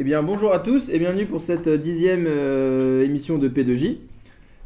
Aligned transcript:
Eh 0.00 0.04
bien, 0.04 0.22
bonjour 0.22 0.54
à 0.54 0.60
tous 0.60 0.90
et 0.90 0.98
bienvenue 1.00 1.26
pour 1.26 1.40
cette 1.40 1.68
dixième 1.68 2.26
euh, 2.28 3.04
émission 3.04 3.36
de 3.36 3.48
P2J. 3.48 3.96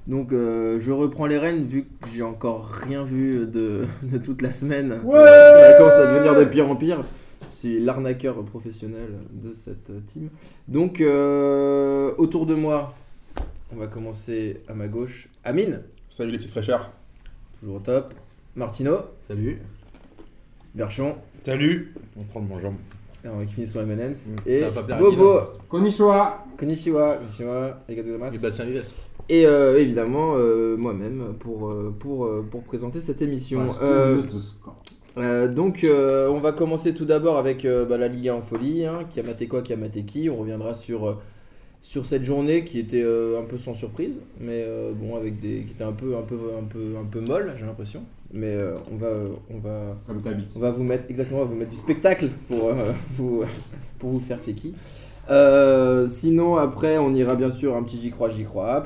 Donc, 0.06 0.30
euh, 0.30 0.78
je 0.78 0.92
reprends 0.92 1.24
les 1.24 1.38
rênes 1.38 1.64
vu 1.64 1.84
que 1.84 2.08
j'ai 2.12 2.20
encore 2.22 2.68
rien 2.68 3.02
vu 3.02 3.46
de, 3.46 3.86
de 4.02 4.18
toute 4.18 4.42
la 4.42 4.52
semaine. 4.52 4.92
Euh, 4.92 5.58
ça 5.58 5.78
commence 5.78 5.94
à 5.94 6.12
devenir 6.12 6.38
de 6.38 6.44
pire 6.44 6.68
en 6.68 6.76
pire. 6.76 7.00
Je 7.50 7.56
suis 7.56 7.80
l'arnaqueur 7.80 8.44
professionnel 8.44 9.08
de 9.32 9.54
cette 9.54 9.88
euh, 9.88 10.00
team. 10.06 10.28
Donc, 10.68 11.00
euh, 11.00 12.12
autour 12.18 12.44
de 12.44 12.54
moi, 12.54 12.94
on 13.72 13.76
va 13.76 13.86
commencer 13.86 14.60
à 14.68 14.74
ma 14.74 14.86
gauche. 14.86 15.28
Amine, 15.44 15.80
Salut 16.10 16.32
les 16.32 16.36
petites 16.36 16.50
fraîcheurs. 16.50 16.92
toujours 17.58 17.76
au 17.76 17.80
top. 17.80 18.12
Martino, 18.54 18.98
Salut. 19.28 19.62
Berchon, 20.74 21.16
Salut. 21.42 21.94
On 22.18 22.24
prend 22.24 22.40
de 22.40 22.48
mon 22.48 22.60
jambe. 22.60 22.76
Alors, 23.24 23.44
qui 23.46 23.52
finit 23.52 23.66
sur 23.66 23.80
M&M's. 23.80 24.26
Mm, 24.26 24.36
Et 24.46 24.62
Bobo, 24.98 25.40
Konnichiwa 25.68 26.44
konnichiwa, 26.58 27.16
konnichiwa. 27.16 27.78
Et 27.88 28.38
Bastien 28.38 28.64
Vives. 28.64 28.90
Et 29.28 29.46
euh, 29.46 29.80
évidemment, 29.80 30.34
euh, 30.36 30.76
moi-même, 30.76 31.34
pour, 31.38 31.70
euh, 31.70 31.94
pour, 31.96 32.24
euh, 32.24 32.44
pour 32.48 32.62
présenter 32.62 33.00
cette 33.00 33.22
émission. 33.22 33.68
Euh, 33.82 34.20
euh, 35.18 35.48
donc, 35.48 35.84
euh, 35.84 36.28
on 36.28 36.40
va 36.40 36.52
commencer 36.52 36.94
tout 36.94 37.04
d'abord 37.04 37.36
avec 37.38 37.64
euh, 37.64 37.84
bah, 37.84 37.98
la 37.98 38.08
Liga 38.08 38.34
en 38.34 38.40
folie, 38.40 38.84
hein, 38.84 39.00
qui 39.10 39.20
a 39.20 39.22
maté 39.22 39.46
quoi, 39.46 39.62
qui 39.62 39.72
a 39.72 39.76
maté 39.76 40.02
qui. 40.04 40.28
On 40.28 40.36
reviendra 40.38 40.74
sur, 40.74 41.20
sur 41.82 42.06
cette 42.06 42.24
journée 42.24 42.64
qui 42.64 42.78
était 42.78 43.02
euh, 43.02 43.40
un 43.40 43.44
peu 43.44 43.58
sans 43.58 43.74
surprise, 43.74 44.18
mais 44.40 44.64
euh, 44.66 44.92
bon, 44.94 45.16
avec 45.16 45.38
des, 45.40 45.62
qui 45.64 45.72
était 45.72 45.84
un 45.84 45.92
peu, 45.92 46.16
un 46.16 46.22
peu, 46.22 46.38
un 46.58 46.64
peu, 46.64 46.96
un 47.00 47.04
peu 47.04 47.20
molle, 47.20 47.54
j'ai 47.58 47.66
l'impression. 47.66 48.02
Mais 48.32 48.54
euh, 48.54 48.76
on, 48.90 48.96
va, 48.96 49.08
on, 49.50 49.58
va, 49.58 49.96
Comme 50.06 50.22
on 50.56 50.58
va 50.58 50.70
vous 50.70 50.82
mettre 50.82 51.04
exactement, 51.10 51.40
on 51.40 51.44
va 51.44 51.50
vous 51.50 51.56
mettre 51.58 51.70
du 51.70 51.76
spectacle 51.76 52.28
pour, 52.48 52.68
euh, 52.68 52.92
vous, 53.14 53.44
pour 53.98 54.10
vous 54.10 54.20
faire 54.20 54.40
féqui. 54.40 54.74
Euh, 55.30 56.06
sinon, 56.06 56.56
après, 56.56 56.98
on 56.98 57.14
ira 57.14 57.34
bien 57.36 57.50
sûr 57.50 57.76
un 57.76 57.82
petit 57.82 58.00
j'y 58.00 58.10
crois, 58.10 58.30
j'y 58.30 58.44
crois. 58.44 58.84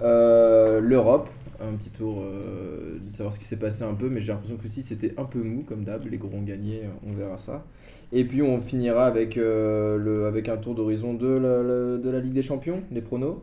L'Europe, 0.00 1.28
un 1.60 1.72
petit 1.72 1.90
tour 1.90 2.22
de 2.24 3.10
savoir 3.12 3.32
ce 3.32 3.38
qui 3.38 3.44
s'est 3.44 3.56
passé 3.58 3.82
un 3.84 3.94
peu, 3.94 4.08
mais 4.08 4.20
j'ai 4.20 4.32
l'impression 4.32 4.56
que 4.56 4.64
aussi 4.66 4.82
c'était 4.82 5.12
un 5.18 5.24
peu 5.24 5.42
mou 5.42 5.64
comme 5.66 5.84
d'hab. 5.84 6.06
Les 6.06 6.16
gros 6.18 6.30
ont 6.36 6.42
gagné, 6.42 6.82
on 7.06 7.12
verra 7.12 7.36
ça. 7.36 7.64
Et 8.12 8.24
puis 8.24 8.40
on 8.42 8.60
finira 8.62 9.06
avec, 9.06 9.36
le, 9.36 10.24
avec 10.26 10.48
un 10.48 10.56
tour 10.56 10.74
d'horizon 10.74 11.14
de 11.14 11.26
la, 11.26 11.62
la- 11.62 11.98
de 11.98 12.10
la 12.10 12.20
Ligue 12.20 12.32
des 12.32 12.42
Champions, 12.42 12.82
les 12.90 13.02
pronos, 13.02 13.36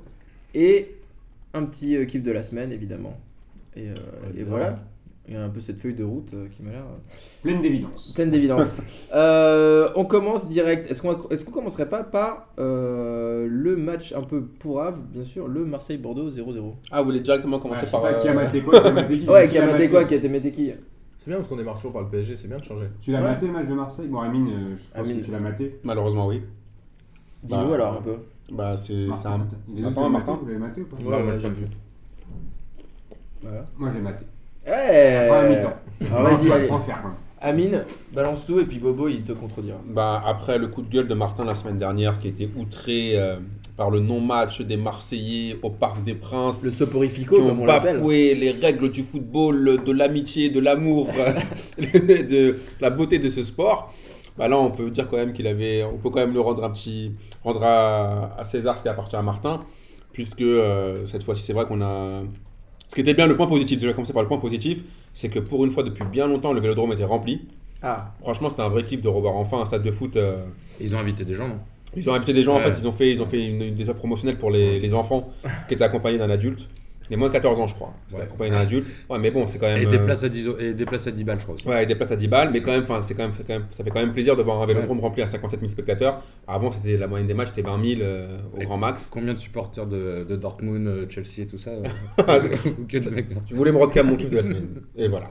et 0.55 0.95
un 1.53 1.65
petit 1.65 2.03
kiff 2.07 2.23
de 2.23 2.31
la 2.31 2.41
semaine 2.41 2.71
évidemment. 2.71 3.17
Et, 3.75 3.87
et 4.37 4.43
voilà, 4.43 4.79
il 5.27 5.33
y 5.33 5.37
a 5.37 5.43
un 5.43 5.49
peu 5.49 5.59
cette 5.59 5.81
feuille 5.81 5.95
de 5.95 6.03
route 6.03 6.29
euh, 6.33 6.47
qui 6.49 6.61
m'a 6.61 6.71
l'air. 6.71 6.83
Pleine 7.41 7.61
d'évidence. 7.61 8.11
Pleine 8.13 8.29
d'évidence. 8.31 8.81
Euh, 9.13 9.89
on 9.95 10.05
commence 10.05 10.47
direct. 10.49 10.91
Est-ce 10.91 11.01
qu'on 11.01 11.13
est 11.29 11.43
qu'on 11.45 11.51
commencerait 11.51 11.87
pas 11.89 12.03
par 12.03 12.49
euh, 12.59 13.47
le 13.49 13.75
match 13.77 14.13
un 14.13 14.21
peu 14.23 14.41
pourrave, 14.43 15.01
bien 15.09 15.23
sûr, 15.23 15.47
le 15.47 15.63
Marseille-Bordeaux 15.65 16.29
0-0 16.29 16.73
Ah, 16.91 16.99
vous 16.99 17.05
voulez 17.05 17.21
directement 17.21 17.55
Ouais, 17.57 17.61
commencer 17.61 17.81
je 17.81 17.85
sais 17.85 17.91
par. 17.91 18.01
pas 18.01 18.13
qui 18.15 18.27
a 18.27 18.31
euh, 18.31 18.35
maté 18.35 18.61
quoi, 18.61 18.79
qui 18.81 18.87
a 18.87 18.91
maté 18.91 19.17
qui. 19.19 19.29
Ouais, 19.29 19.47
Qui 19.47 19.57
a 19.57 19.65
maté 19.65 19.89
quoi 19.89 20.03
Qui 20.05 20.13
a 20.15 20.17
été 20.17 20.27
maté 20.29 20.51
qui 20.51 20.67
C'est 21.19 21.27
bien 21.27 21.37
parce 21.37 21.47
qu'on 21.47 21.55
démarre 21.55 21.75
toujours 21.75 21.93
par 21.93 22.01
le 22.01 22.09
PSG, 22.09 22.35
c'est 22.35 22.47
bien 22.47 22.59
de 22.59 22.63
changer. 22.63 22.87
Tu 22.99 23.11
l'as 23.11 23.19
Ouais. 23.21 23.29
maté 23.29 23.47
le 23.47 23.53
match 23.53 23.67
de 23.67 23.73
Marseille? 23.73 24.07
Bon, 24.07 24.19
Amine, 24.19 24.47
euh, 24.49 24.75
je 24.75 24.83
pense 24.91 25.05
Amine. 25.07 25.19
que 25.21 25.25
tu 25.25 25.31
l'as 25.31 25.39
maté. 25.39 25.79
Malheureusement, 25.83 26.27
oui. 26.27 26.41
Dis-nous 27.43 27.67
Bah, 27.69 27.73
alors 27.75 27.93
un 27.93 28.01
peu. 28.01 28.15
Bah, 28.51 28.75
c'est 28.77 28.93
c'est 28.93 29.05
Martin, 29.07 29.29
un. 29.31 29.37
Martin. 29.39 29.57
Les 29.73 29.85
autres, 29.85 29.95
l'avez 30.01 30.09
maté, 30.09 30.11
Martin. 30.31 30.39
vous 30.41 30.47
l'avez 30.47 30.59
maté 30.59 30.81
ou 30.81 30.85
pas? 30.85 30.97
Ouais, 30.97 31.23
j'ai 31.35 31.39
j'ai 31.39 31.47
pas 31.49 31.53
vu. 31.53 31.65
Voilà. 33.41 33.65
Moi, 33.77 33.89
je 33.91 33.95
l'ai 33.95 34.01
maté. 34.01 34.25
Eh 34.67 34.71
Après 34.71 35.37
un 35.37 35.49
mi-temps. 35.49 35.73
Alors 36.11 36.23
vas-y, 36.23 36.47
Pas 36.47 36.55
allez. 36.55 36.69
Amine, 37.41 37.85
balance 38.11 38.45
tout 38.47 38.59
et 38.59 38.65
puis 38.65 38.79
Bobo 38.79 39.07
il 39.07 39.23
te 39.23 39.31
contredira. 39.31 39.77
Bah, 39.85 40.23
après 40.25 40.57
le 40.57 40.67
coup 40.67 40.81
de 40.81 40.89
gueule 40.89 41.07
de 41.07 41.13
Martin 41.13 41.45
la 41.45 41.53
semaine 41.53 41.77
dernière 41.77 42.17
qui 42.19 42.27
était 42.29 42.49
outré 42.57 43.11
euh, 43.15 43.35
par 43.77 43.91
le 43.91 43.99
non-match 43.99 44.61
des 44.61 44.77
Marseillais 44.77 45.57
au 45.61 45.69
Parc 45.69 46.03
des 46.03 46.15
Princes. 46.15 46.63
Le 46.63 46.71
qui 46.71 46.75
soporifico, 46.77 47.35
comme 47.35 47.59
ont 47.59 47.63
on 47.63 47.65
l'appelle. 47.65 47.97
bafoué 47.97 48.33
les 48.33 48.51
règles 48.51 48.91
du 48.91 49.03
football, 49.03 49.83
de 49.85 49.91
l'amitié, 49.91 50.49
de 50.49 50.59
l'amour, 50.59 51.09
de 51.77 52.55
la 52.81 52.89
beauté 52.89 53.19
de 53.19 53.29
ce 53.29 53.43
sport. 53.43 53.93
Bah 54.37 54.47
là, 54.47 54.57
on 54.57 54.71
peut 54.71 54.89
dire 54.89 55.07
quand 55.09 55.17
même 55.17 55.33
qu'il 55.33 55.47
avait, 55.47 55.83
on 55.83 55.97
peut 55.97 56.09
quand 56.09 56.19
même 56.19 56.33
le 56.33 56.41
rendre 56.41 56.63
un 56.63 56.69
petit, 56.71 57.11
rendre 57.43 57.63
à, 57.63 58.35
à 58.37 58.45
César 58.45 58.77
ce 58.77 58.83
qui 58.83 58.89
appartient 58.89 59.15
à 59.15 59.21
Martin, 59.21 59.59
puisque 60.11 60.41
euh, 60.41 61.05
cette 61.05 61.23
fois-ci, 61.23 61.41
c'est 61.43 61.53
vrai 61.53 61.65
qu'on 61.65 61.81
a. 61.81 62.23
Ce 62.95 63.01
qui 63.01 63.01
était 63.01 63.13
bien, 63.13 63.27
le 63.27 63.35
point 63.35 63.45
positif, 63.47 63.77
déjà 63.77 63.91
commencer 63.91 64.13
par 64.13 64.21
le 64.21 64.29
point 64.29 64.37
positif, 64.37 64.81
c'est 65.13 65.27
que 65.27 65.39
pour 65.39 65.65
une 65.65 65.71
fois 65.71 65.83
depuis 65.83 66.05
bien 66.05 66.27
longtemps, 66.27 66.53
le 66.53 66.61
Vélodrome 66.61 66.93
était 66.93 67.03
rempli. 67.03 67.41
Ah, 67.81 68.13
Franchement, 68.21 68.47
c'était 68.49 68.61
un 68.61 68.69
vrai 68.69 68.85
kiff 68.85 69.01
de 69.01 69.09
revoir 69.09 69.35
enfin 69.35 69.59
un 69.59 69.65
stade 69.65 69.83
de 69.83 69.91
foot. 69.91 70.15
euh, 70.15 70.45
Ils 70.79 70.95
ont 70.95 70.99
invité 70.99 71.25
des 71.25 71.33
gens, 71.33 71.49
non? 71.49 71.59
Ils 71.97 72.09
ont 72.09 72.13
invité 72.13 72.31
des 72.31 72.41
gens, 72.43 72.55
Ouais. 72.55 72.61
en 72.61 72.71
fait, 72.73 72.79
ils 72.79 72.87
ont 72.87 72.93
fait, 72.93 73.11
ils 73.11 73.21
ont 73.21 73.25
fait 73.25 73.45
une, 73.45 73.61
une- 73.61 73.75
des 73.75 73.89
offres 73.89 73.97
promotionnelles 73.99 74.37
pour 74.37 74.49
les, 74.49 74.79
les 74.79 74.93
enfants 74.93 75.29
qui 75.67 75.73
étaient 75.73 75.83
accompagnés 75.83 76.17
d'un 76.17 76.29
adulte. 76.29 76.69
Les 77.09 77.15
moins 77.17 77.27
de 77.27 77.33
14 77.33 77.59
ans, 77.59 77.67
je 77.67 77.75
crois. 77.75 77.93
Ouais. 78.11 78.21
Accompagnés 78.23 78.51
d'un 78.51 78.57
adulte. 78.57 78.87
Ouais, 79.09 79.19
mais 79.19 79.29
bon, 79.31 79.45
c'est 79.47 79.59
quand 79.59 79.67
même. 79.67 79.77
Et 79.81 79.85
des, 79.85 79.97
euh, 79.97 80.05
places 80.05 80.23
à 80.23 80.29
10, 80.29 80.49
et 80.59 80.73
des 80.73 80.85
places 80.85 81.05
à 81.07 81.11
10 81.11 81.23
balles, 81.23 81.37
je 81.37 81.43
crois 81.43 81.55
aussi. 81.55 81.67
Ouais, 81.67 81.75
avec 81.75 81.87
des 81.87 81.95
places 81.95 82.11
à 82.11 82.15
10 82.15 82.27
balles, 82.27 82.49
mais 82.51 82.61
quand 82.61 82.71
même, 82.71 82.85
c'est 83.01 83.13
quand 83.13 83.23
même, 83.23 83.33
c'est 83.35 83.45
quand 83.45 83.53
même, 83.53 83.65
ça 83.69 83.83
fait 83.83 83.89
quand 83.91 83.99
même 83.99 84.13
plaisir 84.13 84.35
de 84.35 84.41
voir 84.43 84.61
un 84.61 84.65
vélodrome 84.65 84.99
rempli 84.99 85.21
à 85.21 85.27
57 85.27 85.59
000 85.59 85.71
spectateurs. 85.71 86.23
Avant, 86.47 86.71
c'était 86.71 86.97
la 86.97 87.07
moyenne 87.07 87.27
des 87.27 87.33
matchs, 87.33 87.49
c'était 87.49 87.61
20 87.61 87.81
000 87.81 88.01
euh, 88.01 88.37
au 88.55 88.61
Et- 88.61 88.65
grand 88.65 88.77
max. 88.77 89.07
Combien 89.11 89.33
de 89.33 89.39
supporters 89.39 89.85
de, 89.85 90.23
de 90.27 90.35
Dortmund, 90.35 90.87
euh, 90.87 91.05
Chelsea 91.09 91.41
et 91.43 91.47
tout 91.47 91.57
ça 91.57 91.71
euh, 91.71 91.83
Ou 92.79 92.85
que 92.87 92.97
de 92.97 93.09
mecs 93.09 93.27
Tu 93.47 93.53
voulais 93.53 93.71
me 93.71 93.77
rendre 93.77 93.93
mon 94.03 94.15
kiff 94.15 94.29
de 94.29 94.35
la 94.37 94.43
semaine. 94.43 94.67
Et 94.95 95.07
voilà. 95.07 95.29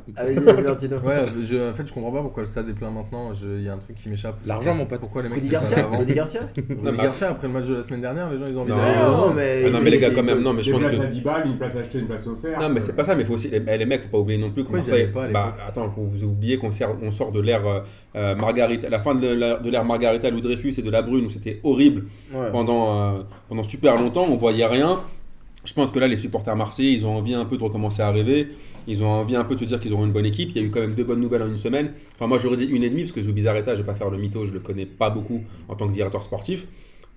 Martino. 0.65 0.99
Ouais, 0.99 1.27
je, 1.43 1.71
en 1.71 1.75
fait, 1.75 1.87
je 1.87 1.93
comprends 1.93 2.13
pas 2.13 2.23
pourquoi 2.23 2.43
le 2.43 2.47
stade 2.49 2.69
est 2.69 2.73
plein 2.75 2.91
maintenant. 2.91 3.33
Il 3.43 3.63
y 3.63 3.69
a 3.69 3.75
un 3.75 3.79
truc 3.79 3.97
qui 3.97 4.09
m'échappe. 4.09 4.37
L'argent, 4.47 4.75
mon 4.75 4.87
pote. 4.87 5.01
Pourquoi 5.01 5.23
les 5.23 5.29
mecs 5.29 5.39
Rudy 5.39 5.49
Garcia 5.49 5.79
avant 5.81 5.99
Rudy 5.99 6.15
Garcia 6.15 6.41
Rudy 6.57 6.75
Non, 6.83 6.93
mais- 6.93 7.03
Garcia, 7.03 7.31
après 7.31 7.47
le 7.47 7.53
match 7.53 7.67
de 7.67 7.75
la 7.75 7.83
semaine 7.83 8.01
dernière, 8.01 8.31
les 8.31 8.39
gens 8.39 8.47
ils 8.49 8.57
ont 8.57 8.63
envie 8.63 8.71
Non. 8.71 8.77
d'aller. 8.77 8.95
Non, 8.95 9.35
mais. 9.35 9.63
Ah 9.67 9.71
non, 9.71 9.81
mais 9.83 9.91
les 9.91 9.99
gars, 10.01 10.11
quand 10.11 10.23
même, 10.23 10.41
non, 10.41 10.53
mais 10.53 10.63
je 10.63 10.71
pense 10.73 10.83
que. 10.85 11.64
À 11.65 11.69
10 11.69 11.75
balles, 11.75 11.85
une 11.85 11.87
place 11.87 11.87
achetée, 11.87 11.99
une 11.99 12.07
place 12.07 12.27
offerte. 12.27 12.61
Non, 12.63 12.69
mais 12.69 12.81
c'est 12.81 12.97
pas 12.97 13.05
ça, 13.05 13.15
mais 13.15 13.25
faut 13.25 13.35
aussi. 13.35 13.49
Les, 13.49 13.63
eh, 13.67 13.79
les 13.79 13.87
mecs, 13.87 14.03
faut 14.03 14.09
pas 14.09 14.19
oublier 14.19 14.39
non 14.39 14.51
plus 14.51 14.65
pas 14.65 14.79
à 14.79 15.29
bah, 15.29 15.57
attends, 15.67 15.91
faut 15.91 16.03
vous 16.03 16.25
oublier 16.25 16.59
qu'on 16.59 16.71
on 17.03 17.11
sort 17.11 17.33
de 17.33 17.41
l'ère 17.41 17.67
euh, 17.67 17.81
euh, 18.17 18.35
Margarita, 18.35 18.89
la 18.89 19.01
fin 19.01 19.15
de 19.15 19.27
l'ère 19.27 19.61
de 19.61 19.71
l'ère 19.71 19.85
Margarita, 19.85 20.31
Lou 20.31 20.41
Dreyfus 20.41 20.75
et 20.79 20.83
de 20.83 20.91
la 20.91 21.03
Brune 21.03 21.27
où 21.27 21.31
c'était 21.31 21.61
horrible 21.63 22.05
Ouais. 22.33 22.51
pendant, 22.51 23.17
euh, 23.17 23.23
pendant 23.49 23.65
super 23.65 23.97
longtemps, 23.97 24.27
on 24.29 24.37
voyait 24.37 24.67
rien. 24.67 25.01
Je 25.65 25.73
pense 25.73 25.91
que 25.91 25.99
là, 25.99 26.07
les 26.09 26.19
supporters 26.19 26.55
marseillais, 26.57 26.93
ils 26.93 27.07
ont 27.07 27.17
envie 27.17 27.35
un 27.35 27.47
peu 27.47 27.57
de 27.57 27.63
recommencer 27.63 28.03
à 28.03 28.11
rêver. 28.11 28.49
Ils 28.87 29.03
ont 29.03 29.09
envie 29.09 29.35
un 29.35 29.45
peu 29.45 29.55
de 29.55 29.61
se 29.61 29.65
dire 29.65 29.81
qu'ils 29.81 29.95
auront 29.95 30.05
une 30.05 30.13
bonne 30.13 30.27
équipe. 30.27 30.51
Il 30.55 30.61
y 30.61 30.65
a 30.65 30.67
eu 30.67 30.71
quand 30.71 30.81
même 30.81 30.95
deux 30.95 31.05
bonnes 31.05 31.21
nouvelles 31.21 31.41
en 31.43 31.49
une 31.49 31.57
semaine. 31.59 31.93
Enfin, 32.15 32.27
moi, 32.27 32.39
j'aurais 32.39 32.59
dit 32.59 32.67
une 32.67 32.83
et 32.85 32.91
demie, 32.91 33.03
parce 33.03 33.13
que 33.13 33.23
Zubizarreta, 33.23 33.75
je 33.75 33.81
vais 33.81 33.87
pas 33.87 33.95
faire 33.95 34.11
le 34.11 34.19
mytho, 34.19 34.47
je 34.47 34.53
le 34.53 34.61
connais 34.61 34.85
pas 34.85 35.09
beaucoup 35.09 35.41
en 35.69 35.75
tant 35.75 35.89
que 35.89 35.93
directeur 35.95 36.23
sportif. 36.23 36.67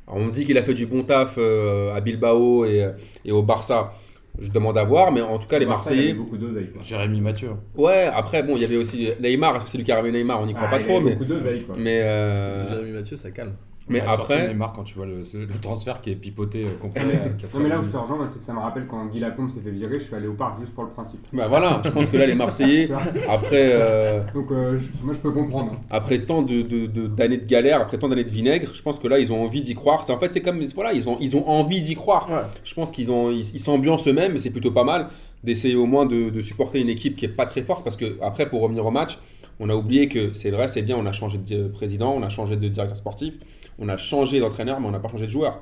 Alors, 0.08 0.22
on 0.22 0.30
dit 0.30 0.46
qu'il 0.46 0.58
a 0.58 0.64
fait 0.64 0.74
du 0.74 0.86
bon 0.86 1.04
taf 1.04 1.36
euh, 1.38 1.94
à 1.94 2.00
Bilbao 2.00 2.64
et, 2.64 2.88
et 3.26 3.32
au 3.34 3.44
Barça. 3.44 3.94
Je 4.40 4.50
demande 4.52 4.78
à 4.78 4.84
voir, 4.84 5.12
mais 5.12 5.22
en 5.22 5.38
tout 5.40 5.48
cas, 5.48 5.58
les 5.60 5.66
Marseille, 5.66 5.98
il 5.98 6.00
y 6.00 6.04
Marseillais. 6.04 6.12
avait 6.12 6.20
beaucoup 6.20 6.38
d'oseille. 6.38 6.72
quoi. 6.72 6.82
Jérémy 6.84 7.22
Mathieu. 7.22 7.50
Ouais, 7.76 8.10
après, 8.14 8.44
bon, 8.44 8.56
il 8.56 8.62
y 8.62 8.66
avait 8.66 8.78
aussi 8.78 9.10
Neymar. 9.22 9.56
Est-ce 9.56 9.64
que 9.66 9.70
c'est 9.72 9.78
lui 9.78 9.84
qui 9.84 9.92
a 9.92 9.96
ramené 9.96 10.18
Neymar 10.20 10.42
On 10.42 10.46
n'y 10.46 10.54
croit 10.54 10.68
Ah, 10.68 10.72
pas 10.72 10.80
il 10.80 10.84
y 10.84 10.86
trop, 10.86 10.96
avait 10.98 11.06
mais. 11.06 11.12
beaucoup 11.14 11.26
d'oseille, 11.26 11.62
quoi. 11.64 11.76
Mais, 11.78 12.02
euh, 12.04 12.70
Jérémy 12.70 12.92
Mathieu, 12.92 13.18
ça 13.18 13.32
calme. 13.32 13.54
Mais 13.90 14.02
Ouais, 14.02 14.08
surtout 14.08 14.22
après. 14.24 14.48
Neymar, 14.50 14.74
quand 14.74 14.84
tu 14.84 14.96
vois 14.96 15.06
le, 15.06 15.18
le 15.34 15.60
transfert 15.62 16.02
qui 16.02 16.12
est 16.12 16.16
pipoté 16.16 16.66
euh, 16.66 16.78
complet. 16.82 17.04
Non, 17.04 17.08
mais- 17.10 17.16
à 17.16 17.20
Non, 17.20 17.32
mais 17.32 17.38
90. 17.42 17.70
là 17.70 17.80
où 17.80 17.84
je 17.84 17.90
te 17.90 17.98
rejoins, 17.98 18.28
c'est 18.28 18.40
que 18.40 18.46
ça 18.46 18.54
me 18.54 18.60
rappelle 18.60 18.86
quand 18.88 19.06
Guy 19.08 19.20
Lacombe 19.20 19.50
s'est 19.50 19.62
fait 19.62 19.72
virer, 19.72 20.00
je 20.00 20.04
suis 20.06 20.16
allé 20.16 20.28
au 20.28 20.34
parc 20.34 20.60
juste 20.60 20.74
pour 20.76 20.84
le 20.84 20.90
principe. 20.90 21.26
Bah 21.34 21.48
voilà, 21.48 21.82
je 21.86 21.90
pense 21.90 22.08
que 22.08 22.18
là, 22.18 22.26
les 22.28 22.36
Marseillais, 22.36 22.90
après. 23.30 23.70
euh, 23.74 24.22
Donc, 24.34 24.52
euh, 24.52 24.78
je- 24.78 24.90
moi, 25.04 25.14
je 25.14 25.20
peux 25.20 25.32
comprendre. 25.32 25.74
après 25.90 26.20
tant 26.20 26.42
de, 26.42 26.62
de- 26.62 26.86
de- 26.88 27.08
d'années 27.08 27.38
de, 27.38 27.46
galère, 27.46 27.82
après 27.82 27.98
tant 27.98 28.10
d'années 28.10 28.24
de 28.26 28.30
vinaigre, 28.32 28.70
je 28.74 28.82
pense 28.82 29.00
que 29.00 29.08
là, 29.08 29.20
ils 29.20 29.32
ont 29.32 29.42
envie 29.44 29.62
d'y 29.62 29.76
croire. 29.76 30.04
C'est, 30.04 30.12
en 30.14 30.20
fait, 30.20 30.32
c'est 30.34 30.42
comme, 30.42 30.60
voilà, 30.76 30.94
ils 30.94 31.08
ont, 31.08 31.18
ils 31.22 31.36
ont 31.38 31.48
envie 31.48 31.82
d'y 31.82 31.96
croire. 31.96 32.30
Ouais. 32.30 32.42
Je 32.64 32.74
pense 32.74 32.92
qu'ils 32.92 33.12
ont, 33.12 33.32
ils, 33.32 33.60
s'ambiancent 33.60 34.08
eux-mêmes, 34.08 34.36
et 34.36 34.40
c'est 34.40 34.50
plutôt 34.52 34.72
pas 34.72 34.84
mal 34.84 35.08
d'essayer 35.44 35.76
au 35.76 35.86
moins 35.86 36.06
de, 36.06 36.30
de 36.30 36.42
supporter 36.42 36.82
une 36.82 36.90
équipe 36.90 37.16
qui 37.16 37.26
est 37.26 37.30
pas 37.30 37.46
très 37.46 37.62
forte, 37.62 37.84
parce 37.84 37.96
que 37.96 38.18
après, 38.22 38.50
pour 38.50 38.62
revenir 38.62 38.86
au 38.86 38.92
match, 38.92 39.20
on 39.60 39.70
a 39.70 39.76
oublié 39.76 40.08
que 40.08 40.34
c'est 40.34 40.52
vrai, 40.52 40.68
c'est 40.68 40.82
bien, 40.82 40.96
on 40.98 41.06
a 41.06 41.14
changé 41.14 41.38
de 41.38 41.68
président, 41.68 42.14
on 42.14 42.22
a 42.24 42.30
changé 42.30 42.56
de 42.56 42.68
directeur 42.68 42.98
sportif, 42.98 43.36
on 43.80 43.90
a 43.90 43.98
changé 43.98 44.40
d'entraîneur, 44.40 44.80
mais 44.80 44.88
on 44.88 44.92
n'a 44.92 45.00
pas 45.00 45.10
changé 45.10 45.26
de 45.26 45.32
joueur. 45.32 45.62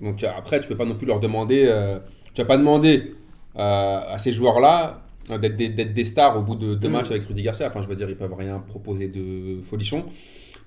Donc 0.00 0.22
euh, 0.22 0.28
après, 0.36 0.60
tu 0.60 0.68
peux 0.68 0.76
pas 0.76 0.84
non 0.84 0.96
plus 0.96 1.06
leur 1.06 1.20
demander, 1.20 1.64
euh, 1.66 1.98
tu 2.34 2.42
vas 2.42 2.46
pas 2.46 2.56
demander 2.56 3.14
euh, 3.56 4.00
à 4.14 4.18
ces 4.18 4.32
joueurs-là 4.32 5.02
euh, 5.30 5.38
d'être 5.38 5.56
des, 5.56 6.04
stars 6.04 6.38
au 6.38 6.42
bout 6.42 6.54
de 6.54 6.74
deux 6.74 6.88
Mm. 6.88 6.92
matchs 6.92 7.10
avec 7.10 7.24
Rudy 7.24 7.42
Garcia. 7.42 7.68
Enfin, 7.68 7.82
je 7.82 7.88
veux 7.88 7.94
dire, 7.96 8.08
ils 8.08 8.16
peuvent 8.16 8.34
rien 8.34 8.58
proposer 8.60 9.08
de 9.08 9.60
folichon. 9.62 10.04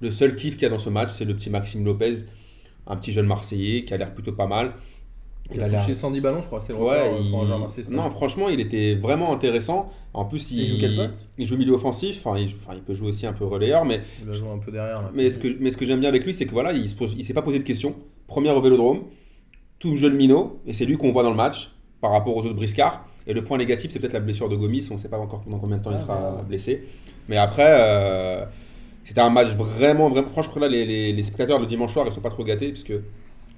Le 0.02 0.12
seul 0.12 0.36
kiff 0.36 0.56
qu'il 0.56 0.64
y 0.64 0.66
a 0.66 0.70
dans 0.70 0.80
ce 0.80 0.90
match, 0.90 1.10
c'est 1.12 1.26
le 1.26 1.36
petit 1.36 1.50
Maxime 1.50 1.86
Lopez, 1.86 2.26
un 2.88 2.96
petit 2.98 3.14
jeune 3.14 3.28
Marseillais 3.28 3.86
qui 3.86 3.94
a 3.94 3.98
l'air 3.98 4.14
plutôt 4.14 4.34
pas 4.34 4.48
mal. 4.48 4.74
Il 5.54 5.62
a 5.62 5.70
touché 5.70 5.94
110 5.96 6.22
ballons, 6.22 6.42
je 6.42 6.48
crois, 6.48 6.62
c'est 6.62 6.72
le 6.74 6.80
record 6.80 6.92
Ouais, 6.94 7.14
euh, 7.14 7.20
il- 7.24 7.30
pour 7.32 7.42
un 7.42 7.46
joueur 7.46 7.60
non, 7.90 8.10
franchement, 8.10 8.48
il 8.50 8.60
était 8.62 8.96
vraiment 8.96 9.34
intéressant. 9.34 9.92
En 10.14 10.24
plus, 10.26 10.52
il, 10.52 10.60
Il 10.60 10.68
joue 10.70 10.78
quel 10.80 10.96
poste? 10.96 11.28
il 11.38 11.46
joue 11.46 11.58
milieu 11.58 11.74
offensif. 11.74 12.22
Enfin, 12.26 12.38
il, 12.40 12.48
enfin, 12.56 12.74
il 12.76 12.82
peut 12.82 12.94
jouer 12.94 13.10
aussi 13.10 13.26
un 13.26 13.34
peu 13.34 13.46
relayeur, 13.46 13.84
mais 13.84 14.02
Il 14.24 14.30
a 14.30 14.34
joué 14.34 14.48
un 14.50 14.60
peu 14.60 14.72
derrière. 14.72 15.02
Là. 15.02 15.12
mais 15.14 15.30
ce 15.30 15.40
que, 15.40 15.48
mais 15.60 15.70
ce 15.72 15.78
que 15.78 15.86
j'aime 15.86 16.00
bien 16.00 16.10
avec 16.10 16.24
lui, 16.26 16.34
c'est 16.34 16.46
que 16.46 16.52
voilà, 16.52 16.72
il 16.74 16.88
se 16.88 16.96
pose, 16.96 17.16
il 17.18 17.26
s'est 17.26 17.34
pas 17.34 17.42
posé 17.42 17.60
de 17.60 17.64
questions. 17.64 17.96
Première 18.28 18.56
au 18.56 18.62
Vélodrome, 18.62 19.02
tout 19.80 19.96
jeune 19.98 20.16
minot, 20.16 20.60
et 20.66 20.74
c'est 20.74 20.86
lui 20.86 20.96
qu'on 20.98 21.12
voit 21.12 21.24
dans 21.24 21.30
le 21.32 21.36
match 21.36 21.72
par 22.00 22.12
rapport 22.12 22.36
aux 22.38 22.42
autres 22.46 22.54
briscards. 22.56 23.06
Et 23.28 23.34
le 23.34 23.44
point 23.44 23.58
négatif, 23.58 23.92
c'est 23.92 24.00
peut-être 24.00 24.14
la 24.14 24.20
blessure 24.22 24.48
de 24.50 24.56
Gomis. 24.56 24.88
On 24.90 24.96
ne 24.96 25.00
sait 25.00 25.10
pas 25.10 25.18
encore 25.20 25.44
pendant 25.44 25.60
combien 25.60 25.78
de 25.78 25.84
temps 25.84 25.92
il 25.92 25.96
Ah, 25.96 25.98
sera 25.98 26.36
ouais. 26.38 26.44
blessé. 26.48 26.84
Mais 27.28 27.38
après, 27.38 27.68
euh, 27.68 28.46
C'était 29.04 29.22
un 29.22 29.30
match 29.30 29.50
vraiment, 29.50 30.10
vraiment. 30.10 30.28
Franchement, 30.30 30.62
là, 30.62 30.68
les, 30.70 30.86
les, 30.86 31.12
les 31.14 31.24
spectateurs 31.24 31.60
le 31.60 31.66
dimanche 31.66 31.92
soir, 31.94 32.06
ils 32.08 32.12
sont 32.14 32.22
pas 32.22 32.30
trop 32.30 32.44
gâtés, 32.44 32.70
puisque 32.70 32.94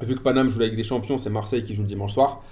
vu 0.01 0.15
que 0.15 0.21
Paname 0.21 0.49
joue 0.49 0.61
avec 0.61 0.75
des 0.75 0.83
champions, 0.83 1.17
c'est 1.17 1.29
Marseille 1.29 1.63
qui 1.63 1.73
joue 1.73 1.83
le 1.83 1.87
dimanche 1.87 2.13
soir. 2.13 2.43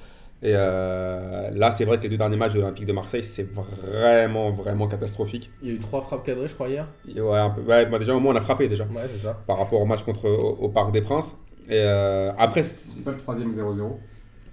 Et 0.44 0.54
euh, 0.56 1.52
là, 1.54 1.70
c'est 1.70 1.86
vrai 1.86 1.98
que 1.98 2.04
les 2.04 2.10
deux 2.10 2.18
derniers 2.18 2.36
matchs 2.38 2.54
de 2.54 2.60
l'Olympique 2.60 2.88
de 2.88 2.94
Marseille, 2.94 3.24
c'est 3.24 3.48
vraiment, 3.54 4.50
vraiment 4.52 4.88
catastrophique. 4.88 5.52
Il 5.62 5.68
y 5.70 5.72
a 5.72 5.76
eu 5.76 5.80
trois 5.80 6.02
frappes 6.02 6.26
cadrées, 6.26 6.48
je 6.48 6.56
crois, 6.56 6.68
hier. 6.68 6.88
Ouais, 7.08 7.38
un 7.38 7.52
peu- 7.52 7.62
ouais, 7.62 7.86
bah, 7.86 8.00
déjà, 8.00 8.16
au 8.16 8.20
moins, 8.20 8.34
on 8.34 8.38
a 8.38 8.42
frappé 8.42 8.68
déjà 8.68 8.86
Ouais, 8.86 9.04
c'est 9.14 9.20
ça. 9.22 9.40
par 9.46 9.58
rapport 9.60 9.80
au 9.80 9.86
match 9.86 10.02
contre 10.04 10.28
au, 10.28 10.58
au 10.60 10.70
Parc 10.70 10.92
des 10.92 11.02
Princes. 11.02 11.38
Et 11.68 11.74
euh, 11.76 12.32
après, 12.40 12.64
c'est 12.64 12.92
C'est 12.92 13.04
pas 13.04 13.12
le 13.12 13.18
troisième 13.18 13.52
0-0 13.52 13.98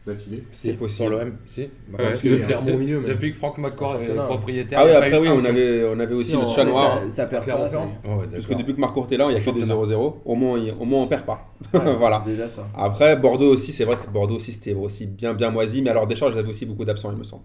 d'affilée. 0.09 0.43
c'est 0.51 0.71
Pour 0.73 0.81
possible. 0.87 1.11
l'OM, 1.13 1.37
si. 1.47 1.61
Ouais, 1.63 1.69
Bah, 1.93 2.05
que 2.13 2.29
depuis- 2.29 2.41
Clermont 2.45 2.75
au 2.75 2.79
milieu, 2.79 3.01
mais- 3.01 3.09
Depuis 3.09 3.31
que 3.31 3.37
Franck 3.37 3.59
McCourt 3.59 3.97
En 3.97 4.01
est 4.01 4.15
propriétaire. 4.27 4.81
Ah 4.83 4.85
oui, 4.87 4.91
après, 4.93 5.19
oui, 5.19 5.29
on 5.31 5.45
avait, 5.45 5.85
on 5.85 6.01
avait 6.01 6.15
aussi 6.15 6.31
Si, 6.33 6.37
le 6.41 6.49
chat 6.49 6.65
noir. 6.65 7.01
Ça, 7.05 7.11
ça 7.11 7.27
perd 7.27 7.47
pas. 7.47 7.69
Oh, 8.05 8.09
ouais, 8.21 8.27
Parce 8.33 8.47
que 8.47 8.55
depuis 8.55 8.75
que 8.75 8.81
Marcourt 8.81 9.07
est 9.11 9.17
là, 9.17 9.27
il 9.31 9.35
y 9.35 9.37
a 9.37 9.41
que 9.41 9.51
des 9.51 9.65
0-0. 9.65 10.17
Au 10.25 10.35
moins, 10.35 10.61
au 10.81 10.85
moins, 10.85 11.03
on 11.03 11.07
perd 11.07 11.25
pas. 11.25 11.47
voilà. 11.73 12.23
Déjà 12.27 12.49
ça. 12.49 12.67
Après, 12.77 13.17
Bordeaux 13.17 13.53
aussi, 13.53 13.73
c'est 13.73 13.85
vrai 13.85 13.97
que 13.97 14.11
Bordeaux 14.11 14.37
aussi, 14.37 14.53
c'était 14.53 14.75
aussi 14.75 15.07
bien, 15.07 15.33
bien 15.35 15.51
moisi. 15.51 15.81
Mais 15.83 15.91
alors, 15.91 16.07
Deschamps, 16.07 16.31
j'avais 16.31 16.49
aussi 16.49 16.67
beaucoup 16.67 16.85
d'absents, 16.85 17.11
il 17.13 17.19
me 17.19 17.25
semble. 17.25 17.45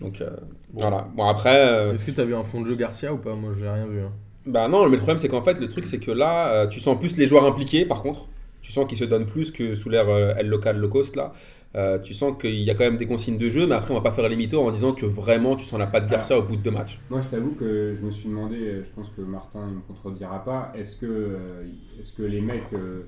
Donc, 0.00 0.20
euh, 0.22 0.30
voilà. 0.72 1.06
Bon, 1.14 1.26
après. 1.26 1.56
euh, 1.56 1.92
Est-ce 1.92 2.04
que 2.06 2.10
t'as 2.10 2.24
vu 2.24 2.34
un 2.34 2.42
fond 2.44 2.62
de 2.62 2.66
jeu 2.66 2.74
Garcia 2.74 3.12
ou 3.12 3.18
pas? 3.18 3.34
Moi, 3.34 3.52
j'ai 3.58 3.68
rien 3.68 3.86
vu. 3.86 4.00
hein. 4.00 4.10
Bah 4.46 4.68
non, 4.68 4.84
mais 4.86 4.92
le 4.92 4.96
problème 4.96 5.18
c'est 5.18 5.28
qu'en 5.28 5.42
fait 5.42 5.60
le 5.60 5.68
truc 5.68 5.86
c'est 5.86 5.98
que 5.98 6.10
là 6.10 6.48
euh, 6.48 6.66
tu 6.66 6.80
sens 6.80 6.98
plus 6.98 7.18
les 7.18 7.26
joueurs 7.26 7.44
impliqués 7.44 7.84
par 7.84 8.02
contre. 8.02 8.26
Tu 8.62 8.72
sens 8.72 8.86
qu'ils 8.88 8.96
se 8.96 9.04
donnent 9.04 9.26
plus 9.26 9.50
que 9.50 9.74
sous 9.74 9.90
l'ère 9.90 10.08
euh, 10.08 10.32
El 10.38 10.46
Local 10.48 10.78
Low 10.78 10.88
Cost 10.88 11.14
là. 11.14 11.34
Euh, 11.76 12.00
tu 12.00 12.14
sens 12.14 12.32
qu'il 12.40 12.54
y 12.56 12.70
a 12.70 12.74
quand 12.74 12.82
même 12.84 12.96
des 12.96 13.06
consignes 13.06 13.38
de 13.38 13.48
jeu, 13.48 13.64
mais 13.66 13.76
après 13.76 13.92
on 13.92 13.94
va 13.94 14.00
pas 14.02 14.10
faire 14.10 14.28
les 14.28 14.34
mythos 14.34 14.60
en 14.60 14.72
disant 14.72 14.92
que 14.92 15.06
vraiment 15.06 15.54
tu 15.54 15.64
sens 15.64 15.78
la 15.78 15.86
patte 15.86 16.08
Garcia 16.08 16.36
au 16.36 16.42
bout 16.42 16.56
de 16.56 16.62
deux 16.62 16.72
matchs. 16.72 16.98
Moi, 17.10 17.20
je 17.20 17.28
t'avoue 17.28 17.52
que 17.52 17.94
je 17.98 18.04
me 18.04 18.10
suis 18.10 18.28
demandé, 18.28 18.56
euh, 18.56 18.82
je 18.84 18.90
pense 18.90 19.08
que 19.16 19.22
Martin 19.22 19.60
il 19.68 19.76
me 19.76 19.80
contredira 19.80 20.44
pas, 20.44 20.72
est-ce 20.76 20.96
que, 20.96 21.06
euh, 21.06 21.62
est-ce 22.00 22.12
que 22.12 22.22
les 22.22 22.40
mecs 22.40 22.72
euh, 22.72 23.04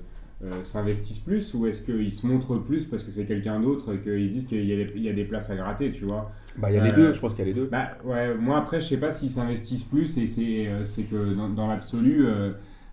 s'investissent 0.63 1.19
plus 1.19 1.53
ou 1.53 1.67
est-ce 1.67 1.81
qu'ils 1.81 2.11
se 2.11 2.25
montrent 2.25 2.57
plus 2.57 2.85
parce 2.85 3.03
que 3.03 3.11
c'est 3.11 3.25
quelqu'un 3.25 3.59
d'autre 3.59 3.95
et 3.95 3.99
qu'ils 3.99 4.29
disent 4.29 4.45
qu'il 4.45 4.65
y, 4.65 4.73
a 4.73 4.77
des- 4.85 4.91
il 4.95 5.01
y 5.03 5.09
a 5.09 5.13
des 5.13 5.25
places 5.25 5.49
à 5.49 5.55
gratter, 5.55 5.91
tu 5.91 6.05
vois? 6.05 6.31
Bah 6.57 6.69
il 6.71 6.75
y 6.75 6.77
a 6.77 6.83
les 6.83 6.91
deux, 6.91 7.13
je 7.13 7.19
pense 7.19 7.33
qu'il 7.33 7.45
y 7.45 7.49
a 7.49 7.53
les 7.53 7.53
deux. 7.53 7.67
Bah 7.71 7.97
ouais, 8.05 8.33
moi 8.35 8.57
après 8.59 8.79
je 8.79 8.87
sais 8.87 8.97
pas 8.97 9.11
s'ils 9.11 9.29
s'investissent 9.29 9.83
plus 9.85 10.17
et 10.17 10.27
c'est 10.27 11.03
que 11.03 11.33
dans, 11.33 11.49
dans 11.49 11.67
l'absolu 11.67 12.25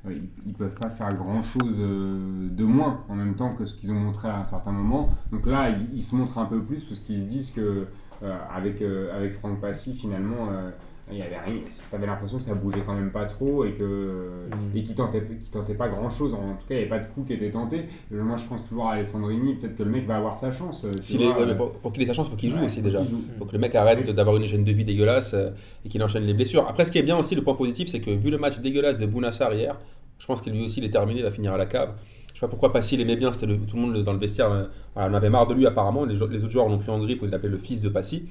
ils, 0.09 0.29
ils 0.47 0.55
peuvent 0.55 0.75
pas 0.75 0.89
faire 0.89 1.15
grand 1.15 1.43
chose 1.43 1.79
de 1.79 2.65
moins 2.65 3.05
en 3.09 3.15
même 3.15 3.35
temps 3.35 3.55
que 3.55 3.67
ce 3.67 3.75
qu'ils 3.75 3.93
ont 3.93 4.01
montré 4.01 4.29
à 4.29 4.39
un 4.39 4.45
certain 4.45 4.73
moment. 4.73 5.11
Donc 5.33 5.47
là 5.47 5.71
ils, 5.71 6.03
se 6.03 6.15
montrent 6.15 6.39
un 6.39 6.47
peu 6.47 6.63
plus 6.63 6.85
parce 6.85 7.01
qu'ils 7.01 7.21
se 7.21 7.27
disent 7.27 7.51
que 7.51 7.87
euh, 8.23 8.39
avec, 8.55 8.83
euh, 8.83 9.17
avec 9.17 9.33
Franck 9.33 9.61
Passy 9.61 9.95
finalement 9.95 10.49
euh, 10.51 10.71
il 11.13 11.19
y 11.19 11.23
avait 11.23 11.39
rien, 11.39 11.55
t'avais 11.91 12.07
l'impression 12.07 12.39
que 12.39 12.45
ça 12.45 12.55
bougeait 12.55 12.83
quand 12.85 12.95
même 12.95 13.11
pas 13.11 13.25
trop 13.27 13.65
et 13.65 13.73
que 13.73 14.31
et 14.75 14.83
qu'ils 14.83 14.95
tentaient, 14.95 15.23
qu'ils 15.25 15.51
tentaient 15.51 15.75
pas 15.75 15.89
grand 15.89 16.11
chose. 16.11 16.35
En 16.35 16.55
tout 16.59 16.67
cas 16.69 16.75
il 16.75 16.77
n'y 16.77 16.81
avait 16.83 16.89
pas 16.89 16.99
de 16.99 17.07
coup 17.13 17.23
qui 17.25 17.33
était 17.35 17.51
tenté. 17.51 17.87
Moi 18.11 18.37
je 18.37 18.45
pense 18.47 18.63
toujours 18.65 18.89
à 18.89 18.93
Alessandrini, 18.93 19.55
peut-être 19.55 19.77
que 19.77 19.83
le 19.83 19.91
mec 19.91 20.07
va 20.07 20.17
avoir 20.17 20.37
sa 20.39 20.53
chance. 20.53 20.85
euh, 20.85 20.93
ouais, 20.93 21.47
mais 21.47 21.53
euh, 21.53 21.55
pour, 21.55 21.73
pour 21.73 21.93
qu'il 21.93 22.03
ait 22.03 22.07
sa 22.07 22.13
chance, 22.13 22.29
il 22.29 22.31
faut 22.31 22.37
qu'il 22.37 22.51
joue 22.51 22.59
ouais, 22.59 22.67
aussi 22.67 22.79
faut 22.81 22.87
déjà. 22.87 23.03
joue. 23.03 23.21
faut 23.39 23.45
que 23.45 23.53
le 23.53 23.59
mec 23.59 23.75
arrête 23.75 24.01
Oui. 24.07 24.15
d'avoir 24.15 24.37
une 24.37 24.43
hygiène 24.45 24.65
de 24.65 24.73
vie 24.73 24.85
dégueulasse 24.85 25.35
euh, 25.35 25.51
et 25.85 25.89
qu'il 25.89 26.03
enchaîne 26.03 26.25
les 26.25 26.35
blessures. 26.35 26.67
Après, 26.69 26.85
ce 26.85 26.93
qui 26.93 26.99
est 26.99 27.03
bien 27.03 27.17
aussi, 27.17 27.35
le 27.35 27.43
point 27.43 27.55
positif, 27.55 27.89
c'est 27.89 28.01
que 28.01 28.11
vu 28.11 28.31
le 28.31 28.39
match 28.39 28.59
dégueulasse 28.61 28.99
de 28.99 29.07
Bounassar 29.07 29.53
hier, 29.55 29.79
je 30.19 30.27
pense 30.27 30.41
qu'il 30.43 30.53
lui 30.53 30.65
aussi 30.65 30.81
il 30.81 30.85
est 30.85 30.91
terminé, 30.91 31.21
il 31.21 31.25
va 31.25 31.31
finir 31.31 31.53
à 31.55 31.59
la 31.59 31.67
cave. 31.67 31.91
Je 32.29 32.35
sais 32.35 32.41
pas 32.41 32.49
pourquoi 32.49 32.73
Passy 32.73 32.97
l'aimait 32.97 33.17
bien, 33.17 33.33
c'était 33.33 33.47
tout 33.47 33.77
le 33.77 33.81
monde 33.83 34.03
dans 34.03 34.13
le 34.13 34.19
vestiaire, 34.19 34.69
on 34.97 35.15
avait 35.15 35.31
marre 35.31 35.47
de 35.47 35.55
lui 35.55 35.67
apparemment, 35.67 36.05
les 36.05 36.23
autres 36.23 36.49
joueurs 36.49 36.69
l'ont 36.69 36.79
pris 36.79 36.91
en 36.91 36.99
grippe, 36.99 37.21
il 37.23 37.29
l'appelait 37.31 37.49
le 37.51 37.59
fils 37.59 37.81
de 37.83 37.89
Passy. 37.89 38.27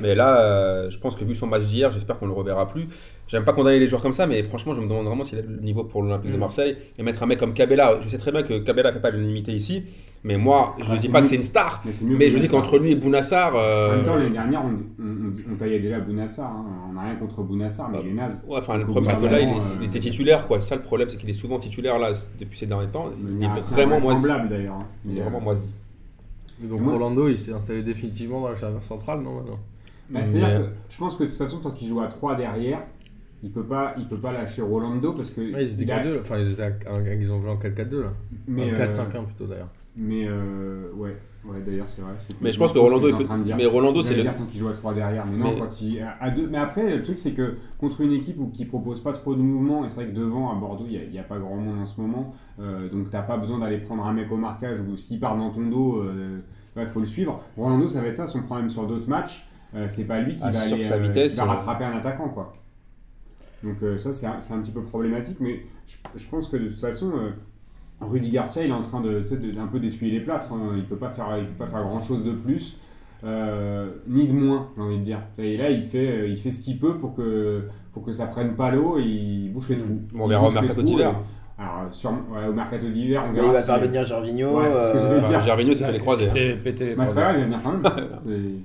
Mais 0.00 0.14
là, 0.14 0.40
euh, 0.40 0.90
je 0.90 0.98
pense 0.98 1.16
que 1.16 1.24
vu 1.24 1.34
son 1.34 1.46
match 1.46 1.64
d'hier, 1.64 1.90
j'espère 1.92 2.18
qu'on 2.18 2.26
le 2.26 2.32
reverra 2.32 2.66
plus. 2.68 2.86
J'aime 3.26 3.44
pas 3.44 3.52
condamner 3.52 3.78
les 3.78 3.88
joueurs 3.88 4.00
comme 4.02 4.12
ça, 4.14 4.26
mais 4.26 4.42
franchement, 4.42 4.72
je 4.74 4.80
me 4.80 4.86
demande 4.88 5.06
vraiment 5.06 5.24
s'il 5.24 5.38
a 5.38 5.42
le 5.42 5.60
niveau 5.60 5.84
pour 5.84 6.02
l'Olympique 6.02 6.30
de 6.32 6.36
Mm. 6.36 6.40
Marseille. 6.40 6.76
Et 6.98 7.02
mettre 7.02 7.22
un 7.22 7.26
mec 7.26 7.38
comme 7.38 7.52
Cabella, 7.52 7.98
je 8.00 8.08
sais 8.08 8.18
très 8.18 8.32
bien 8.32 8.42
que 8.42 8.58
Cabella 8.60 8.92
fait 8.92 9.00
pas 9.00 9.10
l'unanimité 9.10 9.52
ici, 9.52 9.84
mais 10.24 10.38
moi, 10.38 10.74
je 10.78 10.84
Ah, 10.92 10.96
dis 10.96 11.08
pas 11.10 11.20
que 11.20 11.28
c'est 11.28 11.36
une 11.36 11.42
star. 11.42 11.82
Mais 11.84 11.92
c'est 11.92 12.06
mieux 12.06 12.16
Mais 12.16 12.30
je 12.30 12.38
dis 12.38 12.48
qu'entre 12.48 12.78
lui 12.78 12.92
et 12.92 12.96
Bounassar. 12.96 13.54
euh, 13.54 13.88
En 13.92 13.96
même 13.96 14.04
temps, 14.06 14.16
l'année 14.16 14.30
dernière, 14.30 14.62
on, 14.64 15.02
on- 15.02 15.52
on 15.52 15.56
taillait 15.56 15.78
déjà 15.80 16.00
Bounassar. 16.00 16.50
hein. 16.50 16.64
On 16.88 16.92
n'a 16.94 17.02
rien 17.02 17.16
contre 17.16 17.42
Bounassar, 17.42 17.90
mais 17.90 17.98
il 18.02 18.08
est 18.10 18.14
naze. 18.14 18.46
ouais, 18.48 18.58
enfin, 18.58 18.74
le 18.78 18.82
Donc, 18.84 18.92
problème, 18.92 19.14
c'est 19.14 19.28
que 19.28 19.32
là, 19.32 19.40
il, 19.40 19.48
il 19.48 19.52
euh, 19.82 19.86
était 19.88 20.00
titulaire, 20.00 20.46
quoi. 20.46 20.60
Ça, 20.60 20.76
le 20.76 20.82
problème, 20.82 21.08
c'est 21.10 21.18
qu'il 21.18 21.28
est 21.28 21.34
souvent 21.34 21.58
titulaire 21.58 21.98
là 21.98 22.12
depuis 22.40 22.56
ces 22.58 22.66
derniers 22.66 22.88
temps. 22.88 23.10
Il 23.20 23.36
Il 23.38 23.44
est 23.44 23.48
vraiment 23.74 24.00
moisi. 24.00 24.48
d'ailleurs. 24.48 24.74
hein. 24.76 24.86
Il 25.04 25.12
Il 25.12 25.18
est 25.18 25.22
vraiment 25.22 25.40
moisi. 25.40 25.70
Donc 26.60 26.80
Moi- 26.80 26.92
Rolando, 26.94 27.28
il 27.28 27.38
s'est 27.38 27.52
installé 27.52 27.82
définitivement 27.82 28.40
dans 28.40 28.48
la 28.48 28.56
charnière 28.56 28.82
centrale, 28.82 29.20
non 29.20 29.34
maintenant? 29.36 29.58
Bah, 30.10 30.20
C'est-à-dire 30.24 30.48
Mais- 30.60 30.64
que 30.66 30.70
je 30.88 30.98
pense 30.98 31.16
que 31.16 31.24
de 31.24 31.28
toute 31.28 31.36
façon, 31.36 31.58
tant 31.58 31.70
qu'il 31.70 31.88
joue 31.88 32.00
à 32.00 32.06
3 32.06 32.34
derrière, 32.34 32.80
il 33.42 33.50
peut 33.52 33.64
pas, 33.66 33.94
il 33.98 34.08
peut 34.08 34.16
pas 34.16 34.32
lâcher 34.32 34.62
Rolando 34.62 35.12
parce 35.12 35.30
que. 35.30 35.40
Ouais, 35.40 35.64
ils 35.64 35.74
étaient 35.74 35.82
il 35.84 35.92
a- 35.92 35.98
4-2, 35.98 36.14
là. 36.14 36.20
enfin 36.20 36.38
ils, 36.38 36.50
étaient 36.52 36.62
à- 36.62 36.92
à- 36.94 37.14
ils 37.14 37.30
ont 37.32 37.40
joué 37.40 37.50
en 37.50 37.56
4-4-2 37.56 38.00
là. 38.02 38.12
Mais, 38.48 38.70
En 38.70 38.74
euh, 38.74 38.78
4-5-1 38.78 39.24
plutôt 39.26 39.46
d'ailleurs. 39.46 39.68
mais 39.96 40.26
euh, 40.26 40.90
ouais, 40.96 41.16
ouais 41.44 41.60
d'ailleurs, 41.64 41.88
c'est 41.88 42.02
vrai. 42.02 42.14
c'est 42.18 42.34
Mais 42.40 42.52
je 42.52 42.58
pense 42.58 42.72
que 42.72 42.78
Rolando, 42.78 43.08
il 43.08 43.14
en 43.14 43.38
de 43.38 43.42
dire. 43.44 43.56
mais 43.56 43.66
Rolando, 43.66 44.02
c'est 44.02 44.14
le. 44.16 44.22
dire 44.22 44.34
tant 44.34 44.44
qu'il 44.46 44.58
joue 44.58 44.68
à 44.68 44.72
3 44.72 44.92
derrière, 44.94 45.24
mais 45.26 45.36
non, 45.36 45.52
Mais- 45.54 45.60
quand 45.60 45.80
il. 45.82 46.02
À 46.18 46.30
deux, 46.30 46.48
mais 46.48 46.58
après, 46.58 46.96
le 46.96 47.02
truc, 47.02 47.18
c'est 47.18 47.32
que 47.32 47.56
contre 47.78 48.00
une 48.00 48.12
équipe 48.12 48.40
où, 48.40 48.48
qui 48.48 48.64
propose 48.64 49.00
pas 49.02 49.12
trop 49.12 49.34
de 49.36 49.40
mouvements, 49.42 49.84
et 49.84 49.88
c'est 49.90 50.02
vrai 50.02 50.10
que 50.12 50.16
devant, 50.18 50.50
à 50.50 50.54
Bordeaux, 50.58 50.86
il 50.90 51.08
n'y 51.10 51.18
a, 51.18 51.22
pas 51.22 51.38
grand 51.38 51.56
monde 51.56 51.78
en 51.80 51.84
ce 51.86 52.00
moment, 52.00 52.34
euh, 52.60 52.88
donc 52.88 53.10
t'as 53.10 53.22
pas 53.22 53.36
besoin 53.36 53.58
d'aller 53.60 53.78
prendre 53.78 54.04
un 54.06 54.14
mec 54.14 54.32
au 54.32 54.36
marquage 54.36 54.80
ou 54.80 54.96
s'il 54.96 55.20
part 55.20 55.36
dans 55.36 55.50
ton 55.50 55.66
dos, 55.66 56.02
il 56.76 56.86
faut 56.86 57.00
le 57.00 57.06
suivre. 57.06 57.40
Rolando, 57.56 57.88
ça 57.88 58.00
va 58.00 58.06
être 58.08 58.16
ça, 58.16 58.26
son 58.26 58.42
problème 58.42 58.70
sur 58.70 58.84
d'autres 58.86 59.08
matchs. 59.08 59.44
Euh, 59.74 59.86
c'est 59.88 60.04
pas 60.06 60.20
lui 60.20 60.34
qui 60.34 60.42
Ah, 60.44 60.50
va 60.50 60.52
c'est 60.66 60.72
aller 60.74 60.84
sa 60.84 60.94
euh, 60.94 60.98
vitesse, 60.98 61.32
qui 61.32 61.38
va 61.38 61.44
euh, 61.44 61.48
rattraper 61.48 61.84
un 61.84 61.96
attaquant, 61.96 62.28
quoi. 62.28 62.52
Donc 63.64 63.82
euh, 63.82 63.98
ça, 63.98 64.12
c'est 64.12 64.26
un, 64.26 64.40
c'est 64.40 64.54
un 64.54 64.60
petit 64.60 64.70
peu 64.70 64.82
problématique, 64.82 65.38
mais 65.40 65.62
je, 65.86 65.96
je 66.14 66.26
pense 66.28 66.48
que 66.48 66.56
de 66.56 66.68
toute 66.68 66.80
façon. 66.80 67.10
euh, 67.16 67.30
Rudy 68.00 68.30
Garcia, 68.30 68.62
il 68.62 68.70
est 68.70 68.72
en 68.74 68.82
train 68.82 69.00
de, 69.00 69.18
d'un 69.52 69.66
peu 69.66 69.80
d'essuyer 69.80 70.12
les 70.12 70.20
plâtres. 70.20 70.52
hein. 70.52 70.74
Il 70.76 70.84
peut 70.84 70.94
pas 70.96 71.10
faire, 71.10 71.36
il 71.36 71.46
peut 71.46 71.64
pas 71.64 71.66
faire 71.66 71.82
grand 71.82 72.00
chose 72.00 72.24
de 72.24 72.30
plus, 72.30 72.78
euh, 73.24 73.90
ni 74.06 74.28
de 74.28 74.32
moins, 74.32 74.68
j'ai 74.76 74.82
envie 74.82 74.98
de 74.98 75.02
dire. 75.02 75.18
Et 75.36 75.56
là, 75.56 75.68
il 75.68 75.82
fait, 75.82 76.30
il 76.30 76.36
fait 76.36 76.52
ce 76.52 76.60
qu'il 76.60 76.78
peut 76.78 76.96
pour 76.96 77.16
que, 77.16 77.64
pour 77.92 78.04
que 78.04 78.12
ça 78.12 78.26
prenne 78.28 78.54
pas 78.54 78.70
l'eau 78.70 78.98
et 79.00 79.02
il 79.02 79.52
bouche 79.52 79.70
les 79.70 79.78
trous. 79.78 80.00
On 80.14 80.28
verra 80.28 80.46
au 80.46 80.52
mercato 80.52 80.80
d'hiver. 80.80 81.16
Alors, 81.58 81.92
sur, 81.92 82.10
ouais, 82.12 82.46
au 82.48 82.52
mercato 82.52 82.88
d'hiver, 82.88 83.24
on 83.28 83.32
verra. 83.32 83.48
il 83.48 83.52
va 83.54 83.62
faire 83.62 83.80
venir 83.80 84.06
Gervinho. 84.06 84.56
Ouais, 84.56 84.70
c'est 84.70 84.84
ce 84.84 84.92
que 84.92 84.98
euh, 84.98 85.20
dire. 85.28 85.40
Gervinho 85.40 85.74
s'est 85.74 85.84
fait 85.86 85.92
les 85.92 85.98
croisés. 85.98 86.28
hein. 86.28 86.32
C'est 86.32 86.52
pété 86.62 86.86
les 86.86 86.94
Bah, 86.94 87.04
c'est 87.08 87.14
pas 87.16 87.32
grave, 87.32 87.34
il 87.34 87.40
va 87.40 87.44
venir 87.46 87.60
quand 87.64 87.72
même. 87.72 88.08
Et- 88.28 88.60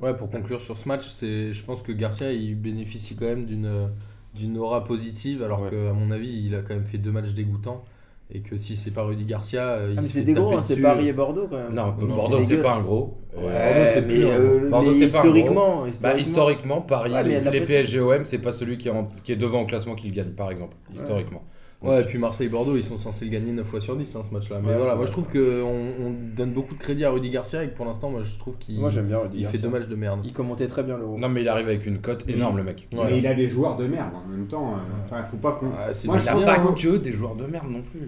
Ouais, 0.00 0.14
pour 0.16 0.30
conclure 0.30 0.60
sur 0.60 0.76
ce 0.76 0.88
match, 0.88 1.06
c'est, 1.08 1.52
je 1.52 1.64
pense 1.64 1.82
que 1.82 1.92
Garcia 1.92 2.32
il 2.32 2.56
bénéficie 2.56 3.14
quand 3.16 3.26
même 3.26 3.44
d'une, 3.46 3.88
d'une 4.34 4.58
aura 4.58 4.84
positive, 4.84 5.42
alors 5.42 5.62
Ouais. 5.62 5.70
qu'à 5.70 5.92
mon 5.92 6.10
avis, 6.10 6.44
il 6.46 6.54
a 6.54 6.62
quand 6.62 6.74
même 6.74 6.84
fait 6.84 6.98
deux 6.98 7.12
matchs 7.12 7.32
dégoûtants. 7.34 7.84
Et 8.32 8.40
que 8.40 8.56
si 8.56 8.76
c'est 8.76 8.90
pas 8.90 9.02
Rudy 9.02 9.26
Garcia, 9.26 9.62
euh, 9.62 9.88
il 9.92 9.98
Ah, 9.98 10.00
mais 10.00 10.06
se 10.08 10.12
c'est 10.14 10.18
fait 10.20 10.24
des 10.24 10.32
gros, 10.32 10.56
hein, 10.56 10.62
c'est. 10.62 10.80
Paris 10.80 11.08
et 11.08 11.12
Bordeaux 11.12 11.46
quand 11.48 11.58
même. 11.58 11.74
Non, 11.74 11.94
Non, 12.00 12.16
Bordeaux, 12.16 12.40
c'est 12.40 12.46
c'est 12.46 12.50
dégueu. 12.52 12.62
pas 12.62 12.74
un 12.76 12.82
gros. 12.82 13.18
Ouais, 13.36 13.86
c'est 13.86 14.00
mais, 14.00 14.06
plus, 14.14 14.24
euh, 14.24 14.70
Bordeaux, 14.70 14.92
mais 14.92 14.94
c'est 14.98 15.08
pas 15.12 15.18
un 15.20 15.24
historiquement, 15.26 15.86
Bah, 16.00 16.18
historiquement, 16.18 16.80
Paris, 16.80 17.12
Ouais, 17.12 17.20
il 17.22 17.28
la 17.28 17.38
les 17.50 17.60
pression. 17.60 17.66
PSG-OM, 17.66 18.24
c'est 18.24 18.38
pas 18.38 18.52
celui 18.52 18.78
qui 18.78 18.88
est, 18.88 18.92
en- 18.92 19.08
qui 19.24 19.32
est 19.32 19.36
devant 19.36 19.60
au 19.60 19.66
classement 19.66 19.94
qui 19.94 20.08
le 20.08 20.14
gagne, 20.14 20.30
par 20.30 20.50
exemple, 20.50 20.74
historiquement. 20.94 21.42
Ouais, 21.84 22.02
et 22.02 22.04
puis 22.04 22.18
Marseille-Bordeaux, 22.18 22.76
ils 22.76 22.84
sont 22.84 22.96
censés 22.98 23.24
le 23.24 23.30
gagner 23.30 23.52
9 23.52 23.66
fois 23.66 23.80
sur 23.80 23.96
10 23.96 24.16
hein, 24.16 24.22
ce 24.28 24.32
match-là. 24.34 24.58
Mais 24.62 24.68
Ouais, 24.70 24.76
voilà, 24.78 24.94
moi 24.96 25.06
je 25.06 25.10
trouve 25.12 25.28
qu'on 25.28 25.38
on 25.38 26.14
donne 26.36 26.52
beaucoup 26.52 26.74
de 26.74 26.78
crédit 26.80 27.04
à 27.04 27.10
Rudy 27.10 27.30
Garcia 27.30 27.62
et 27.62 27.68
que 27.68 27.76
pour 27.76 27.84
l'instant, 27.86 28.10
moi 28.10 28.22
je 28.22 28.36
trouve 28.38 28.56
qu'il 28.58 28.78
Moi 28.80 28.90
j'aime 28.90 29.06
bien 29.06 29.18
Rudy 29.18 29.36
il 29.38 29.46
fait 29.46 29.58
deux 29.58 29.68
matchs 29.68 29.86
de 29.88 29.94
merde. 29.94 30.20
Il 30.24 30.32
commentait 30.32 30.66
très 30.68 30.82
bien 30.82 30.96
l'Euro. 30.96 31.18
Non, 31.18 31.28
mais 31.28 31.42
il 31.42 31.48
arrive 31.48 31.66
avec 31.68 31.86
une 31.86 31.98
cote 32.00 32.24
énorme, 32.28 32.56
le 32.58 32.64
mec. 32.64 32.88
Ouais. 32.92 33.00
Mais 33.10 33.18
il 33.18 33.26
a 33.26 33.34
des 33.34 33.48
joueurs 33.48 33.76
de 33.76 33.86
merde 33.86 34.10
en 34.14 34.28
même 34.30 34.46
temps. 34.46 34.72
euh, 34.74 35.04
Enfin, 35.04 35.22
faut 35.24 35.36
pas 35.36 35.52
qu'on. 35.52 35.66
Ouais, 35.66 35.92
c'est 35.92 36.08
Moi, 36.08 36.18
je 36.18 36.26
pense 36.26 36.44
pas 36.44 36.58
qu'on- 36.58 36.72
que 36.72 36.96
des 36.96 37.12
joueurs 37.12 37.34
de 37.36 37.44
merde 37.46 37.68
non 37.68 37.82
plus. 37.82 38.00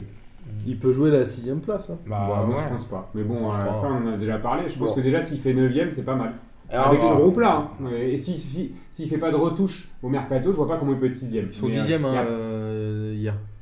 Il 0.66 0.78
peut 0.78 0.92
jouer 0.92 1.11
la 1.11 1.26
sixième 1.26 1.61
place. 1.61 1.90
Hein. 1.90 1.99
Bah, 2.09 2.26
Bah, 2.28 2.45
moi, 2.47 2.56
ouais. 2.56 2.62
je 2.64 2.68
pense 2.73 2.85
pas. 2.87 3.11
Mais 3.14 3.23
bon, 3.25 3.52
Je 3.52 3.59
euh, 3.59 3.73
ça, 3.75 3.88
on 3.90 4.09
en 4.09 4.12
a 4.14 4.16
déjà 4.16 4.38
parlé. 4.38 4.68
Je 4.68 4.78
pense 4.78 4.90
Bon. 4.90 4.95
que 4.95 5.00
déjà, 5.00 5.21
s'il 5.21 5.38
fait 5.38 5.52
9ème, 5.52 5.90
c'est 5.90 6.04
pas 6.04 6.14
mal. 6.14 6.33
Alors, 6.71 6.88
Avec 6.88 7.00
ce 7.00 7.12
groupe-là. 7.12 7.68
hein. 7.80 7.87
Et 7.97 8.18
s'il 8.18 8.37
si, 8.37 8.73
s'il 8.90 9.09
fait 9.09 9.18
pas 9.18 9.30
de 9.30 9.37
retouche 9.37 9.88
au 10.02 10.09
mercato, 10.09 10.50
je 10.50 10.56
vois 10.56 10.66
pas 10.66 10.76
comment 10.78 10.92
il 10.92 10.99
peut 10.99 11.06
être 11.06 11.14
6ème. 11.14 11.47
Ils 11.50 11.54
sont 11.54 11.68
dixième 11.68 12.04
hein, 12.04 12.25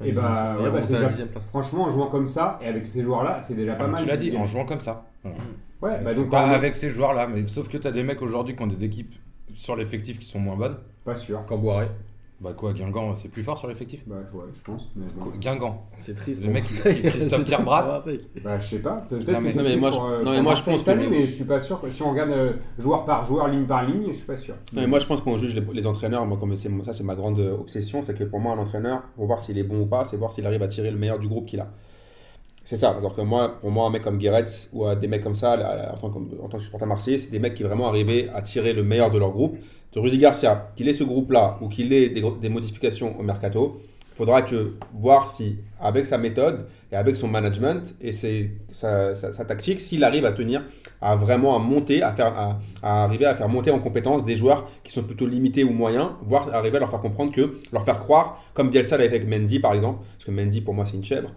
Et 0.04 0.08
Ils 0.08 0.14
bah, 0.14 0.56
ouais, 0.60 0.70
bah, 0.70 0.82
c'est 0.82 0.92
déjà-. 0.94 1.10
Franchement, 1.40 1.84
en 1.84 1.90
jouant 1.90 2.06
comme 2.08 2.26
ça 2.28 2.58
et 2.62 2.66
avec 2.66 2.88
ces 2.88 3.02
joueurs-là, 3.02 3.40
c'est 3.40 3.54
déjà 3.54 3.74
pas 3.74 3.84
Ah, 3.84 3.88
mal. 3.88 4.02
tu 4.02 4.08
l'as 4.08 4.16
dit, 4.16 4.36
en 4.36 4.44
jouant 4.44 4.64
comme 4.66 4.80
ça. 4.80 5.04
Voilà. 5.22 5.38
Ouais, 5.82 6.02
bah 6.02 6.14
donc 6.14 6.30
pas 6.30 6.46
avec 6.48 6.74
ces 6.74 6.88
joueurs-là, 6.88 7.26
mais 7.26 7.46
sauf 7.46 7.68
que 7.68 7.76
tu 7.76 7.86
as 7.86 7.90
des 7.92 8.02
mecs 8.02 8.22
aujourd'hui 8.22 8.56
qui 8.56 8.62
ont 8.62 8.66
des 8.66 8.82
équipes 8.84 9.14
sur 9.54 9.76
l'effectif 9.76 10.18
qui 10.18 10.26
sont 10.26 10.38
moins 10.38 10.56
bonnes. 10.56 10.76
Pas 11.04 11.14
sûr. 11.14 11.44
Camboiré. 11.46 11.88
Bah 12.44 12.52
quoi, 12.54 12.74
Guingamp, 12.74 13.16
c'est 13.16 13.30
plus 13.30 13.42
fort 13.42 13.56
sur 13.56 13.68
l'effectif? 13.68 14.02
Bah, 14.06 14.16
ouais, 14.34 14.42
je 14.54 14.60
pense. 14.60 14.92
Mais 14.96 15.06
bon. 15.16 15.30
Guingamp? 15.40 15.82
C'est 15.96 16.12
triste. 16.14 16.42
Le 16.42 16.48
pour 16.48 16.54
mec, 16.54 16.64
Christophe 16.66 17.42
C'est 17.46 17.56
pour 17.56 17.64
Marseille. 17.64 18.20
Bah, 18.44 18.58
je 18.58 18.66
sais 18.66 18.78
pas. 18.80 19.02
Peut-être 19.08 19.28
Non, 19.32 19.38
que 19.38 19.44
mais- 19.44 19.50
c'est 19.50 19.56
non, 19.56 19.62
mais 19.64 19.68
triste 19.70 19.80
moi, 19.80 19.90
pour, 19.90 20.06
je- 20.08 20.12
euh, 20.12 20.22
non, 20.24 20.30
mais 20.32 20.42
moi, 20.42 20.54
je 20.54 20.62
pense 20.62 20.82
que 20.82 20.90
année, 20.90 21.06
mais 21.10 21.24
je 21.24 21.32
suis 21.32 21.44
pas 21.44 21.58
sûr. 21.58 21.80
que 21.80 21.90
Si 21.90 22.02
on 22.02 22.10
regarde 22.10 22.30
euh, 22.32 22.52
joueur 22.78 23.06
par 23.06 23.24
joueur, 23.24 23.48
ligne 23.48 23.64
par 23.64 23.86
ligne, 23.88 24.08
je 24.08 24.12
suis 24.12 24.26
pas 24.26 24.36
sûr. 24.36 24.54
Non, 24.74 24.82
mais 24.82 24.86
moi, 24.86 24.98
je 24.98 25.06
pense 25.06 25.22
qu'on 25.22 25.38
juge 25.38 25.54
les, 25.54 25.62
les 25.72 25.86
entraîneurs. 25.86 26.26
Moi, 26.26 26.36
comme 26.38 26.54
ça, 26.54 26.92
c'est 26.92 27.02
ma 27.04 27.14
grande 27.14 27.38
euh, 27.38 27.54
obsession, 27.56 28.02
c'est 28.02 28.14
que 28.14 28.24
pour 28.24 28.40
moi, 28.40 28.52
un 28.52 28.58
entraîneur, 28.58 29.02
pour 29.16 29.24
voir 29.26 29.40
s'il 29.40 29.56
est 29.56 29.62
bon 29.64 29.80
ou 29.80 29.86
pas, 29.86 30.04
c'est 30.04 30.18
voir 30.18 30.30
s'il 30.30 30.44
arrive 30.46 30.62
à 30.62 30.68
tirer 30.68 30.90
le 30.90 30.98
meilleur 30.98 31.18
du 31.18 31.28
groupe 31.28 31.46
qu'il 31.46 31.60
a. 31.60 31.68
C'est 32.62 32.76
ça. 32.76 32.90
Alors 32.90 33.14
que 33.14 33.22
moi, 33.22 33.58
pour 33.60 33.70
moi, 33.70 33.86
un 33.86 33.90
mec 33.90 34.02
comme 34.02 34.18
Guéret 34.18 34.44
ou 34.74 34.84
des 34.94 35.08
mecs 35.08 35.22
comme 35.22 35.34
ça, 35.34 35.56
là, 35.56 35.94
en, 35.94 35.98
tant 35.98 36.10
que, 36.10 36.18
en 36.42 36.48
tant 36.48 36.58
que 36.58 36.62
supporter 36.62 36.86
marseillais, 36.86 37.18
c'est 37.18 37.30
des 37.30 37.38
mecs 37.38 37.54
qui 37.54 37.62
vraiment 37.62 37.88
arrivaient 37.88 38.28
à 38.34 38.42
tirer 38.42 38.72
le 38.74 38.82
meilleur 38.82 39.10
de 39.10 39.18
leur 39.18 39.30
groupe. 39.32 39.56
De 39.94 40.00
Rudy 40.00 40.18
Garcia, 40.18 40.70
qu'il 40.76 40.88
ait 40.88 40.92
ce 40.92 41.04
groupe-là 41.04 41.58
ou 41.60 41.68
qu'il 41.68 41.92
ait 41.92 42.08
des, 42.08 42.48
modifications 42.48 43.18
au 43.18 43.22
mercato, 43.22 43.80
faudra 44.16 44.42
que 44.42 44.74
voir 44.92 45.28
si, 45.28 45.56
avec 45.80 46.06
sa 46.06 46.18
méthode 46.18 46.66
et 46.92 46.96
avec 46.96 47.16
son 47.16 47.26
management 47.28 47.94
et 48.00 48.12
ses- 48.12 48.52
sa, 48.70 49.14
sa- 49.16 49.32
sa 49.32 49.44
tactique, 49.44 49.80
s'il 49.80 50.04
arrive 50.04 50.24
à 50.24 50.32
tenir, 50.32 50.62
à 51.00 51.16
vraiment 51.16 51.56
à 51.56 51.58
monter, 51.58 52.02
à, 52.02 52.12
faire, 52.12 52.26
à, 52.38 52.60
à 52.82 53.02
arriver 53.04 53.24
à 53.26 53.34
faire 53.34 53.48
monter 53.48 53.70
en 53.72 53.80
compétence 53.80 54.24
des 54.24 54.36
joueurs 54.36 54.68
qui 54.84 54.92
sont 54.92 55.02
plutôt 55.02 55.26
limités 55.26 55.64
ou 55.64 55.70
moyens, 55.70 56.10
voire 56.22 56.52
arriver 56.54 56.76
à 56.76 56.80
leur 56.80 56.90
faire 56.90 57.00
comprendre 57.00 57.32
que, 57.32 57.54
leur 57.72 57.84
faire 57.84 57.98
croire, 57.98 58.40
comme 58.54 58.70
Bielsa 58.70 58.96
l'avait 58.96 59.08
fait 59.10 59.16
avec 59.16 59.28
Mendy 59.28 59.58
par 59.58 59.74
exemple, 59.74 60.04
parce 60.16 60.24
que 60.26 60.30
Mendy 60.30 60.60
pour 60.60 60.74
moi 60.74 60.86
c'est 60.86 60.96
une 60.96 61.02
chèvre, 61.04 61.30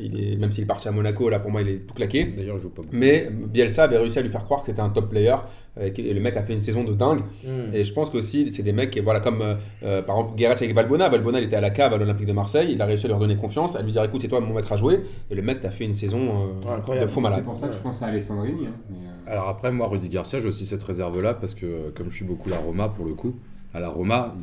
il 0.00 0.18
est, 0.32 0.36
même 0.36 0.50
s'il 0.50 0.64
est 0.64 0.66
parti 0.66 0.88
à 0.88 0.92
Monaco, 0.92 1.28
là 1.28 1.38
pour 1.38 1.52
moi 1.52 1.62
il 1.62 1.68
est 1.68 1.78
tout 1.86 1.94
claqué. 1.94 2.24
D'ailleurs, 2.24 2.56
je 2.58 2.62
joue 2.64 2.70
pas 2.70 2.82
beaucoup. 2.82 2.96
Mais 2.96 3.28
Bielsa 3.30 3.84
avait 3.84 3.98
réussi 3.98 4.18
à 4.18 4.22
lui 4.22 4.30
faire 4.30 4.42
croire 4.44 4.62
que 4.62 4.66
c'était 4.66 4.80
un 4.82 4.88
top 4.90 5.10
player 5.10 5.36
et 5.80 6.14
le 6.14 6.20
mec 6.20 6.36
a 6.36 6.42
fait 6.42 6.54
une 6.54 6.62
saison 6.62 6.84
de 6.84 6.94
dingue. 6.94 7.20
Hmm. 7.44 7.74
Et 7.74 7.84
je 7.84 7.92
pense 7.92 8.10
qu'aussi, 8.10 8.50
c'est 8.52 8.62
des 8.62 8.72
mecs, 8.72 8.90
qui, 8.90 9.00
voilà, 9.00 9.20
comme 9.20 9.42
euh, 9.42 9.54
euh, 9.82 10.02
par 10.02 10.16
exemple 10.18 10.36
Guéret 10.36 10.54
avec 10.54 10.74
Valbona. 10.74 11.08
Valbona, 11.08 11.38
il 11.40 11.44
était 11.44 11.56
à 11.56 11.60
la 11.60 11.70
cave 11.70 11.92
à 11.92 11.98
l'Olympique 11.98 12.26
de 12.26 12.32
Marseille. 12.32 12.70
Il 12.72 12.80
a 12.80 12.86
réussi 12.86 13.04
à 13.06 13.08
leur 13.08 13.18
donner 13.18 13.36
confiance, 13.36 13.76
à 13.76 13.82
lui 13.82 13.92
dire 13.92 14.02
écoute, 14.04 14.20
c'est 14.22 14.28
toi 14.28 14.40
mon 14.40 14.54
maître 14.54 14.72
à 14.72 14.76
jouer. 14.76 15.00
Et 15.30 15.34
le 15.34 15.42
mec 15.42 15.60
t'a 15.60 15.70
fait 15.70 15.84
une 15.84 15.92
saison 15.94 16.18
euh, 16.66 16.90
Ouais, 16.90 17.00
de 17.00 17.06
fou 17.06 17.16
C'est 17.16 17.20
malade. 17.20 17.44
pour 17.44 17.56
ça 17.56 17.68
que 17.68 17.74
je 17.74 17.78
pense 17.80 18.02
à 18.02 18.06
Alessandrini. 18.06 18.66
hein, 18.66 18.70
euh, 18.92 19.32
Alors 19.32 19.48
après, 19.48 19.70
moi, 19.70 19.88
Rudy 19.88 20.08
Garcia, 20.08 20.40
j'ai 20.40 20.48
aussi 20.48 20.64
cette 20.66 20.82
réserve-là 20.82 21.34
parce 21.34 21.54
que, 21.54 21.66
euh, 21.66 21.90
comme 21.94 22.10
je 22.10 22.16
suis 22.16 22.24
beaucoup 22.24 22.48
la 22.48 22.56
Roma 22.58 22.88
pour 22.88 23.04
le 23.04 23.14
coup, 23.14 23.34
à 23.74 23.80
la 23.80 23.88
Roma, 23.90 24.34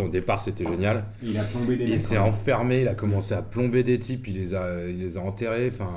au 0.00 0.08
départ, 0.08 0.40
c'était 0.42 0.64
génial. 0.66 1.04
il 1.22 1.38
a 1.38 1.44
plombé 1.44 1.76
des 1.76 1.84
Il 1.84 1.96
s'est 1.96 2.16
même. 2.16 2.24
enfermé, 2.24 2.80
il 2.82 2.88
a 2.88 2.94
commencé 2.94 3.32
à 3.32 3.42
plomber 3.42 3.82
des 3.84 3.98
types, 3.98 4.26
il 4.28 4.34
les 4.34 4.52
a, 4.54 4.68
il 4.88 4.98
les 4.98 5.16
a 5.16 5.20
enterrés. 5.22 5.68
Enfin, 5.72 5.88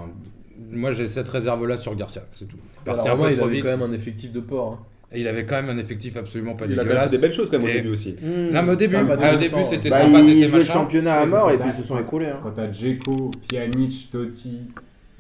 moi, 0.72 0.92
j'ai 0.92 1.08
cette 1.08 1.30
réserve-là 1.30 1.78
sur 1.78 1.96
Garcia, 1.96 2.24
c'est 2.34 2.48
tout. 2.48 2.58
Il 2.58 2.82
est 2.82 2.86
parti 2.94 3.08
Alors, 3.08 3.18
moi, 3.20 3.32
il 3.32 3.40
avait 3.40 3.52
vite. 3.56 3.64
quand 3.64 3.78
même 3.78 3.90
un 3.90 3.94
effectif 3.94 4.32
de 4.32 4.40
port. 4.40 4.74
hein. 4.74 4.86
Et 5.14 5.22
il 5.22 5.28
avait 5.30 5.46
quand 5.46 5.56
même 5.62 5.70
un 5.70 5.78
effectif 5.78 6.18
absolument 6.18 6.56
pas 6.56 6.66
Il 6.66 6.74
a 6.74 6.76
quand 6.76 6.82
même 6.82 6.88
fait 6.88 6.94
dégueulasse. 6.94 7.12
des 7.12 7.18
belles 7.20 7.34
choses 7.34 7.50
quand 7.50 7.58
même 7.60 7.66
au 7.68 7.70
Et- 7.70 7.74
début 7.76 7.90
aussi. 7.92 8.16
Hmm. 8.22 8.52
Non, 8.54 8.64
mais 8.64 8.72
au 8.74 8.76
début, 8.76 8.96
Ah, 8.98 9.06
ah, 9.22 9.34
au 9.36 9.38
début, 9.38 9.64
c'était 9.64 9.90
Bah, 9.90 10.00
sympa, 10.02 10.20
il 10.20 10.24
c'était 10.26 10.48
jouait 10.48 10.58
le 10.60 10.64
machin. 10.66 10.74
championnat 10.74 11.22
à 11.22 11.26
mort 11.26 11.50
et 11.50 11.56
puis 11.56 11.64
Quand 11.64 11.74
ils 11.78 11.82
se 11.82 11.88
sont 11.88 11.98
écroulés. 12.00 12.26
hein. 12.26 12.40
Quand 12.44 12.52
t'as 12.52 12.68
Dzeko, 12.68 13.32
Pjanic, 13.48 14.10
Totti. 14.12 14.60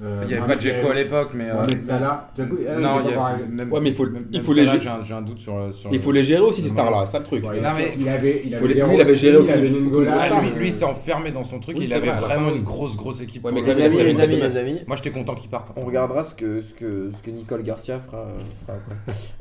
Euh, 0.02 0.20
Il 0.24 0.28
n'y 0.28 0.34
avait 0.36 0.48
pas 0.48 0.56
de 0.56 0.60
Dzeko 0.62 0.90
à 0.90 0.94
l'époque, 0.94 1.30
mais. 1.34 1.50
euh, 1.50 1.66
Salah. 1.80 2.32
Dzeko, 2.38 2.56
euh, 2.68 2.80
Non, 2.80 3.02
il 3.04 3.12
y 3.12 3.14
a, 3.14 3.38
même, 3.50 3.72
Ouais, 3.72 3.80
mais 3.82 3.90
il 3.90 3.96
faut- 3.96 4.06
même- 4.06 4.28
il 4.32 4.38
même 4.38 4.46
faut 4.46 4.54
les 4.54 4.66
Salah, 4.66 4.78
gé- 4.78 4.82
j'ai 4.82 4.90
un, 4.90 5.02
j'ai 5.02 5.14
un 5.16 5.22
doute 5.22 5.40
sur. 5.40 5.74
sur 5.74 5.92
Il 5.94 6.00
faut 6.00 6.12
les 6.12 6.24
gérer 6.24 6.42
aussi 6.42 6.62
ces 6.62 6.70
stars-là, 6.70 7.06
c'est 7.06 7.14
ça 7.14 7.20
le 7.20 7.26
truc. 7.26 7.44
Ouais, 7.48 7.58
il, 7.58 7.64
Non, 7.64 7.70
mais- 7.76 7.96
il 7.98 8.08
avait, 8.10 8.42
il 8.46 8.56
avait 8.56 8.68
les- 8.68 8.74
lui, 8.76 8.94
il 8.96 9.02
avait 9.02 9.16
géré 9.16 9.44
il 9.44 9.50
avait 9.52 9.70
Ningola. 9.70 10.18
Ah, 10.20 10.42
lui, 10.42 10.50
euh, 10.50 10.60
lui, 10.60 10.68
il 10.68 10.74
s'est 10.74 10.86
enfermé 10.86 11.32
dans 11.32 11.44
son 11.44 11.60
truc, 11.60 11.78
Oui, 11.80 11.86
il 11.88 11.94
avait 11.94 12.10
vrai, 12.10 12.20
vraiment 12.20 12.50
une 12.54 12.64
grosse, 12.64 12.96
grosse 12.96 13.22
équipe. 13.22 13.44
Ouais, 13.46 13.52
pour 13.52 13.62
mais 13.64 13.74
Les 13.76 14.00
amis, 14.00 14.14
les 14.14 14.58
amis, 14.58 14.74
les 14.74 14.86
Moi, 14.88 14.96
j'étais 14.98 15.12
content 15.12 15.34
qu'il 15.36 15.50
parte. 15.50 15.70
on 15.76 15.86
regardera 15.86 16.24
ce 16.24 16.36
que, 16.36 16.62
ce 16.62 16.74
que, 16.74 17.10
ce 17.16 17.22
que 17.24 17.32
Nicole 17.32 17.64
Garcia 17.64 18.00
fera, 18.00 18.28
fera 18.66 18.78
après. 18.78 18.96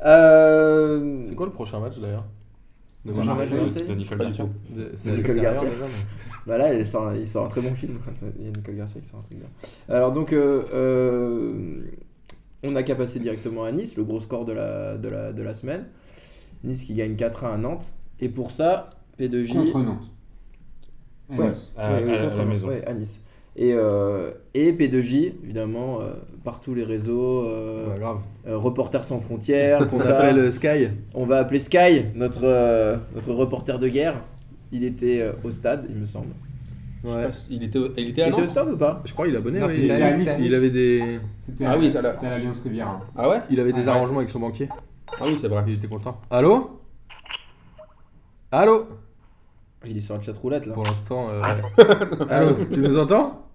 Euh, 0.05 1.19
C'est 1.23 1.35
quoi 1.35 1.45
le 1.45 1.51
prochain 1.51 1.79
match 1.79 1.97
d'ailleurs? 1.99 2.23
De 3.07 3.11
Marseille 3.23 3.85
de 3.87 3.93
Nicole 3.95 4.17
Garcia. 4.19 4.45
C'est 4.95 5.15
Nicole 5.17 5.39
Garcia. 5.39 5.69
déjà, 5.69 5.85
mais- 5.85 6.05
Bah 6.45 6.57
là, 6.57 6.73
il 6.73 6.85
sort, 6.85 7.13
il 7.15 7.27
sort 7.27 7.45
un 7.45 7.49
très 7.49 7.61
bon 7.61 7.73
film. 7.73 7.97
Il 8.39 8.45
y 8.45 8.47
a 8.47 8.51
Nicole 8.51 8.75
Garcia 8.75 9.01
qui 9.01 9.07
sort 9.07 9.19
un 9.19 9.23
truc 9.23 9.37
bien. 9.39 9.47
Alors 9.89 10.11
donc, 10.11 10.33
euh, 10.33 10.63
euh, 10.73 11.81
on 12.63 12.71
n'a 12.71 12.83
qu'à 12.83 12.95
passer 12.95 13.19
directement 13.19 13.63
à 13.63 13.71
Nice, 13.71 13.97
le 13.97 14.03
gros 14.03 14.19
score 14.19 14.45
de 14.45 14.51
la, 14.53 14.97
de 14.97 15.07
la, 15.07 15.33
de 15.33 15.41
la 15.43 15.53
semaine. 15.53 15.85
Nice 16.63 16.83
qui 16.83 16.93
gagne 16.95 17.15
4-1 17.15 17.53
à 17.53 17.57
Nantes. 17.57 17.93
Et 18.19 18.29
pour 18.29 18.51
ça, 18.51 18.89
P2J... 19.19 19.53
Contre 19.53 19.79
Nantes. 19.79 20.11
À 21.29 21.35
Ouais. 21.35 21.45
À- 21.45 21.45
Ouais, 21.47 21.53
à- 21.77 22.05
ouais, 22.05 22.17
à 22.17 22.23
contre 22.23 22.37
la 22.37 22.43
Nantes, 22.43 22.53
maison. 22.53 22.67
ouais, 22.69 22.83
à 22.85 22.93
Nice. 22.93 23.21
Et, 23.55 23.73
euh, 23.73 24.31
et 24.53 24.71
P2J, 24.73 25.33
évidemment, 25.43 26.01
euh, 26.01 26.13
par 26.47 26.61
tous 26.61 26.73
les 26.73 26.85
réseaux, 26.85 27.43
euh, 27.45 27.91
Ouais, 27.93 27.99
grave. 27.99 28.19
euh, 28.47 28.57
Reporters 28.57 29.03
sans 29.03 29.19
frontières, 29.19 29.85
tout 29.85 29.95
On 29.97 29.99
ça. 29.99 30.17
appelle 30.17 30.37
euh, 30.37 30.49
Sky. 30.49 30.87
On 31.13 31.25
va 31.25 31.39
appeler 31.39 31.59
Sky, 31.59 32.05
notre, 32.15 32.45
euh, 32.45 32.95
notre 33.13 33.33
reporter 33.33 33.77
de 33.79 33.89
guerre. 33.89 34.21
Il 34.71 34.85
était 34.85 35.19
euh, 35.21 35.33
au 35.43 35.51
stade, 35.51 35.85
il 35.89 35.97
me 35.97 36.05
semble. 36.05 36.27
Ouais. 37.03 37.27
Il 37.49 37.63
était, 37.63 37.79
il 37.97 38.07
était 38.09 38.21
Il 38.21 38.29
était 38.31 38.41
au 38.41 38.47
stade 38.47 38.69
ou 38.69 38.77
pas? 38.77 39.01
Je 39.03 39.11
crois 39.11 39.25
qu'il 39.25 39.35
est 39.35 39.37
abonné. 39.37 39.59
Non, 39.59 39.65
ouais, 39.65 39.73
c'était 39.73 39.87
il, 39.87 39.91
à 39.91 40.07
Nice. 40.09 40.39
il 40.41 40.55
avait 40.55 40.69
des, 40.69 41.19
C'était 41.41 41.65
Ah 41.65 41.75
oui, 41.77 41.93
à 41.97 42.01
l'Alliance 42.01 42.61
Riviera. 42.61 43.01
Ah 43.17 43.27
ouais? 43.29 43.41
Il 43.49 43.59
avait 43.59 43.73
des 43.73 43.81
Ah 43.81 43.91
ouais. 43.91 43.97
arrangements 43.97 44.17
avec 44.19 44.29
son 44.29 44.39
banquier. 44.39 44.69
Ah 45.19 45.23
oui, 45.25 45.37
c'est 45.41 45.49
vrai. 45.49 45.65
Il 45.67 45.73
était 45.73 45.87
content. 45.87 46.19
Allô? 46.31 46.77
Allô? 48.53 48.87
Il 49.85 49.97
est 49.97 50.01
sur 50.01 50.15
la 50.15 50.21
chat 50.21 50.31
roulette 50.37 50.65
là. 50.65 50.73
Pour 50.73 50.83
l'instant. 50.83 51.29
euh, 51.29 51.39
Allô, 52.29 52.55
tu 52.71 52.79
nous 52.79 52.97
entends? 52.97 53.46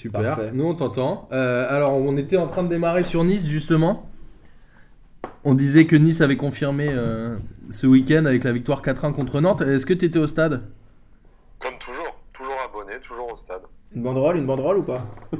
Super, 0.00 0.36
Parfait. 0.36 0.50
nous 0.54 0.64
on 0.64 0.74
t'entend. 0.74 1.28
Euh, 1.30 1.66
alors 1.68 1.92
on 1.92 2.16
était 2.16 2.38
en 2.38 2.46
train 2.46 2.62
de 2.62 2.68
démarrer 2.68 3.04
sur 3.04 3.22
Nice 3.22 3.46
justement. 3.46 4.08
On 5.44 5.54
disait 5.54 5.84
que 5.84 5.94
Nice 5.94 6.22
avait 6.22 6.38
confirmé 6.38 6.88
euh, 6.88 7.36
ce 7.68 7.86
week-end 7.86 8.24
avec 8.24 8.44
la 8.44 8.52
victoire 8.52 8.80
4-1 8.80 9.12
contre 9.12 9.42
Nantes. 9.42 9.60
Est-ce 9.60 9.84
que 9.84 9.92
tu 9.92 10.06
étais 10.06 10.18
au 10.18 10.26
stade? 10.26 10.62
Comme 11.58 11.76
toujours, 11.78 12.16
toujours 12.32 12.54
abonné, 12.64 12.98
toujours 13.00 13.30
au 13.30 13.36
stade. 13.36 13.60
Une 13.94 14.02
banderole, 14.02 14.38
une 14.38 14.46
banderole 14.46 14.78
ou 14.78 14.82
pas? 14.84 15.04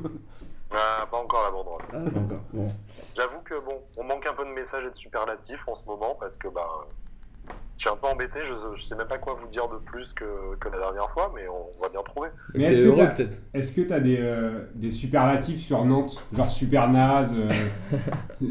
Ah, 0.73 1.05
pas 1.11 1.17
encore 1.17 1.43
la 1.43 1.50
banderole. 1.50 1.83
Ah, 1.93 2.11
pas 2.11 2.21
encore. 2.21 2.43
Bon. 2.52 2.69
J'avoue 3.17 3.40
que 3.40 3.55
bon, 3.55 3.81
on 3.97 4.05
manque 4.05 4.25
un 4.29 4.35
peu 4.35 4.45
de 4.45 4.50
messages 4.52 4.87
et 4.87 4.90
de 4.90 4.95
superlatifs 4.95 5.67
en 5.67 5.75
ce 5.75 5.88
moment 5.88 6.17
parce 6.21 6.37
que 6.37 6.47
bah, 6.47 6.87
je 7.80 7.87
suis 7.87 7.94
un 7.94 7.96
peu 7.96 8.08
embêté. 8.08 8.40
Je, 8.44 8.52
je 8.75 8.82
sais 8.82 8.94
même 8.94 9.06
pas 9.06 9.16
quoi 9.16 9.34
vous 9.40 9.49
dire 9.49 9.66
de 9.66 9.78
plus 9.78 10.12
que, 10.12 10.54
que 10.60 10.68
la 10.68 10.78
dernière 10.78 11.08
fois, 11.08 11.32
mais 11.34 11.49
on 11.49 11.82
va 11.82 11.88
bien 11.88 12.02
trouver. 12.02 12.28
Mais 12.54 12.64
est-ce 12.64 13.72
que 13.72 13.80
tu 13.80 13.92
as 13.94 14.00
des, 14.00 14.18
euh, 14.20 14.66
des 14.75 14.90
superlatifs 14.90 15.60
sur 15.60 15.82
Nantes 15.87 16.22
Genre 16.37 16.50
super 16.50 16.90
naze, 16.90 17.34
euh, 17.38 17.96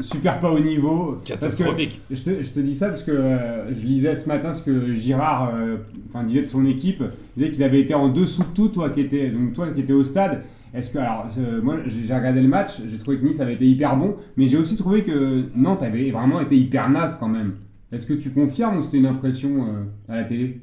super 0.00 0.40
pas 0.40 0.50
au 0.50 0.58
niveau? 0.58 1.12
Parce 1.12 1.22
que 1.22 1.62
Catastrophique. 1.62 2.02
je 2.10 2.24
te, 2.24 2.42
je 2.42 2.50
te 2.50 2.58
dis 2.58 2.74
ça 2.74 2.88
parce 2.88 3.04
que 3.04 3.12
euh, 3.12 3.72
je 3.72 3.86
lisais 3.86 4.16
ce 4.16 4.26
matin 4.26 4.52
ce 4.52 4.62
que 4.62 4.94
Girard 4.94 5.54
euh, 5.54 5.76
enfin, 6.08 6.24
disait 6.24 6.42
de 6.42 6.46
son 6.46 6.66
équipe. 6.66 7.00
Il 7.00 7.40
disait 7.40 7.52
qu'ils 7.52 7.62
avaient 7.62 7.80
été 7.80 7.94
en 7.94 8.08
dessous 8.08 8.42
de 8.42 8.52
tout, 8.52 8.68
toi 8.68 8.90
qui 8.90 9.00
étais, 9.00 9.30
donc 9.30 9.52
toi 9.52 9.70
qui 9.70 9.80
étais 9.80 9.92
au 9.92 10.02
stade. 10.02 10.42
Est-ce 10.74 10.90
que, 10.90 10.98
alors, 10.98 11.26
euh, 11.38 11.62
moi 11.62 11.76
j'ai 11.86 12.04
j'ai 12.04 12.14
regardé 12.14 12.42
le 12.42 12.48
match, 12.48 12.80
j'ai 12.84 12.98
trouvé 12.98 13.18
que 13.18 13.24
Nice 13.24 13.38
avait 13.40 13.54
été 13.54 13.66
hyper 13.66 13.96
bon, 13.96 14.16
mais 14.36 14.48
j'ai 14.48 14.56
aussi 14.56 14.76
trouvé 14.76 15.04
que 15.04 15.44
Nantes 15.54 15.84
avait 15.84 16.10
vraiment 16.10 16.40
été 16.40 16.56
hyper 16.56 16.88
naze 16.90 17.14
quand 17.14 17.28
même. 17.28 17.54
Est-ce 17.92 18.06
que 18.06 18.14
tu 18.14 18.30
confirmes 18.32 18.78
ou 18.78 18.82
c'était 18.82 18.98
une 18.98 19.06
impression 19.06 19.66
euh, 19.66 19.84
à 20.08 20.16
la 20.16 20.24
télé? 20.24 20.60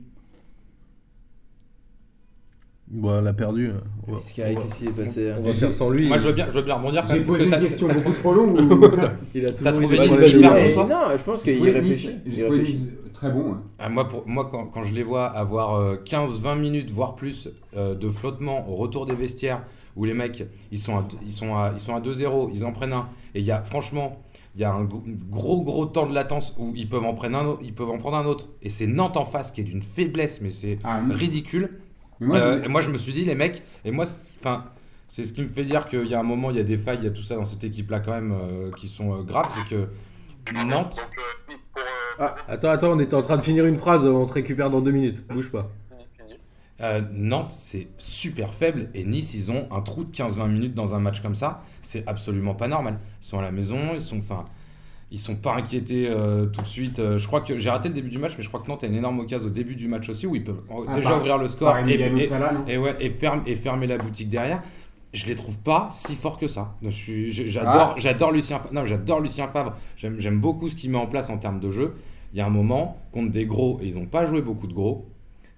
Bon, 2.89 3.19
elle 3.19 3.27
a 3.27 3.33
perdu. 3.33 3.67
euh, 3.67 3.73
on 4.07 4.13
va- 4.13 4.17
Qu'est-ce 4.19 4.33
qui 4.33 4.41
a- 4.41 4.55
qu'est-ce 4.55 4.75
qui 4.79 4.85
est 4.87 4.91
passé 4.91 5.33
On 5.37 5.43
va 5.43 5.53
faire 5.53 5.73
sans 5.73 5.89
lui. 5.89 6.07
Moi, 6.07 6.17
je 6.19 6.27
veux 6.27 6.33
bien, 6.33 6.47
je 6.49 6.53
veux 6.57 6.61
bien 6.61 6.75
rebondir 6.75 7.03
quand 7.03 7.09
J'ai 7.09 7.15
même. 7.19 7.23
parce 7.27 7.37
posé 7.37 7.49
que 7.49 7.49
une 7.49 7.51
t'as- 7.59 7.65
question 7.65 7.87
t'as- 7.87 7.93
beaucoup 7.95 8.11
trop 8.13 8.33
longue 8.33 8.59
ou 8.71 8.81
Il 9.35 9.45
a 9.45 9.51
toujours 9.51 9.73
trouvé 9.73 9.95
eu 9.95 9.99
des 9.99 10.05
Nice 10.07 10.17
bonnes 10.19 10.29
hyper 10.29 10.57
idées. 10.59 10.73
bon, 10.73 10.85
toi? 10.87 11.09
Non, 11.09 11.17
je 11.17 11.23
pense 11.23 11.39
J'ai 11.39 11.43
qu'il 11.43 11.55
trouvé 11.55 11.71
réfléchit. 11.71 12.07
Nice- 12.07 12.15
Il 12.25 12.31
J'ai 12.33 12.41
trouvé 12.43 12.57
réfléchit. 12.59 12.77
Nice 12.85 12.93
très 13.13 13.29
bon. 13.31 13.51
hein. 13.51 13.61
Ah, 13.77 13.89
moi, 13.89 14.07
pour, 14.07 14.25
moi 14.25 14.47
quand, 14.49 14.67
quand 14.67 14.83
je 14.83 14.93
les 14.93 15.03
vois 15.03 15.25
avoir 15.27 15.75
euh, 15.75 15.97
15-20 16.05 16.55
minutes, 16.61 16.89
voire 16.89 17.15
plus, 17.15 17.49
euh, 17.75 17.93
de 17.93 18.09
flottement 18.09 18.69
au 18.69 18.75
retour 18.75 19.05
des 19.05 19.15
vestiaires, 19.15 19.63
où 19.97 20.05
les 20.05 20.13
mecs, 20.13 20.45
ils 20.71 20.77
sont 20.79 20.95
à, 20.97 21.07
ils 21.25 21.33
sont 21.33 21.55
à, 21.57 21.71
ils 21.73 21.81
sont 21.81 21.93
à 21.95 21.99
2-0, 21.99 22.51
ils 22.53 22.63
en 22.63 22.71
prennent 22.71 22.93
un, 22.93 23.09
et 23.35 23.41
il 23.41 23.45
y 23.45 23.51
a, 23.51 23.61
franchement, 23.63 24.21
il 24.57 24.61
y 24.61 24.63
a 24.63 24.73
un 24.73 24.85
gros- 24.85 25.61
gros, 25.61 25.85
temps 25.85 26.07
de 26.07 26.15
latence 26.15 26.55
où 26.57 26.73
ils 26.75 26.89
peuvent 26.89 27.05
en 27.05 27.13
prendre 27.13 27.37
un, 27.37 27.45
autre- 27.45 27.61
ils 27.63 27.75
peuvent 27.75 27.91
en 27.91 27.99
prendre 27.99 28.17
un 28.17 28.25
autre. 28.25 28.47
Et 28.63 28.71
c'est 28.71 28.87
Nantes 28.87 29.15
en 29.15 29.23
face 29.25 29.51
qui 29.51 29.61
est 29.61 29.63
d'une 29.63 29.83
faiblesse, 29.83 30.41
mais 30.41 30.49
c'est 30.49 30.79
Ah, 30.83 30.99
oui. 31.07 31.13
ridicule. 31.15 31.79
Mais 32.19 32.25
moi, 32.27 32.37
Euh, 32.39 32.59
je- 32.59 32.65
et 32.65 32.67
moi, 32.67 32.81
je 32.81 32.89
me 32.89 32.97
suis 32.97 33.13
dit, 33.13 33.23
les 33.23 33.35
mecs, 33.35 33.61
et 33.85 33.91
moi, 33.91 34.07
c'est- 34.07 34.35
enfin, 34.39 34.65
c'est 35.07 35.23
ce 35.25 35.31
qui 35.33 35.43
me 35.43 35.47
fait 35.47 35.63
dire 35.63 35.85
qu'il 35.87 36.07
y 36.07 36.15
a 36.15 36.19
un 36.19 36.23
moment, 36.23 36.49
il 36.49 36.57
y 36.57 36.59
a 36.59 36.63
des 36.63 36.77
failles, 36.79 36.97
il 36.99 37.03
y 37.05 37.07
a 37.07 37.11
tout 37.11 37.21
ça 37.21 37.35
dans 37.35 37.45
cette 37.45 37.63
équipe-là 37.63 37.99
quand 37.99 38.13
même 38.13 38.31
euh, 38.33 38.71
qui 38.71 38.87
sont 38.87 39.13
euh, 39.13 39.21
graves, 39.21 39.53
c'est 39.55 39.69
que 39.75 39.87
Nantes, 40.65 41.07
euh. 42.19 42.23
Euh, 42.23 42.27
Attends, 42.47 42.69
attends, 42.71 42.91
on 42.93 42.99
était 42.99 43.13
en 43.13 43.21
train 43.21 43.37
de 43.37 43.43
finir 43.43 43.65
une 43.67 43.75
phrase, 43.75 44.07
on 44.07 44.25
te 44.25 44.33
récupère 44.33 44.71
dans 44.71 44.81
deux 44.81 44.89
minutes. 44.91 45.23
Bouge 45.27 45.51
pas. 45.51 45.69
Euh, 46.81 47.01
Nantes, 47.11 47.51
c'est 47.51 47.87
super 47.97 48.53
faible, 48.53 48.89
et 48.93 49.03
Nice, 49.03 49.33
ils 49.33 49.51
ont 49.51 49.67
un 49.71 49.81
trou 49.81 50.03
de 50.03 50.11
15-20 50.15 50.47
minutes 50.49 50.73
dans 50.75 50.93
un 50.95 50.99
match 50.99 51.21
comme 51.21 51.35
ça, 51.35 51.61
c'est 51.81 52.07
absolument 52.07 52.53
pas 52.53 52.67
normal. 52.67 52.99
Ils 53.21 53.25
sont 53.25 53.39
à 53.39 53.41
la 53.41 53.51
maison, 53.51 53.77
ils 53.95 54.01
sont, 54.01 54.19
enfin, 54.19 54.43
ils 55.09 55.19
sont 55.19 55.35
pas 55.35 55.55
inquiétés 55.55 56.07
euh, 56.09 56.45
tout 56.47 56.61
de 56.61 56.67
suite. 56.67 56.99
Euh, 56.99 57.17
je 57.17 57.25
crois 57.27 57.41
que 57.41 57.57
j'ai 57.57 57.69
raté 57.69 57.87
le 57.87 57.93
début 57.95 58.09
du 58.09 58.17
match, 58.17 58.33
mais 58.37 58.43
je 58.43 58.49
crois 58.49 58.59
que 58.59 58.67
Nantes 58.67 58.83
a 58.83 58.87
une 58.87 58.95
énorme 58.95 59.19
occasion 59.21 59.47
au 59.47 59.51
début 59.51 59.75
du 59.75 59.87
match 59.87 60.07
aussi 60.09 60.27
où 60.27 60.35
ils 60.35 60.43
peuvent 60.43 60.61
Ah, 60.89 60.93
déjà 60.95 61.09
par- 61.09 61.19
ouvrir 61.19 61.37
le 61.37 61.47
score 61.47 61.69
et, 62.67 62.77
ouais, 62.77 62.95
et, 62.99 63.09
ferme, 63.09 63.41
et 63.45 63.55
fermer 63.55 63.87
la 63.87 63.97
boutique 63.97 64.29
derrière. 64.29 64.61
Je 65.13 65.25
les 65.25 65.35
trouve 65.35 65.57
pas 65.59 65.87
si 65.91 66.15
forts 66.15 66.37
que 66.37 66.47
ça. 66.47 66.75
Je- 66.83 67.29
J'adore 67.97 68.31
Lucien, 68.33 68.59
non, 68.73 68.85
j'adore 68.85 69.21
Lucien 69.21 69.47
Favre. 69.47 69.73
J'aime 69.95 70.19
j'aime 70.19 70.39
beaucoup 70.39 70.69
ce 70.69 70.75
qu'il 70.75 70.91
met 70.91 70.97
en 70.97 71.07
place 71.07 71.29
en 71.29 71.37
termes 71.37 71.59
de 71.61 71.71
jeu. 71.71 71.95
Il 72.33 72.37
y 72.37 72.41
a 72.41 72.45
un 72.45 72.49
moment, 72.51 72.97
contre 73.13 73.31
des 73.31 73.45
gros, 73.45 73.79
et 73.81 73.87
ils 73.87 73.95
n'ont 73.97 74.05
pas 74.05 74.25
joué 74.25 74.41
beaucoup 74.41 74.67
de 74.67 74.73
gros, 74.73 75.07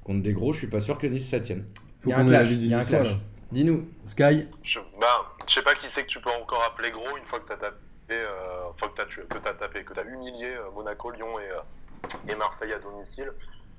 contre 0.09 0.23
des 0.23 0.33
gros, 0.33 0.51
je 0.53 0.57
suis 0.59 0.67
pas 0.67 0.81
sûr 0.81 0.97
que 0.97 1.07
Nice 1.07 1.29
ça 1.29 1.39
tienne. 1.39 1.65
Faut 2.01 2.09
Il 2.09 2.09
y 2.09 2.13
a 2.13 2.17
un 2.17 2.21
qu'on 2.21 2.27
ait 2.27 2.29
clash, 2.31 2.41
l'avis 2.43 2.57
du 2.57 2.65
il 2.65 2.71
y 2.71 2.73
a 2.73 2.77
un 2.77 2.79
Niçois, 2.81 2.97
clash. 2.99 3.11
là. 3.11 3.17
Dis-nous. 3.51 3.87
Sky, 4.05 4.47
Je, 4.61 4.79
ben, 4.99 5.05
je 5.47 5.53
sais 5.53 5.61
pas 5.61 5.75
qui 5.75 5.87
c'est 5.87 6.03
que 6.03 6.07
tu 6.07 6.19
peux 6.21 6.29
encore 6.31 6.63
appeler 6.71 6.91
gros 6.91 7.17
une 7.17 7.25
fois 7.25 7.39
que 7.39 7.47
t'as 7.47 7.57
tapé, 7.57 7.77
euh, 8.11 8.25
enfin 8.71 8.87
que 8.87 8.97
t'as 8.97 9.05
que 9.05 9.37
t'as 9.43 9.53
tapé, 9.53 9.83
que 9.83 9.93
t'as 9.93 10.05
humilié 10.05 10.47
euh, 10.55 10.71
Monaco, 10.75 11.11
Lyon 11.11 11.39
et, 11.39 11.49
euh, 11.51 12.31
et 12.33 12.35
Marseille 12.35 12.73
à 12.73 12.79
domicile. 12.79 13.31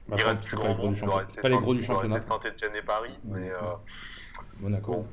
Bah, 0.08 0.16
il 0.18 0.22
c'est 0.22 0.26
reste 0.28 0.42
pas 0.42 0.46
plus 0.48 0.56
les 0.56 0.62
grand 0.62 0.74
gros 0.74 0.86
doit 0.88 0.94
championnat. 0.94 1.16
rester 1.18 1.34
C'est 1.34 1.40
pas 1.42 1.48
les 1.48 1.58
gros 1.58 1.74
du 1.74 1.82
championnat. 1.82 2.20
Saint-Etienne 2.20 2.74
et 2.76 2.82
Paris, 2.82 3.18
mais 3.24 3.50
euh, 3.50 3.56
Monaco. 4.60 4.92
Bon. 4.92 5.06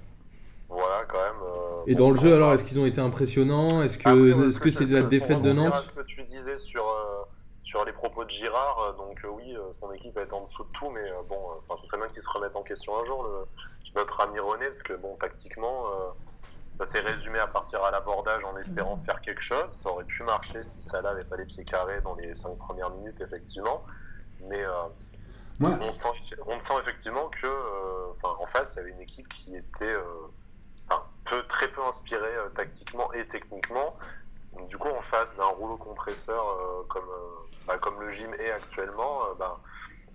voilà 0.69 1.05
quand 1.07 1.17
même. 1.19 1.41
euh, 1.43 1.83
Et 1.88 1.93
bon, 1.95 2.05
dans 2.05 2.09
le 2.12 2.19
jeu, 2.19 2.33
alors, 2.33 2.53
est-ce 2.53 2.63
qu'ils 2.63 2.79
ont 2.79 2.86
été 2.86 3.00
impressionnants? 3.01 3.81
Est-ce 3.83 3.97
que 3.97 4.47
est-ce 4.50 4.59
que 4.59 4.71
ça- 4.71 4.79
c'est 4.79 4.86
de 4.86 4.93
la 4.95 5.03
défaite 5.03 5.41
de 5.41 5.51
Nantes? 5.53 5.75
ce 5.83 5.91
que 5.91 6.01
tu 6.05 6.24
disais 6.24 6.57
sur, 6.57 6.83
euh, 6.83 7.24
sur 7.67 7.83
les 7.83 7.91
propos 7.91 8.24
de 8.24 8.29
Girard, 8.29 8.79
euh, 8.79 8.93
donc 8.93 9.25
euh, 9.25 9.27
oui, 9.27 9.53
euh, 9.57 9.74
son 9.74 9.91
équipe 9.91 10.17
est 10.17 10.31
en 10.31 10.39
dessous 10.39 10.63
de 10.63 10.69
tout, 10.69 10.89
mais 10.89 11.12
euh, 11.12 11.21
bon, 11.24 11.51
enfin, 11.59 11.75
ce 11.75 11.86
serait 11.86 11.97
bien 11.97 12.07
qu'il 12.07 12.21
se 12.21 12.29
remette 12.29 12.55
en 12.55 12.63
question 12.63 12.97
un 12.97 13.03
jour, 13.03 13.24
le- 13.24 13.45
notre 13.93 14.21
ami 14.21 14.39
René, 14.39 14.67
parce 14.67 14.83
que 14.83 14.93
bon, 14.93 15.17
tactiquement, 15.17 15.86
ça 16.77 16.86
s'est 16.86 17.01
résumé 17.01 17.39
à 17.39 17.47
partir 17.47 17.83
à 17.83 17.91
l'abordage 17.91 18.45
en 18.45 18.55
espérant 18.55 18.95
faire 18.97 19.19
quelque 19.21 19.41
chose. 19.41 19.69
Ça 19.69 19.89
aurait 19.89 20.05
pu 20.05 20.24
marcher 20.24 20.62
si 20.62 20.81
Salah 20.81 21.09
avait 21.09 21.25
pas 21.25 21.36
les 21.36 21.45
pieds 21.45 21.65
carrés 21.65 22.01
dans 22.01 22.13
les 22.15 22.33
cinq 22.33 22.57
premières 22.57 22.91
minutes, 22.91 23.21
effectivement. 23.21 23.83
Mais 24.41 24.63
on, 25.62 25.91
sent, 25.91 26.09
on 26.45 26.59
sent 26.59 26.74
effectivement 26.79 27.29
que, 27.29 27.47
en 28.24 28.45
face, 28.45 28.75
il 28.75 28.79
y 28.79 28.81
avait 28.81 28.91
une 28.91 29.01
équipe 29.01 29.27
qui 29.29 29.55
était 29.55 29.95
peu, 31.24 31.41
très 31.47 31.69
peu 31.69 31.81
inspirée 31.83 32.36
tactiquement 32.53 33.12
et 33.13 33.25
techniquement. 33.27 33.95
Donc, 34.53 34.69
du 34.69 34.77
coup, 34.77 34.89
en 34.89 35.01
face 35.01 35.36
d'un 35.38 35.45
rouleau 35.45 35.77
compresseur 35.77 36.47
euh, 36.47 36.83
comme, 36.89 37.09
euh, 37.09 37.47
bah, 37.67 37.77
comme 37.79 38.00
le 38.01 38.09
gym 38.09 38.31
est 38.39 38.51
actuellement, 38.51 39.21
euh, 39.25 39.33
bah, 39.39 39.59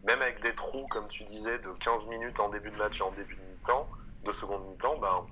même 0.06 0.20
avec 0.22 0.40
des 0.42 0.54
trous, 0.54 0.86
comme 0.90 1.06
tu 1.08 1.24
disais, 1.24 1.58
de 1.58 1.68
15 1.78 2.08
minutes 2.08 2.40
en 2.40 2.48
début 2.48 2.70
de 2.70 2.76
match 2.76 2.98
et 3.00 3.02
en 3.02 3.12
début 3.12 3.36
de 3.36 3.42
mi-temps, 3.52 3.86
de 4.24 4.32
seconde 4.32 4.62
mi-temps, 4.70 4.98
bah, 5.00 5.24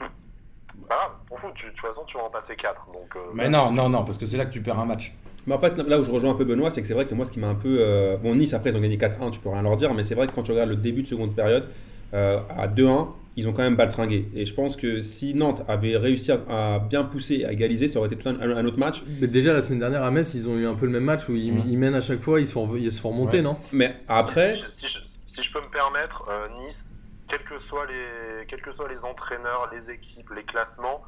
pas 0.88 0.94
grave, 0.96 1.12
on 1.30 1.36
fout, 1.36 1.52
tu, 1.54 1.64
de 1.66 1.70
toute 1.70 1.80
façon, 1.80 2.04
tu 2.06 2.16
vas 2.16 2.24
en 2.24 2.30
passer 2.30 2.54
4. 2.56 2.86
Donc, 2.92 3.16
euh, 3.16 3.20
Mais 3.34 3.48
non, 3.48 3.72
non, 3.72 3.88
non, 3.88 4.04
parce 4.04 4.18
que 4.18 4.26
c'est 4.26 4.36
là 4.36 4.44
que 4.46 4.52
tu 4.52 4.62
perds 4.62 4.78
un 4.78 4.86
match. 4.86 5.12
Mais 5.46 5.54
en 5.54 5.58
fait, 5.58 5.76
là 5.78 5.98
où 5.98 6.04
je 6.04 6.10
rejoins 6.10 6.30
un 6.32 6.34
peu 6.34 6.44
Benoît, 6.44 6.70
c'est 6.70 6.82
que 6.82 6.86
c'est 6.88 6.94
vrai 6.94 7.06
que 7.06 7.14
moi, 7.14 7.24
ce 7.24 7.30
qui 7.32 7.38
m'a 7.40 7.48
un 7.48 7.54
peu. 7.54 7.78
euh, 7.80 8.16
Bon, 8.18 8.34
Nice, 8.34 8.52
après, 8.54 8.70
ils 8.70 8.76
ont 8.76 8.80
gagné 8.80 8.98
4-1, 8.98 9.30
tu 9.30 9.40
peux 9.40 9.48
rien 9.48 9.62
leur 9.62 9.76
dire, 9.76 9.92
mais 9.94 10.02
c'est 10.02 10.14
vrai 10.14 10.26
que 10.26 10.32
quand 10.32 10.42
tu 10.42 10.52
regardes 10.52 10.68
le 10.68 10.76
début 10.76 11.02
de 11.02 11.06
seconde 11.06 11.34
période, 11.34 11.68
euh, 12.14 12.40
à 12.56 12.68
2-1, 12.68 13.06
ils 13.36 13.48
ont 13.48 13.52
quand 13.52 13.62
même 13.62 13.76
baltringué. 13.76 14.28
Et 14.34 14.44
je 14.46 14.54
pense 14.54 14.76
que 14.76 15.02
si 15.02 15.34
Nantes 15.34 15.62
avait 15.68 15.96
réussi 15.96 16.32
à, 16.32 16.40
à 16.48 16.78
bien 16.78 17.04
pousser, 17.04 17.44
à 17.44 17.52
égaliser, 17.52 17.88
ça 17.88 17.98
aurait 17.98 18.08
été 18.08 18.16
tout 18.16 18.28
un, 18.28 18.40
un 18.40 18.64
autre 18.64 18.78
match. 18.78 19.02
Mais 19.20 19.26
déjà 19.28 19.52
la 19.52 19.62
semaine 19.62 19.78
dernière 19.78 20.02
à 20.02 20.10
Metz, 20.10 20.34
ils 20.34 20.48
ont 20.48 20.56
eu 20.58 20.66
un 20.66 20.74
peu 20.74 20.86
le 20.86 20.92
même 20.92 21.04
match 21.04 21.28
où 21.28 21.34
ils, 21.36 21.66
ils 21.68 21.78
mènent 21.78 21.94
à 21.94 22.00
chaque 22.00 22.20
fois, 22.20 22.40
ils 22.40 22.46
se 22.48 22.52
font, 22.52 22.74
ils 22.76 22.92
se 22.92 23.00
font 23.00 23.10
remonter, 23.10 23.38
Ouais. 23.38 23.42
non? 23.42 23.56
Mais 23.72 23.96
après, 24.08 24.54
Si, 24.56 24.64
si- 24.70 24.86
si 24.86 24.88
je, 24.88 24.98
si 25.26 25.42
je 25.42 25.52
peux 25.52 25.60
me 25.60 25.70
permettre, 25.70 26.24
euh, 26.28 26.48
Nice, 26.58 26.98
quels 27.28 27.44
que, 27.44 27.58
soient 27.58 27.86
les, 27.86 28.46
quels 28.46 28.60
que 28.62 28.72
soient 28.72 28.88
les 28.88 29.04
entraîneurs, 29.04 29.70
les 29.72 29.90
équipes, 29.90 30.30
les 30.34 30.44
classements, 30.44 31.00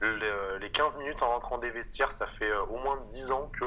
le- 0.00 0.58
les 0.60 0.70
15 0.70 0.98
minutes 0.98 1.22
en 1.22 1.30
rentrant 1.30 1.58
des 1.58 1.70
vestiaires, 1.70 2.12
ça 2.12 2.26
fait 2.26 2.50
euh, 2.50 2.62
au 2.70 2.78
moins 2.78 2.98
10 3.04 3.32
ans 3.32 3.50
que 3.58 3.64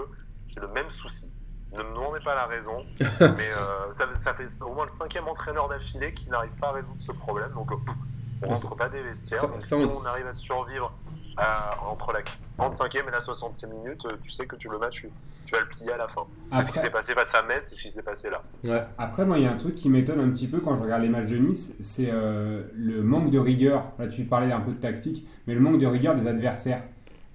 c'est 0.48 0.60
le 0.62 0.68
même 0.70 0.90
souci. 0.90 1.32
Ne 1.78 1.84
me 1.84 1.94
demandez 1.94 2.20
pas 2.24 2.36
la 2.36 2.46
raison, 2.46 2.78
mais 3.00 3.08
euh, 3.20 3.92
ça, 3.94 4.06
ça 4.14 4.34
fait 4.34 4.46
au 4.64 4.74
moins 4.74 4.86
le 4.86 4.92
cinquième 4.92 5.28
entraîneur 5.28 5.68
d'affilée 5.68 6.14
qui 6.14 6.30
n'arrive 6.30 6.52
pas 6.62 6.70
à 6.70 6.72
résoudre 6.74 7.00
ce 7.02 7.12
problème. 7.12 7.52
Donc, 7.56 7.72
euh, 7.72 7.76
pff, 7.86 7.96
on 8.44 8.48
rentre 8.50 8.76
pas 8.76 8.90
des 8.90 9.02
vestiaires. 9.02 9.42
ça- 9.42 9.48
Donc, 9.48 9.64
ça, 9.66 9.78
si 9.78 9.84
on- 9.86 9.98
on 10.02 10.06
arrive 10.06 10.28
à 10.28 10.34
survivre 10.34 10.94
à- 11.38 11.80
entre 11.88 12.12
la 12.14 12.22
45e 12.22 13.08
et 13.08 13.12
la 13.12 13.20
60e 13.20 13.72
minute, 13.72 14.06
euh, 14.06 14.16
tu 14.22 14.30
sais 14.30 14.46
que 14.46 14.56
tu 14.56 14.70
le 14.70 14.78
match, 14.78 15.02
tu, 15.02 15.10
tu 15.46 15.56
vas 15.56 15.62
le 15.62 15.68
plier 15.68 15.92
à 15.94 15.98
la 15.98 16.08
fin. 16.08 16.26
C'est 16.54 16.62
ce 16.62 16.72
qui 16.72 16.78
Après- 16.78 16.82
s'est 16.82 16.92
passé 16.94 17.14
face 17.14 17.34
à 17.34 17.42
Metz, 17.44 17.66
c'est 17.70 17.76
ce 17.76 17.82
qui 17.82 17.90
s'est 17.90 18.04
passé 18.04 18.30
là. 18.30 18.44
Ouais. 18.66 18.86
Après, 19.00 19.26
moi, 19.26 19.40
il 19.40 19.44
y 19.46 19.48
a 19.48 19.52
un 19.52 19.58
truc 19.58 19.74
qui 19.74 19.90
m'étonne 19.90 20.20
un 20.20 20.30
petit 20.30 20.48
peu 20.48 20.60
quand 20.60 20.76
je 20.78 20.82
regarde 20.84 21.02
les 21.02 21.10
matchs 21.10 21.30
de 21.30 21.38
Nice, 21.38 21.76
c'est 21.80 22.10
euh, 22.12 22.64
le 22.76 23.02
manque 23.02 23.32
de 23.32 23.40
rigueur. 23.40 23.92
Là, 23.98 24.08
tu 24.08 24.26
parlais 24.26 24.52
un 24.52 24.62
peu 24.62 24.74
de 24.74 24.80
tactique, 24.80 25.28
mais 25.48 25.56
le 25.56 25.60
manque 25.62 25.80
de 25.80 25.88
rigueur 25.88 26.14
des 26.16 26.28
adversaires. 26.28 26.84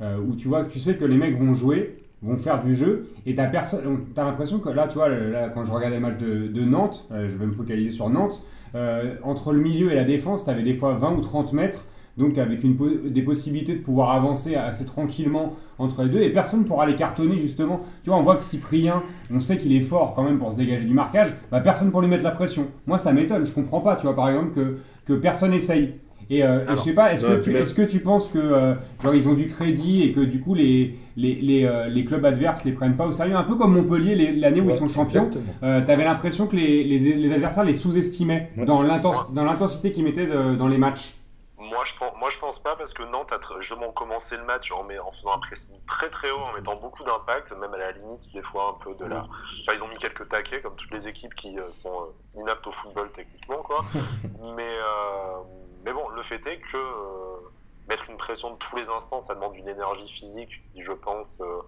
Euh, 0.00 0.16
où 0.18 0.36
tu 0.36 0.46
vois, 0.46 0.62
tu 0.62 0.78
sais 0.78 0.96
que 0.96 1.04
les 1.04 1.16
mecs 1.16 1.36
vont 1.36 1.54
jouer, 1.54 2.04
vont 2.22 2.36
faire 2.36 2.60
du 2.60 2.74
jeu, 2.74 3.10
et 3.26 3.34
t'as 3.34 3.46
personne. 3.46 4.06
T'as 4.14 4.24
l'impression 4.24 4.58
que 4.58 4.68
là, 4.68 4.88
tu 4.88 4.98
vois, 4.98 5.08
là, 5.08 5.48
quand 5.48 5.64
je 5.64 5.70
regardais 5.70 5.96
les 5.96 6.02
matchs 6.02 6.18
de, 6.18 6.64
Nantes, 6.64 7.06
euh, 7.12 7.28
je 7.28 7.36
vais 7.36 7.46
me 7.46 7.52
focaliser 7.52 7.90
sur 7.90 8.10
Nantes, 8.10 8.42
euh, 8.74 9.14
entre 9.22 9.52
le 9.52 9.60
milieu 9.60 9.92
et 9.92 9.94
la 9.94 10.04
défense, 10.04 10.44
t'avais 10.44 10.62
des 10.62 10.74
fois 10.74 10.94
20 10.94 11.12
ou 11.16 11.20
30 11.20 11.52
mètres. 11.52 11.86
Donc 12.16 12.36
avec 12.36 12.64
une 12.64 12.76
des 13.10 13.22
possibilités 13.22 13.76
de 13.76 13.80
pouvoir 13.80 14.10
avancer 14.10 14.56
assez 14.56 14.84
tranquillement 14.84 15.54
entre 15.78 16.02
les 16.02 16.08
deux 16.08 16.20
et 16.20 16.32
personne 16.32 16.64
pourra 16.64 16.84
les 16.84 16.96
cartonner 16.96 17.36
justement. 17.36 17.82
Tu 18.02 18.10
vois, 18.10 18.18
on 18.18 18.22
voit 18.22 18.34
que 18.34 18.42
Cyprien, 18.42 19.04
on 19.32 19.38
sait 19.38 19.56
qu'il 19.56 19.72
est 19.72 19.82
fort 19.82 20.14
quand 20.14 20.24
même 20.24 20.36
pour 20.36 20.52
se 20.52 20.56
dégager 20.56 20.84
du 20.84 20.94
marquage, 20.94 21.32
bah 21.52 21.60
personne 21.60 21.92
pour 21.92 22.00
lui 22.00 22.08
mettre 22.08 22.24
la 22.24 22.32
pression. 22.32 22.66
Moi 22.88 22.98
ça 22.98 23.12
m'étonne, 23.12 23.46
je 23.46 23.52
comprends 23.52 23.80
pas, 23.80 23.94
tu 23.94 24.02
vois 24.02 24.16
par 24.16 24.28
exemple 24.30 24.50
que, 24.50 24.78
que 25.04 25.12
personne 25.12 25.54
essaye. 25.54 25.94
Et, 26.30 26.42
euh, 26.42 26.60
et 26.66 26.72
je 26.72 26.76
sais 26.82 26.92
pas, 26.92 27.12
est-ce 27.12 27.24
que, 27.24 27.40
tu, 27.40 27.52
que 27.74 27.82
penses 28.00 28.28
que 28.28 28.38
euh, 28.38 28.74
genre 29.02 29.14
ils 29.14 29.28
ont 29.28 29.34
du 29.34 29.46
crédit 29.46 30.02
et 30.02 30.12
que 30.12 30.20
du 30.20 30.40
coup 30.40 30.54
les, 30.54 30.94
les, 31.16 31.36
les, 31.36 31.64
euh, 31.64 31.88
les 31.88 32.04
clubs 32.04 32.24
adverses 32.24 32.64
les 32.64 32.72
prennent 32.72 32.96
pas 32.96 33.06
au 33.06 33.12
sérieux? 33.12 33.34
Un 33.34 33.44
peu 33.44 33.56
comme 33.56 33.72
Montpellier 33.74 34.32
l'année 34.32 34.60
où 34.60 34.68
ils 34.68 34.74
sont 34.74 34.88
champions. 34.88 35.30
Euh, 35.62 35.80
T'avais 35.80 36.04
l'impression 36.04 36.46
que 36.46 36.54
les, 36.56 36.84
les, 36.84 36.98
les 37.14 37.32
adversaires 37.32 37.64
les 37.64 37.74
sous-estimaient 37.74 38.50
Ouais. 38.58 38.64
dans 38.66 38.82
l'intens- 38.82 39.32
dans 39.34 39.44
l'intensité 39.44 39.90
qu'ils 39.90 40.04
mettaient 40.04 40.26
de- 40.26 40.54
dans 40.56 40.68
les 40.68 40.78
matchs. 40.78 41.14
Moi 41.58 41.84
je, 41.84 41.94
pense, 41.94 42.12
moi, 42.16 42.30
je 42.30 42.38
pense 42.38 42.60
pas 42.60 42.76
parce 42.76 42.94
que 42.94 43.02
Nantes 43.02 43.32
a 43.32 43.40
justement 43.60 43.90
commencé 43.90 44.36
le 44.36 44.44
match 44.44 44.70
en, 44.70 44.86
faisant 45.10 45.32
un 45.32 45.38
pressing 45.38 45.74
très 45.86 46.08
très 46.08 46.30
haut, 46.30 46.38
en 46.38 46.52
mettant 46.52 46.76
beaucoup 46.76 47.02
d'impact, 47.02 47.52
même 47.52 47.74
à 47.74 47.78
la 47.78 47.90
limite 47.90 48.32
des 48.32 48.42
fois 48.42 48.76
un 48.76 48.84
peu 48.84 48.94
de 48.94 49.04
la. 49.04 49.24
Enfin, 49.24 49.72
ils 49.74 49.82
ont 49.82 49.88
mis 49.88 49.96
quelques 49.96 50.28
taquets 50.28 50.60
comme 50.60 50.76
toutes 50.76 50.92
les 50.92 51.08
équipes 51.08 51.34
qui 51.34 51.58
euh, 51.58 51.68
sont 51.70 52.04
euh, 52.04 52.40
inaptes 52.40 52.66
au 52.68 52.72
football 52.72 53.10
techniquement, 53.10 53.62
quoi. 53.62 53.84
mais, 54.56 54.78
euh, 54.78 55.42
mais 55.84 55.92
bon, 55.92 56.08
le 56.10 56.22
fait 56.22 56.46
est 56.46 56.60
que 56.60 56.76
euh, 56.76 57.50
mettre 57.88 58.08
une 58.08 58.16
pression 58.16 58.50
de 58.52 58.56
tous 58.56 58.76
les 58.76 58.88
instants, 58.90 59.18
ça 59.18 59.34
demande 59.34 59.56
une 59.56 59.68
énergie 59.68 60.06
physique 60.06 60.62
qui, 60.72 60.82
je 60.82 60.92
pense, 60.92 61.40
euh, 61.40 61.62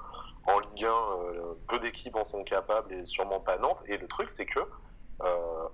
en 0.46 0.60
Ligue 0.60 0.84
1, 0.84 0.88
euh, 0.88 1.54
peu 1.66 1.80
d'équipes 1.80 2.14
en 2.14 2.22
sont 2.22 2.44
capables 2.44 2.92
et 2.92 3.04
sûrement 3.04 3.40
pas 3.40 3.58
Nantes. 3.58 3.82
Et 3.86 3.96
le 3.96 4.06
truc, 4.06 4.30
c'est 4.30 4.46
que 4.46 4.60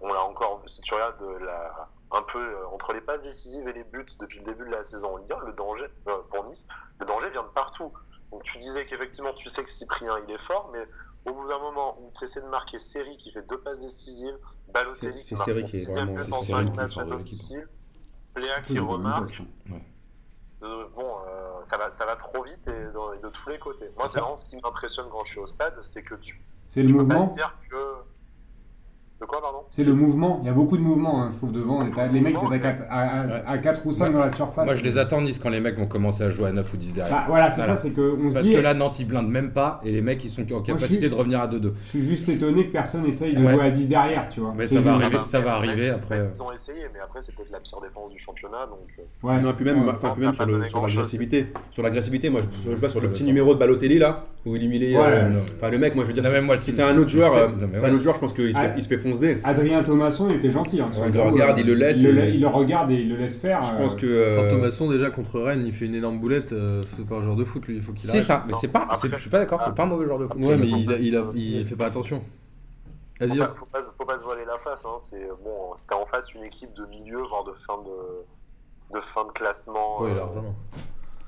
on 0.00 0.12
l'a 0.12 0.24
encore 0.24 0.60
si 0.66 0.80
tu 0.80 0.92
regardes 0.94 1.20
de 1.20 1.44
la, 1.44 1.88
un 2.12 2.22
peu 2.22 2.38
euh, 2.38 2.66
entre 2.68 2.92
les 2.92 3.00
passes 3.00 3.22
décisives 3.22 3.66
et 3.68 3.72
les 3.72 3.84
buts 3.84 4.06
depuis 4.20 4.38
le 4.38 4.44
début 4.44 4.64
de 4.64 4.70
la 4.70 4.82
saison 4.82 5.14
en 5.14 5.16
Ligue 5.16 5.32
1, 5.32 5.40
le 5.46 5.52
danger, 5.52 5.86
euh, 6.08 6.16
pour 6.30 6.44
Nice, 6.44 6.66
le 7.00 7.06
danger 7.06 7.30
vient 7.30 7.42
de 7.42 7.48
partout. 7.48 7.92
Donc 8.30 8.42
tu 8.44 8.58
disais 8.58 8.86
qu'effectivement, 8.86 9.32
tu 9.32 9.48
sais 9.48 9.62
que 9.64 9.70
Cyprien, 9.70 10.14
il 10.26 10.32
est 10.34 10.38
fort, 10.40 10.70
mais 10.72 10.86
au 11.24 11.34
bout 11.34 11.46
d'un 11.48 11.58
moment 11.58 11.98
où 12.00 12.10
tu 12.16 12.24
essaies 12.24 12.42
de 12.42 12.46
marquer 12.46 12.78
Série 12.78 13.16
qui 13.16 13.32
fait 13.32 13.42
deux 13.48 13.58
passes 13.58 13.80
décisives, 13.80 14.36
Balotelli 14.68 15.22
qui 15.22 15.34
marque 15.34 15.52
son 15.52 15.66
sixième 15.66 16.14
but 16.14 16.32
en 16.32 16.40
cinq 16.42 16.74
matchs 16.76 16.96
à 16.98 17.04
domicile, 17.18 17.68
Pléa 18.34 18.60
qui 18.60 18.78
remarque, 18.78 19.42
c'est- 20.52 20.64
bon, 20.94 21.16
euh, 21.26 21.62
ça, 21.64 21.76
va, 21.76 21.90
ça 21.90 22.06
va 22.06 22.16
trop 22.16 22.42
vite 22.42 22.68
et, 22.68 22.92
dans- 22.92 23.12
et 23.12 23.18
de 23.18 23.28
tous 23.28 23.48
les 23.50 23.58
côtés. 23.58 23.90
Moi, 23.96 24.06
c'est 24.08 24.20
vraiment 24.20 24.34
ce 24.36 24.44
qui 24.44 24.56
m'impressionne 24.62 25.08
quand 25.10 25.24
je 25.24 25.30
suis 25.32 25.40
au 25.40 25.46
stade, 25.46 25.74
c'est 25.82 26.02
que 26.02 26.14
tu, 26.14 26.40
C'est 26.68 26.82
le 26.82 26.88
peux 26.88 26.94
mouvement. 27.00 27.26
dire 27.28 27.56
que... 27.70 27.76
De 29.18 29.24
quoi, 29.24 29.40
pardon? 29.40 29.60
C'est 29.70 29.82
le 29.84 29.94
mouvement, 29.94 30.40
il 30.42 30.46
y 30.46 30.50
a 30.50 30.52
beaucoup 30.52 30.76
de 30.76 30.82
mouvements, 30.82 31.22
hein, 31.22 31.30
je 31.32 31.38
trouve, 31.38 31.50
devant. 31.50 31.82
Les 31.82 32.20
mecs, 32.20 32.34
Mouvement, 32.34 32.50
c'est 32.52 32.66
à, 32.66 32.76
à, 32.90 33.26
Ouais. 33.26 33.42
à, 33.46 33.56
4 33.58 33.86
ou 33.86 33.90
5 33.92 34.12
dans 34.12 34.20
la 34.20 34.28
surface. 34.28 34.66
Moi, 34.66 34.74
je 34.74 34.82
les 34.84 34.98
attends 34.98 35.22
Nice 35.22 35.38
quand 35.38 35.48
les 35.48 35.58
mecs 35.60 35.78
vont 35.78 35.86
commencer 35.86 36.22
à 36.22 36.28
jouer 36.28 36.48
à 36.48 36.52
9 36.52 36.70
ou 36.74 36.76
10 36.76 36.92
derrière. 36.92 37.14
Bah, 37.16 37.24
voilà, 37.26 37.48
c'est 37.48 37.62
Voilà. 37.62 37.76
ça, 37.76 37.82
c'est 37.82 37.92
qu'on 37.92 38.28
se 38.28 38.34
Parce 38.34 38.44
dit. 38.44 38.52
que 38.52 38.58
là, 38.58 38.74
Nantes, 38.74 38.98
ils 39.00 39.06
blindent 39.08 39.30
même 39.30 39.52
pas 39.52 39.80
et 39.86 39.90
les 39.90 40.02
mecs, 40.02 40.22
ils 40.22 40.28
sont 40.28 40.42
en 40.52 40.60
capacité 40.60 41.00
suis- 41.00 41.08
de 41.08 41.14
revenir 41.14 41.40
à 41.40 41.46
2-2. 41.48 41.72
Je 41.82 41.88
suis 41.88 42.02
juste 42.02 42.28
étonné 42.28 42.66
que 42.66 42.72
personne 42.72 43.06
essaye 43.06 43.32
de 43.32 43.42
Ouais. 43.42 43.54
jouer 43.54 43.64
à 43.64 43.70
10 43.70 43.88
derrière, 43.88 44.28
tu 44.28 44.40
vois. 44.40 44.52
Mais 44.54 44.66
ça 44.66 44.80
va 44.80 44.92
arriver. 44.92 45.08
Ah 45.14 45.16
bah, 45.16 45.24
ça 45.24 45.40
va 45.40 45.60
Metz, 45.60 45.70
arriver 45.70 45.86
Metz, 45.88 45.96
après. 45.96 46.18
Metz, 46.18 46.32
ils 46.36 46.42
ont 46.42 46.52
essayé, 46.52 46.80
mais 46.92 47.00
après, 47.00 47.20
c'est 47.22 47.34
peut-être 47.34 47.50
la 47.52 47.60
pire 47.60 47.80
défense 47.80 48.10
du 48.10 48.18
championnat. 48.18 48.66
Donc, 48.66 48.80
euh, 48.98 49.02
Ouais. 49.26 49.40
Non, 49.40 49.50
et 49.50 49.54
puis 49.54 49.64
même, 49.64 49.82
Ouais. 49.82 49.92
enfin, 49.92 50.12
même 50.20 50.34
sur, 50.34 50.82
l'agressivité. 50.82 51.46
Sur 51.70 51.82
l'agressivité, 51.82 52.28
moi, 52.28 52.42
je, 52.66 52.74
vois 52.76 52.90
sur 52.90 53.00
le 53.00 53.08
petit 53.08 53.24
numéro 53.24 53.54
de 53.54 53.58
Balotelli 53.58 53.98
là, 53.98 54.26
où 54.44 54.56
il 54.56 54.94
euh, 54.94 55.40
Enfin, 55.56 55.70
le 55.70 55.78
mec, 55.78 55.94
moi, 55.94 56.04
je 56.04 56.08
veux 56.08 56.20
dire, 56.20 56.24
si, 56.60 56.70
c'est 56.72 56.82
un 56.82 56.96
autre 56.98 57.08
joueur, 57.08 57.34
euh, 57.34 57.48
je 57.58 58.18
pense 58.18 58.34
qu'il 58.34 58.52
se, 58.52 58.58
Ah. 58.58 58.68
fait- 58.68 59.05
Adrien 59.44 59.82
Thomasson, 59.82 60.28
il 60.30 60.36
était 60.36 60.50
gentil. 60.50 60.80
Hein, 60.80 60.90
Ouais, 60.98 61.08
il 61.08 61.12
le 61.14 61.22
regarde, 61.22 61.58
euh, 61.58 61.60
il 61.60 61.66
le 61.66 61.74
laisse, 61.74 61.98
Il 62.00 62.14
le, 62.14 62.20
euh, 62.22 62.26
il 62.28 62.40
le 62.40 62.46
regarde 62.46 62.90
et 62.90 62.94
il 62.94 63.08
le 63.08 63.16
laisse 63.16 63.38
faire. 63.38 63.62
Je 63.62 63.74
euh, 63.74 63.78
pense 63.78 63.94
que. 63.94 64.06
euh, 64.06 64.38
Enfin, 64.40 64.48
Thomasson 64.50 64.90
déjà 64.90 65.10
contre 65.10 65.40
Rennes, 65.40 65.64
il 65.66 65.72
fait 65.72 65.86
une 65.86 65.94
énorme 65.94 66.18
boulette, 66.20 66.52
euh, 66.52 66.82
c'est 66.96 67.06
pas 67.06 67.16
un 67.16 67.22
joueur 67.22 67.36
de 67.36 67.44
foot 67.44 67.66
lui, 67.66 67.76
il 67.76 67.82
faut 67.82 67.92
qu'il 67.92 68.08
C'est 68.10 68.20
ça, 68.20 68.44
mais 68.46 68.52
c'est 68.54 68.68
pas. 68.68 68.88
Je 69.02 69.16
suis 69.18 69.30
pas 69.30 69.38
d'accord, 69.38 69.60
c'est 69.62 69.74
pas 69.74 69.84
un 69.84 69.86
mauvais 69.86 70.04
joueur 70.06 70.18
de 70.18 70.26
foot. 70.26 70.40
Ouais, 70.40 70.56
mais 70.56 70.66
il, 70.66 70.74
a- 70.92 70.96
il, 70.96 71.16
a- 71.16 71.30
se- 71.30 71.36
il 71.36 71.64
fait 71.66 71.76
pas 71.76 71.86
attention. 71.86 72.22
Vas-y. 73.18 73.30
faut 73.30 73.44
pas, 73.44 73.54
faut, 73.54 73.66
pas, 73.66 73.80
faut 73.80 74.04
pas 74.04 74.18
se 74.18 74.24
voiler 74.24 74.44
la 74.46 74.58
face. 74.58 74.84
Hein. 74.84 74.94
C'est 74.98 75.26
bon, 75.42 75.74
c'était 75.74 75.94
en 75.94 76.04
face 76.04 76.34
une 76.34 76.42
équipe 76.42 76.74
de 76.74 76.84
milieu, 76.86 77.22
voire 77.22 77.44
de 77.44 77.52
fin 77.54 77.78
de, 77.78 78.94
de 78.94 79.00
fin 79.00 79.24
de 79.24 79.32
classement. 79.32 80.04
Euh, 80.04 80.14
largement. 80.14 80.54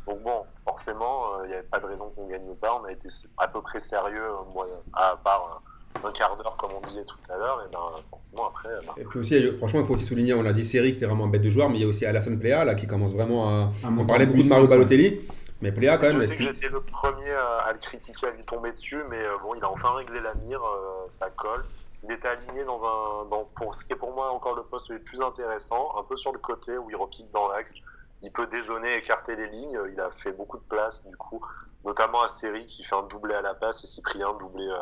donc 0.06 0.22
bon, 0.22 0.42
forcément, 0.66 1.42
il 1.44 1.48
n'y 1.48 1.54
avait 1.54 1.62
pas 1.66 1.80
de 1.80 1.86
raison 1.86 2.12
qu'on 2.14 2.26
gagne 2.28 2.54
pas. 2.60 2.78
On 2.80 2.84
a 2.84 2.92
été 2.92 3.08
à 3.38 3.48
peu 3.48 3.62
près 3.62 3.80
sérieux, 3.80 4.22
euh, 4.22 4.52
moi, 4.52 4.66
à 4.92 5.16
part 5.24 5.62
euh, 5.64 5.67
un 6.04 6.12
quart 6.12 6.36
d'heure, 6.36 6.56
comme 6.56 6.70
on 6.80 6.86
disait 6.86 7.04
tout 7.04 7.18
à 7.28 7.38
l'heure. 7.38 7.62
Et 7.66 7.72
ben 7.72 7.78
forcément 8.10 8.48
après. 8.48 8.68
ben, 8.86 8.92
Et 8.96 9.04
puis 9.04 9.20
aussi, 9.20 9.52
franchement, 9.58 9.80
il 9.80 9.86
faut 9.86 9.94
aussi 9.94 10.04
souligner, 10.04 10.34
on 10.34 10.42
l'a 10.42 10.52
dit, 10.52 10.64
Série, 10.64 10.92
c'était 10.92 11.06
vraiment 11.06 11.24
un 11.24 11.28
bête 11.28 11.42
de 11.42 11.50
joueur, 11.50 11.68
mais 11.68 11.76
il 11.76 11.82
y 11.82 11.84
a 11.84 11.88
aussi 11.88 12.06
Alassane 12.06 12.38
Plea 12.38 12.64
là 12.64 12.74
qui 12.74 12.86
commence 12.86 13.12
vraiment 13.12 13.48
à. 13.48 13.70
un 13.84 13.98
On 13.98 14.06
parlait 14.06 14.26
beaucoup 14.26 14.42
de 14.42 14.48
Mario 14.48 14.64
ouais. 14.64 14.70
Balotelli, 14.70 15.20
mais 15.60 15.72
Plea 15.72 15.98
quand 15.98 16.08
même. 16.08 16.20
Je 16.20 16.26
sais 16.26 16.36
que 16.36 16.42
j'étais 16.42 16.68
le 16.68 16.80
premier 16.80 17.30
à, 17.30 17.72
le 17.72 17.78
critiquer, 17.78 18.26
à 18.26 18.32
lui 18.32 18.44
tomber 18.44 18.72
dessus, 18.72 19.02
mais 19.10 19.18
euh, 19.18 19.38
bon, 19.42 19.54
il 19.54 19.64
a 19.64 19.70
enfin 19.70 19.92
réglé 19.94 20.20
la 20.20 20.34
mire, 20.34 20.62
euh, 20.62 21.04
ça 21.08 21.30
colle. 21.30 21.64
Il 22.04 22.12
était 22.12 22.28
aligné 22.28 22.64
dans 22.64 22.84
un, 22.84 23.24
dans, 23.28 23.44
pour 23.56 23.74
ce 23.74 23.84
qui 23.84 23.92
est 23.92 23.96
pour 23.96 24.14
moi 24.14 24.30
encore 24.30 24.54
le 24.54 24.62
poste 24.62 24.90
le 24.90 25.00
plus 25.00 25.20
intéressant, 25.20 25.94
un 25.98 26.04
peu 26.04 26.16
sur 26.16 26.32
le 26.32 26.38
côté 26.38 26.78
où 26.78 26.88
il 26.90 26.96
repique 26.96 27.30
dans 27.32 27.48
l'axe. 27.48 27.82
Il 28.22 28.32
peut 28.32 28.46
dézonner, 28.46 28.96
écarter 28.96 29.36
les 29.36 29.48
lignes. 29.48 29.78
Il 29.92 30.00
a 30.00 30.10
fait 30.10 30.32
beaucoup 30.32 30.58
de 30.58 30.62
place 30.68 31.08
du 31.08 31.16
coup, 31.16 31.44
notamment 31.84 32.22
à 32.22 32.28
Série 32.28 32.66
qui 32.66 32.84
fait 32.84 32.94
un 32.96 33.02
doublé 33.02 33.34
à 33.34 33.42
la 33.42 33.54
passe 33.54 33.82
et 33.82 33.86
Cyprien 33.86 34.32
doublé 34.40 34.64
euh, 34.64 34.76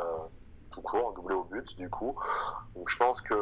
tout 0.76 0.82
court, 0.82 1.10
un 1.10 1.14
doublé 1.14 1.34
au 1.34 1.44
but 1.44 1.76
du 1.76 1.88
coup. 1.88 2.14
Donc 2.74 2.88
je 2.88 2.96
pense 2.96 3.20
que 3.20 3.34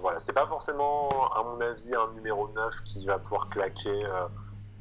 voilà, 0.00 0.18
c'est 0.18 0.32
pas 0.32 0.46
forcément 0.46 1.30
à 1.34 1.42
mon 1.42 1.60
avis 1.60 1.94
un 1.94 2.12
numéro 2.14 2.48
9 2.48 2.82
qui 2.84 3.06
va 3.06 3.18
pouvoir 3.18 3.48
claquer 3.50 4.04
euh, 4.06 4.26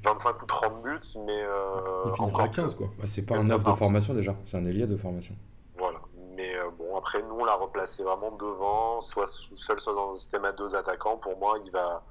25 0.03 0.41
ou 0.41 0.45
30 0.45 0.83
buts, 0.83 0.99
mais 1.25 1.43
euh, 1.43 2.11
encore 2.19 2.41
à 2.41 2.49
15 2.49 2.75
quoi. 2.75 2.87
Bah, 2.97 3.03
c'est 3.05 3.23
pas 3.23 3.37
un 3.37 3.49
œuf 3.49 3.63
de 3.63 3.71
formation 3.73 4.13
déjà, 4.13 4.35
c'est 4.45 4.57
un 4.57 4.65
ailier 4.65 4.87
de 4.87 4.95
formation. 4.95 5.35
Voilà. 5.77 5.99
Mais 6.35 6.55
euh, 6.55 6.69
bon, 6.77 6.95
après, 6.95 7.23
nous, 7.23 7.35
on 7.35 7.45
l'a 7.45 7.55
replacé 7.55 8.03
vraiment 8.03 8.31
devant, 8.31 8.99
soit 8.99 9.25
seul, 9.25 9.79
soit 9.79 9.93
dans 9.93 10.09
un 10.09 10.13
système 10.13 10.45
à 10.45 10.51
deux 10.51 10.75
attaquants. 10.75 11.17
Pour 11.17 11.37
moi, 11.37 11.57
il 11.65 11.71
va. 11.71 12.03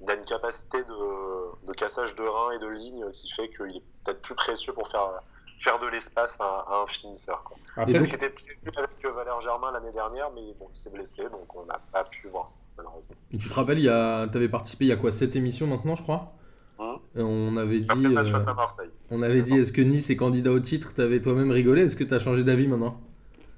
Il 0.00 0.10
a 0.10 0.14
une 0.14 0.24
capacité 0.24 0.78
de, 0.84 1.66
de 1.66 1.72
cassage 1.72 2.14
de 2.14 2.22
rein 2.22 2.52
et 2.52 2.58
de 2.60 2.68
ligne 2.68 3.10
qui 3.12 3.32
fait 3.32 3.48
qu'il 3.48 3.76
est 3.76 3.82
peut-être 4.04 4.20
plus 4.20 4.36
précieux 4.36 4.72
pour 4.72 4.86
faire, 4.86 5.20
faire 5.58 5.78
de 5.78 5.86
l'espace 5.88 6.40
à, 6.40 6.44
à 6.68 6.82
un 6.84 6.86
finisseur. 6.86 7.42
quoi. 7.44 7.56
Après, 7.76 7.92
C'est 7.92 8.00
ce 8.00 8.08
qui 8.08 8.14
était 8.14 8.30
prévu 8.30 8.48
avec 8.74 9.14
Valère 9.14 9.40
Germain 9.40 9.70
l'année 9.72 9.92
dernière, 9.92 10.30
mais 10.34 10.42
bon, 10.58 10.68
il 10.72 10.76
s'est 10.76 10.90
blessé, 10.90 11.22
donc 11.24 11.54
on 11.56 11.64
n'a 11.66 11.80
pas 11.92 12.04
pu 12.04 12.28
voir 12.28 12.48
ça, 12.48 12.58
malheureusement. 12.76 13.14
Et 13.32 13.38
tu 13.38 13.48
te 13.48 13.54
rappelles, 13.54 13.80
tu 13.82 13.88
avais 13.88 14.48
participé 14.48 14.84
il 14.86 14.88
y 14.88 14.92
a 14.92 14.96
quoi 14.96 15.12
7 15.12 15.36
émissions 15.36 15.66
maintenant, 15.66 15.94
je 15.96 16.02
crois? 16.02 16.32
Hum. 16.78 16.98
Et 17.16 17.22
On 17.22 17.56
avait 17.56 17.80
dit, 17.80 17.88
euh, 17.90 18.16
à 18.46 18.54
Marseille. 18.54 18.90
on 19.10 19.22
avait 19.22 19.42
dit 19.42 19.58
est-ce 19.58 19.72
que 19.72 19.82
Nice 19.82 20.10
est 20.10 20.16
candidat 20.16 20.52
au 20.52 20.60
titre? 20.60 20.94
T'avais 20.94 21.20
toi-même 21.20 21.50
rigolé 21.50 21.82
Est-ce 21.86 21.96
que 21.96 22.04
t'as 22.04 22.20
changé 22.20 22.44
d'avis 22.44 22.68
maintenant? 22.68 23.00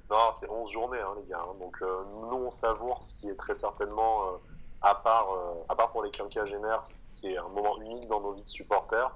Non, 0.09 0.17
c'est 0.33 0.49
11 0.49 0.69
journées, 0.71 0.99
hein, 0.99 1.13
les 1.21 1.29
gars. 1.29 1.39
hein. 1.47 1.53
Donc, 1.59 1.75
euh, 1.83 1.85
nous, 2.31 2.37
on 2.37 2.49
savoure 2.49 3.03
ce 3.03 3.15
qui 3.15 3.29
est 3.29 3.35
très 3.35 3.53
certainement, 3.53 4.23
euh, 4.23 4.37
à, 4.81 4.95
part, 4.95 5.29
euh, 5.33 5.63
à 5.69 5.75
part 5.75 5.91
pour 5.91 6.03
les 6.03 6.09
quinquagénaires, 6.09 6.81
ce 6.85 7.11
qui 7.15 7.27
est 7.27 7.37
un 7.37 7.47
moment 7.49 7.79
unique 7.81 8.07
dans 8.07 8.19
nos 8.21 8.33
vies 8.33 8.43
de 8.43 8.47
supporters. 8.49 9.15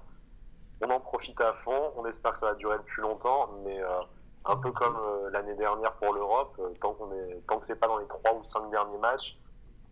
On 0.81 0.87
en 0.89 0.99
profite 0.99 1.39
à 1.41 1.53
fond. 1.53 1.91
On 1.97 2.05
espère 2.05 2.31
que 2.31 2.37
ça 2.37 2.47
va 2.47 2.55
durer 2.55 2.77
le 2.77 2.83
plus 2.83 3.01
longtemps, 3.01 3.49
mais 3.63 3.79
euh, 3.79 3.87
un 4.45 4.55
peu 4.57 4.71
comme 4.71 4.95
euh, 4.95 5.29
l'année 5.31 5.55
dernière 5.55 5.93
pour 5.93 6.13
l'Europe, 6.13 6.55
euh, 6.59 6.69
tant, 6.79 6.93
qu'on 6.93 7.11
est, 7.13 7.41
tant 7.47 7.57
que 7.59 7.65
c'est 7.65 7.75
pas 7.79 7.87
dans 7.87 7.97
les 7.97 8.07
3 8.07 8.35
ou 8.35 8.43
5 8.43 8.69
derniers 8.69 8.97
matchs, 8.99 9.37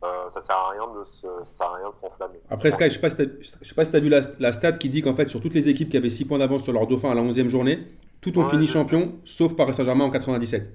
euh, 0.04 0.28
ça 0.28 0.40
sert 0.42 0.56
à 0.58 0.70
rien 0.72 0.88
de 0.94 1.02
se, 1.04 1.28
ça 1.42 1.44
sert 1.44 1.68
à 1.68 1.76
rien 1.78 1.90
de 1.90 1.94
s'enflammer. 1.96 2.40
Après, 2.50 2.70
Sky, 2.72 2.86
je 2.86 2.90
sais 2.96 3.00
pas 3.00 3.10
si 3.10 3.16
je 3.62 3.68
sais 3.68 3.74
pas 3.76 3.86
si 3.86 3.92
tu 3.92 3.98
as 3.98 4.00
vu 4.02 4.10
la, 4.10 4.22
la 4.40 4.52
stat 4.52 4.74
qui 4.74 4.90
dit 4.90 5.02
qu'en 5.02 5.14
fait, 5.16 5.30
sur 5.30 5.40
toutes 5.42 5.54
les 5.54 5.70
équipes 5.70 5.90
qui 5.90 5.98
avaient 5.98 6.10
6 6.10 6.26
points 6.26 6.40
d'avance 6.40 6.64
sur 6.64 6.74
leur 6.74 6.86
dauphin 6.88 7.12
à 7.12 7.16
la 7.16 7.22
11e 7.22 7.48
journée, 7.50 7.88
toutes 8.22 8.38
ont 8.38 8.44
Ouais, 8.44 8.50
fini 8.52 8.68
champion, 8.68 9.14
sauf 9.26 9.56
Paris 9.56 9.74
Saint-Germain 9.74 10.06
en 10.06 10.12
97. 10.12 10.72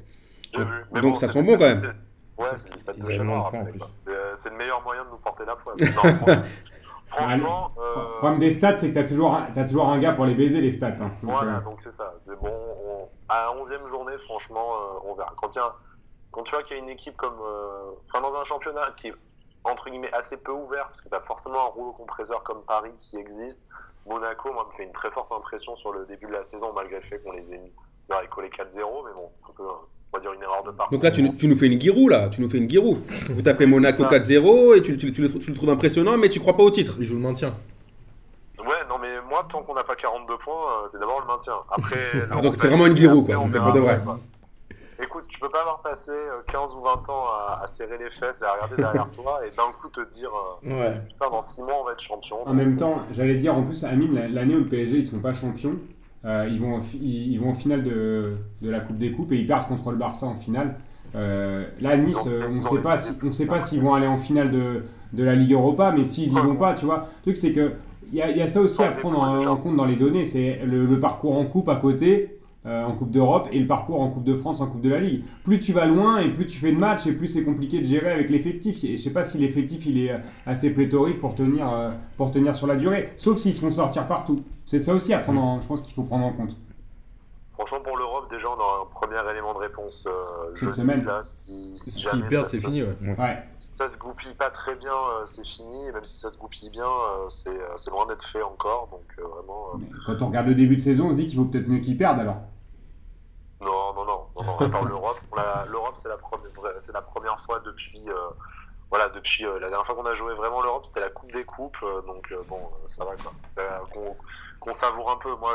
J'ai 0.55 0.65
vu. 0.65 0.73
Mais 0.93 1.01
Donc, 1.03 1.13
bon, 1.13 1.17
ça 1.19 1.27
c'est 1.27 1.33
sent 1.43 1.47
bon, 1.47 1.59
quand 1.59 1.65
même. 1.65 1.75
c'est- 1.75 1.89
Ouais, 2.39 2.47
c'est 2.57 2.71
des 2.73 2.79
stats 2.79 2.93
de 2.95 3.03
c'est 4.37 4.51
le 4.51 4.57
meilleur 4.57 4.81
moyen 4.83 5.05
de 5.05 5.11
nous 5.11 5.17
porter 5.19 5.45
la 5.45 5.57
poisse. 5.57 5.81
Franchement, 7.09 7.71
franchement, 7.71 7.73
Le 7.77 7.83
euh, 7.83 8.19
problème 8.19 8.39
des 8.39 8.53
stats, 8.53 8.79
c'est 8.79 8.91
que 8.91 8.95
t'as 8.95 9.05
toujours, 9.09 9.35
un- 9.35 9.47
t'as 9.53 9.65
toujours 9.65 9.89
un 9.89 9.99
gars 9.99 10.13
pour 10.13 10.27
les 10.27 10.35
baiser, 10.35 10.61
les 10.61 10.73
stats. 10.73 10.89
hein. 10.89 11.11
Donc, 11.23 11.33
Voilà, 11.35 11.59
euh, 11.59 11.61
donc 11.63 11.81
c'est 11.81 11.91
ça. 11.93 12.13
C'est 12.17 12.39
bon. 12.39 12.49
on- 12.49 13.09
À 13.31 13.43
la 13.47 13.53
11e 13.61 13.87
journée, 13.87 14.17
franchement, 14.19 14.75
euh, 14.75 14.99
on 15.11 15.15
verra. 15.15 15.33
Quand, 15.37 15.55
a- 15.59 15.77
tu 16.45 16.51
vois 16.55 16.63
qu'il 16.63 16.77
y 16.77 16.81
a 16.81 16.83
une 16.83 16.89
équipe 16.89 17.17
comme. 17.17 17.39
Enfin, 18.09 18.21
dans 18.23 18.35
un 18.37 18.45
championnat 18.45 18.93
qui 18.97 19.09
est 19.09 19.15
entre 19.65 19.91
guillemets 19.91 20.13
assez 20.15 20.37
peu 20.39 20.53
ouvert, 20.53 20.85
parce 20.87 21.01
que 21.01 21.09
tu 21.09 21.15
as 21.15 21.21
forcément 21.21 21.61
un 21.67 21.69
rouleau 21.71 21.93
compresseur 21.93 22.43
comme 22.43 22.63
Paris 22.63 22.95
qui 22.97 23.17
existe. 23.19 23.69
Monaco, 24.07 24.53
moi, 24.53 24.65
me 24.67 24.71
fait 24.75 24.85
une 24.85 24.93
très 24.93 25.11
forte 25.11 25.31
impression 25.33 25.75
sur 25.75 25.93
le 25.93 26.07
début 26.07 26.27
de 26.27 26.33
la 26.33 26.45
saison, 26.45 26.73
malgré 26.75 26.97
le 26.97 27.03
fait 27.03 27.19
qu'on 27.21 27.33
les 27.33 27.53
ait 27.53 27.59
mis. 27.59 27.73
A 28.11 28.27
collé 28.29 28.49
4-0, 28.49 29.05
mais 29.05 29.13
bon, 29.15 29.29
c'est 29.29 29.37
un 29.47 29.53
peu, 29.55 29.65
on 30.13 30.17
va 30.17 30.21
dire, 30.21 30.33
une 30.33 30.43
erreur 30.43 30.65
de 30.65 30.71
parcours. 30.71 30.97
Donc 30.97 31.05
là, 31.05 31.11
tu, 31.11 31.23
nous- 31.23 31.33
tu 31.35 31.49
nous 31.49 31.57
fais 31.57 31.67
une 31.67 31.79
guirou, 31.79 32.09
là. 32.09 32.29
Tu 32.29 32.41
nous 32.41 32.49
fais 32.49 32.59
une 32.59 32.67
guirou. 32.67 32.99
Vous 33.31 33.43
tapez 33.43 33.67
Monaco 33.67 33.97
c'est 33.99 34.03
ça. 34.05 34.09
4-0 34.11 34.75
et 34.77 34.83
tu, 34.83 34.97
tu- 34.97 35.13
tu 35.13 35.23
le, 35.23 35.31
tu 35.39 35.51
le 35.51 35.57
trouves 35.57 35.71
impressionnant, 35.71 36.17
mais 36.17 36.29
tu 36.29 36.41
crois 36.41 36.57
pas 36.57 36.63
au 36.63 36.71
titre. 36.71 36.97
Il 36.99 37.05
joue 37.07 37.15
le 37.17 37.21
maintien. 37.23 37.55
Ouais, 38.59 38.65
non, 38.89 38.97
mais 39.01 39.09
moi, 39.29 39.47
tant 39.49 39.63
qu'on 39.63 39.75
n'a 39.75 39.85
pas 39.85 39.95
42 39.95 40.37
points, 40.39 40.53
euh, 40.55 40.87
c'est 40.87 40.99
d'abord 40.99 41.21
le 41.21 41.27
maintien. 41.27 41.55
Après, 41.71 41.97
Ah, 42.31 42.41
donc 42.41 42.57
c'est 42.59 42.69
vraiment 42.69 42.87
une 42.87 42.95
guirou, 42.95 43.23
quoi. 43.23 43.37
on 43.37 43.47
C'est 43.47 43.53
verra 43.53 43.67
pas 43.73 43.73
de 43.79 43.81
vrai. 43.81 44.01
quoi. 44.05 44.19
Écoute, 45.01 45.27
tu 45.29 45.39
peux 45.39 45.49
pas 45.49 45.61
avoir 45.61 45.81
passé 45.81 46.11
euh, 46.11 46.43
15 46.51 46.75
ou 46.75 46.81
20 46.81 47.09
ans 47.09 47.27
à, 47.33 47.61
à 47.63 47.67
serrer 47.69 47.99
les 47.99 48.11
fesses 48.11 48.43
et 48.43 48.45
à 48.45 48.53
regarder 48.55 48.77
derrière 48.77 49.09
toi 49.13 49.39
et 49.47 49.51
d'un 49.57 49.71
coup 49.81 49.89
te 49.91 50.01
dire 50.09 50.31
euh, 50.65 50.81
Ouais. 50.81 51.01
putain, 51.09 51.31
dans 51.31 51.41
6 51.41 51.63
mois 51.63 51.75
on 51.81 51.85
va 51.85 51.93
être 51.93 52.03
champion. 52.03 52.39
En 52.47 52.53
même 52.53 52.77
temps, 52.77 53.03
j'allais 53.13 53.37
dire, 53.37 53.55
en 53.55 53.63
plus, 53.63 53.85
Amine, 53.85 54.15
la- 54.17 54.27
l'année 54.27 54.57
où 54.57 54.61
le 54.61 54.67
PSG 54.67 54.97
ils 54.97 55.07
sont 55.07 55.21
pas 55.21 55.35
champions, 55.35 55.77
euh, 56.25 56.49
ils, 56.51 56.59
vont 56.61 56.81
ils, 57.01 57.33
ils 57.33 57.39
vont 57.41 57.51
en 57.51 57.55
finale 57.55 57.83
de, 57.85 58.37
de 58.63 58.71
la 58.71 58.81
Coupe 58.81 58.99
des 58.99 59.13
Coupes 59.13 59.33
et 59.33 59.37
ils 59.37 59.47
perdent 59.47 59.67
contre 59.69 59.91
le 59.93 59.97
Barça 59.97 60.27
en 60.27 60.35
finale. 60.35 60.77
Euh, 61.15 61.67
là, 61.81 61.97
Nice, 61.97 62.25
euh, 62.27 62.43
on 62.51 62.55
ne 62.55 62.61
sait 62.61 62.83
pas 62.83 62.97
si- 62.99 63.13
on 63.27 63.33
sait 63.33 63.47
pas 63.47 63.61
s'ils 63.61 63.81
vont 63.81 63.95
aller 63.95 64.07
en 64.07 64.19
finale 64.19 64.51
de, 64.51 64.85
de 65.13 65.25
la 65.25 65.35
Ligue 65.35 65.53
Europa, 65.53 65.93
mais 65.97 66.05
s'ils 66.05 66.33
y 66.33 66.35
Ouais. 66.37 66.43
vont 66.43 66.57
pas, 66.57 66.75
tu 66.75 66.85
vois. 66.85 67.09
Le 67.19 67.23
truc, 67.33 67.37
c'est 67.37 67.53
que 67.53 67.73
il 68.13 68.19
y, 68.19 68.23
a- 68.23 68.31
il 68.31 68.37
y 68.37 68.43
a 68.43 68.49
ça 68.49 68.61
aussi 68.61 68.83
à 68.83 68.89
prendre 68.91 69.21
en, 69.21 69.57
compte 69.57 69.77
dans 69.77 69.85
les 69.85 69.97
données, 69.97 70.25
c'est 70.27 70.61
le, 70.67 70.87
le 70.87 71.01
parcours 71.01 71.37
en 71.39 71.45
Coupe 71.45 71.69
à 71.69 71.77
côté. 71.77 72.35
euh, 72.67 72.85
en 72.85 72.93
Coupe 72.93 73.13
d'Europe 73.13 73.49
et 73.53 73.59
le 73.61 73.67
parcours 73.67 74.01
en 74.03 74.11
Coupe 74.11 74.25
de 74.25 74.35
France, 74.35 74.61
en 74.61 74.67
Coupe 74.67 74.83
de 74.83 74.89
la 74.91 74.99
Ligue. 75.01 75.23
Plus 75.45 75.59
tu 75.61 75.73
vas 75.73 75.87
loin 75.87 76.19
et 76.19 76.29
plus 76.29 76.45
tu 76.45 76.59
fais 76.59 76.73
de 76.73 76.77
matchs 76.79 77.07
et 77.07 77.13
plus 77.13 77.29
c'est 77.29 77.45
compliqué 77.45 77.79
de 77.79 77.85
gérer 77.87 78.11
avec 78.11 78.29
l'effectif. 78.29 78.83
Et 78.85 78.97
Je 78.97 79.03
sais 79.03 79.11
pas 79.11 79.25
si 79.25 79.39
l'effectif 79.39 79.87
il 79.87 79.97
est 80.05 80.11
assez 80.45 80.71
pléthorique 80.71 81.19
pour 81.19 81.35
tenir, 81.37 81.67
pour 82.17 82.31
tenir 82.33 82.55
sur 82.55 82.67
la 82.67 82.75
durée, 82.77 83.11
sauf 83.17 83.39
s'ils 83.39 83.55
se 83.55 83.61
font 83.61 83.71
sortir 83.71 84.07
partout. 84.09 84.43
C'est 84.69 84.79
ça 84.81 84.93
aussi 84.93 85.15
à 85.15 85.19
prendre 85.21 85.41
en- 85.43 85.61
je 85.63 85.67
pense 85.67 85.81
qu'il 85.81 85.95
faut 85.95 86.03
prendre 86.03 86.27
en 86.27 86.33
compte. 86.33 86.55
Franchement, 87.55 87.81
pour 87.81 87.97
l'Europe, 87.97 88.31
déjà, 88.31 88.49
on 88.51 88.61
a 88.61 88.83
un 88.83 88.87
premier 88.87 89.17
élément 89.31 89.53
de 89.55 89.59
réponse 89.59 90.07
euh, 90.07 90.55
jeudi. 90.55 90.81
semaine. 90.83 91.05
Là, 91.05 91.21
si, 91.23 91.73
si 91.77 91.91
S'ils 91.93 92.03
jamais 92.03 92.29
perdent, 92.29 92.45
ça, 92.45 92.49
c'est 92.51 92.59
se, 92.59 92.67
fini, 92.67 92.83
ouais. 92.85 92.97
Ouais. 93.19 93.43
si 93.57 93.69
ça 93.69 93.89
se 93.89 93.99
goupille 93.99 94.35
pas 94.35 94.51
très 94.51 94.77
bien, 94.77 94.93
euh, 94.93 95.25
c'est 95.25 95.45
fini. 95.45 95.89
Et 95.89 95.93
même 95.93 96.05
si 96.05 96.21
ça 96.21 96.29
se 96.29 96.39
goupille 96.39 96.71
bien, 96.71 96.85
euh, 96.87 97.29
c'est 97.29 97.49
euh, 97.49 97.69
c'est 97.77 97.91
loin 97.91 98.07
d'être 98.07 98.23
fait 98.25 98.43
encore. 98.43 98.89
Donc, 98.93 99.03
euh, 99.19 99.27
vraiment. 99.27 99.71
euh, 99.75 99.79
Mais 99.81 99.89
Quand 100.07 100.23
on 100.23 100.29
regarde 100.29 100.47
le 100.47 100.55
début 100.55 100.77
de 100.77 100.81
saison, 100.83 101.07
on 101.09 101.11
se 101.13 101.17
dit 101.17 101.27
qu'il 101.27 101.39
vaut 101.39 101.47
peut-être 101.47 101.67
mieux 101.67 101.79
qu'ils 101.81 101.97
perdent 101.97 102.21
alors. 102.21 102.37
Non, 103.61 103.95
non, 103.97 104.05
non, 104.05 104.21
non, 104.37 104.45
non. 104.45 104.59
Attends, 104.61 104.85
l'Europe, 104.85 105.19
l'Europe, 105.69 105.95
c'est 105.95 106.09
la 106.09 106.17
première, 106.19 106.51
vraie- 106.53 106.77
c'est 106.81 106.93
la 106.93 107.03
première 107.03 107.41
fois 107.45 107.59
depuis, 107.61 108.09
euh, 108.09 108.15
voilà, 108.91 109.09
depuis 109.11 109.45
euh, 109.45 109.59
la 109.61 109.69
dernière 109.69 109.85
fois 109.85 109.95
qu'on 109.95 110.07
a 110.07 110.15
joué 110.15 110.35
vraiment 110.35 110.63
l'Europe, 110.63 110.87
c'était 110.87 111.01
la 111.01 111.11
Coupe 111.11 111.33
des 111.33 111.45
Coupes, 111.45 111.77
euh, 111.83 112.01
donc 112.03 112.27
euh, 112.33 112.43
bon, 112.49 112.61
ça 112.87 113.05
va 113.05 113.13
quoi. 113.17 113.33
Qu'on, 114.61 114.73
savoure 114.73 115.11
un 115.11 115.17
peu. 115.17 115.35
Moi, 115.37 115.53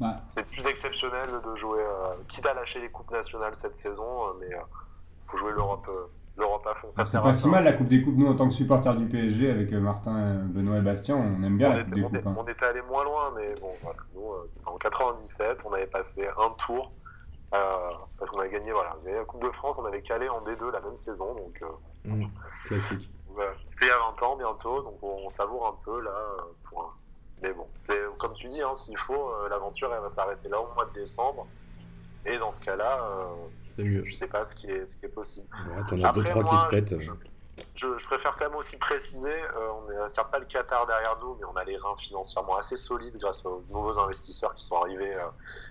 Ouais. 0.00 0.08
c'est 0.28 0.46
plus 0.46 0.66
exceptionnel 0.66 1.28
de 1.44 1.54
jouer, 1.56 1.82
quitte 2.28 2.46
à 2.46 2.54
lâcher 2.54 2.80
les 2.80 2.90
coupes 2.90 3.10
nationales 3.10 3.54
cette 3.54 3.76
saison, 3.76 4.32
mais 4.40 4.48
faut 5.28 5.36
jouer 5.36 5.52
l'Europe, 5.52 5.90
l'Europe 6.36 6.66
à 6.66 6.74
fond. 6.74 6.88
Ça 6.92 7.04
C'est 7.04 7.12
sert 7.12 7.22
pas 7.22 7.34
si 7.34 7.48
mal 7.48 7.64
la 7.64 7.72
Coupe 7.72 7.88
des 7.88 8.02
Coupes. 8.02 8.16
Nous, 8.16 8.28
en 8.28 8.34
tant 8.34 8.48
que 8.48 8.54
supporters 8.54 8.94
du 8.96 9.06
PSG, 9.06 9.50
avec 9.50 9.72
Martin, 9.72 10.34
Benoît 10.46 10.78
et 10.78 10.80
Bastien, 10.82 11.16
on 11.16 11.42
aime 11.42 11.56
bien 11.58 11.70
On 11.70 11.72
la 11.72 11.78
Coupe 11.84 11.88
était, 11.88 12.00
des 12.00 12.04
on 12.04 12.08
Coupes. 12.08 12.16
est- 12.16 12.26
hein. 12.26 12.34
on 12.38 12.46
était 12.46 12.64
allé 12.64 12.82
moins 12.82 13.04
loin, 13.04 13.32
mais 13.36 13.54
bon, 13.60 13.70
voilà. 13.82 13.98
Nous, 14.14 14.46
c'était 14.46 14.68
en 14.68 14.76
97, 14.76 15.64
on 15.66 15.72
avait 15.72 15.86
passé 15.86 16.26
un 16.38 16.50
tour. 16.50 16.92
parce 17.50 18.30
qu'on 18.30 18.40
avait 18.40 18.50
gagné, 18.50 18.72
voilà. 18.72 18.96
Mais 19.04 19.12
la 19.12 19.24
Coupe 19.24 19.42
de 19.44 19.50
France, 19.50 19.78
on 19.78 19.84
avait 19.84 20.02
calé 20.02 20.28
en 20.28 20.40
D2 20.42 20.70
la 20.72 20.80
même 20.80 20.96
saison, 20.96 21.34
donc 21.34 21.62
Mmh, 22.04 22.26
Classique. 22.66 23.10
C'était 23.64 23.86
il 23.86 23.88
y 23.88 23.90
a 23.90 23.98
20 23.98 24.22
ans 24.24 24.36
bientôt, 24.36 24.82
donc 24.82 24.98
on, 25.02 25.16
on 25.24 25.28
savoure 25.28 25.66
un 25.66 25.76
peu 25.84 26.00
là. 26.00 26.10
euh, 26.10 26.42
pour 26.68 26.94
Mais 27.42 27.52
bon, 27.52 27.66
c'est 27.80 28.00
comme 28.18 28.34
tu 28.34 28.46
dis, 28.48 28.60
hein, 28.62 28.74
s'il 28.74 28.98
faut, 28.98 29.30
euh, 29.32 29.48
l'aventure 29.48 29.92
elle 29.94 30.02
va 30.02 30.08
s'arrêter 30.08 30.48
là 30.48 30.60
au 30.60 30.72
mois 30.74 30.84
de 30.86 30.92
décembre. 30.92 31.46
Et 32.24 32.38
dans 32.38 32.50
ce 32.50 32.60
cas-là, 32.60 33.02
euh, 33.02 33.34
mieux. 33.78 34.02
je 34.02 34.12
sais 34.12 34.28
pas 34.28 34.44
ce 34.44 34.54
qui 34.54 34.70
est, 34.70 34.86
ce 34.86 34.96
qui 34.96 35.06
est 35.06 35.08
possible. 35.08 35.48
Ouais, 35.68 35.82
T'en 35.88 36.02
as 36.04 36.12
deux, 36.12 36.22
trois 36.24 36.44
qui 36.44 36.56
se 36.56 36.66
pètent. 36.66 37.00
je, 37.00 37.12
je- 37.74 37.98
je 37.98 38.04
préfère 38.04 38.36
quand 38.36 38.48
même 38.48 38.56
aussi 38.56 38.76
préciser, 38.78 39.32
euh, 39.42 39.70
on 39.72 39.92
n'a 39.92 40.06
certes 40.08 40.30
pas 40.30 40.38
le 40.38 40.44
Qatar 40.46 40.86
derrière 40.86 41.18
nous, 41.20 41.34
mais 41.40 41.46
on 41.46 41.56
a 41.56 41.64
les 41.64 41.76
reins 41.76 41.96
financièrement 41.96 42.56
assez 42.56 42.76
solides 42.76 43.16
grâce 43.18 43.44
aux 43.46 43.58
nouveaux 43.70 43.98
investisseurs 43.98 44.54
qui 44.54 44.64
sont 44.64 44.76
arrivés, 44.80 45.14
euh, 45.16 45.26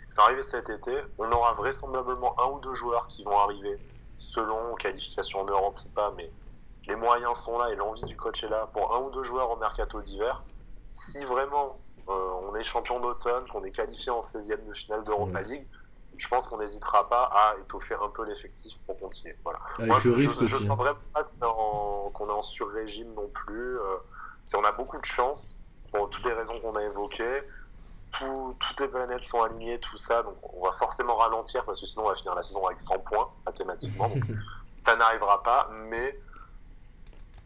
qui 0.09 0.15
sont 0.15 0.23
arrivés 0.23 0.43
cet 0.43 0.69
été. 0.69 0.97
On 1.19 1.31
aura 1.31 1.53
vraisemblablement 1.53 2.35
un 2.41 2.47
ou 2.51 2.59
deux 2.59 2.73
joueurs 2.75 3.07
qui 3.07 3.23
vont 3.23 3.37
arriver, 3.37 3.79
selon 4.21 4.75
qualification 4.75 5.41
en 5.41 5.45
Europe 5.45 5.79
ou 5.85 5.89
pas, 5.89 6.13
mais 6.15 6.31
les 6.87 6.95
moyens 6.95 7.37
sont 7.37 7.57
là 7.57 7.71
et 7.71 7.75
l'envie 7.75 8.05
du 8.05 8.15
coach 8.15 8.43
est 8.43 8.49
là 8.49 8.67
pour 8.73 8.95
un 8.95 8.99
ou 9.01 9.11
deux 9.11 9.23
joueurs 9.23 9.51
au 9.51 9.57
mercato 9.57 10.01
d'hiver. 10.01 10.43
Si 10.89 11.23
vraiment 11.25 11.79
euh, 12.09 12.29
on 12.43 12.55
est 12.55 12.63
champion 12.63 12.99
d'automne, 12.99 13.47
qu'on 13.49 13.63
est 13.63 13.71
qualifié 13.71 14.11
en 14.11 14.19
16e 14.19 14.65
de 14.67 14.73
finale 14.73 15.03
d'Europa 15.03 15.41
League, 15.41 15.67
je 16.17 16.27
pense 16.27 16.47
qu'on 16.47 16.57
n'hésitera 16.57 17.09
pas 17.09 17.23
à 17.23 17.55
étoffer 17.61 17.95
un 17.95 18.09
peu 18.09 18.25
l'effectif 18.25 18.79
pour 18.85 18.99
continuer. 18.99 19.35
Voilà. 19.43 19.59
Avec 19.77 19.87
Moi, 19.87 19.99
je, 19.99 20.09
aussi. 20.11 20.47
sens 20.47 20.65
hein. 20.69 20.75
vraiment 20.75 20.99
pas 21.13 21.23
qu'on 21.23 22.27
est 22.27 22.31
en, 22.31 22.41
sur-régime 22.41 23.13
non 23.13 23.27
plus. 23.27 23.79
Euh, 23.79 23.97
on 24.55 24.63
a 24.63 24.71
beaucoup 24.71 24.99
de 24.99 25.05
chance 25.05 25.63
pour 25.91 26.09
toutes 26.09 26.25
les 26.25 26.33
raisons 26.33 26.59
qu'on 26.59 26.75
a 26.75 26.83
évoquées. 26.83 27.41
Tout- 28.11 28.55
toutes 28.59 28.79
les 28.81 28.87
planètes 28.87 29.23
sont 29.23 29.41
alignées, 29.41 29.79
tout 29.79 29.97
ça. 29.97 30.23
Donc, 30.23 30.35
on 30.55 30.65
va 30.65 30.71
forcément 30.73 31.15
ralentir 31.15 31.63
parce 31.65 31.79
que 31.79 31.85
sinon, 31.87 32.05
on 32.05 32.09
va 32.09 32.15
finir 32.15 32.35
la 32.35 32.43
saison 32.43 32.65
avec 32.67 32.79
100 32.79 32.99
points 32.99 33.29
mathématiquement. 33.45 34.09
Donc, 34.09 34.23
ça 34.77 34.95
n'arrivera 34.97 35.41
pas. 35.43 35.69
Mais 35.89 36.19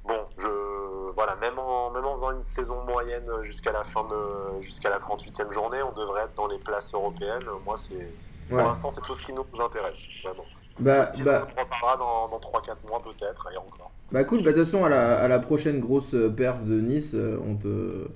bon, 0.04 0.19
je 0.38 1.12
voilà, 1.13 1.36
même 1.38 1.58
en, 1.60 1.91
même 1.91 2.04
en 2.06 2.12
faisant 2.13 2.32
une 2.32 2.41
saison 2.41 2.84
moyenne 2.84 3.30
jusqu'à 3.43 3.71
la 3.71 3.84
fin 3.84 4.04
de 4.04 4.62
jusqu'à 4.62 4.89
la 4.89 4.99
38e 4.99 5.51
journée, 5.51 5.82
on 5.84 5.93
devrait 5.93 6.23
être 6.23 6.34
dans 6.36 6.47
les 6.47 6.60
places 6.60 6.93
européennes. 6.93 7.43
Moi, 7.63 7.78
c'est 7.78 8.12
pour 8.49 8.58
l'instant, 8.60 8.89
c'est 8.91 9.01
tout 9.01 9.13
ce 9.13 9.23
qui 9.23 9.34
nous 9.34 9.45
intéresse. 9.60 10.06
Vraiment. 10.23 10.43
Bah, 10.80 11.12
Si 11.12 11.23
bah, 11.23 11.47
on 11.58 11.60
en 11.60 11.63
reparlera 11.63 11.97
dans, 11.97 12.28
dans 12.30 12.39
3-4 12.39 12.75
mois 12.89 13.01
peut-être, 13.01 13.47
et 13.51 13.58
encore. 13.58 13.91
bah 14.12 14.23
cool, 14.23 14.43
bah 14.43 14.51
de 14.51 14.58
toute 14.58 14.65
façon, 14.65 14.84
à 14.86 14.89
la, 14.89 15.19
à 15.19 15.28
la 15.28 15.39
prochaine 15.39 15.80
grosse 15.80 16.13
euh, 16.13 16.30
perf 16.30 16.63
de 16.63 16.80
Nice, 16.80 17.13
euh, 17.15 17.39
on 17.43 17.56
te, 17.56 18.08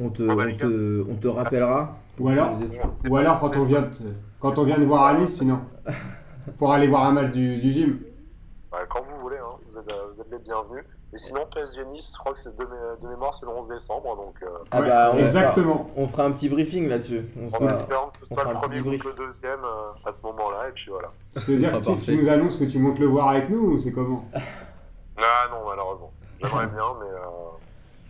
on 0.00 0.10
te, 0.10 0.22
Oh, 0.22 0.34
bah, 0.36 0.44
on 0.48 0.56
te, 0.56 1.06
on 1.10 1.14
te 1.16 1.28
rappellera. 1.28 1.96
Ou 2.18 2.28
alors, 2.28 2.52
ou 3.10 3.16
alors 3.16 3.38
quand, 3.38 3.54
on 3.56 3.60
vient 3.60 3.82
de, 3.82 3.88
quand 4.40 4.58
on 4.58 4.64
vient 4.64 4.78
de 4.78 4.84
voir 4.84 5.04
à 5.06 5.14
Nice, 5.14 5.36
sinon. 5.36 5.60
Pour 6.58 6.72
aller 6.72 6.86
voir 6.86 7.04
un 7.04 7.12
match 7.12 7.32
du, 7.32 7.58
du 7.58 7.70
gym. 7.70 7.98
Bah, 8.72 8.78
quand 8.88 9.02
vous 9.02 9.20
voulez, 9.20 9.36
hein, 9.36 9.56
vous, 9.70 9.78
êtes, 9.78 9.88
euh, 9.90 10.06
vous 10.12 10.20
êtes 10.20 10.30
les 10.32 10.38
bienvenus. 10.40 10.84
Et 11.12 11.18
sinon, 11.18 11.40
PSG 11.54 11.84
Nice, 11.86 12.12
je 12.14 12.18
crois 12.18 12.32
que 12.32 12.40
c'est 12.40 12.54
de, 12.56 12.64
mé- 12.64 13.00
de 13.02 13.08
mémoire, 13.08 13.32
c'est 13.34 13.46
le 13.46 13.52
11 13.52 13.68
décembre. 13.68 14.16
Donc, 14.16 14.34
euh, 14.42 14.46
Ah 14.70 14.80
Ouais, 14.80 14.88
bah, 14.88 15.10
on 15.14 15.18
exactement. 15.18 15.86
Fera, 15.94 16.00
on 16.04 16.08
fera 16.08 16.24
un 16.24 16.32
petit 16.32 16.48
briefing 16.48 16.88
là-dessus. 16.88 17.22
On 17.38 17.64
en 17.64 17.68
espérant 17.68 18.08
que 18.08 18.26
ce 18.26 18.34
soit 18.34 18.44
le 18.44 18.50
premier 18.54 18.80
brief. 18.80 19.04
le 19.04 19.12
deuxième 19.14 19.60
euh, 19.64 19.92
à 20.08 20.12
ce 20.12 20.22
moment-là. 20.22 20.68
Et 20.68 20.72
puis 20.72 20.90
voilà. 20.90 21.08
C'est-à-dire 21.36 21.80
que 21.80 22.04
tu, 22.04 22.16
nous 22.16 22.28
annonces 22.28 22.56
que 22.56 22.64
tu 22.64 22.78
montes 22.78 22.98
le 22.98 23.06
voir 23.06 23.28
avec 23.30 23.48
nous 23.50 23.74
ou 23.74 23.78
c'est 23.78 23.92
comment? 23.92 24.24
Ah 25.16 25.48
non, 25.50 25.58
malheureusement. 25.68 26.12
J'aimerais 26.42 26.66
bien, 26.74 26.84
mais 27.00 27.06
euh, 27.06 27.26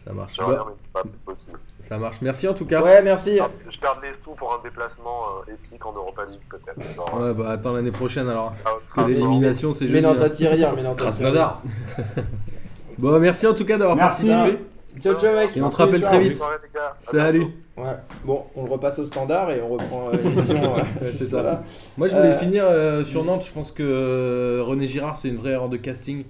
Ça 0.07 0.13
marche. 0.13 0.37
Bah, 0.39 0.67
mais 0.69 0.75
ça 0.87 1.03
possible. 1.25 1.59
marche. 1.99 2.17
Merci 2.23 2.47
en 2.47 2.55
tout 2.55 2.65
cas. 2.65 2.81
Ouais, 2.83 3.03
merci. 3.03 3.39
Ah, 3.41 3.49
Je 3.69 3.81
garde 3.81 3.99
les 4.05 4.13
sous 4.13 4.33
pour 4.33 4.55
un 4.55 4.63
déplacement 4.63 5.23
euh, 5.49 5.53
épique 5.53 5.85
en 5.85 5.93
Europa 5.93 6.25
League, 6.27 6.41
peut-être. 6.49 6.81
Genre, 6.95 7.21
Ouais, 7.21 7.35
bah 7.35 7.51
attends 7.51 7.73
l'année 7.73 7.91
prochaine 7.91 8.29
alors. 8.29 8.55
Strasbourg. 8.89 9.09
l'élimination 9.09 9.73
c'est 9.73 9.87
Mais 9.87 9.91
jeudi. 9.91 10.03
non, 10.05 10.11
hein. 10.13 10.17
t'as 10.21 10.31
tiré 10.31 10.57
mais 10.77 10.83
non, 10.83 10.95
Krasnodar. 10.95 11.61
Bon, 12.99 13.19
merci 13.21 13.47
en 13.47 13.53
tout 13.55 13.65
cas 13.67 13.77
d'avoir 13.77 13.97
participé. 13.99 14.59
Ciao, 15.01 15.15
ciao, 15.21 15.35
mec. 15.35 15.55
Et 15.57 15.61
on 15.61 15.69
te 15.69 15.77
rappelle 15.77 16.01
très 16.03 16.19
vite. 16.21 16.41
Salut. 17.01 17.49
Ouais. 17.77 17.85
Bon, 18.25 18.45
on 18.55 18.65
le 18.65 18.71
repasse 18.71 18.99
au 18.99 19.05
standard 19.05 19.51
et 19.51 19.61
on 19.61 19.69
reprend 19.69 20.09
euh, 20.09 20.17
l'émission. 20.17 20.55
euh, 20.65 20.79
Ouais, 20.79 21.13
c'est 21.13 21.27
ça. 21.27 21.43
là. 21.43 21.63
Moi, 21.99 22.09
je 22.09 22.15
voulais 22.17 22.29
Euh, 22.31 22.39
finir 22.39 22.65
euh, 22.65 23.05
sur 23.05 23.23
Nantes. 23.23 23.45
Je 23.47 23.53
pense 23.53 23.71
que 23.71 23.83
euh, 23.83 24.63
René 24.65 24.87
Girard, 24.87 25.19
c'est 25.19 25.29
une 25.29 25.37
vraie 25.37 25.51
erreur 25.51 25.69
de 25.69 25.77
casting 25.77 26.25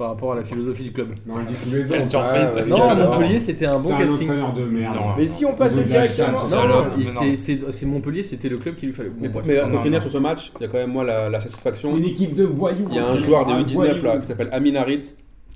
par 0.00 0.08
rapport 0.08 0.32
à 0.32 0.36
la 0.36 0.44
philosophie 0.44 0.82
du 0.84 0.92
club. 0.92 1.10
Non, 1.26 1.34
on 1.36 1.40
dit 1.44 1.54
tous 1.62 1.70
les 1.76 1.84
Quelle 1.86 2.00
ans. 2.00 2.08
surprise. 2.08 2.54
Ouais. 2.54 2.64
Non, 2.64 2.88
à. 2.88 2.94
Montpellier, 2.94 3.38
c'était 3.38 3.66
un 3.66 3.78
bon 3.78 3.88
C'est 3.90 3.94
un 3.94 3.98
casting. 3.98 4.28
entraîneur 4.30 4.52
de 4.54 4.64
merde. 4.64 4.94
Non. 4.96 5.02
Mais 5.18 5.26
si 5.26 5.44
on 5.44 5.52
passe 5.52 5.76
directement. 5.76 6.38
Non, 6.50 6.58
Alors, 6.58 6.84
non, 6.86 6.90
il- 6.96 7.04
mais 7.04 7.12
non. 7.12 7.70
c'est- 7.70 7.84
Montpellier, 7.86 8.22
c'était 8.22 8.48
le 8.48 8.56
club 8.56 8.76
qu'il 8.76 8.88
lui 8.88 8.94
fallait. 8.94 9.10
Bon, 9.10 9.28
bref. 9.28 9.44
Mais 9.46 9.56
non, 9.56 9.60
pour 9.64 9.70
non, 9.72 9.82
finir 9.82 9.98
non. 9.98 10.02
sur 10.02 10.10
ce 10.10 10.16
match, 10.16 10.52
il 10.58 10.62
y 10.62 10.64
a 10.64 10.68
quand 10.68 10.78
même 10.78 10.90
moi 10.90 11.04
la, 11.04 11.28
la 11.28 11.38
satisfaction. 11.38 11.94
Une 11.94 12.06
équipe 12.06 12.34
de 12.34 12.44
voyous. 12.44 12.86
Il 12.88 12.96
y 12.96 12.98
a 12.98 13.02
un 13.02 13.04
entraînée 13.10 13.26
joueur 13.26 13.44
de 13.44 13.52
un 13.52 13.60
U19 13.62 13.72
voyou. 13.74 14.02
là 14.02 14.18
qui 14.18 14.26
s'appelle 14.26 14.48
Amin 14.52 14.74
Harit. 14.76 15.02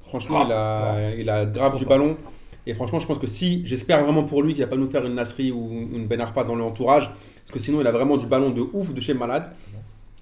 Franchement, 0.07 0.41
Ah, 0.43 0.47
il, 0.47 0.53
a, 0.53 1.15
il 1.23 1.31
a 1.31 1.47
grave 1.47 1.79
du 1.79 1.87
ballon. 1.87 2.17
Et 2.67 2.75
franchement, 2.75 3.01
je 3.01 3.07
pense 3.07 3.19
que 3.19 3.27
si, 3.27 3.63
j'espère 3.65 4.05
vraiment 4.05 4.25
pour 4.25 4.43
lui 4.43 4.53
qu'il 4.55 4.63
va 4.63 4.69
pas 4.69 4.77
nous 4.77 4.91
faire 4.91 5.05
une 5.07 5.15
Nasri 5.15 5.53
ou 5.53 5.71
une 5.95 6.07
Ben 6.07 6.21
Arfa 6.21 6.45
dans 6.45 6.55
l'entourage, 6.55 7.09
parce 7.09 7.51
que 7.51 7.59
sinon 7.59 7.81
il 7.81 7.87
a 7.87 7.93
vraiment 7.93 8.19
du 8.19 8.27
ballon 8.27 8.51
de 8.51 8.63
ouf 8.75 8.93
de 8.93 9.01
chez 9.01 9.15
malade. 9.15 9.45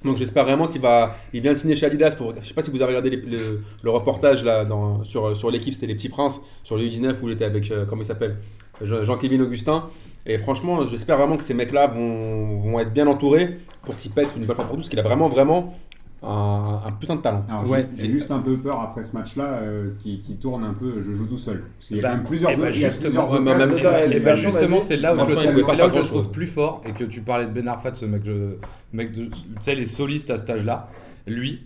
Donc 0.05 0.17
j'espère 0.17 0.45
vraiment 0.45 0.67
qu'il 0.67 0.81
va, 0.81 1.17
il 1.33 1.41
vient 1.41 1.53
de 1.53 1.59
signer 1.59 1.77
chez 1.77 1.87
Adidas 1.87 2.15
pour, 2.17 2.35
je 2.41 2.47
sais 2.47 2.55
pas 2.55 2.63
si 2.63 2.71
vous 2.71 2.83
avez 2.83 2.97
regardé 2.97 3.11
le, 3.11 3.91
reportage 3.91 4.43
là 4.45 4.67
sur, 5.05 5.37
sur 5.37 5.51
l'équipe, 5.51 5.75
c'était 5.75 5.87
les 5.87 5.95
petits 5.95 6.09
princes 6.09 6.41
sur 6.65 6.77
le 6.77 6.85
U19 6.85 7.21
où 7.23 7.29
il 7.29 7.35
était 7.35 7.45
avec, 7.45 7.71
euh, 7.71 7.85
comment 7.87 8.03
il 8.03 8.07
s'appelle, 8.07 8.37
Jean- 8.81 9.05
Jean-Kévin 9.05 9.41
Augustin. 9.41 9.85
Et 10.27 10.39
franchement, 10.39 10.87
j'espère 10.87 11.17
vraiment 11.19 11.37
que 11.37 11.45
ces 11.45 11.55
mecs-là 11.55 11.89
vont, 11.89 12.59
vont 12.61 12.79
être 12.81 12.93
bien 12.93 13.07
entourés 13.07 13.59
pour 13.85 13.97
qu'ils 13.97 14.13
pètent 14.13 14.31
une 14.37 14.45
bonne 14.45 14.57
fois 14.57 14.65
pour 14.65 14.75
tous, 14.75 14.83
parce 14.83 14.89
qu'il 14.89 15.01
a 15.01 15.03
vraiment, 15.03 15.29
vraiment 15.29 15.75
un, 16.23 16.81
un 16.87 16.93
putain 16.93 17.17
de 17.17 17.21
talent. 17.21 17.45
Alors, 17.49 17.69
Ouais. 17.69 17.89
j'ai- 17.97 18.07
juste 18.09 18.31
un 18.31 18.39
peu 18.39 18.57
peur 18.57 18.81
après 18.81 19.03
ce 19.05 19.13
match-là 19.17 19.45
euh, 19.45 19.91
qui, 20.03 20.21
qui 20.21 20.37
tourne 20.37 20.65
un 20.65 20.73
peu. 20.75 21.03
Je 21.03 21.13
joue 21.13 21.27
tout 21.27 21.39
seul. 21.39 21.63
Parce 21.77 21.89
qu'il 21.89 21.97
y 21.97 22.01
a 22.01 22.03
Bah, 22.03 22.09
quand 22.11 22.17
même 22.19 22.27
plusieurs. 22.27 22.51
justement, 22.73 23.27
bah, 23.27 24.35
justement, 24.35 24.81
c'est 24.81 24.97
là 24.97 25.15
où 25.15 25.19
je 25.21 25.25
le 25.27 25.35
trouve, 25.37 25.63
c'est 25.63 25.77
là 25.77 25.87
où 25.89 25.91
je 25.99 26.03
trouve 26.07 26.31
plus 26.31 26.47
fort 26.47 26.83
et 26.87 26.93
que 26.93 27.05
tu 27.05 27.21
parlais 27.23 27.47
de 27.47 27.51
Ben 27.51 27.67
Arfa, 27.69 27.93
ce 27.95 28.05
mec, 28.07 28.23
je- 28.25 28.55
mec 28.93 29.13
de, 29.13 29.25
tu 29.27 29.31
sais, 29.61 29.75
les 29.75 29.85
solistes 29.85 30.31
à 30.31 30.39
cet 30.39 30.51
âge-là. 30.51 30.89
Lui, 31.27 31.63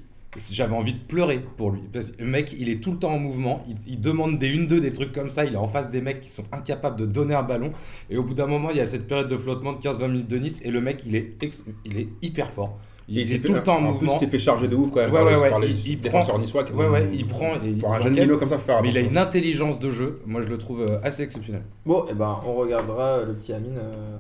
j'avais 0.52 0.74
envie 0.74 0.92
de 0.94 0.98
pleurer 0.98 1.42
pour 1.56 1.70
lui. 1.70 1.80
Parce 1.92 2.10
que 2.10 2.22
le 2.22 2.28
mec, 2.28 2.54
il 2.58 2.68
est 2.68 2.82
tout 2.82 2.92
le 2.92 2.98
temps 2.98 3.12
en 3.12 3.18
mouvement. 3.18 3.62
Il, 3.68 3.76
il 3.94 4.00
demande 4.00 4.38
des 4.38 4.48
1-2, 4.54 4.80
des 4.80 4.92
trucs 4.92 5.12
comme 5.12 5.30
ça. 5.30 5.44
Il 5.44 5.54
est 5.54 5.56
en 5.58 5.68
face 5.68 5.90
des 5.90 6.00
mecs 6.02 6.20
qui 6.20 6.28
sont 6.30 6.44
incapables 6.52 6.98
de 6.98 7.06
donner 7.06 7.34
un 7.34 7.42
ballon. 7.42 7.72
Et 8.10 8.18
au 8.18 8.22
bout 8.22 8.34
d'un 8.34 8.46
moment, 8.46 8.70
il 8.70 8.76
y 8.76 8.80
a 8.80 8.86
cette 8.86 9.06
période 9.06 9.28
de 9.28 9.36
flottement 9.36 9.72
de 9.72 9.78
15-20 9.78 10.08
minutes 10.08 10.28
de 10.28 10.38
Nice. 10.38 10.60
Et 10.64 10.70
le 10.70 10.80
mec, 10.82 11.02
il 11.06 11.16
est, 11.16 11.42
ex- 11.42 11.64
il 11.86 11.98
est 11.98 12.08
hyper 12.22 12.50
fort. 12.52 12.78
Il, 13.08 13.18
Et 13.18 13.34
est 13.34 13.38
tout 13.38 13.52
fait- 13.52 13.58
le 13.58 13.62
temps 13.62 13.74
en 13.76 13.78
plus, 13.78 13.86
mouvement. 14.06 14.12
il 14.14 14.18
s'est 14.18 14.26
fait 14.26 14.38
charger 14.40 14.66
de 14.66 14.74
ouf 14.74 14.90
quand 14.90 14.98
même 15.00 15.10
Ouais, 15.12 15.18
par, 15.18 15.26
ouais, 15.26 15.34
les, 15.50 15.66
ouais, 15.66 15.68
il- 15.70 15.88
il 15.90 16.00
prend- 16.00 16.38
niçois. 16.38 16.64
qui 16.64 16.72
Ouais, 16.72 16.88
ouais, 16.88 17.08
il 17.12 17.24
prend 17.26 17.54
et 17.54 17.58
il 17.68 17.78
Pour 17.78 17.94
un 17.94 18.00
jeune 18.00 18.14
minot 18.14 18.36
comme 18.36 18.48
ça, 18.48 18.58
faut 18.58 18.66
faire 18.66 18.82
Mais 18.82 18.88
il 18.88 18.96
a 18.98 19.00
une 19.00 19.16
intelligence 19.16 19.78
de 19.78 19.90
jeu. 19.92 20.20
Moi, 20.26 20.40
je 20.40 20.48
le 20.48 20.58
trouve 20.58 20.80
euh, 20.80 20.98
assez 21.04 21.22
exceptionnel. 21.22 21.62
Bon, 21.84 22.04
et 22.10 22.14
ben, 22.14 22.40
on 22.44 22.54
regardera 22.54 23.22
le 23.24 23.34
petit 23.34 23.52
Amine. 23.52 23.78
euh, 23.78 24.16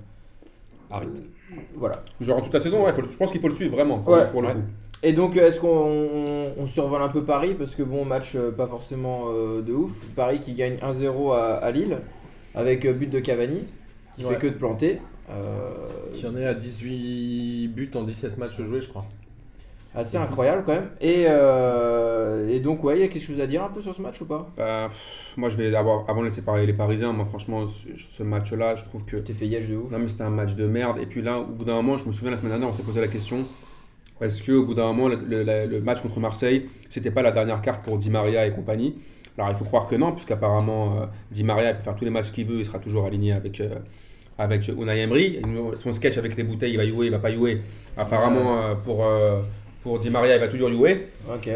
Arrête. 0.90 1.20
Voilà. 1.74 2.04
Genre 2.20 2.40
toute 2.40 2.54
la 2.54 2.60
saison, 2.60 2.84
ouais, 2.84 2.92
faut 2.92 3.02
je 3.02 3.16
pense 3.16 3.32
qu'il 3.32 3.40
faut 3.40 3.48
le 3.48 3.54
suivre 3.54 3.74
vraiment 3.74 3.98
pour, 3.98 4.12
Ouais. 4.12 4.30
pour 4.30 4.42
le 4.42 4.48
Ouais. 4.48 4.54
coup. 4.54 4.60
Et 5.02 5.12
donc, 5.12 5.36
euh, 5.36 5.48
est-ce 5.48 5.58
qu'on 5.60 5.68
on, 5.68 6.52
on 6.62 6.66
survole 6.66 7.02
un 7.02 7.08
peu 7.08 7.22
Paris? 7.24 7.54
Parce 7.58 7.74
que 7.74 7.82
bon, 7.82 8.04
match 8.04 8.34
euh, 8.36 8.50
pas 8.52 8.66
forcément 8.68 9.24
euh, 9.30 9.62
de 9.62 9.72
ouf. 9.72 9.90
Paris 10.14 10.40
qui 10.44 10.52
gagne 10.54 10.76
1-0 10.80 11.32
à, 11.32 11.56
à 11.56 11.70
Lille 11.72 11.98
avec 12.54 12.84
euh, 12.84 12.92
but 12.92 13.10
de 13.10 13.18
Cavani, 13.20 13.64
qui 14.16 14.24
Ouais. 14.24 14.34
fait 14.34 14.38
que 14.40 14.46
de 14.46 14.52
planter. 14.54 15.00
Euh, 15.30 16.12
Qui 16.14 16.26
en 16.26 16.36
est 16.36 16.46
à 16.46 16.54
18 16.54 17.68
buts 17.68 17.90
en 17.94 18.02
17 18.02 18.38
matchs 18.38 18.60
joués, 18.60 18.80
je 18.80 18.88
crois. 18.88 19.04
assez 19.94 20.16
incroyable 20.18 20.62
quand 20.66 20.74
même. 20.74 20.90
Et, 21.00 21.24
euh, 21.28 22.48
et 22.50 22.60
donc, 22.60 22.84
ouais, 22.84 22.98
il 22.98 23.00
y 23.00 23.04
a 23.04 23.08
quelque 23.08 23.24
chose 23.24 23.40
à 23.40 23.46
dire 23.46 23.64
un 23.64 23.68
peu 23.70 23.80
sur 23.80 23.94
ce 23.94 24.02
match 24.02 24.20
ou 24.20 24.26
pas? 24.26 24.46
Bah, 24.56 24.88
pff, 24.90 25.32
moi, 25.36 25.48
je 25.48 25.56
vais 25.56 25.74
avoir, 25.74 26.08
avant 26.08 26.20
de 26.20 26.26
laisser 26.26 26.42
parler 26.42 26.66
les 26.66 26.72
Parisiens, 26.74 27.12
moi, 27.12 27.24
franchement, 27.24 27.66
ce, 27.68 27.88
ce 27.96 28.22
match-là, 28.22 28.76
je 28.76 28.84
trouve 28.84 29.04
que. 29.04 29.16
T'es 29.16 29.32
fait 29.32 29.48
de 29.48 29.76
ouf. 29.76 29.90
Non, 29.90 29.98
mais 29.98 30.08
c'était 30.08 30.24
un 30.24 30.30
match 30.30 30.54
de 30.54 30.66
merde. 30.66 30.98
Et 31.00 31.06
puis 31.06 31.22
là, 31.22 31.38
au 31.38 31.44
bout 31.46 31.64
d'un 31.64 31.74
moment, 31.74 31.96
je 31.98 32.06
me 32.06 32.12
souviens 32.12 32.30
la 32.30 32.36
semaine 32.36 32.50
dernière, 32.52 32.68
on 32.68 32.72
s'est 32.72 32.82
posé 32.82 33.00
la 33.00 33.08
question 33.08 33.38
est-ce 34.20 34.42
qu'au 34.44 34.64
bout 34.64 34.74
d'un 34.74 34.86
moment, 34.92 35.08
le, 35.08 35.16
le- 35.16 35.42
le- 35.42 35.66
le 35.66 35.80
match 35.80 36.00
contre 36.00 36.20
Marseille, 36.20 36.68
c'était 36.88 37.10
pas 37.10 37.22
la 37.22 37.32
dernière 37.32 37.60
carte 37.62 37.84
pour 37.84 37.98
Di 37.98 38.08
Maria 38.10 38.46
et 38.46 38.52
compagnie? 38.52 38.96
Alors, 39.36 39.50
il 39.50 39.56
faut 39.56 39.64
croire 39.66 39.88
que 39.88 39.94
non, 39.96 40.12
puisqu'apparemment, 40.12 41.02
euh, 41.02 41.06
Di 41.30 41.44
Maria 41.44 41.74
peut 41.74 41.82
faire 41.82 41.96
tous 41.96 42.04
les 42.04 42.10
matchs 42.10 42.32
qu'il 42.32 42.46
veut, 42.46 42.58
il 42.60 42.64
sera 42.64 42.78
toujours 42.78 43.04
aligné 43.06 43.32
avec. 43.32 43.60
euh, 43.60 43.74
avec 44.38 44.68
Unai 44.68 45.00
Emery, 45.00 45.40
son 45.74 45.92
sketch 45.92 46.18
avec 46.18 46.36
les 46.36 46.42
bouteilles, 46.44 46.72
il 46.72 46.76
va 46.76 46.86
jouer, 46.86 47.06
il 47.06 47.12
va 47.12 47.18
pas 47.18 47.32
jouer. 47.32 47.62
Apparemment, 47.96 48.58
euh, 48.62 48.74
pour, 48.74 49.04
euh, 49.04 49.40
pour 49.82 49.98
Di 49.98 50.10
Maria, 50.10 50.34
il 50.36 50.40
va 50.40 50.48
toujours 50.48 50.70
jouer. 50.70 51.08
Ok. 51.32 51.48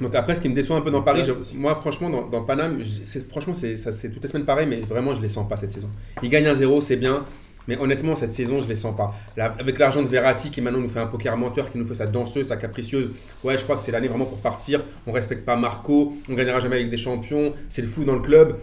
Donc 0.00 0.14
après, 0.14 0.34
ce 0.34 0.40
qui 0.42 0.48
me 0.48 0.54
déçoit 0.54 0.76
un 0.76 0.82
peu 0.82 0.90
dans 0.90 1.02
Paris, 1.02 1.22
je- 1.26 1.56
moi 1.56 1.74
franchement, 1.74 2.10
dans, 2.10 2.26
dans 2.28 2.42
Paname, 2.44 2.80
franchement, 3.28 3.54
c'est 3.54 3.74
toutes 4.12 4.22
les 4.22 4.28
semaines 4.28 4.44
pareil, 4.44 4.66
mais 4.66 4.80
vraiment, 4.80 5.14
je 5.14 5.20
les 5.22 5.28
sens 5.28 5.48
pas 5.48 5.56
cette 5.56 5.72
saison. 5.72 5.88
Ils 6.22 6.28
gagnent 6.28 6.46
1-0, 6.48 6.82
c'est 6.82 6.96
bien, 6.98 7.24
mais 7.66 7.78
honnêtement, 7.78 8.14
cette 8.14 8.30
saison, 8.32 8.60
je 8.60 8.68
les 8.68 8.76
sens 8.76 8.94
pas. 8.94 9.14
Avec 9.38 9.78
l'argent 9.78 10.02
de 10.02 10.06
Verratti 10.08 10.50
qui 10.50 10.60
maintenant 10.60 10.80
nous 10.80 10.90
fait 10.90 11.00
un 11.00 11.06
poker 11.06 11.34
menteur, 11.38 11.70
qui 11.72 11.78
nous 11.78 11.86
fait 11.86 11.94
sa 11.94 12.06
danseuse, 12.06 12.48
sa 12.48 12.58
capricieuse, 12.58 13.08
ouais, 13.42 13.56
je 13.56 13.62
crois 13.64 13.76
que 13.76 13.82
c'est 13.82 13.90
l'année 13.92 14.08
vraiment 14.08 14.26
pour 14.26 14.38
partir. 14.38 14.84
On 15.06 15.12
respecte 15.12 15.46
pas 15.46 15.56
Marco, 15.56 16.14
on 16.30 16.34
gagnera 16.34 16.60
jamais 16.60 16.76
avec 16.76 16.90
des 16.90 16.98
champions, 16.98 17.54
c'est 17.70 17.80
le 17.82 17.88
flou 17.88 18.04
dans 18.04 18.14
le 18.16 18.20
club. 18.20 18.58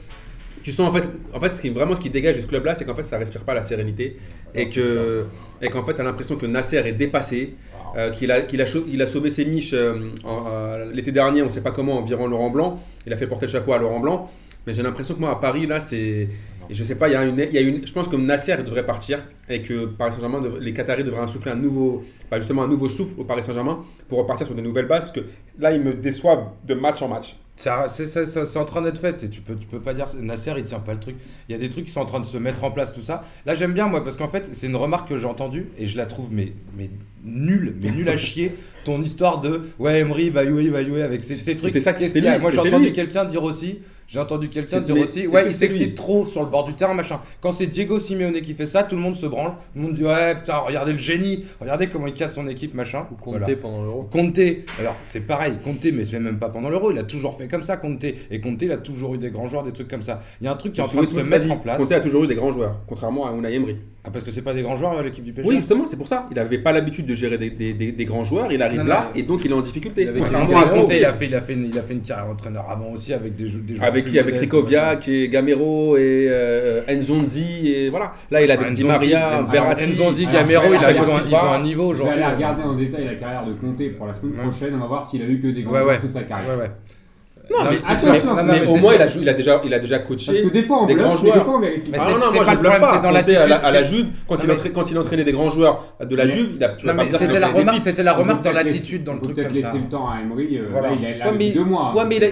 Tu 0.64 0.72
sens 0.72 0.90
en 0.90 0.94
fait, 0.94 1.08
en 1.34 1.40
fait, 1.40 1.56
ce 1.56 1.62
qui 1.62 1.70
vraiment 1.70 1.94
ce 1.94 2.02
qui 2.02 2.10
dégage 2.10 2.38
de 2.38 2.42
ce 2.42 2.48
club-là, 2.48 2.74
c'est 2.74 2.86
qu'en 2.86 2.96
fait, 2.96 3.04
ça 3.04 3.18
respire 3.18 3.44
pas 3.44 3.54
la 3.54 3.62
sérénité 3.62 4.18
et 4.56 4.68
que 4.68 5.26
et 5.62 5.70
qu'en 5.70 5.84
fait, 5.84 5.94
t'as 5.94 6.04
l'impression 6.04 6.38
que 6.38 6.46
Nasser 6.46 6.78
est 6.78 6.94
dépassé, 6.94 7.56
euh, 7.96 8.12
qu'il 8.12 8.32
a, 8.32 8.42
qu'il 8.42 8.62
a, 8.62 8.66
il 8.88 9.02
a 9.02 9.08
sauvé 9.08 9.30
ses 9.30 9.46
miches 9.46 9.74
euh, 9.74 9.94
euh, 10.26 10.92
l'été 10.94 11.12
dernier, 11.12 11.44
on 11.44 11.50
sait 11.50 11.62
pas 11.62 11.72
comment, 11.72 11.98
en 12.00 12.02
virant 12.02 12.28
Laurent 12.28 12.50
Blanc. 12.50 12.80
Il 13.06 13.14
a 13.14 13.18
fait 13.18 13.28
porter 13.28 13.46
le 13.46 13.52
chapeau 13.52 13.74
à 13.74 13.78
Laurent 13.78 14.00
Blanc. 14.00 14.32
Mais 14.66 14.74
j'ai 14.74 14.82
l'impression 14.82 15.14
que 15.14 15.20
moi, 15.20 15.32
à 15.32 15.36
Paris, 15.36 15.68
là, 15.68 15.80
c'est. 15.80 16.30
Je 16.70 16.82
sais 16.82 16.96
pas, 16.96 17.10
il 17.10 17.12
y, 17.12 17.16
a 17.16 17.26
une, 17.26 17.38
il 17.38 17.54
y 17.54 17.58
a 17.58 17.62
une. 17.62 17.86
Je 17.86 17.92
pense 17.92 18.08
que 18.08 18.16
Nasser 18.16 18.56
devrait 18.66 18.86
partir 18.86 19.20
et 19.50 19.62
que 19.62 19.86
Paris 19.86 20.14
Saint-Germain, 20.14 20.42
les 20.62 20.74
Qataris 20.74 21.04
devraient 21.04 21.22
insuffler 21.22 21.52
un 21.52 21.58
nouveau. 21.58 22.04
bah, 22.32 22.40
justement, 22.40 22.64
un 22.64 22.70
nouveau 22.70 22.88
souffle 22.88 23.20
au 23.20 23.26
Paris 23.26 23.44
Saint-Germain 23.44 23.84
pour 24.08 24.20
repartir 24.20 24.48
sur 24.48 24.56
de 24.56 24.62
nouvelles 24.62 24.88
bases. 24.88 25.04
Parce 25.04 25.16
que 25.16 25.26
là, 25.60 25.74
ils 25.74 25.82
me 25.82 25.94
déçoivent 25.94 26.46
de 26.66 26.74
match 26.74 27.02
en 27.02 27.10
match. 27.10 27.38
Ça- 27.56 27.86
C'est 27.88 28.08
ça- 28.08 28.26
ça- 28.26 28.46
c'est 28.46 28.58
en 28.60 28.66
train 28.66 28.82
d'être 28.82 28.98
fait. 29.00 29.12
c'est- 29.12 29.30
Tu 29.30 29.42
peux, 29.42 29.56
tu 29.56 29.68
peux 29.68 29.80
pas 29.80 29.94
dire 29.94 30.06
Nasser 30.22 30.54
il 30.58 30.64
tient 30.64 30.80
pas 30.80 30.94
le 30.94 31.00
truc. 31.00 31.16
Il 31.48 31.52
y 31.52 31.56
a 31.56 31.58
des 31.60 31.70
trucs 31.70 31.86
qui 31.86 31.92
sont 31.92 32.02
en 32.02 32.06
train 32.06 32.20
de 32.20 32.26
se 32.26 32.38
mettre 32.38 32.64
en 32.64 32.72
place, 32.72 32.92
tout 32.94 33.02
ça. 33.04 33.24
Là 33.46 33.54
j'aime 33.54 33.74
bien 33.74 33.88
moi 33.88 34.04
parce 34.04 34.16
qu'en 34.16 34.28
fait 34.28 34.50
c'est 34.54 34.68
une 34.68 34.76
remarque 34.76 35.08
que 35.10 35.18
j'ai 35.18 35.28
entendue 35.28 35.70
et 35.78 35.86
je 35.86 35.98
la 35.98 36.06
trouve 36.08 36.30
mais, 36.32 36.54
mais 36.78 36.90
nulle, 37.24 37.76
mais 37.82 37.92
nulle 37.92 38.10
à 38.10 38.18
chier. 38.18 38.56
Ton 38.86 39.02
histoire 39.02 39.40
de 39.40 39.70
ouais 39.80 40.00
Emery 40.00 40.30
va 40.30 40.46
jouer, 40.46 40.68
va 40.70 40.84
jouer 40.84 41.04
avec 41.04 41.24
ces, 41.24 41.36
ces 41.36 41.56
trucs. 41.56 41.68
C'était 41.68 41.80
ça 41.82 41.94
qui- 41.94 42.00
Qu'est-ce 42.00 42.10
c'était 42.14 42.20
qu'il 42.22 42.26
y 42.26 42.32
a 42.32 42.36
lui, 42.38 42.42
Moi 42.42 42.52
j'ai 42.52 42.60
entendu 42.60 42.86
lui. 42.86 42.94
quelqu'un 42.94 43.26
dire 43.26 43.44
aussi. 43.44 43.80
J'ai 44.06 44.20
entendu 44.20 44.50
quelqu'un 44.50 44.78
C'est- 44.80 44.84
dire 44.86 44.96
mais 44.96 45.04
aussi, 45.04 45.26
ouais, 45.28 45.46
il 45.48 45.54
s'excite 45.54 45.96
trop 45.96 46.26
sur 46.28 46.44
le 46.44 46.50
bord 46.50 46.66
du 46.66 46.74
terrain, 46.76 46.94
machin. 46.94 47.20
Quand 47.42 47.54
c'est 47.54 47.66
Diego 47.68 48.00
Simeone 48.00 48.42
qui 48.42 48.54
fait 48.54 48.66
ça, 48.66 48.84
tout 48.84 48.96
le 48.96 49.02
monde 49.02 49.16
se 49.16 49.26
branle. 49.26 49.52
Tout 49.52 49.56
le 49.78 49.82
monde 49.82 49.94
dit, 49.94 50.04
ouais, 50.04 50.36
putain, 50.36 50.58
regardez 50.58 50.92
le 50.92 51.00
génie, 51.00 51.46
regardez 51.60 51.88
comment 51.88 52.06
il 52.08 52.14
casse 52.14 52.36
son 52.36 52.48
équipe, 52.50 52.74
machin. 52.76 53.08
Ou 53.12 53.16
compter 53.16 53.40
Voilà. 53.40 53.56
pendant 53.56 53.84
l'euro. 53.84 54.04
Conte, 54.12 54.38
alors 54.78 54.98
c'est 55.04 55.22
pareil, 55.22 55.54
Conte, 55.64 55.86
mais 55.86 56.04
c'est 56.06 56.20
même 56.20 56.38
pas 56.38 56.50
pendant 56.50 56.70
l'euro, 56.70 56.92
il 56.92 56.98
a 57.00 57.04
toujours 57.04 57.36
fait 57.38 57.48
comme 57.54 57.64
ça, 57.64 57.78
Conte. 57.78 58.04
Et 58.04 58.40
Conte, 58.42 58.62
il 58.64 58.72
a 58.72 58.78
toujours 58.78 59.14
eu 59.16 59.18
des 59.20 59.30
grands 59.30 59.48
joueurs, 59.48 59.64
des 59.64 59.72
trucs 59.72 59.88
comme 59.88 60.02
ça. 60.02 60.22
Il 60.42 60.46
y 60.46 60.48
a 60.48 60.52
un 60.52 60.56
truc 60.56 60.74
qui 60.74 60.82
est 60.82 60.84
en 60.84 60.88
train 60.88 61.02
de 61.02 61.08
se 61.08 61.20
mettre 61.20 61.50
en 61.52 61.58
place. 61.58 61.80
Conte 61.82 61.92
a 61.92 62.00
toujours 62.00 62.24
eu 62.24 62.28
des 62.28 62.36
grands 62.36 62.52
joueurs, 62.52 62.78
contrairement 62.88 63.28
à 63.28 63.32
Unai 63.34 63.54
Emery. 63.54 63.78
Ah, 64.06 64.10
parce 64.12 64.26
que 64.26 64.32
c'est 64.32 64.42
pas 64.42 64.54
des 64.54 64.64
grands 64.64 64.76
joueurs, 64.76 64.98
euh, 64.98 65.02
l'équipe 65.04 65.24
du 65.24 65.32
PSG 65.32 65.48
Oui, 65.50 65.56
justement, 65.56 65.86
c'est 65.88 65.96
pour 65.96 66.10
ça. 66.10 66.28
Il 66.30 66.36
n'avait 66.36 66.58
pas 66.58 66.74
l'habitude 66.74 67.06
de 67.06 67.16
gérer 67.16 67.38
des, 67.38 67.52
des- 67.52 67.74
des- 67.74 67.94
des 67.94 68.06
grands 68.06 68.26
joueurs. 68.26 68.52
Il 68.52 68.62
arrive 68.62 68.80
Non, 68.80 68.86
là 68.86 69.12
non. 69.14 69.18
et 69.20 69.24
donc 69.24 69.46
il 69.46 69.52
est 69.52 69.54
en 69.54 69.62
difficulté. 69.62 70.02
Il 70.02 70.08
à 70.10 70.12
a 70.12 71.14
fait, 71.14 71.28
il, 71.28 71.36
a 71.36 71.42
fait 71.42 71.54
une, 71.54 71.66
il 71.72 71.78
a 71.80 71.84
fait 71.84 71.94
une 71.94 72.02
carrière 72.02 72.28
d'entraîneur 72.28 72.66
avant 72.70 72.90
aussi 72.92 73.14
avec 73.14 73.36
des, 73.38 73.46
des 73.46 73.76
joueurs. 73.76 73.88
Avec 73.88 74.06
qui 74.06 74.20
Avec 74.20 74.38
Ricoviac 74.38 75.08
et 75.08 75.30
Gamero 75.30 75.96
et 75.96 76.26
euh, 76.30 76.82
Nzonzi 76.94 77.70
et 77.74 77.90
voilà. 77.90 78.12
Là, 78.30 78.42
il 78.44 78.52
a 78.52 78.56
avec 78.56 78.74
Di 78.74 78.84
Nzonzi, 78.84 78.88
Maria, 79.14 79.38
Nzonzi, 79.42 79.52
Verratti. 79.54 79.90
Nzonzi, 79.92 80.26
Gamero, 80.28 80.74
il 80.74 80.84
a- 80.84 80.92
ils, 80.92 81.00
ont, 81.00 81.04
ils 81.30 81.36
un 81.36 81.64
niveau 81.64 81.94
Je 81.94 82.00
vais 82.00 82.04
aujourd'hui. 82.04 82.24
aller 82.24 82.36
regarder 82.36 82.64
en 82.64 82.74
détail 82.76 83.06
la 83.06 83.16
carrière 83.16 83.46
de 83.46 83.54
Conte 83.54 83.90
pour 83.98 84.08
la 84.08 84.14
semaine 84.14 84.34
prochaine. 84.34 84.74
On 84.76 84.80
va 84.80 84.88
voir 84.88 85.06
s'il 85.06 85.22
a 85.22 85.26
eu 85.26 85.40
que 85.40 85.48
des 85.48 85.62
grands 85.64 85.72
joueurs 85.76 85.88
ouais. 85.88 86.00
toute 86.00 86.12
sa 86.12 86.24
carrière. 86.24 86.58
Non, 87.54 87.64
mais, 87.66 87.70
mais 87.76 87.82
c'est- 87.82 87.92
attention, 87.92 88.12
mais- 88.12 88.20
non, 88.20 88.36
non, 88.36 88.44
mais 88.54 88.60
mais 88.62 88.68
au 88.68 88.76
moins, 88.78 88.94
il 88.96 89.02
a, 89.02 89.08
il, 89.08 89.30
a 89.30 89.34
déjà, 89.34 89.62
il 89.66 89.74
a 89.74 89.80
déjà 89.80 90.00
coaché. 90.00 90.26
Parce 90.26 90.38
que 90.40 90.50
des 90.50 90.64
fois, 90.64 90.80
on 90.82 90.86
des 90.86 90.96
grands 90.96 91.10
mais 91.10 91.22
des 91.22 91.28
joueurs. 91.28 91.46
fois, 91.46 91.56
on 91.56 91.60
vérifie 91.60 91.82
Mais 91.92 91.98
pas. 91.98 92.04
Ah 92.04 92.06
c'est- 92.08 92.12
non, 92.14 92.18
non, 92.20 92.34
moi 92.34 92.44
pas 92.46 92.52
je 92.52 92.56
le 92.56 92.62
problème, 92.62 92.82
pas. 92.82 92.88
c'est 92.88 92.94
dans 92.96 93.02
Conte, 93.02 93.06
à 93.06 93.12
la, 93.12 93.20
l'attitude, 93.22 93.60
à 93.64 93.72
la 93.72 93.84
Juve, 93.84 94.06
quand, 94.28 94.36
il 94.44 94.52
entraînait, 94.52 94.70
quand 94.74 94.92
il 94.92 94.98
entraînait 95.00 95.24
des 95.24 95.32
grands 95.32 95.52
joueurs 95.52 95.96
de 96.04 96.16
la 96.16 96.28
Juve, 96.28 96.50
il 96.58 96.64
a, 96.64 96.70
tu 96.70 96.86
pas 96.86 96.96
c'était 97.12 97.40
la 97.40 97.48
remarque, 97.48 97.82
c'était 97.82 98.04
la 98.04 98.14
remarque 98.14 98.44
dans 98.44 98.52
l'attitude, 98.52 99.04
dans 99.04 99.14
le 99.14 99.22
truc 99.22 99.36
peut-être 99.36 99.52
laisser 99.54 99.78
le 99.78 99.90
temps 99.90 100.10
à 100.10 100.20
Emery. 100.22 100.58
euh, 100.58 100.64
il 101.00 101.22
a 101.22 101.32
depuis 101.32 101.52
deux 101.52 101.64
mois. 101.64 101.94
ouais, 101.96 102.04
mais 102.08 102.20
là, 102.20 102.28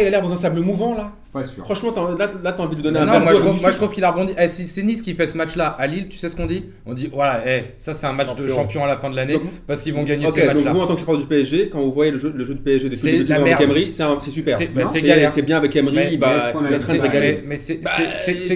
il 0.00 0.06
a 0.06 0.10
l'air 0.10 0.22
dans 0.22 0.32
un 0.32 0.36
sable 0.36 0.60
mouvant, 0.60 0.94
là. 0.94 1.12
Pas 1.32 1.42
sûr. 1.44 1.64
Franchement, 1.64 1.94
là, 2.18 2.28
là 2.44 2.52
t'as 2.52 2.62
envie 2.62 2.72
de 2.76 2.82
lui 2.82 2.82
donner 2.82 2.98
Non, 3.06 3.10
un 3.10 3.18
non, 3.18 3.24
moi, 3.24 3.32
je 3.34 3.38
trouve, 3.40 3.58
moi, 3.62 3.70
je 3.70 3.76
trouve 3.78 3.90
qu'il 3.92 4.04
a 4.04 4.10
rebondi. 4.10 4.34
Eh, 4.38 4.48
si 4.48 4.66
c'est 4.66 4.82
Nice 4.82 5.00
qui 5.00 5.14
fait 5.14 5.26
ce 5.26 5.34
match-là 5.38 5.68
à 5.78 5.86
Lille, 5.86 6.06
tu 6.10 6.18
sais 6.18 6.28
ce 6.28 6.36
qu'on 6.36 6.44
dit? 6.44 6.66
On 6.84 6.92
dit 6.92 7.08
voilà, 7.10 7.40
eh, 7.46 7.64
ça 7.78 7.94
c'est 7.94 8.06
un 8.06 8.12
match 8.12 8.34
de 8.34 8.48
Champion. 8.48 8.84
à 8.84 8.86
la 8.86 8.98
fin 8.98 9.08
de 9.08 9.16
l'année 9.16 9.40
parce 9.66 9.82
qu'ils 9.82 9.94
vont 9.94 10.02
gagner 10.02 10.26
Ok, 10.26 10.34
ces 10.34 10.42
donc 10.44 10.56
matchs-là. 10.56 10.72
vous, 10.74 10.80
en 10.80 10.86
tant 10.86 10.92
que 10.92 11.00
supporter 11.00 11.22
du 11.22 11.26
PSG, 11.26 11.70
quand 11.72 11.80
vous 11.80 11.92
voyez 11.92 12.10
le 12.10 12.18
jeu, 12.18 12.34
le 12.36 12.44
jeu 12.44 12.52
du 12.52 12.60
PSG 12.60 12.90
de 12.90 13.38
merde. 13.44 13.62
Emery, 13.62 13.90
c'est 13.90 14.02
un- 14.02 14.18
c'est 14.20 14.30
super. 14.42 14.58
C'est 14.58 14.66
bah, 14.66 14.84
c'est 14.86 15.00
galère. 15.00 15.32
c'est 15.32 15.42
bien 15.42 15.56
avec 15.56 15.74
Emery, 15.76 15.94
Mais- 15.96 16.12
il 16.12 16.18
va 16.18 16.36
mais 16.62 16.78
c'est 16.80 16.98
Bah, 16.98 17.10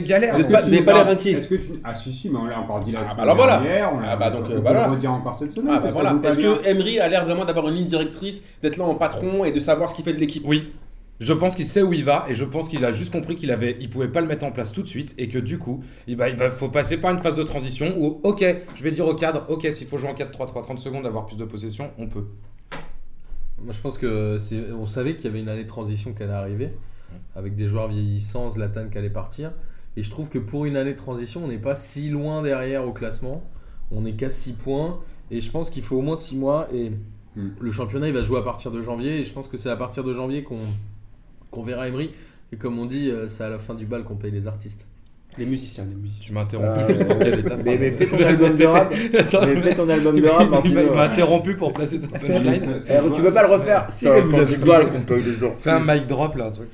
galère. 0.07 0.37
Vous 0.37 0.43
n'avez 0.51 0.83
pas 0.83 0.93
as- 0.93 1.05
l'air 1.05 1.09
inquiet 1.09 1.33
Est-ce 1.33 1.49
que 1.49 1.55
tu... 1.55 1.69
Ah 1.85 1.95
si 1.95 2.13
si, 2.13 2.29
mais 2.31 2.39
on 2.39 2.45
l'a 2.47 2.59
encore 2.61 2.81
dit 2.81 2.93
la 2.93 3.01
Ah, 3.01 3.05
semaine 3.05 3.17
bah 3.17 3.23
alors 3.23 3.37
voilà. 3.37 3.63
on 3.93 4.01
l'a 4.01 4.11
Ah, 4.11 4.17
bah 4.17 4.31
donc, 4.31 4.45
on 4.49 4.53
euh, 4.57 4.61
bah 4.61 4.89
redire 4.89 5.13
encore 5.13 5.35
cette 5.35 5.53
semaine. 5.53 5.75
Ah 5.77 5.81
bah 5.81 6.29
Est-ce 6.29 6.39
que 6.39 6.67
Emery 6.69 6.99
a 7.01 7.09
l'air 7.09 7.25
vraiment 7.25 7.45
d'avoir 7.45 7.69
une 7.69 7.75
ligne 7.75 7.87
directrice, 7.87 8.45
d'être 8.63 8.77
là 8.77 8.85
en 8.85 8.95
patron 8.95 9.45
et 9.45 9.53
de 9.53 9.61
savoir 9.61 9.91
ce 9.91 9.95
qu'il 9.95 10.05
fait 10.05 10.13
de 10.13 10.19
l'équipe? 10.21 10.43
Oui. 10.47 10.73
Je 11.19 11.33
pense 11.33 11.55
qu'il 11.55 11.65
sait 11.65 11.81
où 11.83 11.95
il 11.95 12.05
va 12.05 12.27
et 12.29 12.35
je 12.35 12.45
pense 12.45 12.69
qu'il 12.69 12.85
a 12.85 12.93
juste 12.93 13.11
compris 13.11 13.37
qu'il 13.37 13.51
avait, 13.51 13.79
il 13.81 13.89
pouvait 13.89 14.09
pas 14.09 14.21
le 14.21 14.27
mettre 14.27 14.45
en 14.45 14.51
place 14.51 14.71
tout 14.71 14.83
de 14.83 14.87
suite 14.87 15.15
et 15.17 15.29
que 15.29 15.39
du 15.39 15.57
coup, 15.57 15.83
il 16.07 16.15
va, 16.15 16.29
il 16.29 16.37
va, 16.37 16.51
faut 16.51 16.69
passer 16.69 16.99
par 16.99 17.11
une 17.11 17.21
phase 17.21 17.37
de 17.37 17.43
transition 17.43 17.95
où, 17.99 18.21
ok, 18.23 18.45
je 18.75 18.83
vais 18.83 18.91
dire 18.91 19.07
au 19.07 19.15
cadre, 19.15 19.47
ok, 19.49 19.67
s'il 19.73 19.87
faut 19.87 19.97
jouer 19.97 20.11
en 20.11 20.15
4-3-3, 20.15 20.63
30 20.63 20.79
secondes, 20.79 21.07
avoir 21.07 21.25
plus 21.25 21.39
de 21.39 21.47
possession, 21.47 21.91
on 21.99 22.07
peut. 22.07 22.27
Moi, 23.63 23.73
je 23.73 23.81
pense 23.81 23.99
que 23.99 24.39
c'est, 24.39 24.73
on 24.73 24.87
savait 24.87 25.17
qu'il 25.17 25.25
y 25.25 25.29
avait 25.29 25.41
une 25.41 25.49
année 25.49 25.65
de 25.65 25.69
transition 25.69 26.13
qui 26.13 26.23
allait 26.23 26.33
arriver, 26.33 26.73
avec 27.35 27.57
des 27.57 27.69
joueurs 27.69 27.89
vieillissants, 27.89 28.51
Zlatan 28.51 28.89
qui 28.91 28.99
allait 28.99 29.11
partir. 29.11 29.53
Et 29.97 30.03
je 30.03 30.11
trouve 30.11 30.29
que 30.29 30.39
pour 30.39 30.67
une 30.67 30.77
année 30.77 30.93
de 30.93 30.99
transition, 30.99 31.45
on 31.45 31.49
n'est 31.49 31.59
pas 31.59 31.75
si 31.77 32.11
loin 32.11 32.43
derrière 32.43 32.87
au 32.87 32.93
classement. 32.93 33.43
On 33.91 34.05
est 34.05 34.13
qu'à 34.13 34.31
6 34.31 34.53
points. 34.55 35.01
Et 35.31 35.41
je 35.41 35.51
pense 35.51 35.71
qu'il 35.71 35.83
faut 35.83 35.97
au 35.97 36.03
moins 36.03 36.17
6 36.17 36.37
mois. 36.37 36.69
Et 36.75 36.93
Hmm. 37.37 37.51
le 37.61 37.71
championnat, 37.71 38.09
il 38.09 38.15
va 38.15 38.23
jouer 38.23 38.39
à 38.39 38.43
partir 38.43 38.71
de 38.73 38.81
janvier. 38.81 39.21
Et 39.21 39.25
je 39.25 39.33
pense 39.33 39.47
que 39.47 39.59
c'est 39.59 39.69
à 39.71 39.77
partir 39.77 40.03
de 40.03 40.13
janvier 40.13 40.43
qu'on, 40.43 40.59
qu'on 41.51 41.63
verra 41.63 41.87
Emery. 41.87 42.11
Et 42.53 42.57
comme 42.57 42.79
on 42.79 42.87
dit, 42.87 43.11
euh, 43.11 43.29
c'est 43.29 43.45
à 43.45 43.51
la 43.51 43.59
fin 43.59 43.75
du 43.75 43.85
bal 43.87 44.05
qu'on 44.05 44.17
paye 44.17 44.31
les 44.31 44.47
artistes. 44.47 44.87
Les 45.39 45.45
musiciens, 45.47 45.85
les 45.89 45.95
musiciens. 45.97 46.27
Tu 46.27 46.33
m'as 46.33 46.43
interrompu 46.43 46.81
Euh, 46.81 46.89
juste 46.89 47.07
pour 47.07 47.19
quel 47.19 47.39
état 47.41 47.57
mais, 47.63 47.77
mais 47.79 47.91
fais 47.91 48.07
ton 48.07 48.17
album 48.25 48.57
de 48.57 48.65
rap. 48.65 48.91
Mais 48.91 49.61
fais 49.63 49.75
ton 49.75 49.89
album 49.89 50.19
de 50.21 50.27
rap, 50.29 50.49
Martino. 50.51 50.81
Il 50.89 50.95
m'a 50.97 51.03
interrompu 51.05 51.55
pour 51.55 51.73
placer 51.75 51.99
sa 51.99 52.09
Mais 52.13 52.19
punchline. 52.21 52.79
Eh, 52.89 53.15
tu 53.15 53.21
veux 53.21 53.33
pas 53.35 53.47
le 53.47 53.53
refaire 53.55 53.87
Si, 53.91 54.07
mais 54.09 54.21
vous 54.23 54.35
avez 54.35 54.57
paye 54.57 55.23
les 55.23 55.33
gens. 55.35 55.55
Fais 55.59 55.71
un 55.71 55.81
mic 55.81 56.07
drop 56.07 56.37
là, 56.37 56.47
un 56.47 56.51
truc. 56.51 56.69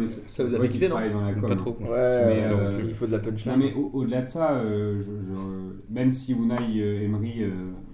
mais 0.00 0.06
ça- 0.06 0.20
vous 0.26 0.26
se 0.28 0.42
a 0.42 0.44
voit 0.46 0.60
fait 0.60 0.68
qu'il 0.68 0.70
kiffer, 0.80 0.88
non 0.88 0.96
travaille 0.96 1.12
dans 1.12 1.24
la 1.26 1.32
com. 1.34 1.48
Pas 1.48 1.54
trop. 1.56 1.76
Ouais, 1.80 1.86
Mais, 2.26 2.44
euh, 2.50 2.80
il 2.84 2.92
faut 2.92 3.06
de 3.06 3.12
la 3.12 3.18
Non 3.18 3.24
punchline. 3.30 3.54
mais 3.58 3.72
au- 3.74 3.90
au-delà 3.92 4.22
de 4.22 4.26
ça, 4.26 4.50
euh, 4.52 5.00
même 5.90 6.10
si 6.10 6.32
Unai 6.32 6.56
euh, 6.80 7.04
Emery 7.04 7.44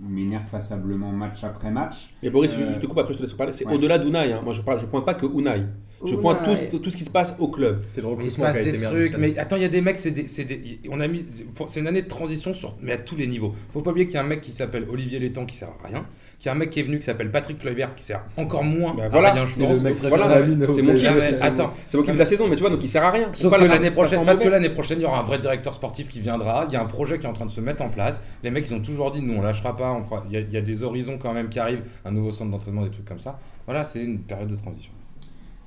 m'énerve 0.01 0.45
passablement 0.51 1.13
match 1.13 1.45
après 1.45 1.71
match, 1.71 2.15
Mais 2.23 2.31
Boris, 2.31 2.55
je 2.55 2.81
te 2.81 2.87
coupe 2.87 2.99
après, 2.99 3.13
je 3.13 3.19
te 3.19 3.23
laisse 3.25 3.35
parler. 3.35 3.53
C'est 3.53 3.67
au-delà 3.67 3.99
d'Unai. 3.99 4.33
Hein. 4.33 4.41
Moi, 4.43 4.55
je 4.55 4.61
ne 4.61 4.87
pointe 4.87 5.05
pas 5.05 5.15
que 5.15 5.27
Unai. 5.27 5.65
Je 6.05 6.15
pointe 6.17 6.39
tout, 6.71 6.79
tout 6.79 6.91
ce 6.91 6.97
qui 6.97 7.05
se 7.05 7.11
passe 7.11 7.37
au 7.39 7.49
club. 7.49 7.83
C'est 7.89 8.01
le 8.01 8.07
Mais 8.09 8.25
il 8.25 8.31
se 8.31 8.37
recrutement 8.41 8.45
passe 8.47 8.55
qui 8.57 8.61
a 8.61 8.73
des 8.73 8.79
été 8.85 8.87
trucs, 8.87 9.19
mais 9.19 9.39
attends, 9.39 9.57
il 9.57 9.63
y 9.63 9.65
a 9.65 9.69
des 9.69 9.81
mecs, 9.81 9.99
c'est 9.99 10.11
des, 10.13 10.23
des- 10.45 10.81
on 10.91 11.01
a 11.01 11.09
mis, 11.09 11.25
c'est 11.67 11.81
une 11.81 11.87
année 11.89 12.03
de 12.03 12.09
transition 12.09 12.53
sur, 12.55 12.77
mais 12.81 12.93
à 12.93 12.99
tous 12.99 13.17
les 13.17 13.27
niveaux. 13.27 13.53
Faut 13.71 13.83
pas 13.83 13.91
oublier 13.91 14.07
qu'il 14.07 14.15
y 14.15 14.19
a 14.19 14.23
un 14.23 14.27
mec 14.27 14.41
qui 14.41 14.53
s'appelle 14.53 14.87
Olivier 14.91 15.19
Létang 15.19 15.45
qui 15.45 15.57
sert 15.57 15.69
à 15.83 15.87
rien, 15.89 16.07
qu'il 16.39 16.47
y 16.47 16.49
a 16.51 16.53
un 16.53 16.55
mec 16.55 16.71
qui 16.71 16.79
est 16.79 16.85
venu 16.85 16.99
qui 17.01 17.05
s'appelle 17.05 17.33
Patrick 17.33 17.59
Kluivert 17.59 17.95
qui 17.97 18.05
sert 18.05 18.23
encore 18.37 18.63
moins 18.63 18.95
Bah 18.95 19.05
à 19.07 19.09
voilà, 19.09 19.33
rien, 19.33 19.47
je 19.47 19.59
pense. 19.59 19.79
Voilà, 20.09 20.29
c'est 20.75 20.83
mon 20.83 20.93
PSG. 20.93 21.09
kiff. 21.09 21.19
c'est- 21.39 21.43
attends. 21.43 21.67
mon- 21.69 21.73
C'est 21.89 21.97
moi 21.97 22.07
qui 22.07 22.13
de 22.13 22.19
la 22.19 22.27
saison, 22.27 22.47
mais 22.49 22.55
tu 22.55 22.61
vois, 22.61 22.71
donc 22.71 22.81
il 22.85 22.89
sert 22.89 23.05
à 23.05 23.11
rien. 23.11 23.29
Sauf 23.33 23.53
que 23.59 23.65
l'année 23.65 23.91
prochaine, 23.91 24.25
parce 24.25 24.39
que 24.41 24.49
l'année 24.49 24.71
prochaine, 24.71 24.99
il 25.01 25.03
y 25.03 25.07
aura 25.07 25.19
un 25.21 25.25
vrai 25.25 25.39
directeur 25.39 25.75
sportif 25.75 26.09
qui 26.09 26.21
viendra. 26.21 26.67
Il 26.69 26.75
y 26.75 26.77
a 26.77 26.81
un 26.83 26.87
projet 26.87 27.19
qui 27.19 27.27
est 27.27 27.29
en 27.29 27.33
train 27.33 27.47
de 27.47 27.51
se 27.51 27.61
mettre 27.61 27.83
en 27.83 27.89
place. 27.89 28.23
Les 28.45 28.51
mecs, 28.53 28.69
ils 28.71 28.75
ont 28.75 28.81
toujours 28.81 29.11
dit, 29.11 29.21
nous, 29.21 29.35
on 29.35 29.43
lâchera 29.43 29.75
pas. 29.75 30.01
il 30.31 30.47
y 30.53 30.57
a 30.57 30.61
des 30.61 30.83
horizons 30.85 31.19
quand 31.19 31.33
même 31.33 31.49
qui 31.49 31.59
arrivent, 31.59 31.83
un 32.05 32.13
nouveau 32.13 32.31
centre 32.31 32.53
d'entraînement, 32.53 32.83
des 32.83 32.91
trucs 32.91 33.05
comme 33.07 33.19
ça. 33.19 33.41
Voilà, 33.67 33.83
c'est 33.83 34.01
une 34.03 34.21
période 34.21 34.49
de 34.49 34.57
transition. 34.57 34.93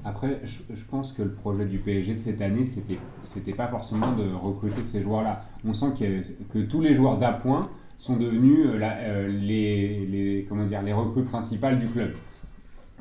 Après, 0.04 0.42
je, 0.44 0.86
pense 0.86 1.14
que 1.14 1.22
le 1.22 1.34
projet 1.34 1.66
du 1.66 1.78
PSG 1.78 2.16
cette 2.16 2.42
année, 2.42 2.66
c'était, 2.66 2.98
c'était 3.22 3.54
pas 3.54 3.68
forcément 3.68 4.12
de 4.14 4.34
recruter 4.34 4.82
ces 4.82 5.02
joueurs-là. 5.02 5.44
On 5.64 5.74
sent 5.74 5.94
que, 6.00 6.62
tous 6.62 6.82
les 6.82 6.96
joueurs 6.96 7.18
d'appoint 7.18 7.70
sont 7.98 8.18
devenus 8.18 8.66
euh, 8.66 8.80
euh, 8.82 9.28
les, 9.28 10.46
comment 10.50 10.66
dire, 10.66 10.82
les 10.82 10.94
recrues 10.94 11.24
principales 11.24 11.78
du 11.78 11.88
club. 11.88 12.14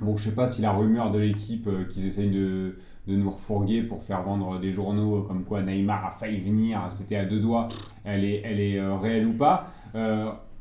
Bon, 0.02 0.16
je 0.16 0.24
sais 0.24 0.34
pas 0.34 0.46
si 0.46 0.60
la 0.60 0.72
rumeur 0.72 1.10
de 1.10 1.18
l'équipe 1.18 1.66
euh, 1.68 1.84
qu'ils 1.84 2.06
essayent 2.06 2.30
de, 2.30 2.76
nous 3.06 3.30
refourguer 3.30 3.82
pour 3.82 4.02
faire 4.02 4.22
vendre 4.22 4.60
des 4.60 4.70
journaux 4.70 5.22
comme 5.22 5.42
quoi 5.44 5.62
Neymar 5.62 6.06
a 6.06 6.10
failli 6.12 6.38
venir, 6.38 6.86
c'était 6.90 7.16
à 7.16 7.24
deux 7.24 7.40
doigts, 7.40 7.68
elle 8.04 8.24
est, 8.24 8.40
elle 8.44 8.60
est 8.60 8.80
réelle 8.80 9.26
ou 9.26 9.32
pas. 9.32 9.72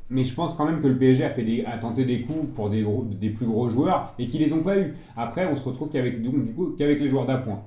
Euh, 0.10 0.16
mais 0.16 0.24
je 0.24 0.34
pense 0.34 0.54
quand 0.56 0.66
même 0.66 0.80
que 0.80 0.88
le 0.88 0.98
PSG 0.98 1.24
a, 1.24 1.30
fait 1.30 1.44
des, 1.44 1.64
a 1.66 1.78
tenté 1.78 2.04
des 2.06 2.22
coups 2.22 2.48
pour 2.56 2.70
des, 2.70 2.82
gros- 2.82 3.04
des 3.10 3.30
plus 3.30 3.46
gros 3.46 3.70
joueurs 3.70 4.14
et 4.20 4.28
qu'ils 4.28 4.42
les 4.42 4.54
ont 4.54 4.64
pas 4.64 4.78
eu. 4.78 4.94
Après, 5.16 5.48
on 5.52 5.56
se 5.56 5.64
retrouve 5.64 5.90
qu'avec 5.90 6.22
donc, 6.22 6.44
du 6.44 6.54
coup, 6.54 6.74
qu'avec 6.78 7.00
les 7.00 7.10
joueurs 7.10 7.26
d'appoint. 7.26 7.62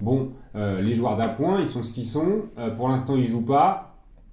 Bon, 0.00 0.30
euh, 0.56 0.80
les 0.80 0.94
joueurs 0.94 1.16
d'appoint, 1.16 1.60
ils 1.60 1.68
sont 1.68 1.82
ce 1.82 1.92
qu'ils 1.92 2.06
sont. 2.06 2.42
Euh, 2.58 2.70
pour 2.70 2.88
l'instant, 2.88 3.14
ils 3.16 3.28
jouent 3.28 3.44
pas. 3.44 3.88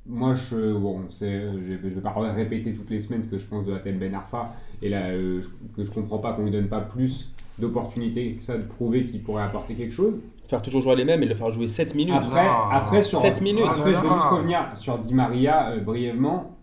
Moi, 0.08 0.34
je 0.34 0.74
bon, 0.74 1.02
c'est, 1.10 1.42
je, 1.42 1.74
je 1.84 1.94
vais 1.96 2.02
pas 2.02 2.14
répéter 2.18 2.74
toutes 2.74 2.90
les 2.90 3.00
semaines 3.00 3.22
ce 3.22 3.28
que 3.28 3.38
je 3.38 3.46
pense 3.46 3.66
de 3.66 3.74
Atem 3.74 4.00
Ben 4.00 4.16
Arfa 4.16 4.54
et 4.82 4.90
là, 4.90 5.10
euh, 5.10 5.42
je- 5.42 5.48
que 5.76 5.84
je 5.84 5.92
comprends 5.92 6.18
pas 6.18 6.34
qu'on 6.34 6.46
lui 6.46 6.52
donne 6.52 6.68
pas 6.68 6.80
plus 6.82 7.32
d'opportunités 7.60 8.34
que 8.34 8.42
ça 8.42 8.58
de 8.58 8.64
prouver 8.64 9.06
qu'il 9.06 9.22
pourrait 9.22 9.44
apporter 9.44 9.76
quelque 9.76 9.94
chose. 9.94 10.22
Faire 10.48 10.64
toujours 10.64 10.82
jouer 10.82 10.96
les 10.96 11.06
mêmes 11.06 11.22
et 11.22 11.28
le 11.28 11.36
faire 11.36 11.52
jouer 11.52 11.68
7 11.68 11.94
minutes. 11.94 12.16
Après, 12.16 12.48
après 12.72 13.04
sur 13.04 13.20
Sept 13.20 13.42
minutes. 13.42 13.66
Après, 13.70 13.94
je 13.94 14.02
vais 14.02 14.08
juste 14.10 14.26
revenir 14.32 14.60
sur 14.76 14.98
Di 14.98 15.14
Maria 15.14 15.70
euh, 15.72 15.80
brièvement, 15.82 16.56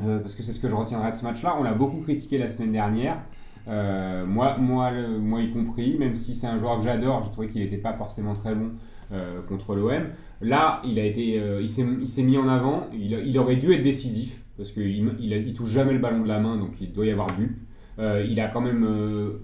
euh, 0.00 0.20
parce 0.20 0.34
que 0.34 0.42
c'est 0.42 0.52
ce 0.52 0.60
que 0.60 0.68
je 0.68 0.74
retiendrai 0.74 1.10
de 1.10 1.16
ce 1.16 1.24
match-là. 1.24 1.56
On 1.58 1.62
l'a 1.62 1.74
beaucoup 1.74 1.98
critiqué 1.98 2.38
la 2.38 2.48
semaine 2.50 2.72
dernière. 2.72 3.20
Euh, 3.66 4.24
moi, 4.24 4.56
moi, 4.58 4.92
moi 5.20 5.40
y 5.40 5.50
compris, 5.50 5.96
même 5.98 6.14
si 6.14 6.34
c'est 6.34 6.46
un 6.46 6.58
joueur 6.58 6.78
que 6.78 6.84
j'adore, 6.84 7.24
j'ai 7.24 7.32
trouvé 7.32 7.48
qu'il 7.48 7.60
n'était 7.60 7.76
pas 7.78 7.92
forcément 7.92 8.34
très 8.34 8.54
bon 8.54 8.70
euh, 9.12 9.42
contre 9.42 9.74
l'OM. 9.74 10.04
Là, 10.40 10.80
il 10.84 10.98
a 11.00 11.06
il 11.06 11.68
s'est 11.68 12.22
mis 12.22 12.38
en 12.38 12.48
avant. 12.48 12.86
Il, 12.92 13.38
aurait 13.38 13.56
dû 13.56 13.72
être 13.72 13.82
décisif 13.82 14.44
parce 14.56 14.70
qu'il 14.70 15.10
il 15.18 15.54
touche 15.54 15.70
jamais 15.70 15.92
le 15.92 15.98
ballon 15.98 16.22
de 16.22 16.28
la 16.28 16.38
main, 16.38 16.56
donc 16.56 16.70
il 16.80 16.92
doit 16.92 17.06
y 17.06 17.10
avoir 17.10 17.28
but. 17.36 17.58
Il 18.00 18.38
a 18.38 18.46
quand 18.46 18.60
même 18.60 18.86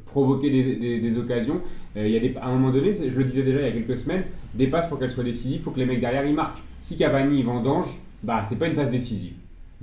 provoqué 0.06 0.48
des, 0.48 1.18
occasions. 1.18 1.60
Il 1.96 2.08
y 2.08 2.16
a 2.16 2.20
des, 2.20 2.32
à 2.36 2.46
un 2.46 2.52
moment 2.52 2.70
donné, 2.70 2.92
je 2.92 3.18
le 3.18 3.24
disais 3.24 3.42
déjà 3.42 3.60
il 3.60 3.64
y 3.64 3.68
a 3.68 3.72
quelques 3.72 3.98
semaines, 3.98 4.22
des 4.54 4.68
passes 4.68 4.86
pour 4.86 5.00
qu'elles 5.00 5.10
soient 5.10 5.24
décisives, 5.24 5.56
il 5.56 5.62
faut 5.62 5.72
que 5.72 5.80
les 5.80 5.86
mecs 5.86 6.00
derrière 6.00 6.24
ils 6.24 6.34
marquent. 6.34 6.62
Si 6.78 6.96
Cavani 6.96 7.40
il 7.40 7.44
vendange, 7.44 7.98
bah 8.22 8.42
c'est 8.44 8.56
pas 8.56 8.68
une 8.68 8.76
passe 8.76 8.92
décisive. 8.92 9.34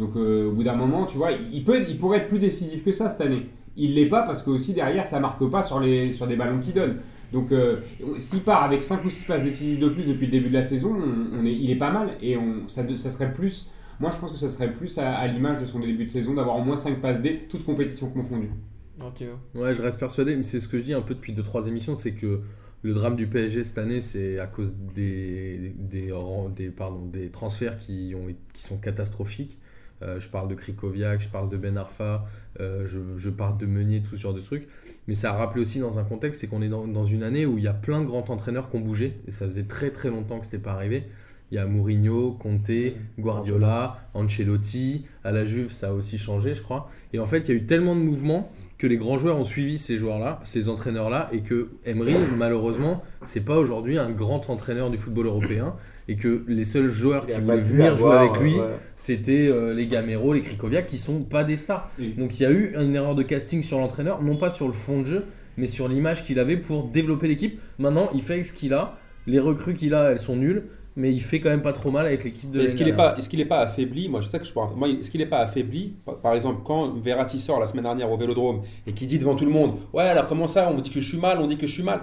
Donc 0.01 0.15
euh, 0.15 0.47
au 0.49 0.51
bout 0.51 0.63
d'un 0.63 0.75
moment, 0.75 1.05
tu 1.05 1.17
vois, 1.17 1.29
il, 1.31 1.63
peut, 1.63 1.75
être- 1.79 1.89
il 1.89 1.97
pourrait 1.97 2.19
être 2.19 2.27
plus 2.27 2.39
décisif 2.39 2.83
que 2.83 2.91
ça 2.91 3.09
cette 3.09 3.21
année. 3.21 3.47
Il 3.77 3.95
l'est 3.95 4.07
pas 4.07 4.23
parce 4.23 4.41
que 4.41 4.49
aussi 4.49 4.73
derrière 4.73 5.07
ça 5.07 5.19
marque 5.19 5.47
pas 5.49 5.63
sur, 5.63 5.79
les, 5.79 6.11
sur 6.11 6.27
des 6.27 6.35
ballons 6.35 6.59
qu'il 6.59 6.73
donne. 6.73 6.97
Donc 7.31 7.51
euh, 7.53 7.77
s'il 8.17 8.41
part 8.41 8.63
avec 8.63 8.81
5 8.81 9.05
ou 9.05 9.09
6 9.09 9.23
passes 9.23 9.43
décisives 9.43 9.79
de 9.79 9.87
plus 9.87 10.07
depuis 10.07 10.25
le 10.25 10.31
début 10.31 10.49
de 10.49 10.53
la 10.53 10.63
saison, 10.63 10.93
on, 10.93 11.39
on 11.39 11.45
est, 11.45 11.53
il 11.53 11.69
est 11.71 11.77
pas 11.77 11.91
mal 11.91 12.17
et 12.21 12.35
on, 12.35 12.67
ça, 12.67 12.83
ça 12.97 13.09
serait 13.09 13.31
plus. 13.31 13.69
Moi 14.01 14.11
je 14.11 14.17
pense 14.17 14.31
que 14.31 14.37
ça 14.37 14.49
serait 14.49 14.73
plus 14.73 14.97
à, 14.97 15.13
à 15.13 15.27
l'image 15.27 15.61
de 15.61 15.65
son 15.65 15.79
début 15.79 16.05
de 16.05 16.11
saison 16.11 16.33
d'avoir 16.33 16.57
au 16.57 16.63
moins 16.63 16.75
5 16.77 16.99
passes 16.99 17.21
D, 17.21 17.45
toutes 17.49 17.63
compétitions 17.63 18.09
confondues. 18.09 18.51
Ouais, 19.55 19.73
je 19.73 19.81
reste 19.81 19.99
persuadé, 19.99 20.35
mais 20.35 20.43
c'est 20.43 20.59
ce 20.59 20.67
que 20.67 20.77
je 20.77 20.83
dis 20.83 20.93
un 20.93 21.01
peu 21.01 21.13
depuis 21.15 21.33
2-3 21.33 21.67
émissions, 21.69 21.95
c'est 21.95 22.11
que 22.13 22.41
le 22.83 22.93
drame 22.93 23.15
du 23.15 23.27
PSG 23.27 23.63
cette 23.63 23.77
année, 23.77 24.01
c'est 24.01 24.39
à 24.39 24.47
cause 24.47 24.73
des, 24.95 25.73
des, 25.77 26.11
des, 26.55 26.69
pardon, 26.69 27.05
des 27.05 27.29
transferts 27.29 27.77
qui, 27.77 28.13
ont, 28.15 28.27
qui 28.53 28.61
sont 28.61 28.77
catastrophiques. 28.77 29.57
Euh, 30.03 30.19
je 30.19 30.29
parle 30.29 30.47
de 30.47 30.55
Krikoviak, 30.55 31.21
je 31.21 31.29
parle 31.29 31.49
de 31.49 31.57
Ben 31.57 31.77
Arfa, 31.77 32.25
euh, 32.59 32.87
je, 32.87 33.29
parle 33.29 33.57
de 33.57 33.65
Meunier, 33.65 34.01
tout 34.01 34.15
ce 34.15 34.21
genre 34.21 34.33
de 34.33 34.39
trucs. 34.39 34.67
Mais 35.07 35.13
ça 35.13 35.31
a 35.31 35.37
rappelé 35.37 35.61
aussi 35.61 35.79
dans 35.79 35.99
un 35.99 36.03
contexte, 36.03 36.41
c'est 36.41 36.47
qu'on 36.47 36.61
est 36.61 36.69
dans, 36.69 36.87
dans 36.87 37.05
une 37.05 37.23
année 37.23 37.45
où 37.45 37.57
il 37.57 37.63
y 37.63 37.67
a 37.67 37.73
plein 37.73 38.01
de 38.01 38.05
grands 38.05 38.25
entraîneurs 38.29 38.69
qui 38.69 38.77
ont 38.77 38.81
bougé, 38.81 39.17
et 39.27 39.31
ça 39.31 39.45
faisait 39.45 39.63
très 39.63 39.91
très 39.91 40.09
longtemps 40.09 40.39
que 40.39 40.45
ce 40.45 40.51
n'était 40.51 40.63
pas 40.63 40.73
arrivé. 40.73 41.05
Il 41.51 41.55
y 41.55 41.57
a 41.57 41.65
Mourinho, 41.65 42.31
Conte, 42.31 42.71
Guardiola, 43.19 43.99
Ancelotti. 44.13 45.05
À 45.25 45.33
la 45.33 45.43
Juve, 45.43 45.71
ça 45.71 45.89
a 45.89 45.91
aussi 45.91 46.17
changé, 46.17 46.53
je 46.53 46.61
crois. 46.61 46.89
Et 47.11 47.19
en 47.19 47.25
fait, 47.25 47.39
il 47.39 47.47
y 47.49 47.51
a 47.51 47.55
eu 47.55 47.65
tellement 47.65 47.93
de 47.93 47.99
mouvements 47.99 48.49
que 48.77 48.87
les 48.87 48.95
grands 48.97 49.19
joueurs 49.19 49.37
ont 49.37 49.43
suivi 49.43 49.77
ces 49.77 49.97
joueurs-là, 49.97 50.39
ces 50.45 50.69
entraîneurs-là, 50.69 51.29
et 51.33 51.41
que 51.41 51.71
Emery, 51.85 52.15
malheureusement, 52.37 53.03
c'est 53.23 53.41
pas 53.41 53.57
aujourd'hui 53.57 53.97
un 53.99 54.09
grand 54.09 54.49
entraîneur 54.49 54.89
du 54.89 54.97
football 54.97 55.27
européen, 55.27 55.75
et 56.11 56.15
que 56.17 56.43
les 56.49 56.65
seuls 56.65 56.89
joueurs 56.89 57.25
qui 57.25 57.39
voulaient 57.39 57.61
venir 57.61 57.95
jouer 57.95 58.17
avec 58.17 58.37
lui, 58.37 58.55
c'était 58.97 59.47
euh, 59.47 59.73
les 59.73 59.87
Gamero, 59.87 60.33
les 60.33 60.41
Krikoviak, 60.41 60.85
qui 60.85 60.97
sont 60.97 61.21
pas 61.21 61.45
des 61.45 61.55
stars. 61.55 61.89
Donc 62.17 62.37
il 62.37 62.43
y 62.43 62.45
a 62.45 62.51
eu 62.51 62.75
une 62.77 62.97
erreur 62.97 63.15
de 63.15 63.23
casting 63.23 63.63
sur 63.63 63.79
l'entraîneur, 63.79 64.21
non 64.21 64.35
pas 64.35 64.51
sur 64.51 64.67
le 64.67 64.73
fond 64.73 64.99
de 64.99 65.05
jeu, 65.05 65.23
mais 65.55 65.67
sur 65.67 65.87
l'image 65.87 66.25
qu'il 66.25 66.37
avait 66.37 66.57
pour 66.57 66.89
développer 66.89 67.29
l'équipe. 67.29 67.61
Maintenant, 67.79 68.09
il 68.13 68.21
fait 68.21 68.33
avec 68.33 68.45
ce 68.45 68.51
qu'il 68.51 68.73
a. 68.73 68.97
Les 69.25 69.39
recrues 69.39 69.73
qu'il 69.73 69.93
a, 69.93 70.11
elles 70.11 70.19
sont 70.19 70.35
nulles. 70.35 70.63
Mais 70.95 71.11
il 71.11 71.21
fait 71.21 71.39
quand 71.39 71.49
même 71.49 71.61
pas 71.61 71.71
trop 71.73 71.89
mal 71.91 72.05
avec 72.05 72.23
l'équipe 72.23 72.51
de 72.51 72.61
Est-ce 72.61 72.75
qu'il 72.75 72.85
n'est 72.85 72.93
pas, 72.93 73.15
est 73.17 73.45
pas 73.45 73.59
affaibli? 73.59 74.09
Moi, 74.09 74.21
je 74.21 74.27
sais 74.27 74.39
que 74.39 74.45
je 74.45 74.51
pense. 74.51 74.71
Moi, 74.75 74.89
est-ce 74.89 75.09
qu'il 75.09 75.19
n'est 75.19 75.25
pas 75.25 75.39
affaibli? 75.39 75.93
Par- 76.21 76.33
exemple, 76.33 76.61
quand 76.65 76.93
Verratti 77.03 77.39
sort 77.39 77.59
la 77.59 77.67
semaine 77.67 77.83
dernière 77.83 78.11
au 78.11 78.17
Vélodrome 78.17 78.61
et 78.87 78.93
qui 78.93 79.05
dit 79.05 79.19
devant 79.19 79.35
tout 79.35 79.45
le 79.45 79.51
monde, 79.51 79.75
ouais, 79.93 80.03
alors 80.03 80.27
comment 80.27 80.47
ça? 80.47 80.67
On 80.69 80.73
vous 80.75 80.81
dit 80.81 80.89
que 80.89 80.99
je 81.01 81.07
suis 81.07 81.17
mal, 81.17 81.39
on 81.39 81.47
dit 81.47 81.57
que 81.57 81.67
je 81.67 81.71
suis 81.73 81.83
mal. 81.83 82.01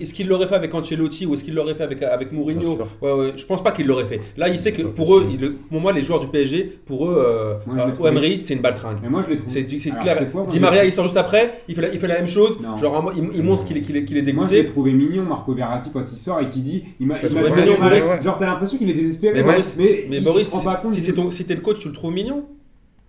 Est-ce 0.00 0.12
qu'il 0.14 0.28
l'aurait 0.28 0.46
fait 0.48 0.54
avec 0.54 0.74
Ancelotti 0.74 1.26
ou 1.26 1.34
est-ce 1.34 1.44
qu'il 1.44 1.54
l'aurait 1.54 1.74
fait 1.74 1.84
avec 1.84 2.02
avec 2.02 2.32
Mourinho? 2.32 2.78
Ouais, 3.00 3.12
ouais, 3.12 3.32
je 3.36 3.44
pense 3.46 3.62
pas 3.62 3.72
qu'il 3.72 3.86
l'aurait 3.86 4.04
fait. 4.04 4.20
Là, 4.36 4.48
il 4.48 4.58
sait 4.58 4.72
que 4.72 4.82
pour 4.82 5.16
eux, 5.16 5.28
il- 5.30 5.52
pour 5.54 5.80
moi, 5.80 5.92
les 5.92 6.02
joueurs 6.02 6.20
du 6.20 6.28
PSG, 6.28 6.78
pour 6.86 7.08
eux, 7.08 7.16
euh, 7.18 7.54
Moi, 7.66 7.76
euh, 7.78 8.36
c'est 8.40 8.54
une 8.54 8.60
baltringue. 8.60 8.98
Mais 9.02 9.08
moi, 9.08 9.22
je 9.24 9.30
l'ai 9.30 9.36
trouvé. 9.36 9.66
C'est 9.66 9.90
clair. 9.98 10.16
quoi, 10.30 10.42
moi, 10.42 10.50
Di 10.50 10.60
Maria, 10.60 10.84
il 10.84 10.92
sort 10.92 11.04
juste 11.04 11.16
après, 11.16 11.62
il 11.68 11.74
fait 11.74 11.82
la, 11.82 11.88
il 11.92 11.98
fait 11.98 12.08
la 12.08 12.14
même 12.16 12.28
chose. 12.28 12.60
Non. 12.60 12.76
Genre, 12.76 13.12
il, 13.16 13.30
il 13.36 13.42
montre 13.42 13.64
qu'il 13.64 13.76
est, 13.76 13.82
qu'il 13.82 13.96
est, 13.96 14.04
qu'il 14.04 14.16
est 14.16 14.32
Moi, 14.32 14.46
je 14.46 14.50
l'ai 14.54 14.56
dégoûté. 14.56 14.72
trouvé 14.72 14.92
mignon, 14.92 15.22
Marco 15.24 15.54
Verratti, 15.54 15.90
quand 15.92 16.04
il 16.10 16.16
sort 16.16 16.40
et 16.40 16.46
qui 16.48 16.60
dit 16.60 16.84
il 17.00 17.06
m'a 17.06 17.16
Genre, 18.26 18.38
t'as 18.38 18.46
l'impression 18.46 18.76
qu'il 18.78 18.90
est 18.90 18.94
désespéré. 18.94 19.34
Mais 19.34 19.42
Boris, 19.42 19.76
mais, 19.78 20.06
mais 20.10 20.16
il- 20.18 20.24
Boris, 20.24 20.42
il 20.42 20.46
se 20.50 20.56
rend 20.56 20.62
pas 20.62 20.76
compte 20.76 20.92
si 20.92 21.00
du- 21.00 21.32
si 21.32 21.44
t'es 21.44 21.54
le 21.54 21.60
coach, 21.60 21.80
tu 21.80 21.88
le 21.88 21.94
trouves 21.94 22.12
mignon 22.12 22.44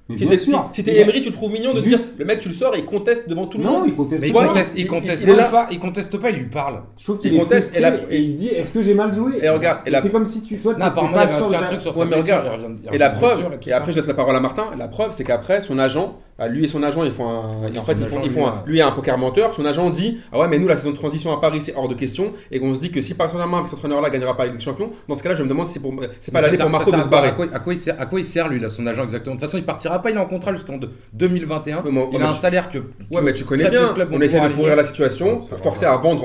Mais 0.10 0.16
Si 0.18 0.24
bien 0.26 0.30
t'es 0.32 0.38
sûr. 0.42 0.70
si 0.74 0.84
t'es 0.86 0.98
a- 0.98 1.02
Emery, 1.02 1.22
tu 1.22 1.28
le 1.28 1.36
trouves 1.36 1.52
mignon 1.52 1.74
de 1.74 1.82
Juste- 1.82 2.08
dire 2.12 2.16
le 2.20 2.26
mec, 2.26 2.40
tu 2.40 2.48
le 2.48 2.54
sors 2.54 2.74
et 2.76 2.80
il 2.80 2.86
conteste 2.86 3.28
devant 3.28 3.46
tout 3.46 3.58
le 3.58 3.66
Non, 3.66 3.80
monde. 3.80 3.84
il 3.88 3.94
conteste 3.94 4.22
Mais 4.22 4.30
il 4.30 4.34
pas. 4.34 4.48
conteste, 4.48 4.72
il 4.78 4.82
il- 4.84 4.88
conteste 4.88 5.24
il 5.24 5.30
est 5.32 5.36
là. 5.36 5.44
pas, 5.50 5.68
il 5.70 5.80
conteste 5.80 6.18
pas, 6.18 6.30
il 6.30 6.38
lui 6.38 6.46
parle. 6.46 6.82
Je 6.98 7.04
trouve 7.04 7.18
Il 7.18 7.20
qu'il 7.30 7.36
est 7.36 7.40
conteste, 7.44 7.76
et 7.76 7.82
frustré 7.82 8.06
la- 8.08 8.14
et 8.16 8.18
il 8.22 8.32
se 8.32 8.36
dit 8.38 8.48
est-ce 8.48 8.72
que 8.72 8.82
j'ai 8.82 8.94
mal 8.94 9.14
joué? 9.14 9.34
Et 9.42 9.50
regarde, 9.50 9.80
et 9.86 9.90
Et 9.90 9.92
la- 9.92 10.02
c'est 10.02 10.10
comme 10.10 10.26
si 10.26 10.42
tu 10.44 10.60
toi 10.60 10.72
Non, 10.72 10.78
t'es 10.80 10.86
apparemment, 10.86 11.14
pas 11.14 11.26
il 11.26 11.30
avait 11.30 11.36
sûr 11.38 11.48
un 11.48 11.60
ta- 11.60 11.66
truc 11.66 11.82
sur 11.82 11.92
Ouais, 11.92 11.98
sa 11.98 12.06
mais 12.06 12.16
blessure. 12.16 12.38
regarde, 12.38 12.46
il 12.62 12.64
revient- 12.66 12.78
il 12.90 12.96
Et 12.96 12.98
la 12.98 13.10
preuve, 13.10 13.44
tout 13.44 13.52
et 13.68 13.70
ça. 13.70 13.78
après 13.78 13.92
je 13.92 13.98
laisse 13.98 14.08
la 14.08 14.14
parole 14.14 14.36
à 14.38 14.40
Martin, 14.40 14.66
la 14.78 14.88
preuve 14.88 15.12
c'est 15.14 15.26
qu'après 15.26 15.60
son 15.60 15.78
agent, 15.78 16.18
lui 16.48 16.66
et 16.66 16.68
son 16.68 16.84
agent 16.84 17.04
ils 17.04 17.12
font 17.12 17.28
un, 17.28 17.76
en 17.76 17.82
fait 17.82 17.94
ils 17.94 18.06
font, 18.08 18.22
ils 18.24 18.32
lui, 18.32 18.40
un- 18.42 18.64
lui 18.68 18.78
est 18.80 18.84
un 18.84 18.92
poker 18.92 19.18
menteur, 19.18 19.54
son 19.56 19.66
agent 19.66 19.90
dit 19.90 20.20
ah 20.32 20.40
ouais 20.40 20.48
mais 20.48 20.60
nous 20.60 20.68
la 20.68 20.78
saison 20.78 20.92
de 20.92 20.96
transition 20.96 21.34
à 21.36 21.42
Paris 21.42 21.62
c'est 21.62 21.76
hors 21.76 21.88
de 21.88 21.96
question 21.96 22.32
et 22.52 22.60
qu'on 22.60 22.76
se 22.76 22.80
dit 22.82 22.92
que 22.92 23.02
si 23.02 23.16
Paris 23.16 23.32
Saint-Germain 23.32 23.58
avec 23.58 23.70
cet 23.70 23.80
entraîneur 23.80 24.02
là 24.02 24.10
gagnera 24.12 24.38
pas 24.38 24.44
la 24.44 24.50
Ligue 24.52 24.60
des 24.60 24.64
Champions, 24.64 24.92
dans 25.10 25.16
ce 25.16 25.24
cas-là 25.24 25.36
je 25.36 25.42
me 25.44 25.50
demande 25.50 25.66
si 25.68 25.74
c'est 25.74 25.80
pour 25.80 25.94
c'est 26.20 26.32
pas 26.32 26.42
l'année 26.42 26.58
pour 26.58 26.70
Marco 26.70 26.92
de 26.92 27.02
se 27.02 27.08
barrer. 27.10 27.30
À 27.30 27.32
quoi, 27.32 27.46
à 27.52 27.60
quoi 27.60 27.74
il 27.74 27.78
sert, 27.78 27.96
à 28.00 28.06
quoi 28.06 28.20
il 28.20 28.24
sert 28.24 28.48
lui 28.50 28.60
là, 28.60 28.70
son 28.70 28.86
agent 28.86 29.02
exactement? 29.04 29.36
De 29.36 29.40
toute 29.42 29.48
façon, 29.50 29.58
il 29.58 29.66
partira 29.66 30.00
pas, 30.02 30.12
il 30.12 30.16
est 30.16 30.20
en 30.20 30.26
contrat 30.26 30.54
jusqu'en 30.54 30.78
de- 30.78 30.90
2021. 31.14 31.78
Ouais, 31.78 31.92
mais- 31.92 32.08
il 32.14 32.22
a 32.22 32.30
un 32.30 32.34
tu- 32.34 32.40
salaire 32.40 32.70
que. 32.70 32.78
Ouais, 33.12 33.22
mais 33.22 33.34
tu 33.34 33.44
connais 33.44 33.70
bien. 33.70 33.94
On 34.12 34.22
essaie 34.22 34.40
de 34.40 34.48
pourrir 34.54 34.76
la 34.76 34.84
situation 34.84 35.38
pour 35.38 35.58
forcer 35.60 35.86
à 35.86 35.96
vendre 35.98 36.24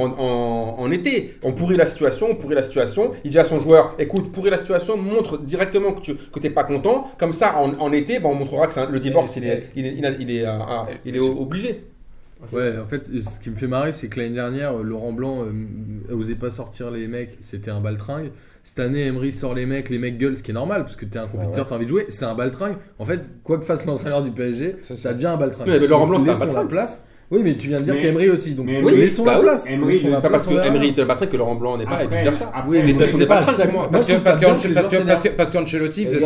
en, 0.78 0.90
été. 0.92 1.36
On 1.42 1.52
pourrit 1.52 1.76
la 1.76 1.86
situation, 1.86 2.26
on 2.30 2.34
pourrit 2.34 2.54
la 2.54 2.62
situation. 2.62 3.12
Il 3.24 3.30
dit 3.30 3.38
à 3.38 3.44
son 3.44 3.58
joueur 3.58 3.94
écoute, 3.98 4.30
pourris 4.32 4.50
la 4.50 4.58
situation, 4.58 4.96
montre 4.96 5.38
directement 5.38 5.92
que 5.92 6.00
tu 6.02 6.16
t'es 6.40 6.50
pas 6.50 6.64
content. 6.64 7.10
Comme 7.18 7.32
ça, 7.32 7.54
en, 7.58 7.92
été, 7.92 8.18
ben, 8.18 8.28
on 8.30 8.34
montrera 8.34 8.66
que 8.66 8.90
le 8.92 8.98
divorce, 8.98 9.36
il 9.36 9.44
est, 9.44 9.70
il 10.03 10.30
est, 10.30 10.34
il 10.34 10.36
a- 10.36 10.36
il 10.36 10.36
est, 10.36 10.46
euh, 10.46 10.53
un- 10.61 10.86
il 11.05 11.16
est 11.16 11.20
obligé. 11.20 11.84
Ouais, 12.53 12.76
en 12.76 12.86
fait, 12.86 13.05
ce 13.07 13.38
qui 13.40 13.50
me 13.50 13.55
fait 13.57 13.68
marrer, 13.68 13.92
c'est 13.92 14.09
que 14.09 14.18
l'année 14.18 14.34
dernière, 14.34 14.76
euh, 14.78 14.82
Laurent 14.82 15.12
Blanc 15.12 15.44
euh, 15.44 16.12
osait 16.14 16.34
pas 16.34 16.50
sortir 16.50 16.90
les 16.90 17.07
mecs, 17.07 17.36
c'était 17.40 17.70
un 17.70 17.80
baltringue. 17.80 18.32
Cette 18.64 18.80
année, 18.80 19.07
Emery 19.07 19.30
sort 19.32 19.55
les 19.55 19.64
mecs, 19.66 19.88
les 19.90 19.98
mecs 19.98 20.18
gueulent, 20.18 20.36
ce 20.36 20.42
qui 20.42 20.50
est 20.50 20.55
normal, 20.55 20.82
parce 20.82 20.96
que 20.96 21.05
t'es 21.05 21.18
un 21.20 21.26
compétiteur, 21.28 21.66
t'as 21.68 21.76
envie 21.76 21.84
de 21.84 21.90
jouer, 21.90 22.07
c'est 22.09 22.24
un 22.24 22.34
baltringue. 22.34 22.76
En 22.98 23.05
fait, 23.05 23.20
quoi 23.44 23.59
que 23.59 23.64
fasse 23.64 23.86
l'entraîneur 23.86 24.22
du 24.22 24.30
PSG, 24.32 24.76
C'est 24.82 24.96
ça 24.96 25.03
ça. 25.11 25.14
devient 25.14 25.26
un 25.26 25.36
baltringue. 25.36 25.68
Mais 25.68 25.78
Laurent 25.86 26.07
Blanc, 26.09 26.18
c'est 26.18 26.24
un 26.30 26.32
laissons 26.32 26.40
la 26.40 26.46
baltringue. 26.46 26.68
place. 26.68 27.09
Oui, 27.33 27.41
mais 27.43 27.57
tu 27.57 27.68
viens 27.68 27.80
de 27.80 27.85
dire 27.85 27.95
Mais- 27.95 28.03
qu'Emery 28.03 28.28
aussi, 28.28 28.55
donc 28.55 28.66
mais 28.66 28.83
oui, 28.83 28.93
Emery- 28.93 28.97
laissons 29.01 29.24
bah 29.24 29.33
la 29.33 29.39
oui, 29.39 29.45
place. 29.47 29.70
Emery, 29.70 29.99
C'est 29.99 30.11
pas 30.11 30.28
parce 30.28 30.47
que. 30.47 30.53
Emery 30.66 30.89
était 30.89 31.05
battre 31.07 31.24
que 31.26 31.37
Laurent 31.39 31.55
Blanc 31.55 31.78
n'est 31.78 31.87
pas 31.87 32.05
et 32.05 32.07
vice 32.07 32.22
versa. 32.22 32.53
Oui, 32.68 32.80
mais 32.85 32.93
ça 32.93 33.07
c'est 33.07 33.26
pas 33.26 33.41
moi. 33.72 33.89
Parce 33.91 34.05
que 34.05 34.22
parce 34.22 34.39
que 35.22 35.28
parce 35.30 35.51
qu'Ancelotti 35.51 36.05
faisait 36.05 36.20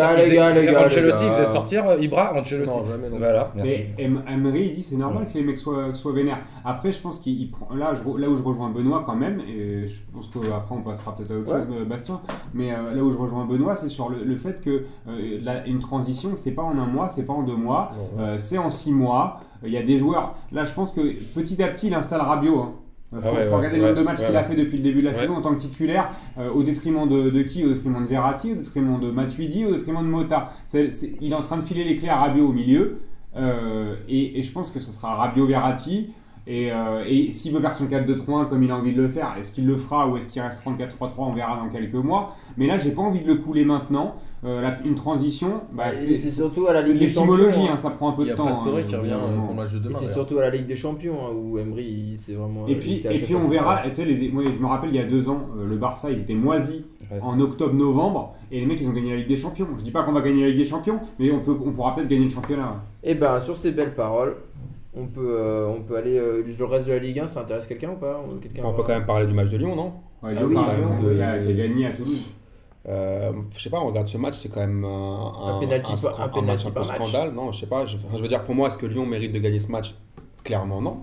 sortir 1.47 1.85
faisait 1.85 1.99
euh, 1.99 2.03
Ibra 2.03 2.35
Ancelotti. 2.37 2.77
Voilà. 3.19 3.53
Mais 3.55 3.89
Em- 3.99 4.23
Emery 4.29 4.67
il 4.71 4.75
dit 4.75 4.83
c'est 4.83 4.97
normal 4.97 5.27
que 5.33 5.39
les 5.39 5.45
mecs 5.45 5.59
soient, 5.59 5.95
soient 5.95 6.13
vénères. 6.13 6.39
Après 6.65 6.91
je 6.91 7.01
pense 7.01 7.21
qu'il 7.21 7.41
il 7.41 7.51
prend 7.51 7.69
là, 7.75 7.93
je 7.95 8.03
re- 8.09 8.19
là 8.19 8.29
où 8.29 8.37
je 8.37 8.43
rejoins 8.43 8.71
Benoît 8.71 9.03
quand 9.07 9.15
même 9.17 9.41
et 9.41 9.87
je 9.87 10.01
pense 10.13 10.29
qu'après 10.29 10.75
on 10.75 10.83
passera 10.83 11.15
peut-être 11.17 11.31
à 11.31 11.35
autre 11.39 11.53
Ouais. 11.53 11.61
chose 11.67 11.77
euh, 11.81 11.85
Bastien. 11.85 12.21
Mais 12.55 12.73
euh, 12.73 12.93
là 12.95 13.03
où 13.03 13.13
je 13.13 13.17
rejoins 13.19 13.45
Benoît 13.45 13.77
c'est 13.77 13.89
sur 13.89 14.09
le, 14.09 14.25
le 14.25 14.37
fait 14.37 14.61
que 14.61 14.71
euh, 15.09 15.39
la- 15.43 15.65
une 15.67 15.79
transition 15.79 16.31
c'est 16.35 16.51
pas 16.53 16.63
en 16.63 16.77
un 16.79 16.87
mois, 16.87 17.09
c'est 17.09 17.25
pas 17.27 17.33
en 17.33 17.43
deux 17.43 17.57
mois, 17.57 17.93
euh, 18.19 18.37
c'est 18.39 18.59
en 18.59 18.71
six 18.71 18.93
mois. 18.93 19.41
Il 19.65 19.71
y 19.73 19.77
a 19.79 19.83
des 19.83 19.97
joueurs. 19.99 20.37
Là 20.53 20.65
je 20.65 20.73
pense 20.75 20.93
que 20.93 21.01
petit 21.35 21.63
à 21.63 21.69
petit 21.69 21.89
il 21.89 21.95
installe 21.95 22.21
Rabiot. 22.21 22.61
hein. 22.61 22.73
Euh, 23.15 23.21
Faut, 23.23 23.29
Ah 23.29 23.35
ouais, 23.35 23.45
faut 23.45 23.51
ouais, 23.53 23.57
regarder 23.59 23.77
le 23.77 23.83
nombre 23.85 23.99
de 23.99 24.03
matchs 24.03 24.19
qu'il 24.27 24.37
a 24.37 24.43
fait 24.45 24.57
depuis 24.57 24.77
le 24.79 24.83
début 24.83 25.01
de 25.01 25.07
la 25.07 25.13
saison 25.21 25.37
en 25.37 25.41
tant 25.41 25.55
que 25.55 25.61
titulaire, 25.61 26.11
euh, 26.39 26.51
au 26.51 26.65
détriment 26.65 27.09
de, 27.09 27.31
de 27.31 27.43
qui? 27.43 27.65
Au 27.65 27.69
détriment 27.73 28.03
de 28.03 28.09
Verratti, 28.09 28.53
au 28.53 28.57
détriment 28.57 28.99
de 28.99 29.11
Matuidi, 29.13 29.65
au 29.65 29.71
détriment 29.73 30.03
de 30.03 30.09
Mota. 30.09 30.51
Il 31.21 31.31
est 31.33 31.35
en 31.35 31.43
train 31.43 31.57
de 31.57 31.63
filer 31.63 31.85
les 31.85 31.97
clés 31.97 32.09
à 32.09 32.17
Rabiot 32.17 32.49
au 32.49 32.53
milieu. 32.53 32.99
euh, 33.37 33.95
et, 34.09 34.39
et 34.39 34.43
je 34.43 34.51
pense 34.53 34.71
que 34.73 34.81
ce 34.81 34.91
sera 34.93 35.15
Rabiot 35.15 35.47
Verratti. 35.47 36.11
Et, 36.49 36.71
euh, 36.71 37.03
et 37.09 37.33
s'il 37.33 37.53
veut 37.53 37.61
faire 37.61 37.75
son 37.75 37.87
4-2-3-1 37.87 38.49
comme 38.49 38.63
il 38.63 38.71
a 38.71 38.77
envie 38.77 38.95
de 38.95 39.03
le 39.03 39.09
faire, 39.09 39.35
est-ce 39.37 39.51
qu'il 39.53 39.67
le 39.67 39.77
fera 39.77 40.07
ou 40.09 40.17
est-ce 40.17 40.29
qu'il 40.29 40.41
restera 40.41 40.71
en 40.71 40.75
4-3-3 40.77 41.11
On 41.19 41.33
verra 41.35 41.57
dans 41.57 41.69
quelques 41.69 41.95
mois. 41.95 42.37
Mais 42.57 42.69
là, 42.69 42.79
j'ai 42.79 42.93
pas 42.93 43.03
envie 43.03 43.21
de 43.21 43.27
le 43.27 43.35
couler 43.35 43.65
maintenant. 43.65 44.15
Euh, 44.45 44.61
la- 44.63 44.81
une 44.85 44.95
transition, 44.95 45.63
bah, 45.73 45.93
c'est 45.93 46.17
surtout 46.17 46.69
à 46.69 46.73
la 46.73 46.83
de 46.83 46.89
Ligue 46.93 46.99
des 47.01 47.09
Champions. 47.11 47.35
l'étymologie, 47.35 47.61
hein. 47.69 47.73
hein, 47.75 47.77
ça 47.77 47.91
prend 47.91 48.11
un 48.11 48.13
peu 48.13 48.23
Il 48.23 48.27
y 48.27 48.29
de 48.29 48.35
a 48.35 48.37
temps. 48.37 48.47
Pastore 48.47 48.77
hein, 48.77 48.83
qui 48.87 48.95
revient 48.95 49.11
euh, 49.13 49.37
pour 49.37 49.49
le 49.51 49.55
match 49.55 49.73
de 49.73 49.79
demain. 49.81 49.99
c'est 50.01 50.13
surtout 50.13 50.39
à 50.39 50.43
la 50.43 50.51
Ligue 50.51 50.67
des 50.67 50.77
Champions 50.77 51.17
hein, 51.27 51.31
où 51.35 51.59
Emery, 51.59 52.17
c'est 52.25 52.35
vraiment. 52.35 52.67
Et 52.69 52.73
il 52.73 52.79
puis, 52.79 53.03
et 53.11 53.19
puis 53.19 53.35
on 53.35 53.49
verra, 53.49 53.83
les, 53.85 54.29
moi 54.31 54.45
je 54.51 54.59
me 54.61 54.67
rappelle 54.67 54.91
il 54.91 54.97
y 54.97 55.01
a 55.01 55.05
deux 55.05 55.29
ans, 55.29 55.47
euh, 55.59 55.67
le 55.67 55.77
Barça 55.77 56.11
ils 56.11 56.21
étaient 56.21 56.35
moisis 56.35 56.85
Ouais. 57.09 57.21
en 57.23 57.39
octobre-novembre 57.39 58.35
et 58.51 58.59
les 58.59 58.67
mecs 58.67 58.81
ils 58.81 58.89
ont 58.89 58.93
gagné 58.93 59.11
la 59.11 59.17
Ligue 59.19 59.29
des 59.29 59.37
Champions. 59.37 59.69
Je 59.79 59.83
dis 59.85 59.93
pas 59.93 60.03
qu'on 60.03 60.11
va 60.13 60.23
gagner 60.23 60.43
la 60.43 60.49
Ligue 60.49 60.59
des 60.59 60.65
Champions, 60.65 60.99
mais 61.21 61.31
on, 61.31 61.39
peut, 61.39 61.57
on 61.65 61.71
pourra 61.71 61.95
peut-être 61.95 62.09
gagner 62.09 62.25
le 62.25 62.31
championnat. 62.31 62.83
Et 63.05 63.15
ben 63.15 63.39
sur 63.39 63.57
ces 63.57 63.71
belles 63.71 63.95
paroles, 63.95 64.35
on 64.97 65.07
peut, 65.07 65.37
euh, 65.41 65.67
on 65.69 65.83
peut 65.83 65.97
aller. 65.97 66.19
euh, 66.19 66.43
le 66.59 66.65
reste 66.65 66.87
de 66.89 66.93
la 66.93 66.99
Ligue 66.99 67.21
1, 67.21 67.27
ça 67.27 67.41
intéresse 67.41 67.67
quelqu'un 67.67 67.91
ou 67.91 67.97
pas? 67.97 68.25
Quelqu'un 68.43 68.63
On 68.65 68.71
va- 68.71 68.77
peut 68.77 68.83
quand 68.83 68.95
même 68.99 69.07
parler 69.07 69.27
du 69.27 69.35
match 69.35 69.51
de 69.51 69.59
Lyon, 69.59 69.77
non? 69.77 69.93
Ouais, 70.23 70.31
Ah 70.31 70.33
Lyon, 70.33 70.47
oui, 70.49 70.55
par 70.55 70.75
Lyon, 70.75 70.83
exemple, 70.85 71.05
oui, 71.07 71.17
qui 71.17 71.23
a, 71.23 71.39
qui 71.39 71.55
gagné 71.55 71.87
à 71.87 71.93
Toulouse. 71.93 72.27
Euh, 72.89 73.33
je 73.57 73.63
sais 73.63 73.71
pas, 73.71 73.81
on 73.81 73.87
regarde 73.89 74.07
ce 74.09 74.17
match, 74.17 74.37
c'est 74.39 74.49
quand 74.49 74.61
même 74.61 74.85
un, 74.85 75.33
Un 75.57 75.59
penalty 75.61 75.93
un, 75.93 75.97
par- 76.09 76.21
un 76.21 76.25
un 76.25 76.29
penalty 76.29 76.47
match 76.47 76.63
un 76.67 76.69
peu 76.69 76.75
par 76.75 76.87
match. 76.87 76.97
scandale. 76.97 77.33
Non, 77.33 77.51
je 77.53 77.61
sais 77.61 77.67
pas. 77.67 77.85
Je, 77.85 77.97
enfin, 77.97 78.17
je 78.17 78.23
veux 78.23 78.29
dire, 78.29 78.45
pour 78.45 78.55
moi, 78.55 78.69
est-ce 78.69 78.79
que 78.79 78.87
Lyon 78.87 79.05
mérite 79.07 79.33
de 79.33 79.39
gagner 79.41 79.59
ce 79.59 79.71
match? 79.73 79.95
Clairement, 80.45 80.81
non. 80.81 80.99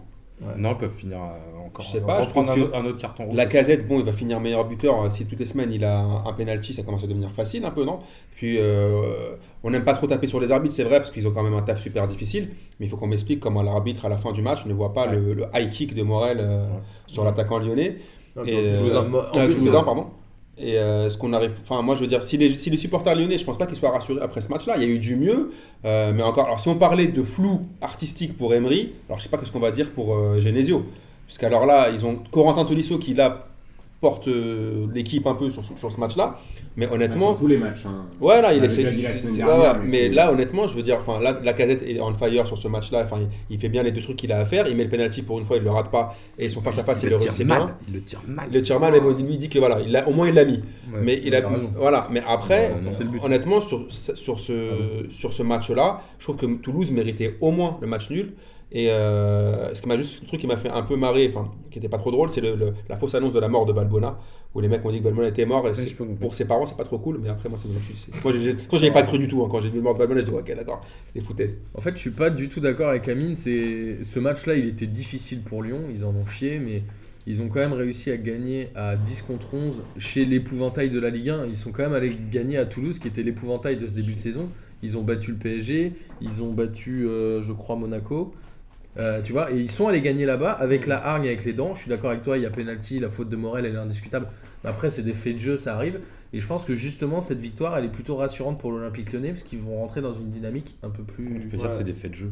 Non, 0.58 0.72
ils 0.72 0.78
peuvent 0.78 0.92
finir 0.94 1.18
euh, 1.20 1.66
encore. 1.68 1.86
Je 1.86 1.92
sais 1.92 2.02
pas, 2.02 2.22
je 2.22 2.28
reprendre 2.28 2.52
un, 2.52 2.56
trouve 2.56 2.66
autre- 2.68 2.78
un 2.78 2.86
autre 2.86 2.98
carton 2.98 3.26
rouge. 3.26 3.36
La 3.36 3.46
casette, 3.46 3.88
bon, 3.88 4.00
il 4.00 4.06
va 4.06 4.12
finir 4.12 4.40
meilleur 4.42 4.66
buteur. 4.66 5.10
Si 5.10 5.26
toutes 5.26 5.40
les 5.40 5.46
semaines 5.46 5.72
il 5.72 5.86
a 5.86 5.98
un, 6.00 6.26
un 6.26 6.34
penalty, 6.34 6.74
ça 6.74 6.84
commence 6.84 7.04
à 7.04 7.08
devenir 7.08 7.32
facile 7.32 7.64
un 7.66 7.72
peu, 7.72 7.86
non? 7.86 8.00
Puis 8.36 8.58
euh, 8.60 9.36
on 9.64 9.70
n'aime 9.70 9.86
pas 9.86 9.94
trop 9.94 10.08
taper 10.08 10.28
sur 10.28 10.42
les 10.42 10.52
arbitres, 10.52 10.76
c'est 10.76 10.84
vrai, 10.84 10.98
parce 11.00 11.12
qu'ils 11.12 11.26
ont 11.28 11.32
quand 11.32 11.44
même 11.44 11.54
un 11.54 11.62
taf 11.62 11.80
super 11.82 12.08
difficile. 12.08 12.50
Mais 12.80 12.88
il 12.88 12.90
faut 12.90 12.98
qu'on 12.98 13.08
m'explique 13.08 13.40
comment 13.40 13.62
l'arbitre, 13.62 14.06
à 14.06 14.10
la 14.10 14.18
fin 14.18 14.32
du 14.34 14.42
match, 14.42 14.66
ne 14.66 14.74
voit 14.74 14.94
pas 14.94 15.08
Ouais. 15.08 15.16
le, 15.16 15.34
le 15.34 15.46
high 15.54 15.70
kick 15.70 15.96
de 15.96 16.04
Morel 16.04 16.40
euh, 16.42 16.66
Ouais. 16.68 16.74
sur 17.08 17.24
l'attaquant 17.24 17.60
lyonnais. 17.60 17.98
Non, 18.36 18.44
Et, 18.46 18.56
en 18.56 18.60
plus, 18.60 18.66
euh, 18.66 18.78
Toulousain. 18.80 19.00
En 19.00 19.40
euh, 19.40 19.46
plus, 19.46 19.56
Toulousain, 19.56 19.80
euh, 19.80 19.84
pardon? 19.84 20.06
Et 20.58 20.78
euh, 20.78 21.10
ce 21.10 21.18
qu'on 21.18 21.34
arrive, 21.34 21.52
enfin 21.64 21.82
moi 21.82 21.96
je 21.96 22.02
veux 22.02 22.08
dire, 22.08 22.22
si 22.22 22.38
les, 22.38 22.56
si 22.56 22.70
les 22.70 22.78
supporters 22.78 23.16
lyonnais, 23.16 23.40
je 23.40 23.46
pense 23.46 23.58
pas 23.58 23.66
qu'ils 23.66 23.76
soient 23.76 23.90
rassurés 23.90 24.22
après 24.22 24.40
ce 24.40 24.50
match-là. 24.50 24.76
Il 24.78 24.84
y 24.84 24.86
a 24.86 24.90
eu 24.90 25.00
du 25.00 25.16
mieux, 25.16 25.52
euh, 25.84 26.14
mais 26.14 26.22
encore. 26.22 26.46
Alors 26.46 26.60
si 26.60 26.68
on 26.70 26.76
parlait 26.76 27.08
de 27.08 27.24
flou 27.24 27.62
artistique 27.82 28.38
pour 28.38 28.54
Emery, 28.54 28.94
alors 29.10 29.18
je 29.18 29.24
sais 29.24 29.30
pas 29.30 29.40
ce 29.44 29.52
qu'on 29.52 29.60
va 29.60 29.72
dire 29.72 29.92
pour 29.92 30.16
euh, 30.16 30.40
Genesio, 30.40 30.86
puisqu'alors 31.26 31.66
là 31.66 31.90
ils 31.90 32.06
ont 32.06 32.20
Corentin 32.30 32.66
Tolisso 32.66 33.00
qui 33.00 33.16
là 33.16 33.48
porte 34.04 34.28
euh, 34.28 34.86
l'équipe 34.94 35.26
un 35.28 35.34
peu 35.36 35.50
sur, 35.50 35.64
sur 35.64 35.90
ce 35.92 35.98
match-là, 36.00 36.36
mais 36.76 36.88
honnêtement, 36.92 37.30
Sur 37.30 37.38
tous 37.38 37.48
les 37.48 37.58
matchs. 37.58 37.86
hein. 37.86 38.06
Ouais, 38.20 38.42
là, 38.42 38.50
On 38.52 38.56
il 38.58 38.62
dernière, 38.62 39.48
ouais, 39.48 39.68
ouais, 39.80 39.88
mais 39.90 40.10
là, 40.10 40.32
honnêtement, 40.34 40.68
je 40.68 40.76
veux 40.76 40.84
dire, 40.84 40.98
enfin, 41.00 41.22
là, 41.22 41.40
la 41.42 41.54
casette 41.54 41.84
est 41.84 42.02
on 42.02 42.14
fire 42.14 42.46
sur 42.46 42.58
ce 42.58 42.68
match-là. 42.68 43.04
Enfin, 43.06 43.20
il, 43.22 43.28
il 43.56 43.60
fait 43.60 43.70
bien 43.70 43.82
les 43.82 43.92
deux 43.94 44.02
trucs 44.02 44.18
qu'il 44.18 44.32
a 44.34 44.40
à 44.40 44.46
faire. 44.46 44.68
Il 44.68 44.76
met 44.76 44.84
le 44.84 44.90
penalty 44.90 45.22
pour 45.22 45.40
une 45.40 45.46
fois, 45.46 45.56
il 45.56 45.64
le 45.64 45.72
rate 45.72 45.90
pas. 45.90 46.16
Et 46.38 46.50
son 46.50 46.62
face 46.62 46.80
à 46.80 46.84
face, 46.84 47.02
il, 47.04 47.10
le 47.12 47.16
réussit 47.16 47.46
mal. 47.48 47.60
bien. 47.60 47.78
Il 47.88 47.94
le 47.94 48.02
tire 48.04 48.22
mal. 48.28 48.46
Il 48.50 48.54
le 48.54 48.62
tire 48.62 48.80
mal, 48.82 48.92
mais 48.92 49.00
bon, 49.00 49.12
lui 49.14 49.24
il 49.36 49.38
dit 49.38 49.48
que 49.50 49.60
voilà, 49.60 49.80
il 49.80 49.96
a, 49.96 50.06
au 50.08 50.12
moins 50.12 50.28
il 50.28 50.36
l'a 50.36 50.44
mis. 50.46 50.58
Ouais, 50.92 51.00
mais 51.02 51.22
il 51.24 51.34
a, 51.34 51.48
raison. 51.48 51.72
voilà. 51.78 52.10
Mais 52.12 52.22
après, 52.28 52.72
non, 52.84 53.24
honnêtement, 53.24 53.62
sur 53.62 53.86
ce- 53.90 54.16
sur 54.16 54.38
ce 54.40 54.56
sur 55.12 55.32
ce 55.32 55.44
match-là, 55.44 56.02
je 56.20 56.26
trouve 56.26 56.36
que 56.36 56.46
Toulouse 56.46 56.92
méritait 56.92 57.38
au 57.40 57.52
moins 57.52 57.78
le 57.82 57.88
match 57.88 58.10
nul. 58.10 58.34
Et 58.76 58.90
euh, 58.90 59.74
ce 59.76 59.82
qui 59.84 59.88
m'a 59.88 59.98
juste 59.98 60.22
le 60.22 60.28
truc 60.28 60.42
qui 60.42 60.48
m'a 60.48 60.58
fait 60.58 60.70
un 60.70 60.82
peu 60.82 60.96
marrer, 60.96 61.28
enfin, 61.28 61.52
qui 61.70 61.78
était 61.78 61.90
pas 61.90 62.00
trop 62.00 62.10
drôle, 62.10 62.30
c'est 62.30 62.42
le- 62.42 62.56
le- 62.56 62.74
la 62.90 62.98
fausse 62.98 63.14
annonce 63.14 63.32
de 63.34 63.40
la 63.40 63.48
mort 63.48 63.68
de 63.68 63.74
Balbona, 63.74 64.18
où 64.56 64.62
les 64.62 64.68
mecs 64.68 64.84
ont 64.84 64.90
dit 64.90 64.98
que 64.98 65.04
Balbona 65.04 65.28
était 65.28 65.46
mort. 65.46 65.68
Et 65.68 65.74
je 65.76 65.96
pour 66.16 66.34
ses 66.34 66.48
parents, 66.48 66.66
c'est 66.66 66.76
pas 66.78 66.84
trop 66.84 66.98
cool, 66.98 67.20
mais 67.22 67.30
après, 67.30 67.50
moi, 67.50 67.58
c'est 67.62 67.68
Moi, 68.24 68.34
j'ai- 68.34 68.90
pas 68.92 69.04
cru 69.04 69.20
du 69.20 69.28
tout. 69.28 69.44
hein. 69.44 69.48
Quand 69.52 69.62
j'ai 69.62 69.70
vu 69.70 69.76
le 69.78 69.84
mort 69.84 69.94
de 69.94 70.00
Balbona, 70.00 70.22
j'ai 70.22 70.26
dit, 70.26 70.32
ok, 70.34 70.56
d'accord, 70.56 70.82
c'est 71.06 71.20
des 71.20 71.26
foutaises. 71.26 71.62
En 71.76 71.82
fait, 71.82 71.92
je 71.96 72.02
suis 72.02 72.10
pas 72.12 72.32
du 72.32 72.50
tout 72.50 72.62
d'accord 72.62 72.90
avec 72.90 73.08
Amine. 73.08 73.36
C'est 73.36 74.04
ce 74.04 74.20
match-là, 74.20 74.56
il 74.56 74.68
était 74.68 74.88
difficile 74.88 75.42
pour 75.44 75.62
Lyon. 75.62 75.82
Ils 75.94 76.04
en 76.04 76.10
ont 76.16 76.26
chié, 76.26 76.58
mais 76.58 76.82
ils 77.28 77.44
ont 77.44 77.50
quand 77.50 77.60
même 77.60 77.74
réussi 77.74 78.10
à 78.10 78.18
gagner 78.18 78.70
à 78.76 78.96
10 78.96 79.22
contre 79.22 79.54
11 79.54 79.82
chez 80.00 80.26
l'épouvantail 80.26 80.90
de 80.90 81.00
la 81.00 81.12
Ligue 81.12 81.30
1. 81.30 81.46
Ils 81.46 81.58
sont 81.58 81.72
quand 81.72 81.84
même 81.84 81.94
allés 81.94 82.18
gagner 82.32 82.58
à 82.58 82.66
Toulouse, 82.66 82.98
qui 82.98 83.08
était 83.08 83.22
l'épouvantail 83.24 83.78
de 83.78 83.86
ce 83.86 83.94
début 83.94 84.14
de 84.16 84.20
saison. 84.20 84.50
Ils 84.82 84.98
ont 84.98 85.04
battu 85.04 85.32
le 85.32 85.38
PSG, 85.38 85.94
ils 86.22 86.42
ont 86.42 86.52
battu, 86.52 87.08
euh, 87.08 87.44
je 87.44 87.54
crois, 87.54 87.76
Monaco. 87.76 88.34
Euh, 88.98 89.22
tu 89.22 89.32
vois, 89.32 89.52
et 89.52 89.58
ils 89.58 89.72
sont 89.72 89.88
allés 89.88 90.02
gagner 90.02 90.26
là-bas 90.26 90.52
avec 90.52 90.86
la 90.86 91.04
hargne, 91.04 91.26
avec 91.26 91.46
les 91.46 91.54
dents. 91.54 91.74
Je 91.76 91.82
suis 91.82 91.90
d'accord 91.90 92.12
avec 92.12 92.22
toi, 92.22 92.38
il 92.38 92.44
y 92.44 92.46
a 92.46 92.50
penalty, 92.50 93.00
la 93.00 93.10
faute 93.10 93.30
de 93.30 93.36
Morel, 93.36 93.66
elle 93.66 93.76
est 93.76 93.80
indiscutable. 93.80 94.28
Mais 94.64 94.70
après, 94.70 94.90
c'est 94.90 95.02
des 95.02 95.14
faits 95.14 95.36
de 95.36 95.40
jeu, 95.40 95.58
ça 95.58 95.76
arrive. 95.76 96.00
Et 96.32 96.40
je 96.40 96.48
pense 96.48 96.66
que 96.66 96.76
justement, 96.76 97.22
cette 97.22 97.40
victoire, 97.40 97.78
elle 97.78 97.86
est 97.86 97.92
plutôt 97.92 98.16
rassurante 98.16 98.60
pour 98.60 98.72
l'Olympique 98.72 99.12
lyonnais, 99.12 99.30
parce 99.30 99.44
qu'ils 99.44 99.60
vont 99.60 99.78
rentrer 99.78 100.02
dans 100.02 100.14
une 100.14 100.30
dynamique 100.30 100.78
un 100.84 100.90
peu 100.90 101.04
plus. 101.04 101.42
Je 101.44 101.48
peux 101.48 101.58
dire 101.58 101.70
que 101.70 101.76
c'est 101.76 101.84
des 101.84 101.94
faits 101.94 102.12
de 102.12 102.16
jeu. 102.16 102.32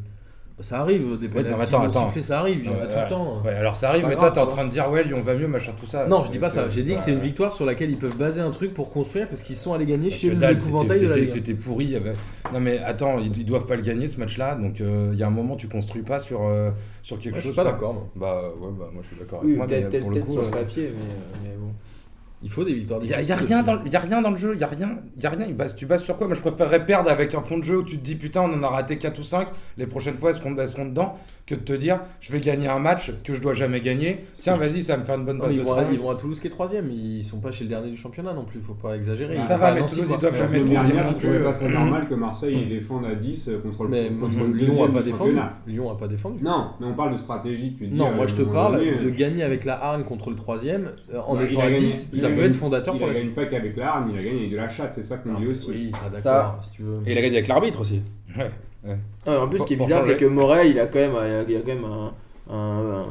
Ça 0.62 0.80
arrive, 0.82 1.18
des 1.20 1.28
Ouais, 1.28 1.44
pénaltys 1.44 1.50
non, 1.52 1.58
mais 1.58 1.64
attends, 1.64 1.84
attends. 1.84 2.06
sifflés, 2.08 2.24
ça 2.24 2.40
arrive, 2.40 2.60
il 2.60 2.66
y 2.66 2.70
en 2.70 2.74
a 2.74 2.76
Ouais, 2.86 2.88
tout 2.88 3.00
le 3.02 3.08
temps. 3.08 3.42
Ouais, 3.44 3.52
alors 3.54 3.76
ça 3.76 3.90
arrive, 3.90 4.04
mais 4.08 4.16
grave, 4.16 4.32
toi, 4.34 4.46
t'es 4.46 4.52
en 4.52 4.56
train 4.56 4.66
de 4.66 4.70
dire, 4.70 4.90
ouais, 4.92 5.04
Lyon 5.04 5.22
va 5.26 5.34
mieux, 5.36 5.48
machin, 5.48 5.72
tout 5.80 5.86
ça. 5.88 6.08
Non, 6.08 6.24
je 6.26 6.32
dis 6.32 6.38
pas 6.40 6.50
ça. 6.50 6.64
Donc, 6.64 6.72
J'ai 6.72 6.84
dit 6.84 6.96
que 6.96 7.02
c'est 7.02 7.12
une 7.12 7.20
victoire 7.20 7.52
sur 7.54 7.66
laquelle 7.66 7.90
ils 7.90 7.98
peuvent 7.98 8.16
baser 8.16 8.42
un 8.42 8.52
truc 8.52 8.74
pour 8.74 8.92
construire 8.94 9.28
parce 9.28 9.42
qu'ils 9.44 9.56
sont 9.56 9.74
allés 9.74 9.86
gagner 9.86 10.10
chez 10.10 10.30
c'était- 10.30 10.36
de 10.36 10.42
la 10.42 10.60
c'était- 10.60 11.20
Ligue. 11.20 11.28
C'était 11.28 11.54
pourri. 11.56 11.86
il 11.86 11.92
y 11.92 11.96
avait- 11.96 12.14
Non, 12.54 12.60
mais 12.60 12.78
attends, 12.80 13.18
ils, 13.20 13.36
ils 13.38 13.46
doivent 13.46 13.66
pas 13.66 13.76
le 13.76 13.82
gagner 13.82 14.08
ce 14.08 14.20
match-là. 14.20 14.56
Donc 14.56 14.82
euh, 14.82 15.10
il 15.14 15.20
y 15.20 15.24
a 15.24 15.28
un 15.28 15.32
moment, 15.32 15.56
tu 15.56 15.68
construis 15.68 16.04
pas 16.04 16.20
sur, 16.20 16.42
euh, 16.48 16.70
sur 17.02 17.18
quelque 17.18 17.34
Moi, 17.34 17.40
je 17.40 17.44
chose. 17.48 17.54
suis 17.54 17.64
pas 17.64 17.70
d'accord. 17.72 17.94
non. 17.94 18.08
Bah 18.16 18.42
ouais, 18.60 18.68
bah 18.78 18.86
moi 18.94 19.02
je 19.02 19.08
suis 19.08 19.16
d'accord 19.18 19.40
avec 19.40 19.52
Oui, 19.52 19.56
moi. 19.58 19.66
mais 19.70 19.82
peut-être 19.82 20.08
le 20.08 20.22
sur 20.22 20.42
le 20.42 20.48
euh, 20.48 20.52
papier, 20.52 20.86
euh, 20.88 20.92
mais 21.44 21.56
bon. 21.58 21.72
Il 22.44 22.50
faut 22.50 22.64
des 22.64 22.74
victoires 22.74 23.00
Il 23.04 23.10
y, 23.10 23.14
a- 23.14 23.22
y 23.22 23.32
a 23.32 23.36
rien 23.36 23.62
dans, 23.62 23.76
le- 23.76 23.88
y 23.88 23.96
a 23.96 24.00
rien 24.00 24.22
dans 24.22 24.32
le 24.32 24.36
jeu, 24.36 24.54
il 24.56 24.60
y 24.60 24.64
a 24.64 24.68
rien, 24.68 24.98
y 25.22 25.26
a 25.26 25.30
rien. 25.30 25.48
Base- 25.52 25.76
tu 25.76 25.86
bases 25.86 26.04
sur 26.04 26.18
quoi? 26.18 26.26
Moi 26.28 26.36
je 26.36 26.42
préférerais 26.42 26.86
perdre 26.86 27.12
avec 27.12 27.36
un 27.36 27.42
fond 27.42 27.60
de 27.60 27.64
jeu 27.64 27.78
où 27.78 27.84
tu 27.84 27.98
te 28.00 28.04
dis 28.04 28.16
putain 28.16 28.42
on 28.42 28.54
en 28.54 28.64
a 28.64 28.70
raté 28.70 28.98
4 28.98 29.20
ou 29.20 29.24
5, 29.24 29.48
les 29.78 29.86
prochaines 29.86 30.16
fois 30.16 30.30
elles 30.32 30.36
seront, 30.38 30.56
elles 30.58 30.68
seront 30.68 30.86
dedans, 30.86 31.18
que 31.46 31.56
de 31.56 31.62
te 31.62 31.74
dire 31.74 32.00
je 32.20 32.32
vais 32.32 32.40
gagner 32.40 32.68
un 32.68 32.80
match 32.80 33.12
que 33.24 33.34
je 33.34 33.42
dois 33.42 33.54
jamais 33.54 33.82
gagner. 33.82 34.26
Tiens 34.38 34.56
vas-y 34.56 34.84
ça 34.84 34.94
va 34.94 35.00
me 35.00 35.06
faire 35.06 35.16
une 35.18 35.26
bonne 35.26 35.40
mais 35.42 35.48
de 35.48 35.54
ils, 35.54 35.62
vont 35.62 35.76
ils 35.92 36.00
vont 36.00 36.10
à 36.10 36.16
Toulouse 36.16 36.40
qui 36.40 36.48
est 36.48 36.50
troisième, 36.52 36.90
ils 36.92 37.24
sont 37.24 37.40
pas 37.40 37.52
chez 37.52 37.64
le 37.66 37.70
dernier 37.70 37.90
du 37.92 37.98
championnat 37.98 38.34
non 38.34 38.46
plus, 38.46 38.62
faut 38.62 38.74
pas 38.74 38.96
exagérer. 38.96 39.40
Ça 39.40 39.58
va, 39.58 39.74
mais 39.74 39.82
Toulouse, 39.86 40.08
quoi. 40.08 40.16
ils 40.18 40.22
doivent 40.22 40.38
jamais 40.38 40.60
être 40.60 40.66
troisième 40.72 40.96
non 40.98 41.04
tu 41.04 41.14
plus, 41.14 41.20
trouvais 41.24 41.38
euh. 41.38 41.44
pas 41.44 41.54
ça 41.54 41.68
normal 41.70 42.08
que 42.08 42.14
Marseille 42.16 42.58
ils 42.64 42.70
défendent 42.70 43.06
à 43.06 43.16
10 43.16 43.50
contre 43.64 43.84
le, 43.84 43.90
Mais 43.90 44.10
contre 44.10 44.38
le 44.44 44.54
Lyon 44.54 44.84
a 44.84 44.88
pas 44.88 45.00
du 45.00 45.06
défendu. 45.06 45.32
championnat. 45.32 45.54
Lyon 45.68 45.92
a 45.92 45.98
pas 45.98 46.08
défendu. 46.08 46.44
Non, 46.44 46.68
mais 46.80 46.88
on 46.88 46.94
parle 46.94 47.12
de 47.14 47.18
stratégie. 47.18 47.74
Tu 47.74 47.88
dis, 47.88 47.96
Non, 47.98 48.10
euh, 48.12 48.16
moi 48.16 48.28
je 48.28 48.36
te 48.36 48.42
moment 48.42 48.54
parle 48.54 48.80
de 48.80 49.08
euh, 49.08 49.10
gagner 49.12 49.44
avec 49.44 49.66
la 49.66 49.84
Harne 49.84 50.04
contre 50.06 50.30
le 50.30 50.36
troisième 50.36 50.92
euh, 51.14 51.20
en 51.26 51.40
il 51.40 51.48
étant 51.52 51.62
à 51.62 51.70
gagné- 51.70 51.80
10, 51.82 52.10
il 52.14 52.20
ça 52.20 52.30
peut 52.30 52.44
être 52.44 52.54
fondateur 52.56 52.94
Il 52.96 53.00
pour 53.00 53.08
a 53.08 53.12
la 53.12 53.14
gagné 53.16 53.26
suite. 53.32 53.36
pas 53.36 53.46
qu'avec 53.46 53.76
la 53.76 53.94
hargne, 53.96 54.12
il 54.14 54.18
a 54.20 54.24
gagné 54.24 54.38
avec 54.40 54.52
de 54.52 54.58
la 54.58 54.70
chatte, 54.70 54.94
c'est 54.94 55.02
ça 55.04 55.18
qu'on 55.18 55.34
dit 55.34 55.48
aussi. 55.48 55.68
Oui, 55.70 55.92
ça 55.92 56.20
Ça- 56.22 56.34
d'accord, 56.34 56.60
si 56.64 56.72
tu 56.72 56.84
veux. 56.84 57.00
Et 57.06 57.12
il 57.12 57.18
a 57.18 57.22
gagné 57.22 57.38
avec 57.38 57.48
l'arbitre 57.48 57.82
aussi. 57.82 58.02
Ah, 59.26 59.40
en 59.44 59.48
plus, 59.48 59.60
ce 59.60 59.66
qui 59.66 59.74
est 59.74 59.78
bizarre, 59.78 60.04
c'est 60.04 60.18
que 60.18 60.26
Morel, 60.26 60.68
il 60.68 60.80
a 60.80 60.88
quand 60.88 61.00
même, 61.00 61.14
il 61.48 61.56
a 61.56 61.60
quand 61.62 61.68
même 61.68 61.86
un, 61.86 62.14
un, 62.50 63.04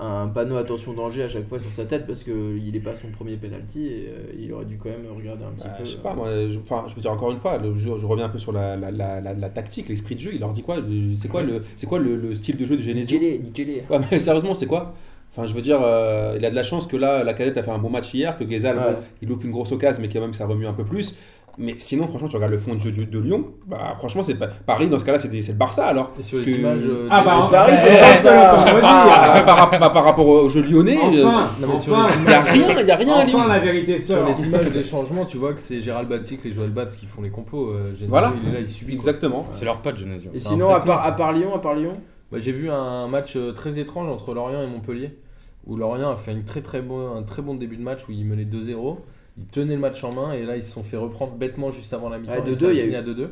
un- 0.00 0.22
un 0.22 0.28
panneau 0.28 0.56
attention 0.56 0.92
danger 0.92 1.22
à 1.22 1.28
chaque 1.28 1.48
fois 1.48 1.60
sur 1.60 1.70
sa 1.70 1.84
tête 1.84 2.06
parce 2.06 2.24
qu'il 2.24 2.70
n'est 2.72 2.80
pas 2.80 2.94
son 2.94 3.08
premier 3.08 3.36
penalty 3.36 3.86
et 3.86 4.06
euh, 4.08 4.32
il 4.38 4.52
aurait 4.52 4.64
dû 4.64 4.76
quand 4.76 4.88
même 4.90 5.06
regarder 5.16 5.44
un 5.44 5.50
petit 5.52 5.64
Bah, 5.68 5.74
peu. 5.78 5.84
je 5.84 5.90
sais 5.92 6.02
pas, 6.02 6.12
moi, 6.14 6.28
je, 6.50 6.58
enfin, 6.58 6.84
je 6.88 6.94
veux 6.94 7.00
dire 7.00 7.12
encore 7.12 7.30
une 7.30 7.38
fois, 7.38 7.58
le 7.58 7.74
jeu- 7.74 7.94
je 8.00 8.06
reviens 8.06 8.26
un 8.26 8.28
peu 8.28 8.38
sur 8.40 8.52
la, 8.52 8.76
la, 8.76 8.90
la, 8.90 9.20
la- 9.20 9.34
la 9.34 9.48
tactique, 9.48 9.88
l'esprit 9.88 10.16
de 10.16 10.20
jeu. 10.20 10.30
Il 10.34 10.40
leur 10.40 10.50
dit 10.52 10.62
quoi 10.62 10.76
C'est 11.16 11.28
quoi, 11.28 11.42
le, 11.42 11.62
c'est 11.76 11.86
quoi 11.86 11.98
le, 12.00 12.16
le 12.16 12.34
style 12.34 12.56
de 12.56 12.64
jeu 12.64 12.76
de 12.76 12.82
Genesio 12.82 13.18
Nickelé, 13.18 13.38
nickelé. 13.38 13.84
Ouais, 13.88 13.98
mais 14.10 14.18
sérieusement, 14.20 14.54
c'est 14.54 14.66
quoi? 14.66 14.92
Enfin, 15.34 15.46
je 15.46 15.54
veux 15.54 15.62
dire, 15.62 15.80
euh, 15.82 16.34
il 16.36 16.44
a 16.44 16.50
de 16.50 16.54
la 16.54 16.62
chance 16.62 16.86
que 16.86 16.96
là, 16.96 17.24
la 17.24 17.32
cadette 17.32 17.56
a 17.56 17.62
fait 17.62 17.70
un 17.70 17.78
bon 17.78 17.88
match 17.88 18.12
hier, 18.12 18.36
que 18.36 18.46
Gezal, 18.46 18.76
Ouais. 18.76 18.82
bon, 18.84 18.96
il 19.22 19.28
loupe 19.28 19.44
une 19.44 19.50
grosse 19.50 19.72
occasion, 19.72 20.02
mais 20.02 20.10
quand 20.10 20.20
même, 20.20 20.34
ça 20.34 20.46
remue 20.46 20.66
un 20.66 20.74
peu 20.74 20.84
plus. 20.84 21.16
Mais 21.58 21.74
sinon, 21.78 22.06
franchement, 22.06 22.28
tu 22.28 22.36
regardes 22.36 22.52
le 22.52 22.58
fond 22.58 22.74
de 22.74 22.78
jeu 22.80 22.92
de, 22.92 23.04
de 23.04 23.18
Lyon, 23.18 23.44
bah, 23.66 23.94
franchement, 23.98 24.22
c'est 24.22 24.36
pas 24.36 24.46
Paris, 24.46 24.88
dans 24.88 24.96
ce 24.98 25.04
cas-là, 25.04 25.18
c'est 25.18 25.28
des- 25.28 25.42
le 25.42 25.52
Barça 25.52 25.86
alors. 25.86 26.10
Et 26.18 26.22
sur 26.22 26.38
les 26.38 26.44
que- 26.46 26.50
images. 26.50 26.80
euh, 26.84 27.08
Ah 27.10 27.22
bah, 27.22 27.48
Paris, 27.50 27.74
c'est 27.76 28.00
pas 28.00 28.16
ça. 28.16 28.54
t'en 28.56 28.74
redis, 28.74 28.80
Ah, 28.84 29.34
euh, 29.38 29.42
par, 29.44 29.56
rapport- 29.58 29.92
par 29.92 30.04
rapport 30.04 30.26
au 30.28 30.48
jeu 30.48 30.62
lyonnais, 30.62 30.96
euh, 30.98 31.26
Enfin, 31.26 31.50
non, 31.60 31.76
sur 31.76 31.94
enfin, 31.94 32.08
il 32.20 32.26
n'y 32.28 32.32
a 32.34 32.40
rien, 32.40 32.80
il 32.80 32.86
y 32.86 32.90
a 32.90 32.96
rien 32.96 33.14
à 33.14 33.24
Lyon. 33.24 33.38
enfin 33.38 33.48
la 33.48 33.58
vérité 33.58 33.98
Sur 33.98 34.16
sort. 34.18 34.26
les 34.28 34.44
images 34.46 34.70
des 34.70 34.82
changements, 34.84 35.24
tu 35.26 35.36
vois 35.36 35.52
que 35.52 35.60
c'est 35.60 35.80
Gérald 35.82 36.08
Batic 36.08 36.44
et 36.46 36.52
Joël 36.52 36.70
Batz 36.70 36.96
qui 36.96 37.04
font 37.06 37.20
les 37.22 37.30
compos. 37.30 37.68
euh, 37.70 37.88
Genesio, 37.88 38.06
Voilà. 38.08 38.32
il 38.42 38.48
est 38.48 38.52
là, 38.54 38.60
il 38.60 38.68
subit. 38.68 38.94
Exactement. 38.94 39.46
C'est 39.50 39.64
leur 39.66 39.76
pote 39.82 39.96
Genesio. 39.98 40.30
Et 40.34 40.38
sinon, 40.38 40.70
à 40.74 40.80
part, 40.80 41.06
à 41.06 41.12
part 41.12 41.32
Lyon, 41.32 41.54
à 41.54 41.58
part 41.58 41.74
Lyon, 41.74 41.92
Bah, 42.30 42.38
J'ai 42.40 42.52
vu 42.52 42.70
un 42.70 43.08
match 43.08 43.36
très 43.54 43.78
étrange 43.78 44.08
entre 44.08 44.32
Lorient 44.32 44.62
et 44.62 44.66
Montpellier, 44.66 45.18
où 45.66 45.76
Lorient 45.76 46.10
a 46.10 46.16
fait 46.16 46.32
une 46.32 46.44
très, 46.44 46.62
très 46.62 46.80
bon, 46.80 47.14
un 47.14 47.22
très 47.24 47.42
bon 47.42 47.54
début 47.56 47.76
de 47.76 47.82
match 47.82 48.08
où 48.08 48.12
ils 48.12 48.24
menaient 48.24 48.46
2-0. 48.46 49.00
Ils 49.42 49.46
tenaient 49.48 49.74
le 49.74 49.80
match 49.80 50.02
en 50.04 50.14
main 50.14 50.32
et 50.32 50.44
là 50.46 50.56
ils 50.56 50.62
se 50.62 50.70
sont 50.72 50.82
fait 50.82 50.96
reprendre 50.96 51.32
bêtement 51.34 51.70
juste 51.70 51.92
avant 51.92 52.08
la 52.08 52.18
mi-temps. 52.18 52.32
Ouais, 52.32 52.38
et 52.40 52.52
2-2, 52.52 52.54
ça 52.54 52.66
a 52.68 52.70
il 52.72 52.76
y 52.76 52.80
a 52.80 52.82
fini 52.84 52.94
eu. 52.94 52.96
à 52.98 53.02
2-2. 53.02 53.28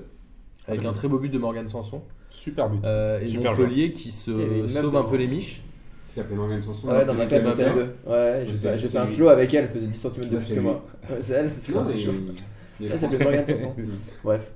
Avec 0.67 0.85
un 0.85 0.93
très 0.93 1.09
beau 1.09 1.19
but 1.19 1.29
de 1.31 1.39
Morgan 1.39 1.67
Sanson. 1.69 2.03
Super 2.31 2.69
but. 2.69 2.85
Euh, 2.85 3.21
et 3.21 3.29
Super 3.29 3.53
Montpellier 3.53 3.93
qui 3.93 4.11
se 4.11 4.31
sauve 4.69 4.97
un 4.97 5.05
peu 5.05 5.17
les 5.17 5.27
miches. 5.29 5.63
Qui 6.09 6.15
s'appelait 6.17 6.37
Morgan 6.37 6.61
Sanson. 6.61 6.89
ouais, 6.89 7.05
dans 7.05 7.15
sœur. 7.15 7.75
deux. 7.75 7.95
Ouais, 8.07 8.45
j'ai 8.47 8.87
fait, 8.89 8.99
un 8.99 9.07
slow 9.07 9.29
avec 9.29 9.55
elle, 9.55 9.65
elle 9.65 9.71
faisait 9.71 9.87
10 9.87 9.97
cm 9.97 10.29
de 10.29 10.37
plus 10.37 10.55
que 10.55 10.61
moi. 10.61 10.85
C'est 11.21 11.33
elle 11.35 11.47
Non, 11.47 11.51
Putain, 11.65 11.85
c'est 11.85 11.99
chaud. 12.01 12.11
Ah, 12.83 12.87
français. 12.97 13.17
fait 13.19 13.25
Morgan 13.25 13.47
Sanson. 13.47 13.75
Bref. 14.25 14.53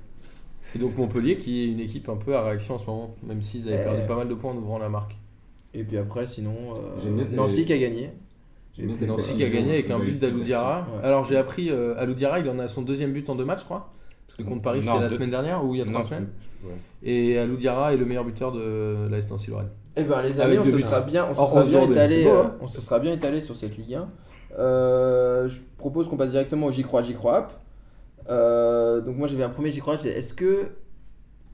Et 0.75 0.79
donc 0.79 0.97
Montpellier 0.97 1.37
qui 1.37 1.63
est 1.63 1.67
une 1.71 1.79
équipe 1.79 2.09
un 2.09 2.17
peu 2.17 2.35
à 2.35 2.43
réaction 2.43 2.75
en 2.75 2.77
ce 2.77 2.85
moment, 2.85 3.15
même 3.25 3.41
s'ils 3.41 3.67
avaient 3.69 3.77
Euh. 3.77 3.83
perdu 3.85 4.01
pas 4.07 4.15
mal 4.17 4.27
de 4.27 4.33
points 4.33 4.51
en 4.51 4.57
ouvrant 4.57 4.77
la 4.79 4.89
marque. 4.89 5.15
Et 5.73 5.83
puis 5.83 5.97
après, 5.97 6.25
sinon, 6.27 6.53
euh, 6.75 7.25
Nancy 7.35 7.63
qui 7.65 7.71
a 7.73 7.77
gagné. 7.77 8.09
Nancy 8.79 9.35
qui 9.35 9.43
a 9.43 9.49
gagné 9.49 9.73
avec 9.73 9.85
un 9.89 9.99
but 9.99 10.13
footballistiques 10.13 10.21
d'Alou 10.29 10.39
Diarra. 10.43 10.79
Ouais. 10.95 11.05
Alors 11.05 11.25
j'ai 11.25 11.37
appris, 11.37 11.69
euh, 11.69 11.95
Alou 11.97 12.13
Diarra 12.13 12.39
il 12.39 12.49
en 12.49 12.59
a 12.59 12.67
son 12.67 12.81
deuxième 12.81 13.11
but 13.13 13.29
en 13.29 13.35
deux 13.35 13.45
matchs, 13.45 13.59
je 13.61 13.65
crois. 13.65 13.91
Parce 14.27 14.37
que 14.37 14.43
contre 14.43 14.61
Paris 14.61 14.81
c'était 14.81 14.99
la 14.99 15.09
semaine 15.09 15.29
dernière 15.31 15.63
ou 15.63 15.75
il 15.75 15.79
y 15.79 15.81
a 15.81 15.85
trois 15.85 16.01
Non, 16.01 16.05
semaines. 16.07 16.27
ouais. 16.65 16.71
Et 17.03 17.37
Alou 17.39 17.55
Diarra 17.55 17.93
est 17.93 17.97
le 17.97 18.05
meilleur 18.05 18.25
buteur 18.25 18.51
de 18.51 19.07
l'AS 19.09 19.29
Nancy 19.29 19.49
Lorraine. 19.51 19.69
Eh 19.95 20.03
ben 20.03 20.21
les 20.21 20.41
Avec 20.41 20.57
amis, 20.59 20.67
on 20.67 20.71
se 20.71 20.75
buts. 20.75 20.81
sera 20.81 21.01
bien, 21.01 21.25
on 21.25 21.33
se 21.33 21.35
sera 21.35 21.53
11 21.61 21.69
bien 21.69 21.81
étalé, 21.89 22.07
c'est 22.15 22.23
beau, 22.25 22.29
hein. 22.31 22.55
on 22.59 22.67
se 22.67 22.81
sera 22.81 22.99
bien 22.99 23.13
étalé 23.13 23.39
sur 23.41 23.55
cette 23.55 23.77
Ligue 23.77 23.93
1. 23.95 24.09
Euh, 24.59 25.47
je 25.47 25.59
propose 25.77 26.09
qu'on 26.09 26.17
passe 26.17 26.31
directement 26.31 26.67
au 26.67 26.71
J'y 26.71 26.83
crois, 26.83 27.01
J'y 27.01 27.13
crois 27.13 27.37
app. 27.37 27.53
Euh, 28.29 29.01
donc 29.01 29.15
moi 29.17 29.27
j'avais 29.27 29.43
un 29.43 29.49
premier 29.49 29.71
J'y 29.71 29.79
crois, 29.79 29.97
c'est 29.97 30.09
est-ce 30.09 30.33
que 30.33 30.67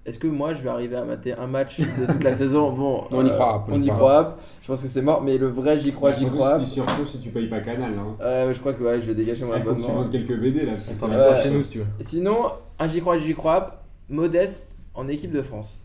est-ce 0.05 0.17
que 0.19 0.27
moi 0.27 0.53
je 0.53 0.61
vais 0.61 0.69
arriver 0.69 0.95
à 0.95 1.05
mater 1.05 1.33
un 1.33 1.47
match 1.47 1.79
de 1.79 2.11
toute 2.11 2.23
la 2.23 2.33
saison 2.41 2.71
Bon, 2.71 3.03
On 3.11 3.25
y 3.25 3.29
euh, 3.29 3.33
croit, 3.33 3.65
On 3.71 3.79
y 3.81 3.87
croit. 3.87 4.37
Je 4.63 4.67
pense 4.67 4.81
que 4.81 4.87
c'est 4.87 5.01
mort, 5.01 5.21
mais 5.21 5.37
le 5.37 5.47
vrai 5.47 5.77
J'y 5.77 5.91
crois, 5.93 6.09
Ouais, 6.09 6.15
J'y 6.15 6.25
crois. 6.27 6.59
si- 6.59 6.65
Surtout 6.65 7.05
si 7.05 7.19
tu 7.19 7.29
payes 7.29 7.47
pas 7.47 7.59
Canal. 7.59 7.91
hein. 7.97 8.15
Euh, 8.21 8.53
je 8.53 8.59
crois 8.59 8.73
que 8.73 8.83
ouais, 8.83 8.99
je 9.01 9.07
vais 9.07 9.13
dégager 9.15 9.45
mon 9.45 9.55
Il 9.55 9.61
faut 9.61 9.75
que 9.75 9.79
tu 9.81 9.85
abonnement. 9.91 10.09
quelques 10.09 10.37
BD 10.39 10.65
là. 10.65 10.71
parce 10.73 10.87
que 10.97 11.03
On 11.05 11.07
t'invitera 11.07 11.29
Ouais. 11.31 11.35
chez 11.43 11.49
nous 11.51 11.61
si 11.63 11.69
tu 11.69 11.79
veux. 11.79 11.85
Sinon, 12.01 12.37
un 12.79 12.87
J'y 12.87 12.99
crois, 13.01 13.17
J'y 13.17 13.33
crois 13.35 13.81
modeste 14.09 14.67
en 14.93 15.07
équipe 15.07 15.31
de 15.31 15.41
France. 15.41 15.77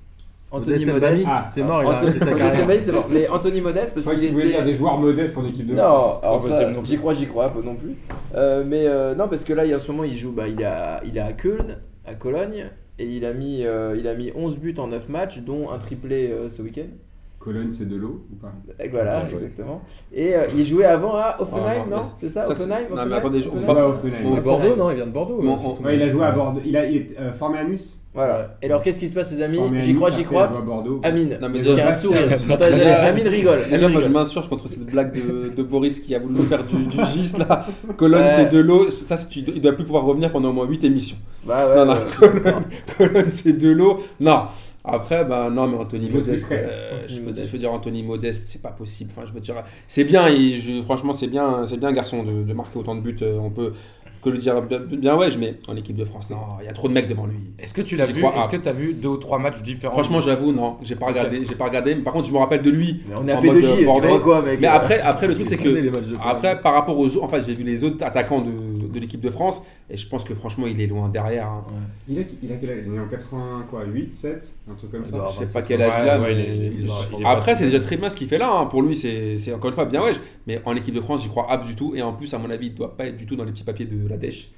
Anthony 0.51 0.85
Modeste 0.87 1.25
Ah, 1.29 1.45
c'est 1.49 1.63
mort, 1.65 1.83
il 1.83 1.87
a 1.89 1.97
arrêté 1.97 2.19
sa 2.21 2.27
carrière. 2.33 2.81
c'est 2.81 2.93
mort. 2.93 3.07
Mais 3.11 3.29
Anthony 3.29 3.61
Modeste 3.61 3.93
parce 3.95 4.07
que 4.07 4.13
qu'il 4.13 4.29
tu 4.29 4.33
voulais 4.33 4.45
était 4.47 4.55
dire 4.57 4.65
des 4.65 4.75
joueurs 4.75 4.97
modestes 4.97 5.37
en 5.37 5.45
équipe 5.45 5.67
de 5.67 5.75
Non, 5.75 5.83
France. 5.83 6.21
alors 6.23 6.43
ça, 6.45 6.49
possible 6.49 6.71
non 6.73 6.81
j'y 6.85 6.99
crois, 6.99 7.13
j'y 7.15 7.27
crois 7.27 7.49
pas 7.49 7.61
non 7.65 7.75
plus. 7.75 7.97
Euh, 8.35 8.63
mais 8.65 8.87
euh, 8.87 9.15
non, 9.17 9.27
parce 9.29 9.43
que 9.45 9.53
là, 9.53 9.65
il 9.65 9.73
y 9.73 9.75
a 9.75 9.77
en 9.77 9.81
ce 9.81 9.91
moment, 9.91 10.05
il 10.05 10.17
joue, 10.17 10.31
bah, 10.33 10.47
il 10.47 10.61
est 10.61 10.65
à, 10.65 11.03
il 11.05 11.17
est 11.17 11.21
à 11.21 11.33
Köln, 11.33 11.79
à 12.07 12.15
Cologne, 12.15 12.71
et 12.99 13.07
il 13.07 13.25
a 13.25 13.33
mis, 13.33 13.65
euh, 13.65 13.97
il 13.99 14.09
a 14.09 14.15
mis 14.15 14.33
11 14.35 14.59
buts 14.59 14.75
en 14.79 14.89
9 14.89 15.09
matchs, 15.09 15.39
dont 15.39 15.71
un 15.71 15.79
triplé 15.79 16.31
euh, 16.31 16.49
ce 16.49 16.63
week-end. 16.63 16.89
Cologne, 17.47 17.71
c'est 17.71 17.89
de 17.89 17.95
l'eau 17.97 18.27
ou 18.33 18.35
pas? 18.37 18.53
Et 18.85 18.89
voilà, 18.89 19.21
Bien 19.21 19.27
joué. 19.29 19.35
exactement. 19.39 19.81
Et 20.13 20.35
euh, 20.35 20.43
il 20.59 20.67
jouait 20.67 20.85
avant 20.85 21.15
à 21.15 21.37
Offenheim, 21.39 21.85
Ah, 21.87 21.89
non, 21.89 22.03
C'est 22.21 22.29
ça, 22.29 22.45
ça, 22.45 22.51
Offenheim 22.51 22.77
non, 22.95 23.07
mais 23.07 23.15
attendez, 23.15 23.45
on 23.47 23.57
Offenheim 23.59 23.67
va- 23.67 23.75
Pas 23.75 23.89
Offenheim. 23.89 24.17
on- 24.27 24.35
De 24.35 24.41
Bordeaux, 24.41 24.77
non 24.77 24.91
Il 24.91 24.97
vient 24.97 25.07
de 25.07 25.13
Bordeaux. 25.13 25.41
Bon, 25.41 25.57
on-. 25.65 25.85
Ouais, 25.85 25.95
il 25.95 26.03
a 26.03 26.09
joué 26.11 26.25
à 26.25 26.33
Bordeaux. 26.33 26.61
Il 26.67 26.77
a 26.77 26.85
été 26.85 27.15
euh, 27.21 27.33
formé 27.33 27.59
à 27.59 27.65
Nice? 27.65 28.03
Voilà. 28.15 28.57
Et 28.63 28.67
alors, 28.67 28.83
qu'est-ce 28.83 28.99
qui 28.99 29.09
se 29.09 29.15
passe, 29.15 29.31
les 29.31 29.43
amis? 29.43 29.59
À 29.61 29.81
J'y 29.81 29.95
crois, 29.95 30.11
j'y 30.11 30.25
crois. 30.25 30.45
à 30.49 30.61
Bordeaux. 30.61 31.01
Amine, 31.05 31.39
Non, 31.41 31.49
mais 31.49 31.61
déjà- 31.61 31.87
Amine 33.05 33.29
rigole. 33.29 33.59
Déjà, 33.71 33.77
Amine 33.77 33.93
moi 33.93 34.01
je 34.03 34.09
m'insurge 34.09 34.49
contre 34.49 34.69
cette 34.69 34.87
blague 34.87 35.13
de, 35.15 35.51
de 35.55 35.63
Boris 35.63 36.01
qui 36.01 36.15
a 36.15 36.19
voulu 36.19 36.35
nous 36.35 36.43
faire 36.43 36.65
du, 36.65 36.77
du 36.85 36.99
gis 37.13 37.37
là. 37.39 37.67
Cologne, 37.97 38.23
Ouais. 38.25 38.33
c'est 38.35 38.51
de 38.53 38.59
l'eau. 38.59 38.91
Ça, 38.91 39.17
il 39.37 39.61
doit 39.61 39.73
plus 39.73 39.85
pouvoir 39.85 40.05
revenir 40.05 40.33
pendant 40.33 40.51
au 40.51 40.53
moins 40.53 40.67
8 40.67 40.83
émissions. 40.85 41.17
Bah 41.47 41.69
ouais, 41.69 41.77
Non, 41.77 41.85
non, 41.85 41.93
ouais. 41.95 42.53
Cologne, 42.99 43.29
c'est 43.29 43.57
de 43.59 43.69
l'eau. 43.71 44.01
Non. 44.19 44.45
Après, 44.87 45.25
ben 45.25 45.51
non, 45.51 45.67
mais 45.67 45.77
Anthony 45.79 46.07
Je 46.07 46.13
Modeste. 46.13 46.47
euh, 46.53 46.99
Anthony 46.99 47.15
je, 47.17 47.21
veux, 47.21 47.27
Modeste. 47.27 47.47
je 47.49 47.53
veux 47.53 47.59
dire, 47.59 47.73
Anthony 47.73 48.03
Modeste, 48.03 48.45
c'est 48.49 48.63
pas 48.63 48.71
possible. 48.71 49.11
Enfin, 49.17 49.27
je 49.29 49.33
veux 49.33 49.41
dire, 49.41 49.57
c'est 49.89 50.05
bien. 50.05 50.29
il- 50.29 50.61
je- 50.63 50.83
franchement, 50.83 51.13
c'est 51.13 51.27
bien, 51.27 51.65
c'est 51.67 51.79
bien, 51.79 51.93
garçon, 51.93 52.23
de, 52.23 52.43
de 52.45 52.53
marquer 52.53 52.79
autant 52.79 52.95
de 52.95 53.01
buts. 53.01 53.17
euh, 53.23 53.39
On 53.41 53.51
peut 53.51 53.73
que 54.23 54.31
le 54.31 54.39
dire 54.39 54.61
bien, 54.63 54.81
bien 54.81 55.17
ouais, 55.17 55.29
mais 55.39 55.55
en 55.69 55.77
équipe 55.77 55.95
de 55.95 56.05
France, 56.05 56.31
non, 56.31 56.39
il 56.61 56.67
y 56.67 56.69
a 56.69 56.73
trop 56.73 56.89
de 56.89 56.95
mecs 56.95 57.07
devant 57.07 57.27
lui. 57.27 57.37
Est-ce 57.61 57.73
que 57.75 57.83
tu 57.83 57.97
l'as 57.97 58.07
vu 58.07 58.21
crois, 58.21 58.35
Est-ce 58.37 58.47
ah. 58.53 58.57
que 58.57 58.63
tu 58.63 58.69
as 58.69 58.73
vu 58.73 58.93
deux 58.95 59.09
ou 59.09 59.17
trois 59.19 59.39
matchs 59.39 59.63
différents? 59.63 59.93
Franchement, 59.93 60.21
j'avoue, 60.21 60.51
non, 60.53 60.79
j'ai 60.83 60.97
pas 60.97 61.07
regardé, 61.07 61.43
j'ai 61.49 61.55
pas 61.55 61.67
regardé. 61.67 61.95
Mais 61.95 62.01
par 62.03 62.13
contre, 62.13 62.27
je 62.27 62.33
me 62.33 62.39
rappelle 62.39 62.63
de 62.63 62.71
lui. 62.71 63.03
Mais 63.09 63.15
on 63.17 63.29
est 63.29 63.33
à 63.33 63.41
P2J, 63.41 63.87
euh, 63.87 64.19
quoi, 64.19 64.43
mec 64.43 64.59
Mais 64.61 64.67
euh, 64.67 64.73
après, 64.73 65.01
après 65.01 65.29
le 65.29 65.35
truc, 65.35 65.47
c'est 65.47 65.57
que 65.59 65.93
Après, 66.25 66.61
par 66.61 66.75
rapport 66.75 66.99
aux 66.99 67.07
autres, 67.07 67.23
enfin, 67.25 67.39
j'ai 67.47 67.55
vu 67.55 67.63
les 67.63 67.85
autres 67.85 68.05
attaquants 68.05 68.41
de, 68.41 68.51
de 68.97 69.01
l'équipe 69.01 69.21
de 69.21 69.31
France, 69.31 69.63
et 69.89 69.97
je 69.97 70.09
pense 70.09 70.25
que 70.25 70.35
franchement, 70.35 70.67
il 70.67 70.81
est 70.81 70.87
loin 70.87 71.09
derrière. 71.09 71.47
hein. 71.49 71.65
Il 72.09 72.19
a, 72.19 72.23
il 72.43 72.53
a 72.53 72.57
quel 72.57 72.71
âge? 72.71 72.79
Il 72.87 72.95
est 72.95 72.99
en 72.99 73.07
80, 73.09 73.67
quoi 73.71 73.85
8, 73.85 74.13
7 74.13 74.57
Un 74.71 74.75
truc 74.75 74.91
comme 74.91 75.05
ça 75.07 75.27
Je 75.29 75.33
sais 75.33 75.45
27, 75.45 75.53
pas 75.53 75.63
quel 75.63 75.81
ouais, 75.81 75.87
âge 75.87 76.03
il 76.03 76.09
a, 76.09 76.21
ouais, 76.21 76.27
mais 76.27 76.33
il 76.35 76.41
est- 76.41 76.57
il 76.57 76.63
est- 76.65 76.85
il 77.19 77.23
est 77.23 77.27
après, 77.27 77.55
c'est 77.55 77.67
déjà 77.67 77.81
très 77.81 77.97
bien 77.97 78.09
ce 78.09 78.17
qu'il 78.17 78.29
fait 78.29 78.39
là. 78.39 78.51
hein. 78.53 78.67
Pour 78.67 78.83
lui, 78.83 78.97
c'est 78.97 79.37
c'est 79.37 79.53
encore 79.53 79.69
une 79.71 79.75
fois 79.75 79.85
bien 79.85 80.03
ouais. 80.03 80.13
Mais 80.47 80.61
en 80.65 80.75
équipe 80.75 80.95
de 80.95 81.01
France, 81.01 81.23
j'y 81.23 81.29
crois 81.29 81.47
pas 81.47 81.59
du 81.59 81.75
tout. 81.77 81.95
Et 81.95 82.03
en 82.03 82.13
plus, 82.13 82.33
à 82.35 82.39
mon 82.39 82.51
avis, 82.51 82.67
il 82.69 82.75
doit 82.75 82.97
pas 82.97 83.07
être 83.07 83.17
du 83.17 83.27
tout 83.27 83.37
dans 83.37 83.45
les 83.45 83.53
petits 83.53 83.65
papiers 83.65 83.87
de 83.87 84.09
la 84.09 84.17
dèche. 84.17 84.51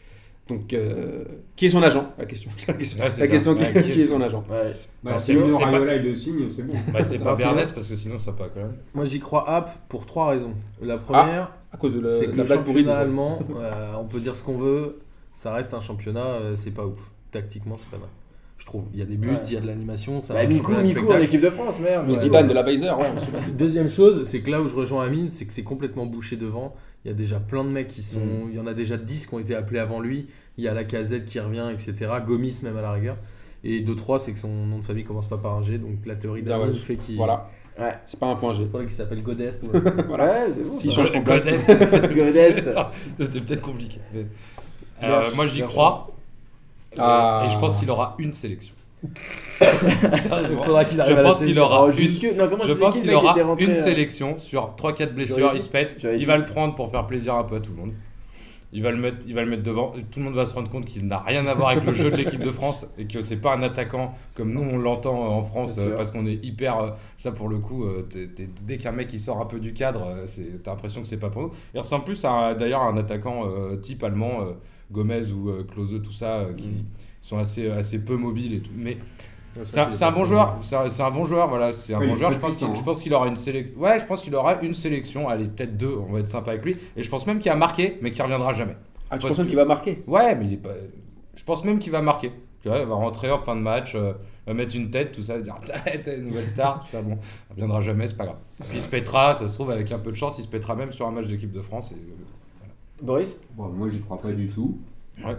Donc, 0.49 0.73
euh, 0.73 1.25
qui 1.57 1.67
est 1.67 1.69
son 1.71 1.83
agent? 1.83 2.07
La 2.19 2.25
question. 2.25 2.51
La 2.67 2.73
question, 2.73 3.03
Ouais, 3.05 3.11
c'est 3.11 3.21
la 3.21 3.27
ça. 3.27 3.33
question 3.33 3.53
Ouais, 3.53 3.83
qui, 3.83 3.93
est 4.01 4.07
son 4.07 4.21
agent 4.23 4.43
Ouais. 4.51 4.75
Bah, 5.03 5.15
si 5.17 5.27
c'est- 5.27 5.33
il 5.35 5.41
le 5.41 6.15
signe, 6.15 6.49
c'est 6.49 6.63
bon. 6.67 6.73
Bah, 6.91 7.05
c'est 7.05 7.19
pas. 7.19 7.35
Bernès 7.37 7.71
parce 7.71 7.87
que 7.87 7.95
sinon 7.95 8.17
ça 8.17 8.33
pas 8.33 8.49
quand 8.49 8.61
même. 8.61 8.77
Moi 8.95 9.05
j'y 9.05 9.21
crois 9.21 9.47
app 9.49 9.71
pour 9.91 10.07
trois 10.07 10.29
raisons. 10.31 10.55
La 10.81 10.97
première, 10.97 11.53
À 11.73 11.77
cause 11.77 11.95
de 11.95 12.01
la, 12.01 12.09
c'est 12.11 12.27
de 12.27 12.33
que 12.33 12.37
la 12.39 12.43
le 12.45 12.49
blague 12.49 12.65
pourrie. 12.65 12.83
de- 12.85 12.89
championnat 12.89 12.99
allemand, 12.99 13.39
euh, 13.57 13.93
on 13.99 14.05
peut 14.07 14.21
dire 14.21 14.35
ce 14.35 14.43
qu'on 14.43 14.59
veut, 14.59 14.99
ça 15.35 15.53
reste 15.53 15.75
un 15.75 15.81
championnat, 15.81 16.25
euh, 16.25 16.55
c'est 16.57 16.71
pas 16.71 16.87
ouf. 16.87 17.11
Tactiquement, 17.31 17.77
c'est 17.77 17.89
pas 17.91 17.99
mal. 17.99 18.09
Je 18.57 18.67
trouve. 18.67 18.85
Il 18.93 18.99
y 18.99 19.03
a 19.03 19.05
des 19.05 19.17
buts, 19.17 19.29
Ouais. 19.29 19.39
il 19.47 19.53
y 19.53 19.57
a 19.57 19.61
de 19.61 19.67
l'animation, 19.67 20.21
ça 20.21 20.35
Bah, 20.35 20.45
Mikou, 20.47 20.73
Mikou 20.73 21.13
en 21.13 21.19
équipe 21.19 21.41
de 21.43 21.51
France, 21.51 21.79
merde. 21.79 22.07
Mais 22.09 22.15
Ouais. 22.15 22.21
Zidane 22.21 22.49
de 22.49 22.55
la 22.55 22.63
Weiser, 22.65 22.91
ouais. 22.91 23.13
Deuxième 23.57 23.89
chose, 23.89 24.25
c'est 24.25 24.41
que 24.41 24.51
là 24.51 24.61
où 24.63 24.67
je 24.69 24.75
rejoins 24.75 25.05
Amine, 25.05 25.31
c'est 25.31 25.45
que 25.47 25.53
c'est 25.53 25.63
complètement 25.63 26.07
bouché 26.07 26.37
devant. 26.37 26.75
Il 27.05 27.09
y 27.09 27.11
a 27.13 27.15
déjà 27.15 27.39
plein 27.39 27.63
de 27.65 27.69
mecs 27.71 27.87
qui 27.89 28.03
sont. 28.03 28.19
Mm. 28.19 28.49
Il 28.51 28.57
y 28.57 28.59
en 28.59 28.67
a 28.67 28.75
déjà 28.75 28.97
10 28.97 29.27
qui 29.29 29.35
ont 29.35 29.39
été 29.39 29.55
appelés 29.55 29.79
avant 29.79 30.01
lui. 30.01 30.27
Il 30.57 30.65
y 30.65 30.69
a 30.69 30.75
la 30.75 30.83
casette 30.85 31.27
qui 31.27 31.39
revient, 31.39 31.69
etc. 31.73 31.95
Gomis 32.27 32.59
même 32.65 32.77
à 32.77 32.83
la 32.83 32.91
rigueur. 32.91 33.17
Et 33.63 33.81
de 33.81 33.95
3, 33.95 34.19
c'est 34.19 34.33
que 34.33 34.39
son 34.41 34.49
nom 34.49 34.79
de 34.79 34.85
famille 34.85 35.05
commence 35.05 35.29
pas 35.29 35.39
par 35.39 35.55
un 35.55 35.63
G, 35.63 35.79
donc 35.79 36.05
la 36.07 36.17
théorie 36.17 36.43
Ah 36.47 36.49
d'Amine 36.49 36.71
ouais. 36.71 36.75
fait 36.79 36.97
qu'il. 36.97 37.17
Voilà. 37.17 37.49
Ouais. 37.79 37.95
C'est 38.07 38.19
pas 38.19 38.27
un 38.27 38.35
point 38.35 38.55
G. 38.55 38.63
Il 38.63 38.69
faudrait 38.69 38.87
qu'il 38.87 38.95
s'appelle 38.95 39.23
Godest. 39.23 39.63
ou- 39.63 39.69
Voilà. 40.09 40.25
Ouais, 40.25 40.47
c'est 40.55 40.65
bon. 40.69 40.73
Si 40.73 40.91
change 40.91 41.13
ton 41.13 41.23
place. 41.23 41.45
Godest. 41.45 41.69
Godest. 42.15 42.73
Ça, 42.73 42.93
C'était 43.21 43.41
peut-être 43.41 43.63
compliqué. 43.63 43.99
mais- 44.13 44.27
Euh, 45.05 45.31
moi 45.37 45.47
j'y 45.47 45.63
crois. 45.63 46.09
Ah. 46.99 47.45
Et 47.47 47.51
je 47.51 47.59
pense 47.59 47.77
qu'il 47.77 47.89
aura 47.91 48.17
une 48.19 48.33
sélection. 48.33 48.75
Il 49.05 49.09
Sérieusement. 50.21 50.63
faudra 50.65 50.85
qu'il 50.85 50.97
Je 50.97 51.03
arrive 51.03 51.19
à 51.19 51.23
la 51.23 51.29
pense 51.29 51.39
qu'il 51.39 51.59
aura 51.61 51.75
Alors, 51.77 51.87
une 51.89 51.93
jusque- 51.95 52.35
non, 52.37 52.49
comment 52.49 52.65
Je 52.65 52.73
pense 52.73 52.95
qui, 52.95 53.03
qu'il 53.03 53.15
aura 53.15 53.33
rentré, 53.33 53.65
une 53.65 53.71
euh, 53.71 53.75
sélection 53.75 54.39
sur 54.39 54.75
3-4 54.77 55.13
blessures, 55.15 55.51
il 55.55 55.61
se 55.61 55.69
pète, 55.69 56.05
il 56.19 56.27
va 56.27 56.37
le 56.37 56.45
prendre 56.45 56.75
pour 56.75 56.91
faire 56.91 57.07
plaisir 57.07 57.35
un 57.37 57.45
peu 57.45 57.57
à 57.57 57.61
tout 57.61 57.71
le 57.71 57.77
monde. 57.77 57.93
Il 58.73 58.83
va 58.83 58.91
le 58.91 58.99
mettre, 58.99 59.19
il 59.27 59.35
va 59.35 59.43
le 59.43 59.49
mettre 59.49 59.63
devant. 59.63 59.93
Tout 60.11 60.19
le 60.19 60.25
monde 60.27 60.35
va 60.35 60.45
se 60.45 60.55
rendre 60.55 60.69
compte 60.69 60.85
qu'il 60.85 61.07
n'a 61.07 61.21
rien 61.21 61.47
à 61.47 61.55
voir 61.55 61.71
avec 61.71 61.85
le 61.85 61.93
jeu 61.95 62.11
de 62.11 62.17
l'équipe 62.17 62.43
de 62.43 62.51
France 62.51 62.87
et 62.99 63.07
que 63.07 63.23
c'est 63.23 63.39
pas 63.39 63.55
un 63.57 63.63
attaquant 63.63 64.15
comme 64.35 64.53
nous 64.53 64.61
on 64.61 64.77
l'entend 64.77 65.15
euh, 65.25 65.29
en 65.29 65.43
France 65.43 65.77
euh, 65.79 65.97
parce 65.97 66.11
qu'on 66.13 66.27
est 66.27 66.45
hyper. 66.45 66.79
euh, 66.79 66.91
ça 67.17 67.33
pour 67.33 67.49
le 67.49 67.59
coup, 67.59 67.85
euh, 67.85 68.03
t'es- 68.03 68.27
t'es- 68.29 68.49
dès 68.67 68.77
qu'un 68.77 68.93
mec 68.93 69.09
il 69.13 69.21
sort 69.21 69.41
un 69.41 69.47
peu 69.47 69.59
du 69.59 69.73
cadre, 69.73 70.07
c'est- 70.27 70.63
t'as 70.63 70.73
l'impression 70.73 71.01
que 71.01 71.07
c'est 71.07 71.17
pas 71.17 71.31
pour 71.31 71.41
nous. 71.43 71.51
Il 71.75 71.79
ressemble 71.79 72.05
plus 72.05 72.23
à 72.27 72.55
d'ailleurs 72.55 72.83
à 72.83 72.89
un 72.89 72.97
attaquant 72.99 73.47
type 73.81 74.05
allemand, 74.05 74.41
Gomez 74.93 75.31
ou 75.33 75.51
Klose, 75.71 76.01
tout 76.05 76.13
ça, 76.13 76.45
qui 76.57 76.85
sont 77.23 77.39
assez, 77.39 77.71
assez 77.71 77.99
peu 78.05 78.17
mobiles 78.17 78.53
et 78.55 78.61
tout. 78.61 78.71
Mais 78.77 78.99
c'est 79.65 79.81
un, 79.81 79.93
c'est 79.93 80.05
un 80.05 80.13
bon 80.13 80.25
joueur, 80.25 80.59
c'est 80.63 80.77
un, 80.77 80.89
c'est 80.89 81.03
un 81.03 81.11
bon 81.11 81.25
joueur, 81.25 81.49
voilà, 81.49 81.73
c'est 81.73 81.95
un 81.95 81.99
Ouais, 82.01 82.07
bon 82.07 82.15
joueur. 82.15 82.31
très 82.31 82.39
Je 82.39 82.41
pense 82.43 82.57
qu'il 82.57 82.67
puissant, 82.67 82.81
je 82.81 82.85
pense 82.85 83.03
qu'il 83.03 83.15
aura 83.15 83.27
une 83.29 83.37
sélection. 83.37 83.81
Ouais, 83.81 83.99
je 83.99 84.05
pense 84.07 84.23
qu'il 84.23 84.35
aura 84.35 84.61
une 84.63 84.75
sélection, 84.75 85.29
allez, 85.29 85.47
peut-être 85.47 85.77
deux, 85.77 85.97
on 86.09 86.13
va 86.13 86.21
être 86.21 86.27
sympa 86.27 86.53
avec 86.53 86.65
lui. 86.65 86.75
Et 86.97 87.03
je 87.03 87.09
pense 87.11 87.27
même 87.27 87.39
qu'il 87.41 87.51
a 87.51 87.57
marqué, 87.57 87.99
mais 88.03 88.13
qu'il 88.13 88.23
reviendra 88.23 88.53
jamais. 88.55 88.77
Ah, 89.11 89.19
tu 89.19 89.27
penses 89.27 89.37
qu'il 89.37 89.57
va 89.57 89.65
marquer? 89.65 90.03
Ouais, 90.07 90.35
mais 90.35 90.45
il 90.47 90.53
est 90.55 90.59
pas. 90.59 90.71
Je 91.35 91.45
pense 91.45 91.65
même 91.65 91.79
qu'il 91.79 91.93
va 91.93 92.03
marquer. 92.03 92.33
Tu 92.61 92.69
vois, 92.69 92.79
il 92.81 92.87
va 92.87 92.95
rentrer 92.97 93.31
en 93.31 93.39
fin 93.39 93.55
de 93.55 93.61
match, 93.61 93.95
euh, 93.95 94.13
va 94.47 94.53
mettre 94.53 94.75
une 94.75 94.91
tête, 94.91 95.13
tout 95.13 95.23
ça, 95.23 95.39
dire 95.39 95.57
t'es 96.05 96.17
une 96.19 96.27
nouvelle 96.27 96.49
star, 96.49 96.81
tout 96.81 96.89
ça. 96.91 97.01
Bon, 97.01 97.17
il 97.51 97.53
reviendra 97.53 97.81
jamais, 97.81 98.07
c'est 98.09 98.17
pas 98.17 98.25
grave. 98.25 98.41
Puis 98.69 98.79
il 98.79 98.83
se 98.83 98.89
pètera, 98.89 99.35
ça 99.37 99.47
se 99.47 99.55
trouve, 99.55 99.71
avec 99.71 99.91
un 99.93 99.99
peu 99.99 100.11
de 100.11 100.17
chance, 100.17 100.39
il 100.39 100.43
se 100.43 100.49
pètera 100.49 100.75
même 100.75 100.93
sur 100.93 101.07
un 101.07 101.13
match 101.13 101.27
d'équipe 101.27 101.53
de 101.53 101.63
France. 101.63 101.93
Et... 101.93 101.95
euh, 101.95 102.69
Boris? 103.03 103.41
Bon, 103.57 103.69
moi, 103.69 103.89
j'y 103.89 104.01
crois 104.01 104.19
pas 104.19 104.33
du 104.33 104.49
tout. 104.49 104.77
Ouais. 105.25 105.37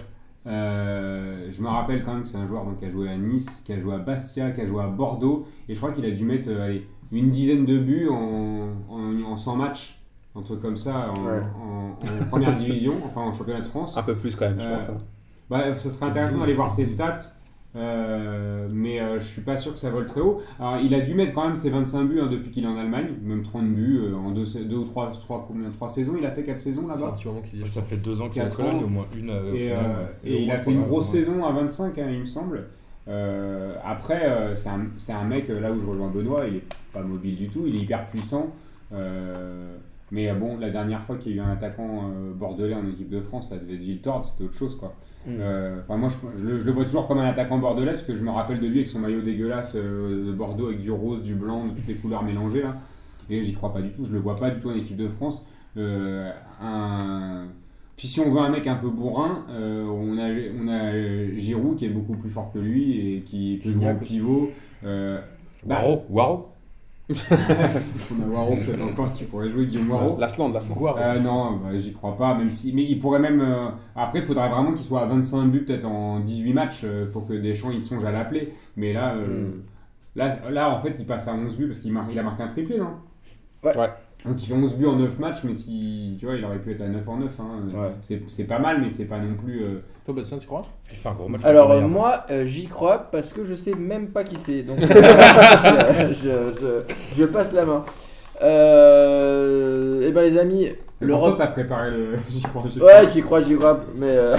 Euh, 0.48 1.48
je 1.52 1.62
me 1.62 1.68
rappelle 1.68 2.04
quand 2.04 2.14
même 2.14 2.24
que 2.24 2.30
c'est 2.30 2.38
un 2.38 2.48
joueur 2.48 2.64
donc, 2.66 2.78
qui 2.80 2.86
a 2.86 2.92
joué 2.92 3.10
à 3.10 3.18
Nice, 3.18 3.62
qui 3.66 3.74
a 3.74 3.80
joué 3.80 3.94
à 3.94 3.98
Bastia, 4.00 4.52
qui 4.52 4.62
a 4.62 4.68
joué 4.68 4.84
à 4.84 4.88
Bordeaux. 4.88 5.48
Et 5.68 5.74
je 5.74 5.80
crois 5.80 5.92
qu'il 5.92 6.06
a 6.06 6.12
dû 6.12 6.24
mettre 6.26 6.50
euh, 6.50 6.64
allez, 6.66 6.88
une 7.12 7.30
dizaine 7.30 7.66
de 7.66 7.78
buts 7.78 8.08
en, 8.10 8.70
en, 8.90 9.22
en 9.32 9.38
100 9.38 9.56
matchs. 9.56 10.02
Un 10.36 10.42
truc 10.42 10.62
comme 10.62 10.78
ça 10.78 11.12
en, 11.12 11.26
Ouais. 11.26 11.42
en- 11.62 12.22
en 12.22 12.26
première 12.30 12.56
division, 12.56 12.94
enfin 13.06 13.22
en 13.22 13.34
championnat 13.34 13.62
de 13.62 13.66
France. 13.66 13.98
Un 13.98 14.04
peu 14.04 14.16
plus 14.16 14.36
quand 14.36 14.46
même, 14.48 14.60
je 14.60 14.66
Euh, 14.66 14.76
pense. 14.78 14.90
hein. 14.90 14.98
Bah, 15.50 15.76
ça 15.78 15.90
serait 15.90 16.06
intéressant 16.06 16.38
d'aller 16.38 16.54
voir 16.54 16.70
ses 16.72 16.86
stats, 16.86 17.16
euh, 17.80 18.67
mais 18.71 18.99
euh, 18.99 19.19
je 19.19 19.25
suis 19.25 19.41
pas 19.41 19.57
sûr 19.57 19.73
que 19.73 19.80
ça 19.80 19.89
vole 19.89 20.05
très 20.05 20.21
haut. 20.21 20.41
Alors, 20.59 20.77
il 20.84 20.93
a 20.93 20.99
dû 20.99 21.13
mettre 21.15 21.34
quand 21.34 21.45
même 21.45 21.55
ses 21.55 21.69
25 21.69 22.03
buts 22.05 22.19
hein, 22.21 22.27
depuis 22.30 22.51
qu'il 22.51 22.63
est 22.65 22.67
en 22.67 22.77
Allemagne, 22.77 23.07
même 23.23 23.41
30 23.41 23.67
buts 23.73 23.99
euh, 24.03 24.15
en 24.15 24.32
deux, 24.32 24.45
sa- 24.45 24.59
deux 24.59 24.77
ou 24.77 24.84
trois, 24.86 25.11
trois, 25.11 25.45
combien, 25.47 25.69
trois 25.71 25.89
saisons. 25.89 26.13
Il 26.19 26.25
a 26.25 26.32
fait 26.32 26.43
4 26.43 26.59
saisons 26.59 26.88
là-bas. 26.88 27.15
Ça 27.65 27.82
fait 27.82 27.97
deux 27.97 28.21
ans 28.21 28.30
qu'il 28.30 28.41
est 28.41 28.53
Cologne, 28.55 28.75
ans. 28.75 28.84
au 28.84 28.88
moins 28.88 29.05
une. 29.17 29.30
euh, 29.30 29.53
Et, 29.53 29.71
euh, 29.71 29.77
et 30.23 30.34
et 30.36 30.41
il 30.43 30.51
a 30.51 30.57
fait 30.57 30.71
une 30.71 30.84
grosse 30.84 31.11
ouais. 31.13 31.19
saison 31.19 31.45
à 31.45 31.51
25, 31.51 31.97
hein, 31.97 32.07
il 32.11 32.19
me 32.19 32.25
semble. 32.25 32.67
Euh, 33.07 33.75
après, 33.84 34.30
euh, 34.30 34.55
c'est 34.55 34.69
un, 35.13 35.23
mec, 35.23 35.47
là 35.49 35.71
où 35.71 35.80
je 35.80 35.86
rejoins 35.86 36.09
Benoît, 36.09 36.45
il 36.47 36.57
est 36.57 36.63
pas 36.93 37.01
mobile 37.01 37.36
du 37.36 37.49
tout, 37.49 37.63
il 37.65 37.75
est 37.75 37.80
hyper 37.80 38.05
puissant. 38.07 38.53
Euh, 38.93 39.63
mais 40.11 40.32
bon, 40.34 40.57
la 40.57 40.69
dernière 40.69 41.03
fois 41.03 41.17
qu'il 41.17 41.36
y 41.36 41.39
a 41.39 41.43
eu 41.43 41.45
un 41.45 41.51
attaquant 41.51 42.09
euh, 42.11 42.34
bordelais 42.34 42.73
en 42.73 42.88
équipe 42.88 43.09
de 43.09 43.19
France, 43.21 43.49
ça 43.49 43.57
devait 43.57 43.75
être 43.75 43.80
Viltord, 43.82 44.25
c'était 44.25 44.43
autre 44.43 44.57
chose 44.57 44.75
quoi. 44.75 44.95
Mm. 45.26 45.32
Euh, 45.39 45.82
Enfin, 45.84 45.97
moi, 45.97 46.09
je, 46.09 46.39
je 46.39 46.43
le, 46.43 46.59
je 46.59 46.65
le 46.65 46.72
vois 46.72 46.86
toujours 46.86 47.07
comme 47.07 47.20
un 47.20 47.28
attaquant 47.28 47.57
bordelais 47.57 47.91
parce 47.91 48.03
que 48.03 48.15
je 48.15 48.24
me 48.24 48.32
rappelle 48.32 48.59
de 48.59 48.67
lui 48.67 48.78
avec 48.80 48.88
son 48.88 48.99
maillot 48.99 49.22
dégueulasse 49.22 49.74
euh, 49.76 50.26
de 50.28 50.32
Bordeaux 50.32 50.67
avec 50.67 50.80
du 50.80 50.91
rose, 50.91 51.22
du 51.22 51.36
blanc, 51.36 51.67
de 51.67 51.72
toutes 51.76 51.88
les 51.88 51.95
couleurs 51.95 52.24
mélangées 52.24 52.61
là. 52.61 52.78
Et 53.30 53.43
j'y 53.43 53.53
crois 53.53 53.72
pas 53.74 53.82
du 53.82 53.91
tout, 53.91 54.05
je 54.05 54.11
le 54.11 54.20
vois 54.20 54.36
pas 54.36 54.49
du 54.49 54.59
tout 54.59 54.70
en 54.70 54.76
équipe 54.76 54.97
de 54.97 55.07
France. 55.07 55.45
Euh, 55.78 56.32
un... 56.61 57.45
Puis 57.95 58.07
si 58.07 58.20
on 58.22 58.32
veut 58.32 58.39
un 58.39 58.49
mec 58.49 58.65
un 58.65 58.76
peu 58.76 58.89
bourrin, 58.89 59.45
euh, 59.49 59.86
on 59.86 60.17
a, 60.17 60.30
on 60.57 60.67
a 60.67 61.38
Giroud 61.38 61.78
qui 61.78 61.86
est 61.86 61.89
beaucoup 61.89 62.15
plus 62.15 62.30
fort 62.30 62.51
que 62.51 62.59
lui 62.59 63.15
et 63.15 63.22
qui 63.22 63.59
peut 63.61 63.72
jouer 63.72 63.91
aussi. 64.01 64.13
pivot. 64.13 64.51
Euh, 64.86 65.20
bah, 65.65 65.82
Waro, 65.84 66.05
Waro 66.09 66.49
on 67.10 68.24
a 68.24 68.28
Waro 68.28 68.55
peut-être 68.55 68.82
encore 68.84 69.14
qui 69.14 69.24
pourrait 69.24 69.49
jouer 69.49 69.66
Guillaume 69.66 69.89
Waro. 69.91 70.18
L'Asland, 70.20 70.49
l'Asland. 70.53 70.76
Euh, 70.97 71.20
non, 71.20 71.57
bah, 71.57 71.70
j'y 71.78 71.93
crois 71.93 72.16
pas, 72.16 72.36
même 72.36 72.49
si. 72.49 72.72
Mais 72.74 72.84
il 72.84 72.99
pourrait 72.99 73.20
même. 73.20 73.41
euh, 73.41 73.70
Après, 73.95 74.20
il 74.20 74.26
faudrait 74.26 74.49
vraiment 74.49 74.72
qu'il 74.74 74.84
soit 74.84 75.01
à 75.01 75.05
25 75.05 75.45
buts, 75.47 75.64
peut-être 75.66 75.86
en 75.86 76.20
18 76.20 76.53
matchs, 76.53 76.82
euh, 76.84 77.12
pour 77.12 77.28
que 77.28 77.34
Deschamps 77.34 77.72
il 77.72 77.82
songe 77.84 78.03
à 78.05 78.12
l'appeler. 78.12 78.53
Mais 78.78 78.93
là, 78.93 79.14
euh, 79.16 79.47
Mm. 79.49 79.62
là, 80.16 80.49
là, 80.51 80.70
en 80.70 80.80
fait, 80.82 80.95
il 80.99 81.05
passe 81.05 81.28
à 81.28 81.34
11 81.34 81.57
buts 81.57 81.68
parce 81.68 81.80
qu'il 81.80 81.91
mar- 81.91 82.07
il 82.12 82.18
a 82.20 82.24
marqué 82.24 82.43
un 82.43 82.47
triplé, 82.47 82.78
non? 82.78 82.91
Ouais. 83.64 83.74
Ouais. 84.26 84.32
Donc 84.32 84.43
il 84.43 84.47
fait 84.47 84.53
11 84.53 84.76
buts 84.76 84.86
en 84.86 84.95
9 84.97 85.17
matchs, 85.20 85.43
mais 85.45 85.53
si. 85.53 86.15
Tu 86.20 86.26
vois, 86.26 86.36
il 86.36 86.43
aurait 86.43 86.59
pu 86.59 86.72
être 86.72 86.82
à 86.82 86.88
9 86.88 87.07
en 87.07 87.17
9. 87.17 87.32
Hein. 87.39 87.43
Ouais. 87.74 87.91
C'est 88.01 88.22
c'est 88.28 88.43
pas 88.45 88.59
mal, 88.59 88.82
mais 88.82 88.89
c'est 88.89 89.05
pas 89.05 89.17
non 89.20 89.34
plus. 89.36 89.63
euh, 89.63 89.82
Toi, 90.03 90.13
Bastien, 90.15 90.38
tu 90.38 90.47
crois? 90.47 90.65
Il 90.91 90.97
fait 90.97 91.07
un 91.09 91.13
gros 91.13 91.28
match. 91.30 91.41
Alors 91.45 91.72
euh, 91.72 91.82
moi 91.88 92.26
euh, 92.30 92.45
j'y 92.45 92.67
crois 92.67 92.97
parce 93.11 93.32
que 93.32 93.43
je 93.45 93.55
sais 93.55 93.74
même 93.76 94.09
pas 94.09 94.24
qui 94.24 94.36
c'est 94.36 94.63
donc 94.63 94.80
je, 94.82 94.86
je- 96.13 96.53
je- 96.59 97.15
je 97.15 97.24
passe 97.26 97.53
la 97.53 97.65
main. 97.65 97.84
Euh, 98.41 100.07
et 100.07 100.11
ben 100.11 100.22
les 100.22 100.38
amis, 100.38 100.63
Et 100.65 100.76
l'Europe. 101.01 101.36
t'as 101.38 101.47
préparé 101.47 101.91
le. 101.91 102.17
J'y 102.30 102.41
crois, 102.41 102.63
j'y 102.70 102.82
Ouais 102.82 103.09
j'y 103.13 103.22
crois 103.22 103.41
j'y 103.41 103.55
crois 103.55 103.82
mais 103.95 104.07
euh, 104.09 104.38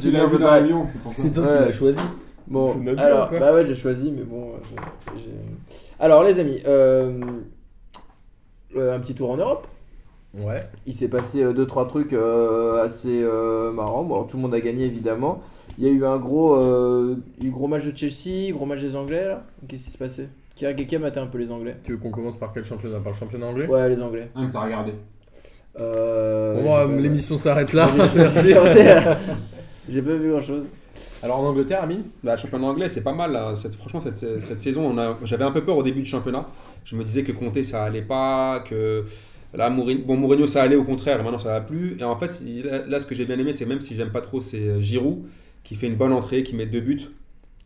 Tu 0.00 0.10
l'as 0.10 0.26
vu 0.26 0.38
dans 0.38 0.50
l'avion, 0.50 0.86
c'est 1.10 1.30
toi 1.32 1.46
qui 1.46 1.52
l'as 1.54 1.70
choisi. 1.72 2.00
Bon 2.46 2.74
alors 2.98 3.30
bah 3.30 3.52
ouais 3.52 3.64
j'ai 3.66 3.74
choisi 3.76 4.10
mais 4.16 4.24
bon 4.24 4.54
euh, 4.54 4.80
j'ai- 5.16 5.30
alors 6.00 6.24
les 6.24 6.38
amis 6.40 6.60
euh, 6.66 7.20
un 8.76 8.98
petit 9.00 9.14
tour 9.14 9.30
en 9.30 9.36
Europe. 9.36 9.66
Ouais. 10.34 10.68
Il 10.86 10.94
s'est 10.94 11.08
passé 11.08 11.44
2-3 11.44 11.88
trucs 11.88 12.12
euh, 12.12 12.84
assez 12.84 13.20
euh, 13.22 13.72
marrants. 13.72 14.04
Bon, 14.04 14.22
tout 14.24 14.36
le 14.36 14.42
monde 14.42 14.54
a 14.54 14.60
gagné 14.60 14.84
évidemment. 14.84 15.42
Il 15.78 15.84
y 15.84 15.88
a 15.88 15.90
eu 15.90 16.04
un 16.04 16.18
gros, 16.18 16.54
euh, 16.54 17.16
il 17.38 17.44
y 17.44 17.46
a 17.46 17.50
eu 17.50 17.52
gros 17.52 17.66
match 17.66 17.84
de 17.84 17.96
Chelsea, 17.96 18.52
gros 18.52 18.66
match 18.66 18.80
des 18.80 18.94
Anglais 18.94 19.26
là. 19.26 19.44
Qu'est-ce 19.66 19.84
qui 19.86 19.90
s'est 19.90 19.98
passé? 19.98 20.28
Qui 20.54 20.66
a, 20.66 20.74
qui 20.74 20.94
a 20.94 20.98
maté 20.98 21.18
un 21.20 21.26
peu 21.26 21.38
les 21.38 21.50
Anglais 21.50 21.76
Tu 21.84 21.92
veux 21.92 21.98
qu'on 21.98 22.10
commence 22.10 22.36
par 22.36 22.52
quel 22.52 22.64
championnat? 22.64 23.00
Par 23.00 23.12
le 23.12 23.18
championnat 23.18 23.46
anglais? 23.46 23.66
Ouais, 23.66 23.88
les 23.88 24.00
Anglais. 24.02 24.28
Un 24.36 24.46
que 24.46 24.52
t'as 24.52 24.60
regardé. 24.64 24.92
Euh, 25.80 26.62
Bon, 26.62 26.96
l'émission 27.00 27.36
s'arrête 27.38 27.72
là. 27.72 27.88
J'ai- 28.14 28.54
j'ai- 29.92 30.02
pas 30.02 30.14
vu 30.14 30.30
grand 30.30 30.42
chose. 30.42 30.64
Alors 31.22 31.38
en 31.40 31.46
Angleterre, 31.46 31.82
Amine 31.82 32.04
Bah, 32.22 32.32
le 32.34 32.38
championnat 32.40 32.66
anglais, 32.66 32.88
c'est 32.88 33.02
pas 33.02 33.12
mal. 33.12 33.32
là. 33.32 33.54
Cette- 33.54 33.74
franchement, 33.74 34.00
cette, 34.00 34.16
cette 34.18 34.60
saison, 34.60 34.94
j'avais 35.24 35.44
un 35.44 35.52
peu 35.52 35.64
peur 35.64 35.76
au 35.76 35.82
début 35.82 36.00
du 36.00 36.06
championnat. 36.08 36.46
Je 36.90 36.96
me 36.96 37.04
disais 37.04 37.22
que 37.22 37.30
Conte, 37.30 37.62
ça 37.62 37.84
allait 37.84 38.02
pas, 38.02 38.64
que 38.68 39.04
là, 39.54 39.70
Mourinho, 39.70 40.02
bon, 40.04 40.16
Mourinho, 40.16 40.48
ça 40.48 40.62
allait 40.62 40.74
au 40.74 40.82
contraire, 40.82 41.20
et 41.20 41.22
maintenant 41.22 41.38
ça 41.38 41.50
va 41.50 41.60
plus. 41.60 41.96
Et 42.00 42.02
en 42.02 42.16
fait, 42.16 42.42
là, 42.88 42.98
ce 42.98 43.06
que 43.06 43.14
j'ai 43.14 43.26
bien 43.26 43.38
aimé, 43.38 43.52
c'est 43.52 43.64
même 43.64 43.80
si 43.80 43.94
j'aime 43.94 44.10
pas 44.10 44.20
trop, 44.20 44.40
c'est 44.40 44.58
euh, 44.58 44.80
Giroud 44.80 45.22
qui 45.62 45.76
fait 45.76 45.86
une 45.86 45.94
bonne 45.94 46.12
entrée, 46.12 46.42
qui 46.42 46.56
met 46.56 46.66
deux 46.66 46.80
buts. 46.80 47.02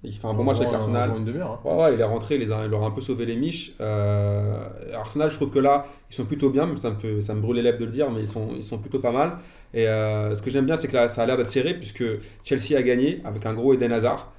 Il 0.02 0.12
fait 0.12 0.26
un 0.26 0.34
bon 0.34 0.44
match 0.44 0.60
avec 0.60 0.74
Arsenal. 0.74 1.10
une 1.16 1.26
hein. 1.40 1.58
Ouais, 1.64 1.74
ouais, 1.74 1.94
il 1.94 2.00
est 2.00 2.04
rentré, 2.04 2.34
il, 2.34 2.46
leur 2.46 2.82
a 2.82 2.86
un 2.86 2.90
peu 2.90 3.00
sauvé 3.00 3.24
les 3.24 3.36
miches. 3.36 3.72
Euh, 3.80 4.68
Arsenal, 4.92 5.30
je 5.30 5.36
trouve 5.36 5.50
que 5.50 5.58
là, 5.58 5.86
ils 6.10 6.14
sont 6.14 6.26
plutôt 6.26 6.50
bien, 6.50 6.76
ça 6.76 6.90
me, 6.90 6.96
fait, 6.96 7.22
ça 7.22 7.34
me 7.34 7.40
brûle 7.40 7.56
les 7.56 7.62
lèvres 7.62 7.78
de 7.78 7.86
le 7.86 7.90
dire, 7.90 8.10
mais 8.10 8.20
ils 8.20 8.26
sont, 8.26 8.50
ils 8.54 8.62
sont 8.62 8.76
plutôt 8.76 8.98
pas 8.98 9.12
mal. 9.12 9.38
Et 9.72 9.88
euh, 9.88 10.34
ce 10.34 10.42
que 10.42 10.50
j'aime 10.50 10.66
bien, 10.66 10.76
c'est 10.76 10.88
que 10.88 10.94
là, 10.94 11.08
ça 11.08 11.22
a 11.22 11.26
l'air 11.26 11.38
d'être 11.38 11.48
serré, 11.48 11.72
puisque 11.72 12.04
Chelsea 12.42 12.76
a 12.76 12.82
gagné 12.82 13.22
avec 13.24 13.46
un 13.46 13.54
gros 13.54 13.72
Eden 13.72 13.92
Hazard, 13.92 14.33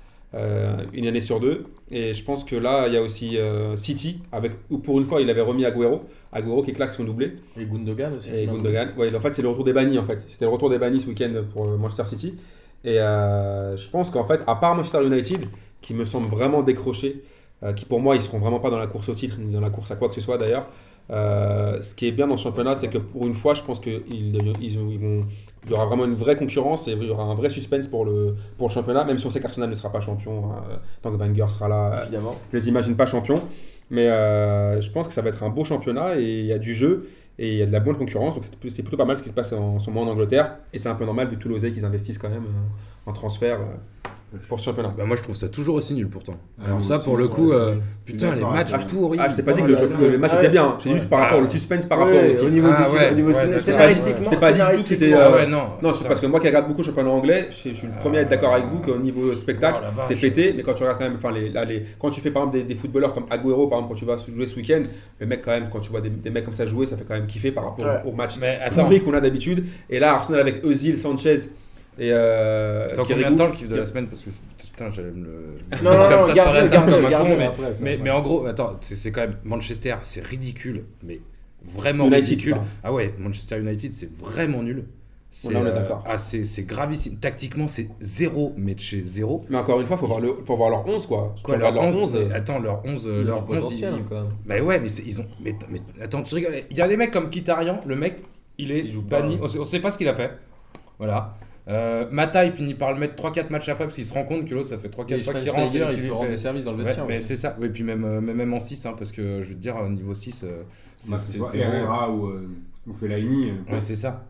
une 0.94 1.08
année 1.08 1.22
sur 1.22 1.40
deux. 1.40 1.66
Et 1.92 2.14
je 2.14 2.24
pense 2.24 2.44
que 2.44 2.56
là, 2.56 2.88
il 2.88 2.94
y 2.94 2.98
a 2.98 3.02
aussi 3.02 3.38
euh, 3.38 3.78
City, 3.78 4.22
avec, 4.32 4.54
où 4.70 4.80
pour 4.80 5.00
une 5.00 5.06
fois, 5.06 5.22
il 5.22 5.30
avait 5.30 5.42
remis 5.42 5.66
Agüero, 5.66 6.04
Agüero 6.32 6.64
qui 6.64 6.74
claque 6.74 6.94
son 6.94 7.04
doublé. 7.04 7.34
Et 7.60 7.66
Gundogan 7.66 8.16
aussi. 8.16 8.32
Et. 8.36 8.48
Gundogan. 8.48 8.90
Ouais, 8.98 9.16
en 9.16 9.20
fait, 9.20 9.34
c'est 9.34 9.44
le 9.44 9.50
retour 9.50 9.64
des 9.64 9.74
bannis, 9.74 10.00
en 10.00 10.04
fait. 10.04 10.26
C'était 10.30 10.46
le 10.46 10.52
retour 10.52 10.70
des 10.70 10.80
bannis 10.80 11.00
ce 11.00 11.08
week-end 11.08 11.32
pour 11.54 11.68
euh, 11.68 11.78
Manchester 11.78 12.06
City. 12.08 12.36
Et 12.84 13.00
euh, 13.00 13.78
je 13.78 13.90
pense 13.90 14.10
qu'en 14.10 14.26
fait, 14.26 14.42
à 14.48 14.56
part 14.56 14.76
Manchester 14.76 15.06
United, 15.06 15.46
qui 15.82 15.94
me 15.94 16.06
semble 16.06 16.28
vraiment 16.28 16.64
décroché, 16.64 17.24
euh, 17.64 17.74
qui 17.74 17.86
pour 17.86 18.00
moi, 18.00 18.16
ils 18.16 18.22
seront 18.22 18.40
vraiment 18.40 18.60
pas 18.60 18.72
dans 18.72 18.80
la 18.80 18.88
course 18.88 19.10
au 19.10 19.14
titre, 19.14 19.38
ni 19.40 19.54
dans 19.54 19.62
la 19.62 19.70
course 19.70 19.92
à 19.92 19.96
quoi 19.96 20.10
que 20.10 20.16
ce 20.16 20.22
soit 20.22 20.38
d'ailleurs. 20.38 20.68
Euh, 21.12 21.82
ce 21.82 21.94
qui 21.96 22.08
est 22.08 22.12
bien 22.12 22.28
dans 22.28 22.38
ce 22.38 22.44
championnat, 22.44 22.76
c'est 22.76 22.88
que 22.90 22.98
pour 22.98 23.26
une 23.28 23.36
fois, 23.36 23.54
je 23.54 23.62
pense 23.64 23.80
qu'ils 23.80 24.02
ils, 24.10 24.78
ont- 24.80 24.90
ils 24.92 25.00
vont, 25.00 25.24
il 25.66 25.72
y 25.72 25.74
aura 25.74 25.86
vraiment 25.86 26.06
une 26.06 26.16
vraie 26.16 26.38
concurrence 26.38 26.88
et 26.88 26.92
il 26.94 27.04
y 27.04 27.10
aura 27.10 27.24
un 27.24 27.36
vrai 27.36 27.50
suspense 27.50 27.88
pour 27.88 28.06
le, 28.06 28.36
pour 28.58 28.68
le 28.70 28.74
championnat, 28.74 29.04
même 29.06 29.18
si 29.20 29.26
on 29.28 29.32
sait 29.32 29.40
qu'Arsenal 29.42 29.70
ne 29.70 29.76
sera 29.76 29.92
pas 29.92 30.02
champion, 30.02 30.52
hein, 30.52 30.64
tant 31.02 31.12
que 31.12 31.18
Wenger 31.18 31.46
sera 31.50 31.68
là, 31.68 32.04
Évidemment. 32.04 32.36
je 32.52 32.58
les 32.58 32.68
imagine 32.68 32.96
pas 32.96 33.06
champions. 33.06 33.42
Mais 33.92 34.08
euh, 34.10 34.82
je 34.82 34.90
pense 34.90 35.08
que 35.08 35.14
ça 35.14 35.22
va 35.22 35.30
être 35.30 35.44
un 35.44 35.50
beau 35.50 35.64
championnat 35.64 36.18
et 36.20 36.24
il 36.40 36.46
y 36.46 36.52
a 36.54 36.58
du 36.58 36.74
jeu 36.74 37.08
et 37.38 37.50
il 37.52 37.58
y 37.58 37.62
a 37.62 37.66
de 37.68 37.72
la 37.72 37.80
bonne 37.80 37.98
concurrence. 37.98 38.34
Donc 38.34 38.44
c'est- 38.70 38.82
plutôt 38.82 38.98
pas 38.98 39.06
mal 39.06 39.16
ce 39.18 39.22
qui 39.24 39.30
se 39.30 39.34
passe 39.36 39.54
en, 39.54 39.76
en 39.76 39.80
ce 39.80 39.92
moment 39.92 40.10
en 40.10 40.14
Angleterre. 40.14 40.56
Et 40.74 40.80
c'est 40.80 40.90
un 40.90 40.96
peu 40.96 41.06
normal 41.06 41.28
vu 41.28 41.38
tout 41.38 41.50
l'oseille 41.50 41.72
qu'ils 41.74 41.86
investissent 41.86 42.18
quand 42.18 42.30
même 42.30 42.46
euh, 42.46 43.10
en 43.10 43.14
transfert. 43.14 43.60
euh. 43.60 43.66
Pour 44.48 44.60
ce 44.60 44.66
championnat. 44.66 44.94
Bah, 44.98 45.06
moi, 45.06 45.16
je 45.16 45.24
trouve 45.24 45.36
ça 45.36 45.50
toujours 45.50 45.76
aussi 45.76 45.94
nul 45.94 46.08
pourtant. 46.08 46.34
Ah, 46.60 46.68
Alors, 46.68 46.84
ça, 46.84 46.96
aussi, 46.96 47.06
pour 47.06 47.18
le 47.18 47.28
coup, 47.28 47.52
euh, 47.52 47.76
putain, 48.06 48.36
les 48.36 48.42
matchs 48.42 48.70
toi. 48.70 48.80
pourris. 48.80 49.18
Ah, 49.22 49.30
je 49.30 49.36
t'ai 49.36 49.44
pas 49.44 49.54
dit 49.54 49.62
Oh 49.64 49.68
que 49.68 49.72
le, 49.72 49.88
que 49.88 50.04
le 50.12 50.18
match 50.18 50.32
Ah 50.36 50.40
était 50.42 50.52
bien. 50.52 50.78
J'ai 50.84 50.94
juste 50.94 51.10
par 51.10 51.20
rapport 51.20 51.40
au 51.40 51.50
suspense 51.50 51.86
par 51.86 52.00
rapport 52.00 52.14
Ouais, 52.14 52.30
au 52.30 52.32
au 52.32 52.36
titre. 52.36 52.50
niveau, 52.52 52.68
Ah 52.72 52.90
du, 52.90 52.96
ouais, 52.96 53.12
au 53.12 53.16
niveau 53.16 53.32
d'accord. 53.32 53.60
scénaristiquement, 53.62 54.26
Je 54.26 54.30
t'ai 54.30 54.36
pas 54.38 54.52
dit 54.54 54.60
du 54.62 54.66
tout 54.78 54.84
que 54.84 54.88
c'était, 54.90 55.14
Ah 55.14 55.28
euh, 55.28 55.36
ouais, 55.36 55.48
non. 55.48 55.64
Non, 55.82 55.94
c'est 55.94 56.08
parce 56.08 56.20
que 56.20 56.28
moi 56.28 56.40
qui 56.40 56.48
regarde 56.48 56.68
beaucoup 56.68 56.82
le 56.82 56.86
championnat 56.88 57.10
anglais, 57.10 57.48
je, 57.52 57.74
suis 57.74 57.88
le 57.88 58.00
premier 58.00 58.20
à 58.20 58.22
être 58.22 58.30
d'accord 58.30 58.54
avec 58.54 58.66
vous 58.68 58.80
qu'au 58.80 58.98
niveau 58.98 59.34
spectacle, 59.36 59.80
Oh 59.86 60.02
c'est 60.08 60.16
pété. 60.16 60.54
Mais 60.56 60.64
quand 60.64 60.74
tu 60.74 60.84
regardes 60.84 61.00
quand 61.00 61.06
même, 61.06 61.18
enfin, 61.18 61.32
les, 61.32 61.50
là, 61.50 61.66
les- 61.66 61.84
quand 62.00 62.10
tu 62.10 62.22
fais 62.22 62.32
par 62.32 62.44
exemple 62.44 62.68
des, 62.68 62.76
footballeurs 62.76 63.14
comme 63.14 63.26
Agüero, 63.30 63.68
par 63.68 63.80
exemple, 63.80 63.94
quand 63.94 64.00
tu 64.00 64.06
vas 64.06 64.18
jouer 64.18 64.46
ce 64.46 64.56
week-end, 64.56 64.82
le 65.20 65.26
mec 65.26 65.42
quand 65.44 65.52
même, 65.52 65.70
quand 65.72 65.80
tu 65.80 65.90
vois 65.90 66.02
des, 66.02 66.30
mecs 66.30 66.46
comme 66.46 66.54
ça 66.54 66.66
jouer, 66.66 66.86
ça 66.86 66.98
fait 66.98 67.06
quand 67.08 67.16
même 67.16 67.28
kiffer 67.28 67.52
par 67.52 67.66
rapport 67.66 67.86
au 68.06 68.12
match 68.12 68.38
pourri 68.72 69.02
qu'on 69.02 69.14
a 69.14 69.22
d'habitude. 69.22 69.66
Et 69.90 70.00
là, 70.00 70.14
Arsenal 70.14 70.42
avec 70.42 70.64
Özil, 70.66 70.98
Sanchez 70.98 71.36
et 71.98 72.12
euh, 72.12 72.86
c'est 72.86 72.96
Kirikou. 72.96 73.14
combien 73.14 73.32
de 73.32 73.36
temps 73.38 73.48
le 73.48 73.54
kiff 73.54 73.68
de 73.70 73.76
la 73.76 73.86
semaine 73.86 74.08
Parce 74.08 74.22
que 74.22 74.30
putain, 74.60 74.92
j'allais 74.92 75.12
me 75.12 75.24
le. 75.26 75.32
Non, 75.84 75.92
non, 75.92 76.10
Comme 76.10 76.20
non, 76.20 76.26
ça 76.28 76.34
sur 76.44 76.54
la 76.54 76.68
table 76.68 76.92
comme 76.92 77.06
un 77.06 77.10
con, 77.20 77.36
mais- 77.38 77.46
après, 77.46 77.74
ça, 77.74 77.84
Mais, 77.84 77.92
ouais. 77.96 78.02
mais 78.04 78.10
en 78.10 78.22
gros, 78.22 78.46
attends, 78.46 78.78
c'est 78.82 79.12
quand 79.12 79.22
même 79.22 79.38
Manchester, 79.44 79.96
c'est 80.04 80.24
ridicule, 80.26 80.86
mais 81.04 81.22
vraiment 81.64 82.06
United, 82.08 82.24
ridicule. 82.30 82.58
Ah 82.84 82.92
ouais, 82.94 83.14
Manchester 83.20 83.60
United, 83.60 83.94
c'est 83.94 84.12
vraiment 84.14 84.62
nul. 84.64 84.86
C'est 85.38 85.52
est 85.52 85.58
euh, 85.58 85.74
d'accord. 85.74 86.02
ah, 86.08 86.16
gravissime. 86.60 87.18
Tactiquement, 87.20 87.68
c'est 87.68 87.90
zéro, 88.00 88.54
mais 88.56 88.74
de 88.74 88.80
chez 88.80 89.04
zéro. 89.04 89.44
Mais 89.50 89.58
encore 89.58 89.82
une 89.82 89.88
fois, 89.88 89.98
faut 89.98 90.08
voir, 90.08 90.22
le, 90.22 90.34
faut 90.46 90.56
voir 90.56 90.70
leur 90.70 90.88
11 90.88 91.06
quoi. 91.08 91.36
Quoi, 91.44 91.56
Tu 91.56 91.60
leur 91.60 91.72
regardes 91.74 91.94
11, 91.94 92.16
euh, 92.16 92.30
attends, 92.34 92.60
leur 92.60 92.82
11, 92.86 93.04
Il 93.04 93.08
y 93.10 93.12
euh, 93.18 93.22
a 93.22 93.24
leur 93.26 93.44
du 93.44 93.52
11, 93.52 93.64
potentiel, 93.64 93.94
ils- 93.98 94.14
même. 94.16 94.30
Bah 94.46 94.62
ouais, 94.62 94.80
mais, 94.80 94.88
ils 94.90 95.20
ont. 95.20 95.26
Mais, 95.44 95.54
mais 95.70 95.82
attends, 96.02 96.24
tu 96.24 96.36
rigoles. 96.36 96.62
Il 96.72 96.78
y 96.78 96.82
a 96.82 96.88
des 96.88 96.96
mecs 96.96 97.12
comme 97.12 97.30
Kitarian, 97.30 97.82
le 97.86 97.96
mec, 97.98 98.22
il 98.58 98.72
est 98.72 98.80
Il 98.80 98.92
joue 98.92 99.02
pas, 99.02 99.20
banni. 99.22 99.36
hein. 99.36 99.40
On, 99.44 99.48
sait, 99.50 99.60
on 99.60 99.66
sait 99.66 99.82
pas 99.82 99.92
ce 99.92 99.98
qu'il 99.98 100.08
a 100.08 100.14
fait. 100.16 100.32
Voilà. 101.00 101.36
Euh, 101.68 102.06
Mata, 102.12 102.46
il 102.46 102.52
finit 102.52 102.76
par 102.76 102.94
le 102.94 103.00
mettre 103.00 103.16
3-4 103.16 103.50
matchs 103.50 103.70
après 103.70 103.86
parce 103.86 103.96
qu'il 103.96 104.06
se 104.06 104.14
rend 104.14 104.24
compte 104.24 104.46
que 104.48 104.54
l'autre, 104.54 104.68
ça 104.70 104.78
fait 104.78 104.90
3-4 104.90 105.14
Et 105.18 105.20
fois 105.22 105.34
qu'il 105.34 105.50
rentre. 105.50 105.76
il 105.76 106.00
lui 106.00 106.08
peut 106.08 106.14
rendre 106.14 106.26
fait- 106.26 106.32
des 106.32 106.38
services 106.38 106.64
dans 106.64 106.72
le 106.74 106.78
Ouais, 106.78 106.84
vestiaire. 106.84 107.06
mais 107.08 107.22
c'est 107.22 107.36
ça. 107.36 107.58
Et 107.62 107.70
puis 107.70 107.84
même, 107.84 108.04
euh, 108.04 108.22
même 108.22 108.54
en 108.54 108.60
6, 108.60 108.88
parce 108.98 109.12
que 109.12 109.42
je 109.42 109.50
veux 109.50 109.56
te 109.56 109.60
dire, 109.60 109.76
au 109.78 109.90
niveau 109.90 110.14
6, 110.14 110.44
euh, 110.44 110.62
c'est. 110.98 111.58
Herrera 111.58 112.12
ou, 112.12 112.28
euh, 112.28 112.48
ou 112.88 112.94
Fellaini. 112.94 113.50
euh, 113.50 113.74
Ouais, 113.74 113.82
c'est 113.82 113.96
ça. 113.96 114.26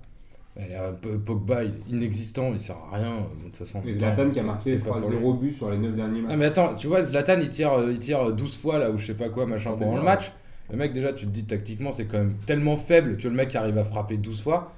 Euh, 0.58 0.94
Pogba, 1.26 1.66
il 1.66 1.72
est 1.72 1.90
inexistant, 1.98 2.52
il 2.54 2.60
sert 2.62 2.78
à 2.90 2.96
rien. 2.96 3.12
euh, 3.14 3.20
De 3.44 3.50
toute 3.50 3.58
façon. 3.58 3.82
Et 3.86 3.94
Zlatan 3.94 4.30
qui 4.30 4.40
a 4.40 4.44
marqué, 4.44 4.70
c'était 4.70 4.78
je 4.78 4.84
pas 4.86 4.90
crois, 4.92 5.02
pour 5.02 5.10
lui. 5.12 5.18
0 5.18 5.34
but 5.34 5.52
sur 5.52 5.70
les 5.70 5.78
9 5.78 5.94
derniers 5.96 6.22
Ah 6.24 6.28
matchs. 6.30 6.38
mais 6.38 6.46
attends, 6.46 6.76
tu 6.76 6.88
vois, 6.88 7.04
Zlatan 7.04 7.36
il 7.42 7.50
tire, 7.50 7.74
euh, 7.74 7.92
il 7.92 8.00
tire 8.00 8.32
12 8.32 8.56
fois 8.58 8.80
là 8.80 8.90
ou 8.90 8.98
je 8.98 9.08
sais 9.08 9.14
pas 9.16 9.28
quoi, 9.28 9.46
machin, 9.46 9.72
Ah, 9.74 9.78
pendant 9.78 9.98
le 9.98 10.04
match. 10.04 10.32
Le 10.72 10.78
mec, 10.78 10.94
déjà, 10.94 11.12
tu 11.12 11.26
te 11.26 11.32
dis 11.32 11.44
tactiquement, 11.44 11.92
c'est 11.92 12.06
quand 12.06 12.18
même 12.18 12.36
tellement 12.46 12.78
faible 12.78 13.18
que 13.18 13.28
le 13.28 13.34
mec 13.36 13.54
arrive 13.56 13.78
à 13.78 13.84
frapper 13.84 14.16
12 14.16 14.42
fois. 14.42 14.72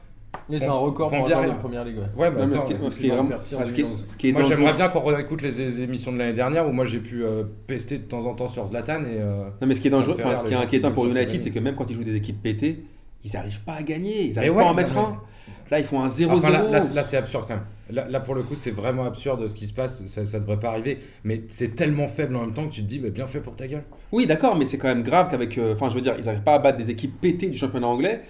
Mais 0.49 0.59
c'est 0.59 0.67
un 0.67 0.71
record 0.73 1.09
pour 1.09 1.17
un 1.25 1.28
bien 1.28 1.41
joueur 1.43 1.53
de 1.55 1.59
première 1.59 1.84
ligue. 1.86 1.97
ouais. 1.97 2.03
Ouais, 2.23 2.32
mais 2.32 2.39
non, 2.41 2.47
mais 2.47 2.53
attends, 2.55 2.61
ce 2.61 2.67
qui, 2.67 3.07
est 3.07 3.09
vraiment, 3.09 3.39
ce 3.39 3.49
qui 3.49 3.55
est- 3.57 3.84
2011. 3.84 4.03
ce 4.07 4.17
qui 4.17 4.30
est 4.30 4.32
moi 4.32 4.43
j'aimerais 4.43 4.73
bien 4.73 4.88
qu'on 4.89 5.01
réécoute 5.03 5.41
les, 5.41 5.51
les 5.51 5.82
émissions 5.82 6.11
de 6.13 6.17
l'année 6.17 6.34
dernière 6.34 6.67
où 6.67 6.71
moi 6.71 6.86
j'ai 6.86 6.99
pu 6.99 7.23
euh, 7.23 7.43
pester 7.65 7.97
de 7.97 8.03
temps 8.03 8.25
en 8.25 8.34
temps 8.34 8.47
sur 8.47 8.65
Zlatan 8.65 9.01
et. 9.01 9.19
euh, 9.19 9.45
Non, 9.61 9.67
mais 9.67 9.75
ce 9.75 9.82
qui 9.82 9.88
est 9.88 9.91
dangereux, 9.91 10.15
ce 10.17 10.43
qui 10.47 10.53
est 10.53 10.55
inquiétant 10.57 10.89
qui 10.89 10.93
pour 10.95 11.05
United, 11.07 11.41
c'est 11.41 11.51
que 11.51 11.59
même 11.59 11.75
quand 11.75 11.89
ils 11.89 11.95
jouent 11.95 12.03
des 12.05 12.15
équipes 12.15 12.41
pétées, 12.41 12.84
ils 13.25 13.32
n'arrivent 13.34 13.61
pas 13.63 13.73
à 13.73 13.84
gagner. 13.84 14.25
Ils 14.25 14.36
n'arrivent 14.36 14.51
ouais, 14.55 14.63
pas 14.63 14.69
à 14.69 14.71
en 14.71 14.75
mettre 14.75 14.97
un. 14.97 15.17
Là, 15.69 15.80
ils 15.80 15.86
font 15.86 16.01
un 16.01 16.07
0-0. 16.07 16.32
Enfin, 16.32 16.49
là, 16.49 16.63
là, 16.63 16.80
là, 16.93 17.03
c'est 17.03 17.17
absurde 17.17 17.43
quand 17.45 17.55
même. 17.55 17.63
Là, 17.89 18.07
là, 18.09 18.21
pour 18.21 18.36
le 18.36 18.43
coup, 18.43 18.55
c'est 18.55 18.71
vraiment 18.71 19.03
absurde 19.03 19.45
ce 19.47 19.53
qui 19.55 19.65
se 19.65 19.73
passe. 19.73 20.05
Ça, 20.05 20.23
ça 20.23 20.39
devrait 20.39 20.59
pas 20.59 20.69
arriver. 20.69 20.97
Mais 21.25 21.41
c'est 21.49 21.75
tellement 21.75 22.07
faible 22.07 22.38
en 22.38 22.41
même 22.41 22.53
temps 22.53 22.65
que 22.67 22.71
tu 22.73 22.84
te 22.84 22.88
dis, 22.88 22.99
mais 23.01 23.09
bien 23.09 23.28
fait 23.28 23.41
pour 23.41 23.53
ta 23.57 23.67
gueule. 23.67 23.84
Oui, 24.13 24.28
d'accord, 24.28 24.55
mais 24.55 24.65
c'est 24.65 24.78
quand 24.78 24.88
même 24.88 25.03
grave 25.03 25.30
qu'avec. 25.30 25.57
euh, 25.57 25.73
Enfin, 25.73 25.89
je 25.89 25.95
veux 25.95 25.99
dire, 26.01 26.15
ils 26.17 26.23
n'arrivent 26.23 26.43
pas 26.43 26.53
à 26.53 26.59
battre 26.59 26.78
des 26.78 26.89
équipes 26.89 27.19
pétées 27.19 27.47
du 27.49 27.57
championnat 27.57 27.88
anglais. 27.88 28.21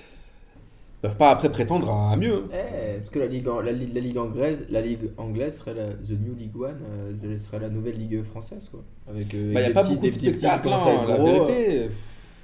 Ils 0.97 1.01
peuvent 1.09 1.17
pas 1.17 1.29
après 1.29 1.51
prétendre 1.51 1.91
à 1.91 2.15
mieux. 2.17 2.45
Eh, 2.51 2.97
parce 2.97 3.09
que 3.11 3.19
la 3.19 3.27
ligue, 3.27 3.47
en- 3.47 3.59
la, 3.61 3.71
Ligue- 3.71 3.93
la 3.93 4.01
ligue 4.01 4.17
anglaise, 4.17 4.65
la 4.69 4.81
ligue 4.81 5.11
anglaise 5.17 5.57
serait 5.57 5.75
la 5.75 5.89
the 5.93 6.11
new 6.19 6.33
League 6.35 6.55
One, 6.59 6.77
euh, 6.89 7.13
ce 7.21 7.37
serait 7.45 7.59
la 7.59 7.69
nouvelle 7.69 7.97
ligue 7.97 8.23
française 8.23 8.67
quoi. 8.71 8.83
Avec 9.07 9.33
euh, 9.35 9.37
Il 9.37 9.49
n'y 9.51 9.57
a 9.57 9.67
des 9.67 9.73
pas 9.73 9.83
petits- 9.83 9.93
beaucoup 9.93 10.05
de 10.07 10.11
spectacles, 10.11 10.69
hein, 10.69 11.05
la 11.07 11.17
gros, 11.17 11.27
euh. 11.27 11.45
vérité. 11.45 11.89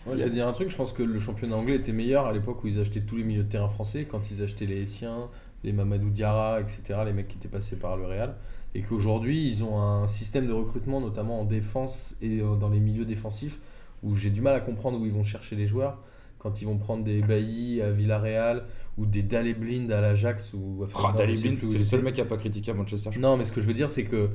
Moi, 0.05 0.15
je 0.17 0.23
vais 0.25 0.29
dire 0.29 0.47
un 0.47 0.51
truc, 0.51 0.69
je 0.69 0.75
pense 0.75 0.91
que 0.91 1.01
le 1.01 1.17
championnat 1.19 1.55
anglais 1.55 1.75
était 1.77 1.93
meilleur 1.93 2.25
à 2.27 2.33
l'époque 2.33 2.63
où 2.63 2.67
ils 2.67 2.79
achetaient 2.79 2.99
tous 3.01 3.15
les 3.17 3.23
milieux 3.23 3.43
de 3.43 3.49
terrain 3.49 3.69
français, 3.69 4.05
quand 4.09 4.29
ils 4.31 4.43
achetaient 4.43 4.65
les 4.65 4.81
Essiens, 4.83 5.29
les 5.63 5.71
Mamadou 5.71 6.09
Diarra, 6.09 6.59
etc., 6.59 6.99
les 7.05 7.13
mecs 7.13 7.29
qui 7.29 7.37
étaient 7.37 7.47
passés 7.47 7.77
par 7.77 7.95
le 7.97 8.05
Real. 8.05 8.35
Et 8.75 8.81
qu'aujourd'hui, 8.81 9.47
ils 9.47 9.63
ont 9.63 9.79
un 9.81 10.07
système 10.07 10.45
de 10.45 10.51
recrutement, 10.53 10.99
notamment 10.99 11.39
en 11.39 11.45
défense 11.45 12.15
et 12.21 12.39
dans 12.59 12.69
les 12.69 12.79
milieux 12.81 13.05
défensifs, 13.05 13.59
où 14.03 14.13
j'ai 14.15 14.29
du 14.29 14.41
mal 14.41 14.55
à 14.55 14.59
comprendre 14.59 14.99
où 14.99 15.05
ils 15.05 15.11
vont 15.13 15.23
chercher 15.23 15.55
les 15.55 15.65
joueurs. 15.65 15.97
Quand 16.43 16.61
ils 16.61 16.65
vont 16.65 16.77
prendre 16.77 17.03
des 17.05 17.21
Bailly 17.21 17.81
à 17.81 17.89
Villarreal 17.89 18.63
ou 18.97 19.05
des 19.05 19.23
Daley 19.23 19.53
Blind 19.53 19.89
à 19.91 20.01
l'Ajax 20.01 20.53
ou 20.53 20.83
enfin, 20.83 20.99
Oh, 21.01 21.07
non, 21.11 21.17
Daley 21.17 21.33
je 21.33 21.37
sais 21.37 21.47
Blind, 21.47 21.57
plus 21.57 21.67
où 21.67 21.71
c'est 21.71 21.77
le 21.77 21.83
seul 21.83 22.03
mec 22.03 22.15
qui 22.15 22.21
a 22.21 22.25
pas 22.25 22.37
critiqué 22.37 22.71
à 22.71 22.73
Manchester. 22.73 23.09
Non, 23.19 23.37
mais 23.37 23.45
ce 23.45 23.53
que 23.53 23.61
je 23.61 23.65
veux 23.65 23.73
dire, 23.73 23.89
c'est 23.89 24.03
que 24.03 24.29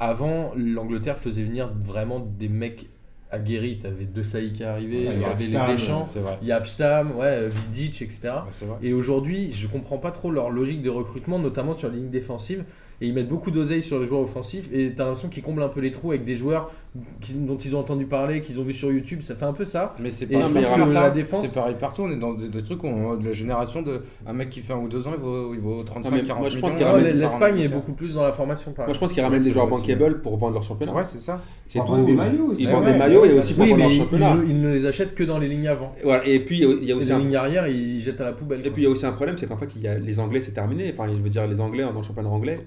avant, 0.00 0.52
l'Angleterre 0.56 1.18
faisait 1.18 1.44
venir 1.44 1.72
vraiment 1.82 2.18
des 2.18 2.48
mecs 2.48 2.88
aguerris. 3.30 3.78
T'avais 3.78 4.04
De 4.04 4.22
Saï 4.22 4.52
qui 4.52 4.64
Ouais, 4.64 4.82
il 4.82 5.20
y 5.20 5.24
avait 5.24 5.46
les 5.46 5.72
Deschamps, 5.72 6.06
il 6.42 6.48
y 6.48 6.52
a 6.52 6.56
Abstam, 6.56 7.16
ouais, 7.16 7.48
Vidic, 7.48 8.02
etc. 8.02 8.30
Et 8.82 8.92
aujourd'hui, 8.92 9.52
je 9.52 9.66
comprends 9.66 9.98
pas 9.98 10.10
trop 10.10 10.30
leur 10.30 10.50
logique 10.50 10.82
de 10.82 10.90
recrutement, 10.90 11.38
notamment 11.38 11.76
sur 11.76 11.88
la 11.88 11.94
ligne 11.94 12.10
défensive. 12.10 12.64
Et 13.00 13.06
ils 13.08 13.14
mettent 13.14 13.28
beaucoup 13.28 13.50
d'oseille 13.50 13.82
sur 13.82 13.98
les 13.98 14.06
joueurs 14.06 14.20
offensifs. 14.20 14.68
Et 14.72 14.94
t'as 14.94 15.04
l'impression 15.04 15.28
qu'ils 15.28 15.42
comblent 15.42 15.62
un 15.62 15.68
peu 15.68 15.80
les 15.80 15.90
trous 15.90 16.10
avec 16.10 16.24
des 16.24 16.36
joueurs 16.36 16.70
dont 16.94 17.56
ils 17.56 17.74
ont 17.74 17.78
entendu 17.80 18.04
parler, 18.04 18.42
qu'ils 18.42 18.60
ont 18.60 18.62
vu 18.64 18.74
sur 18.74 18.92
YouTube. 18.92 19.22
Ça 19.22 19.34
fait 19.34 19.46
un 19.46 19.54
peu 19.54 19.64
ça. 19.64 19.94
Mais 19.98 20.10
c'est 20.10 20.26
pareil 20.26 21.12
défense- 21.14 21.46
C'est 21.46 21.54
pareil 21.54 21.76
partout. 21.80 22.02
On 22.02 22.10
est 22.10 22.16
dans 22.18 22.34
des, 22.34 22.48
des 22.48 22.62
trucs 22.62 22.82
où 22.84 22.86
on, 22.86 23.14
de 23.16 23.24
la 23.24 23.32
génération 23.32 23.80
de 23.80 24.02
un 24.26 24.32
mec 24.34 24.50
qui 24.50 24.60
fait 24.60 24.74
un 24.74 24.78
ou 24.78 24.88
deux 24.88 25.06
ans, 25.08 25.12
il 25.16 25.20
vaut, 25.20 25.54
il 25.54 25.60
vaut 25.60 25.82
35, 25.82 26.10
Non, 26.10 26.16
mais 26.18 26.22
40 26.24 26.40
moi, 26.42 26.50
je 26.50 26.58
pense 26.58 26.74
millions. 26.74 26.76
qu'il 26.76 26.80
y 26.86 26.88
a 26.90 26.92
Non, 26.92 26.98
ramène- 27.04 27.18
L'Espagne 27.18 27.58
est 27.60 27.68
beaucoup 27.68 27.92
plus 27.94 28.12
dans 28.14 28.22
la 28.24 28.32
formation. 28.32 28.72
Par 28.72 28.84
Moi, 28.86 28.94
je 28.94 29.00
pense 29.00 29.12
qu'ils 29.14 29.22
ramènent 29.22 29.38
Ouais, 29.40 29.44
des 29.46 29.52
joueurs 29.52 29.68
bankable 29.68 30.20
pour 30.20 30.36
vendre 30.36 30.52
leur 30.54 30.62
championnat. 30.62 30.92
Ouais, 30.92 31.04
c'est 31.06 31.20
ça. 31.20 31.40
Tout. 31.72 31.78
vendre 31.86 32.04
des 32.04 32.12
maillots 32.12 32.48
aussi. 32.52 32.64
Ils 32.64 32.68
vendent 32.68 32.84
des 32.84 32.98
maillots 32.98 33.24
et 33.24 33.32
aussi 33.32 33.54
pour 33.54 33.64
vendre 33.64 33.78
leur 33.78 33.90
ils, 33.90 33.98
championnat. 33.98 34.36
ils 34.46 34.60
ne 34.60 34.68
les 34.74 34.84
achètent 34.86 35.14
que 35.14 35.24
dans 35.24 35.38
les 35.38 35.48
lignes 35.48 35.68
avant. 35.68 35.94
Et 36.26 36.40
puis, 36.40 36.58
il 36.58 36.84
y 36.84 36.92
a- 36.92 36.94
a 36.94 36.98
aussi 36.98 37.06
les 37.08 37.12
un 37.12 37.18
lignes 37.20 37.36
arrière, 37.36 37.66
ils 37.68 38.00
jettent 38.00 38.20
à 38.20 38.24
la 38.26 38.32
poubelle. 38.32 38.60
Et 38.66 38.70
puis 38.70 38.82
il 38.82 38.84
y 38.84 38.88
a 38.88 38.90
aussi 38.90 39.06
un 39.06 39.12
problème, 39.12 39.38
c'est 39.38 39.46
qu'en 39.46 39.56
fait, 39.56 39.70
il 39.76 39.80
y 39.82 39.88
a 39.88 39.98
les 39.98 40.18
Anglais, 40.18 40.42
c'est 40.42 40.52
terminé. 40.52 40.92
Enfin, 40.92 41.10
je 41.10 41.18
veux 41.18 41.30
dire, 41.30 41.46
les 41.46 41.60
Anglais 41.60 41.84
dans 41.84 41.92
le 41.98 42.02
championnat 42.02 42.28
anglais, 42.28 42.58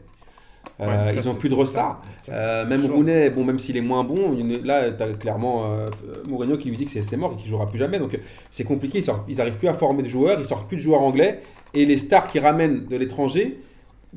euh, 0.82 1.12
ça, 1.12 1.20
ils 1.22 1.30
ont 1.30 1.36
plus 1.36 1.50
de 1.50 1.56
restars. 1.56 2.02
Euh, 2.30 2.66
même. 2.66 2.86
Rooney, 2.92 3.30
bon, 3.30 3.44
même 3.46 3.60
s'il 3.60 3.78
est 3.78 3.82
moins 3.82 4.04
bon, 4.04 4.36
là, 4.64 4.92
tu 4.92 5.04
as 5.04 5.08
clairement 5.14 5.66
euh, 5.72 5.90
Mourinho 6.28 6.58
qui 6.58 6.70
lui 6.70 6.78
dit 6.78 6.86
que 6.86 6.92
c'est- 6.92 7.16
mort 7.18 7.34
et 7.38 7.42
qu'il 7.42 7.50
jouera 7.50 7.70
plus 7.70 7.80
jamais. 7.80 7.98
Donc, 8.00 8.14
euh, 8.14 8.18
c'est 8.52 8.64
compliqué. 8.66 8.98
Ils, 9.00 9.04
sortent- 9.04 9.26
ils 9.30 9.40
arrivent 9.40 9.58
plus 9.58 9.68
à 9.70 9.74
former 9.74 10.04
de 10.04 10.08
joueurs, 10.10 10.38
ils 10.40 10.46
sortent 10.46 10.68
plus 10.68 10.78
de 10.78 10.82
joueurs 10.82 11.02
anglais. 11.02 11.42
Et 11.74 11.86
les 11.86 11.98
stars 11.98 12.28
qui 12.28 12.40
ramènent 12.40 12.86
de 12.86 12.96
l'étranger, 12.98 13.60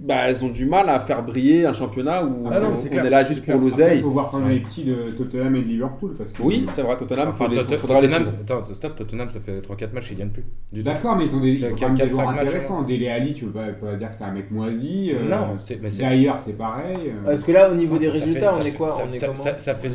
bah, 0.01 0.29
elles 0.29 0.45
ont 0.45 0.49
du 0.49 0.65
mal 0.65 0.89
à 0.89 1.01
faire 1.01 1.25
briller 1.25 1.67
un 1.67 1.75
championnat 1.75 2.25
où 2.25 2.47
Ah 2.51 2.61
non, 2.61 2.69
on, 2.73 2.77
c'est 2.77 2.89
on 2.99 3.05
est 3.05 3.11
là 3.11 3.25
juste 3.25 3.43
c'est 3.45 3.53
pour. 3.53 3.61
Après, 3.61 3.67
il 3.69 3.71
l'oseille. 3.71 4.01
faut 4.01 4.11
voir 4.11 4.31
quand 4.31 4.39
même 4.39 4.51
les 4.51 4.61
petits 4.61 4.85
de 4.85 5.11
Tottenham 5.17 5.57
et 5.57 5.61
de 5.63 5.67
Liverpool. 5.67 6.15
Parce 6.17 6.31
que 6.31 6.41
Oui, 6.43 6.67
c'est 6.73 6.83
vrai, 6.83 6.97
Tottenham, 6.97 7.29
Enfin, 7.31 7.47
faut 7.47 7.51
les- 7.51 7.65
Tottenham, 7.67 8.29
attends, 8.41 8.65
stop, 8.75 8.95
Tottenham, 8.97 9.29
ça 9.29 9.41
fait 9.41 9.61
3-4 9.61 9.93
matchs, 9.93 10.13
ils 10.13 10.19
gagnent 10.19 10.31
plus. 10.31 10.45
D'accord, 10.83 11.17
mais 11.17 11.25
ils 11.25 11.35
ont 11.35 11.41
des, 11.41 11.51
ils 11.51 11.65
ont 11.65 11.69
Quatre- 11.71 11.81
quand 11.81 11.87
même 11.87 11.95
des 11.97 12.01
quatre, 12.03 12.11
joueurs 12.13 12.27
cinq 12.27 12.33
matchs, 12.37 12.45
intéressants. 12.47 12.83
Dele 12.83 13.09
Ali, 13.09 13.33
tu 13.33 13.45
peux 13.47 13.51
pas, 13.51 13.67
pas 13.73 13.97
dire 13.97 14.09
que 14.11 14.15
c'est 14.15 14.25
un 14.25 14.33
mec 14.33 14.51
moisi. 14.51 15.13
euh, 15.13 15.29
Non, 15.29 15.59
c'est 15.59 15.83
mais 15.83 15.91
c'est 15.91 16.03
D'ailleurs, 16.03 16.39
c'est 16.39 16.57
pareil. 16.57 16.97
euh. 17.09 17.25
Parce 17.25 17.43
que 17.43 17.53
là, 17.53 17.71
au 17.71 17.75
niveau 17.75 17.99
des 17.99 18.09
résultats, 18.09 18.55
on 18.57 18.65
est 18.65 18.73
quoi 18.73 18.91
ça, 18.91 19.03
est 19.05 19.75
fait 19.75 19.89
est 19.89 19.91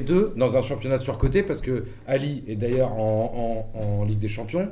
deux 0.00 0.34
dans, 0.36 0.56
un 0.56 0.60
championnat 0.62 0.98
surcoté 0.98 1.42
parce 1.42 1.62
que 1.62 1.84
Ali 2.06 2.44
est 2.46 2.56
d'ailleurs 2.56 2.92
en 2.92 4.04
Ligue 4.06 4.18
des 4.18 4.28
Champions. 4.28 4.68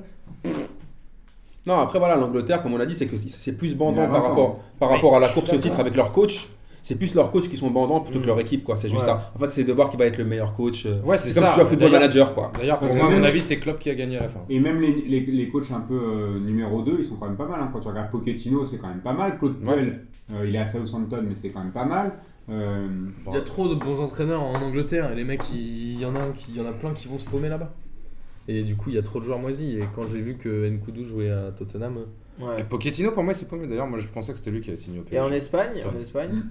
Non, 1.66 1.78
après 1.78 1.98
voilà, 1.98 2.16
l'Angleterre, 2.16 2.62
comme 2.62 2.72
on 2.74 2.80
a 2.80 2.86
dit, 2.86 2.94
c'est 2.94 3.06
que 3.06 3.16
c'est 3.16 3.56
plus 3.56 3.74
bandant 3.76 4.06
par 4.08 4.10
20 4.10 4.18
ans. 4.18 4.22
rapport, 4.28 4.58
par 4.78 4.88
rapport 4.90 5.16
à 5.16 5.20
la 5.20 5.28
course 5.28 5.52
au 5.52 5.58
titre 5.58 5.78
avec 5.78 5.94
leur 5.96 6.12
coach. 6.12 6.48
C'est 6.82 6.94
plus 6.96 7.14
leurs 7.14 7.30
coachs 7.30 7.46
qui 7.46 7.58
sont 7.58 7.70
bandants 7.70 8.00
plutôt 8.00 8.20
que 8.20 8.24
Mm. 8.24 8.28
leur 8.28 8.40
équipe, 8.40 8.64
quoi. 8.64 8.78
C'est 8.78 8.88
juste 8.88 9.02
Ouais. 9.02 9.06
ça. 9.06 9.32
En 9.36 9.38
fait, 9.38 9.50
c'est 9.50 9.64
de 9.64 9.72
voir 9.74 9.90
qui 9.90 9.98
va 9.98 10.06
être 10.06 10.16
le 10.16 10.24
meilleur 10.24 10.54
coach. 10.54 10.86
euh, 10.86 10.98
Ouais, 11.04 11.18
c'est 11.18 11.34
comme 11.34 11.44
si 11.44 11.50
tu 11.50 11.54
joues 11.56 11.60
à 11.60 11.66
Football 11.66 11.92
Manager, 11.92 12.32
quoi. 12.34 12.50
D'ailleurs, 12.58 12.78
pour 12.78 12.94
moi, 12.96 13.06
à 13.06 13.10
mon 13.10 13.22
avis, 13.22 13.42
c'est 13.42 13.58
Klopp 13.58 13.78
qui 13.78 13.90
a 13.90 13.94
gagné 13.94 14.16
à 14.16 14.22
la 14.22 14.28
fin. 14.30 14.40
Et 14.48 14.58
même 14.58 14.80
les, 14.80 14.92
les, 15.06 15.20
les 15.20 15.48
coachs 15.50 15.70
un 15.72 15.80
peu 15.80 15.92
euh, 16.02 16.40
numéro 16.40 16.80
2, 16.80 16.96
ils 17.00 17.04
sont 17.04 17.16
quand 17.16 17.26
même 17.26 17.36
pas 17.36 17.44
mal. 17.46 17.60
hein. 17.60 17.68
Quand 17.70 17.80
tu 17.80 17.88
regardes 17.88 18.08
Pochettino, 18.10 18.64
c'est 18.64 18.78
quand 18.78 18.88
même 18.88 19.02
pas 19.02 19.12
mal. 19.12 19.36
Claude 19.36 19.56
Ouais. 19.62 19.74
Puel, 19.74 20.06
euh, 20.32 20.46
il 20.48 20.56
est 20.56 20.58
à 20.58 20.64
Southampton, 20.64 21.22
mais 21.28 21.34
c'est 21.34 21.50
quand 21.50 21.60
même 21.60 21.72
pas 21.72 21.84
mal. 21.84 22.12
Euh, 22.50 22.86
Il 23.28 23.34
y 23.34 23.36
a 23.36 23.42
trop 23.42 23.68
de 23.68 23.74
bons 23.74 24.00
entraîneurs 24.00 24.40
en 24.42 24.54
Angleterre 24.54 25.12
et 25.12 25.16
les 25.16 25.24
mecs, 25.24 25.42
il 25.52 25.92
il 25.96 26.00
y 26.00 26.06
en 26.06 26.16
a, 26.16 26.20
un 26.20 26.30
qui- 26.32 26.46
il 26.48 26.56
y 26.56 26.60
en 26.62 26.66
a 26.66 26.72
plein 26.72 26.94
qui 26.94 27.06
vont 27.08 27.18
se 27.18 27.26
paumer 27.26 27.50
là-bas. 27.50 27.70
Et 28.48 28.62
du 28.62 28.76
coup, 28.76 28.90
il 28.90 28.96
y 28.96 28.98
a 28.98 29.02
trop 29.02 29.20
de 29.20 29.24
joueurs 29.24 29.38
moisis. 29.38 29.76
Et 29.76 29.84
quand 29.94 30.02
j'ai 30.08 30.20
vu 30.20 30.36
que 30.36 30.68
Nkoudou 30.68 31.04
jouait 31.04 31.30
à 31.30 31.50
Tottenham, 31.52 32.06
Ouais. 32.40 32.58
Et 32.62 32.64
Pochettino, 32.64 33.10
pour 33.12 33.22
moi, 33.22 33.34
c'est 33.34 33.48
pas 33.48 33.56
mieux. 33.56 33.66
D'ailleurs, 33.66 33.86
moi, 33.86 33.98
je 33.98 34.08
pensais 34.08 34.32
que 34.32 34.38
c'était 34.38 34.50
lui 34.50 34.62
qui 34.62 34.70
avait 34.70 34.78
signé 34.78 34.98
au 34.98 35.02
PSG. 35.02 35.16
Et 35.16 35.20
en 35.20 35.30
Espagne, 35.30 35.72
en. 35.94 36.00
Espagne, 36.00 36.42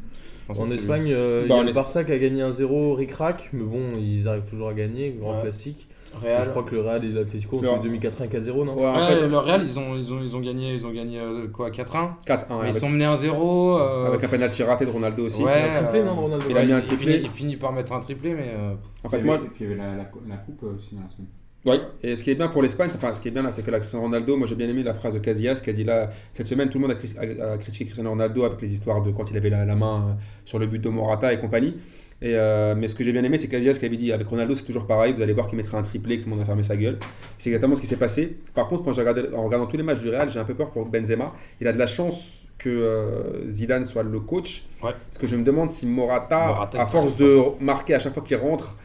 Je 0.44 0.46
pensais 0.46 0.62
en. 0.62 0.70
Espagne, 0.70 1.12
euh, 1.12 1.42
il 1.46 1.50
Bah, 1.50 1.56
y 1.58 1.60
a 1.62 1.64
le 1.64 1.74
Barça 1.74 2.04
qui 2.04 2.12
a 2.12 2.20
gagné 2.20 2.44
un 2.44 2.52
0 2.52 2.94
ric-rac, 2.94 3.50
mais 3.54 3.64
bon, 3.64 3.98
ils 4.00 4.28
arrivent 4.28 4.48
toujours 4.48 4.70
à 4.70 4.76
gagner, 4.76 5.16
grand 5.20 5.38
Ouais. 5.38 5.42
classique. 5.42 5.88
Et 6.24 6.28
Real. 6.28 6.44
je 6.44 6.50
crois 6.52 6.62
que 6.62 6.76
le 6.76 6.82
Real 6.82 7.04
et 7.06 7.10
l'Atlético 7.10 7.58
ont 7.58 7.62
les 7.78 7.82
2004 7.82 8.22
4-0, 8.24 8.66
non 8.66 8.76
Ouais, 8.76 8.86
en 8.86 9.08
fait, 9.08 9.28
le 9.28 9.38
Real, 9.40 9.64
ils 9.64 9.80
ont, 9.80 9.96
ils 9.96 10.14
ont, 10.14 10.22
ils 10.22 10.36
ont 10.36 10.42
gagné, 10.42 10.76
ils 10.76 10.86
ont 10.86 10.92
gagné 10.92 11.20
euh, 11.20 11.48
quoi 11.48 11.72
4-1 11.72 12.12
4-1 12.24 12.46
Ils 12.50 12.54
avec, 12.62 12.74
sont 12.74 12.90
menés 12.90 13.06
1-0. 13.06 13.80
euh, 13.80 14.08
avec 14.10 14.24
un 14.24 14.28
penalty 14.28 14.62
raté 14.62 14.86
de 14.86 14.92
Ronaldo 14.92 15.26
aussi. 15.26 15.44
Ouais. 15.44 15.54
Il 15.60 15.66
a 15.72 15.76
triplé, 15.82 16.00
euh, 16.02 16.06
non, 16.06 16.16
de 16.16 16.20
Ronaldo 16.20 16.46
il 16.52 16.58
a 16.58 16.66
mis 16.66 16.72
un 16.74 16.80
il 16.82 16.86
triplé. 16.86 17.14
finit, 17.14 17.24
il 17.26 17.30
finit 17.32 17.56
par 17.58 17.72
mettre 17.74 17.94
un 17.94 18.00
triplé, 18.00 18.36
mais. 18.36 18.50
euh, 18.56 18.74
En 19.04 19.08
et 19.08 19.12
fait, 19.12 19.18
puis, 19.18 19.26
moi, 19.26 19.36
et 19.44 19.48
puis 19.50 19.64
il 19.66 19.70
y 19.70 19.74
avait 19.74 19.76
la, 19.82 19.96
la, 19.98 20.10
la 20.28 20.38
coupe 20.38 20.62
euh, 20.64 20.76
aussi 20.76 20.94
dans 20.94 21.02
la 21.02 21.10
semaine. 21.10 21.28
Oui, 21.66 21.76
et 22.04 22.16
ce 22.16 22.24
qui 22.24 22.32
est 22.32 22.36
bien 22.36 22.48
pour 22.48 22.62
l'Espagne, 22.62 22.90
enfin 22.96 23.14
ce 23.14 23.20
qui 23.20 23.28
est 23.28 23.32
bien 23.32 23.44
là, 23.44 23.52
c'est 23.52 23.64
que 23.64 23.72
la 23.72 23.80
Cristiano 23.80 24.06
Ronaldo, 24.06 24.38
moi 24.38 24.48
j'ai 24.48 24.56
bien 24.56 24.68
aimé 24.70 24.82
la 24.82 24.94
phrase 24.94 25.14
de 25.14 25.20
Casillas 25.20 25.60
qui 25.62 25.70
a 25.70 25.74
dit 25.74 25.84
là, 25.84 26.10
cette 26.34 26.48
semaine 26.48 26.70
tout 26.70 26.80
le 26.80 26.88
monde 26.88 26.96
a, 26.96 27.00
cri- 27.00 27.18
a- 27.42 27.52
a 27.54 27.58
critiqué 27.58 27.84
Cristiano 27.86 28.10
Ronaldo 28.12 28.46
avec 28.46 28.62
les 28.62 28.74
histoires 28.74 29.02
de 29.02 29.12
quand 29.12 29.30
il 29.30 29.36
avait 29.36 29.50
la, 29.50 29.66
la 29.66 29.76
main 29.76 29.98
euh, 30.10 30.14
sur 30.46 30.58
le 30.58 30.68
but 30.68 30.80
de 30.80 30.88
Morata 30.90 31.34
et 31.34 31.40
compagnie. 31.40 31.76
Et, 32.22 32.36
euh, 32.36 32.76
mais 32.78 32.88
ce 32.88 32.96
que 32.96 33.04
j'ai 33.04 33.12
bien 33.12 33.24
aimé, 33.26 33.38
c'est 33.38 33.48
Casillas 33.50 33.74
qui 33.78 33.86
avait 33.86 33.98
dit 33.98 34.12
avec 34.14 34.28
Ronaldo 34.28 34.56
c'est 34.56 34.64
toujours 34.64 34.88
pareil, 34.88 35.14
vous 35.14 35.22
allez 35.22 35.34
voir 35.34 35.48
qu'il 35.48 35.58
mettra 35.58 35.78
un 35.78 35.84
triplé, 35.84 36.16
que 36.18 36.24
tout 36.24 36.30
le 36.30 36.32
monde 36.32 36.40
va 36.40 36.46
fermer 36.46 36.64
sa 36.64 36.78
gueule. 36.78 36.98
C'est 37.38 37.50
exactement 37.50 37.76
ce 37.76 37.82
qui 37.82 37.88
s'est 37.88 37.98
passé. 37.98 38.38
Par 38.54 38.68
contre, 38.68 38.84
quand 38.84 38.94
j'ai 38.94 39.02
regardé, 39.02 39.24
en 39.36 39.44
regardant 39.44 39.68
tous 39.68 39.78
les 39.78 39.84
matchs 39.84 40.00
du 40.00 40.10
Real, 40.10 40.30
j'ai 40.32 40.40
un 40.40 40.46
peu 40.46 40.54
peur 40.54 40.72
pour 40.72 40.86
Benzema. 40.86 41.34
Il 41.60 41.68
a 41.68 41.74
de 41.74 41.78
la 41.80 41.88
chance 41.88 42.44
que 42.58 42.70
euh, 42.70 43.50
Zidane 43.50 43.86
soit 43.86 44.04
le 44.04 44.20
coach. 44.20 44.64
Ouais. 44.84 44.92
Parce 45.10 45.18
que 45.18 45.28
je 45.28 45.36
me 45.38 45.44
demande 45.44 45.72
si 45.72 45.86
Morata, 45.88 46.70
à 46.78 46.86
force 46.88 47.16
de 47.18 47.38
marquer 47.62 47.96
à 47.96 48.00
chaque 48.00 48.14
fois 48.14 48.24
qu'il 48.24 48.36
rentre, 48.38 48.76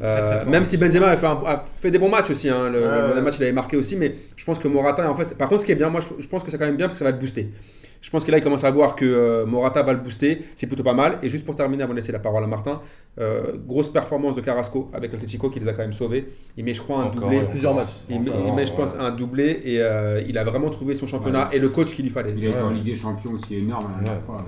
Très, 0.00 0.20
très 0.22 0.32
euh, 0.32 0.38
fort. 0.40 0.50
même 0.50 0.64
si 0.64 0.76
Benzema 0.78 1.08
a 1.08 1.16
fait, 1.16 1.26
un- 1.26 1.42
a 1.44 1.64
fait 1.74 1.90
des 1.90 1.98
bons 1.98 2.08
matchs 2.08 2.30
aussi, 2.30 2.48
hein, 2.48 2.68
le, 2.70 2.80
Ouais, 2.80 3.20
match 3.20 3.36
il 3.38 3.42
avait 3.44 3.52
marqué 3.52 3.76
aussi, 3.76 3.96
mais 3.96 4.14
je 4.36 4.44
pense 4.44 4.58
que 4.58 4.66
Morata, 4.68 5.10
en 5.10 5.14
fait, 5.14 5.36
par 5.36 5.48
contre, 5.48 5.60
ce 5.60 5.66
qui 5.66 5.72
est 5.72 5.76
bien, 5.76 5.90
moi 5.90 6.00
je, 6.00 6.22
je 6.22 6.28
pense 6.28 6.42
que 6.42 6.50
c'est 6.50 6.58
quand 6.58 6.66
même 6.66 6.76
bien 6.76 6.86
parce 6.86 6.94
que 6.98 7.04
ça 7.04 7.04
va 7.04 7.10
le 7.12 7.18
booster. 7.18 7.50
Je 8.02 8.08
pense 8.08 8.24
que 8.24 8.30
là, 8.30 8.38
il 8.38 8.42
commence 8.42 8.64
à 8.64 8.70
voir 8.70 8.96
que 8.96 9.04
euh, 9.04 9.44
Morata 9.44 9.82
va 9.82 9.92
le 9.92 9.98
booster, 9.98 10.40
c'est 10.56 10.66
plutôt 10.66 10.82
pas 10.82 10.94
mal. 10.94 11.18
Et 11.22 11.28
juste 11.28 11.44
pour 11.44 11.54
terminer, 11.54 11.82
avant 11.82 11.92
de 11.92 11.98
laisser 11.98 12.12
la 12.12 12.18
parole 12.18 12.42
à 12.42 12.46
Martin, 12.46 12.80
euh, 13.20 13.42
grosse 13.66 13.90
performance 13.92 14.34
de 14.36 14.40
Carrasco 14.40 14.90
avec 14.94 15.12
l'Atletico 15.12 15.50
qui 15.50 15.60
les 15.60 15.68
a 15.68 15.74
quand 15.74 15.82
même 15.82 15.92
sauvés. 15.92 16.26
Il 16.56 16.64
met, 16.64 16.72
je 16.72 16.80
crois, 16.80 16.96
un 17.00 17.04
Encore, 17.08 17.20
doublé. 17.28 17.40
Plusieurs 17.50 17.74
matchs. 17.74 17.90
Il 18.08 18.20
met, 18.22 18.30
Encore, 18.30 18.40
il 18.48 18.54
met, 18.56 18.64
je 18.64 18.70
ouais. 18.70 18.76
pense, 18.78 18.94
un 18.98 19.10
doublé 19.10 19.60
et 19.66 19.82
euh, 19.82 20.22
il 20.26 20.38
a 20.38 20.44
vraiment 20.44 20.70
trouvé 20.70 20.94
son 20.94 21.06
championnat 21.06 21.50
Ouais. 21.50 21.56
et 21.56 21.58
le 21.58 21.68
coach 21.68 21.90
qu'il 21.92 22.06
lui 22.06 22.10
fallait. 22.10 22.32
Il 22.34 22.46
a 22.46 22.48
été 22.48 22.60
en. 22.62 22.70
Ligue 22.70 22.84
des 22.84 22.96
Champions 22.96 23.32
aussi 23.32 23.56
énorme 23.56 23.84
à 24.00 24.02
la 24.06 24.14
Ouais, 24.14 24.20
fois. 24.24 24.38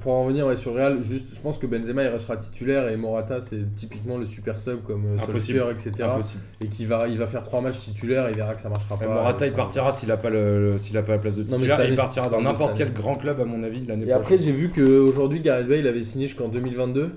Pour 0.00 0.12
en 0.12 0.24
revenir 0.24 0.46
ouais, 0.46 0.56
sur 0.56 0.74
Real, 0.74 1.02
juste, 1.02 1.34
je 1.34 1.40
pense 1.40 1.58
que 1.58 1.66
Benzema 1.66 2.04
il 2.04 2.08
restera 2.08 2.36
titulaire 2.36 2.88
et 2.88 2.96
Morata 2.96 3.40
c'est 3.40 3.74
typiquement 3.74 4.18
le 4.18 4.26
super 4.26 4.58
sub 4.58 4.82
comme 4.84 5.04
euh. 5.06 5.18
Solskjaer, 5.26 5.70
etc. 5.70 5.92
Impossible. 6.02 6.42
Et 6.60 6.68
qui 6.68 6.84
va, 6.84 7.08
il 7.08 7.18
va 7.18 7.26
faire 7.26 7.42
trois 7.42 7.60
matchs 7.60 7.78
titulaires, 7.80 8.28
il 8.30 8.36
verra 8.36 8.54
que 8.54 8.60
ça 8.60 8.68
marchera 8.68 8.96
Et 9.00 9.04
pas. 9.04 9.14
Morata, 9.14 9.46
il 9.46 9.50
Ça- 9.52 9.56
partira 9.56 9.92
s'il 9.92 10.08
n'a 10.08 10.16
pas, 10.16 10.30
le, 10.30 10.72
le- 10.72 10.78
s'il 10.78 10.96
a 10.98 11.02
pas 11.02 11.12
la 11.12 11.18
place 11.18 11.34
de 11.34 11.42
Non, 11.44 11.52
mais 11.58 11.64
titulaire. 11.66 11.80
et 11.80 11.88
il 11.90 11.96
partira 11.96 12.28
dans 12.28 12.40
n'importe 12.40 12.76
quel 12.76 12.92
grand 12.92 13.16
club, 13.16 13.40
à 13.40 13.44
mon 13.44 13.62
avis, 13.62 13.84
l'année 13.86 14.06
Et 14.06 14.12
après, 14.12 14.36
prochaine. 14.36 14.44
j'ai 14.44 14.52
vu 14.52 14.68
qu'aujourd'hui, 14.68 15.40
Gareth 15.40 15.66
Bale 15.68 15.86
avait 15.86 16.04
signé 16.04 16.26
jusqu'en 16.28 16.48
2022. 16.48 17.12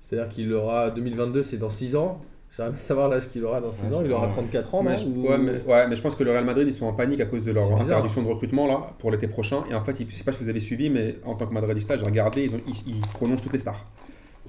C'est-à-dire 0.00 0.28
qu'il 0.28 0.52
aura 0.52 0.90
2022, 0.90 1.42
c'est 1.42 1.56
dans 1.58 1.70
6 1.70 1.96
ans. 1.96 2.20
J'aimerais 2.54 2.70
bien 2.72 2.78
savoir 2.78 3.08
l'âge 3.08 3.28
qu'il 3.30 3.42
aura 3.44 3.60
dans 3.60 3.72
6 3.72 3.82
Ouais, 3.86 3.94
ans. 3.94 4.02
Il 4.04 4.12
aura 4.12 4.26
pas- 4.28 4.34
34 4.34 4.74
ans, 4.74 4.82
Mais 4.82 4.90
non 4.92 4.96
je, 4.98 5.06
Ou- 5.06 5.26
ouais, 5.28 5.38
mais, 5.38 5.62
ouais, 5.72 5.88
mais 5.88 5.96
je 5.96 6.02
pense 6.02 6.14
que 6.14 6.22
le 6.22 6.30
Real 6.32 6.44
Madrid, 6.44 6.66
ils 6.68 6.74
sont 6.74 6.86
en 6.86 6.92
panique 6.92 7.20
à 7.20 7.24
cause 7.26 7.44
de 7.44 7.52
leur 7.52 7.64
interdiction 7.80 8.22
de 8.22 8.28
recrutement 8.28 8.66
là, 8.66 8.82
pour 8.98 9.10
l'été 9.10 9.26
prochain. 9.26 9.64
Et 9.70 9.74
en 9.74 9.82
fait, 9.82 9.96
je 9.98 10.14
sais 10.14 10.22
pas 10.24 10.32
si 10.32 10.42
vous 10.42 10.48
avez 10.50 10.60
suivi, 10.60 10.90
mais 10.90 11.16
en 11.24 11.34
tant 11.34 11.46
que 11.46 11.54
Madridista, 11.54 11.96
j'ai 11.96 12.04
regardé, 12.04 12.44
ils, 12.44 12.54
ont, 12.54 12.60
ils, 12.68 12.94
ils 12.96 13.00
prolongent 13.14 13.40
toutes 13.40 13.52
les 13.54 13.58
stars. 13.58 13.84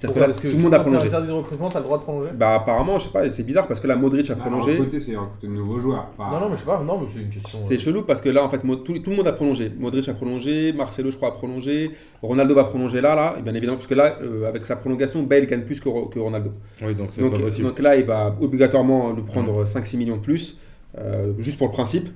Pourquoi 0.02 0.24
Parce 0.24 0.40
que 0.40 0.48
tout 0.48 0.56
le 0.56 0.62
monde 0.62 0.74
a 0.74 0.80
prolongé. 0.80 1.06
interdit 1.06 1.28
de 1.28 1.32
recrutement, 1.32 1.70
t'as 1.70 1.78
le 1.78 1.84
droit 1.84 1.98
de 1.98 2.02
prolonger 2.02 2.30
Bah 2.34 2.54
apparemment, 2.56 2.98
je 2.98 3.04
sais 3.04 3.10
pas, 3.12 3.30
c'est 3.30 3.44
bizarre 3.44 3.68
parce 3.68 3.78
que 3.78 3.86
là, 3.86 3.94
Modric 3.94 4.28
a 4.28 4.34
Bah, 4.34 4.40
prolongé. 4.40 4.72
recruter, 4.72 4.98
c'est 4.98 5.14
recruter 5.14 5.46
de 5.46 5.52
nouveaux 5.52 5.78
joueurs. 5.78 6.06
pas- 6.16 6.30
Non, 6.32 6.40
non, 6.40 6.48
mais 6.50 6.56
je 6.56 6.60
sais 6.60 6.66
pas. 6.66 6.82
Non, 6.84 6.98
mais 7.00 7.06
c'est 7.08 7.20
une 7.20 7.30
question. 7.30 7.58
C'est 7.66 7.76
euh, 7.76 7.78
chelou 7.78 8.02
parce 8.02 8.20
que 8.20 8.28
là, 8.28 8.42
en 8.44 8.48
fait, 8.48 8.64
Mo- 8.64 8.74
tout, 8.76 8.98
tout 8.98 9.10
le 9.10 9.16
monde 9.16 9.26
a 9.28 9.32
prolongé. 9.32 9.70
Modric 9.78 10.08
a 10.08 10.14
prolongé, 10.14 10.72
Marcelo, 10.72 11.10
je 11.12 11.16
crois, 11.16 11.28
a 11.28 11.32
prolongé, 11.32 11.92
Ronaldo 12.22 12.54
va 12.56 12.64
prolonger 12.64 13.00
là, 13.00 13.14
là, 13.14 13.36
et 13.38 13.42
bien 13.42 13.54
évidemment, 13.54 13.76
parce 13.76 13.86
que 13.86 13.94
là, 13.94 14.16
euh, 14.20 14.48
avec 14.48 14.66
sa 14.66 14.74
prolongation, 14.76 15.22
Bale 15.22 15.46
gagne 15.46 15.62
plus 15.62 15.78
que, 15.78 15.88
Ro- 15.88 16.06
que 16.06 16.18
Ronaldo. 16.18 16.50
Oui, 16.82 16.94
donc 16.96 17.08
c'est 17.10 17.20
Donc, 17.20 17.32
pas 17.34 17.38
possible. 17.38 17.68
donc 17.68 17.78
là, 17.78 17.94
il 17.94 18.04
va 18.04 18.34
obligatoirement 18.40 19.12
lui 19.12 19.22
prendre 19.22 19.64
5-6 19.64 19.96
millions 19.96 20.16
de 20.16 20.22
plus, 20.22 20.58
euh, 20.98 21.32
juste 21.38 21.58
pour 21.58 21.66
le 21.68 21.72
principe. 21.72 22.08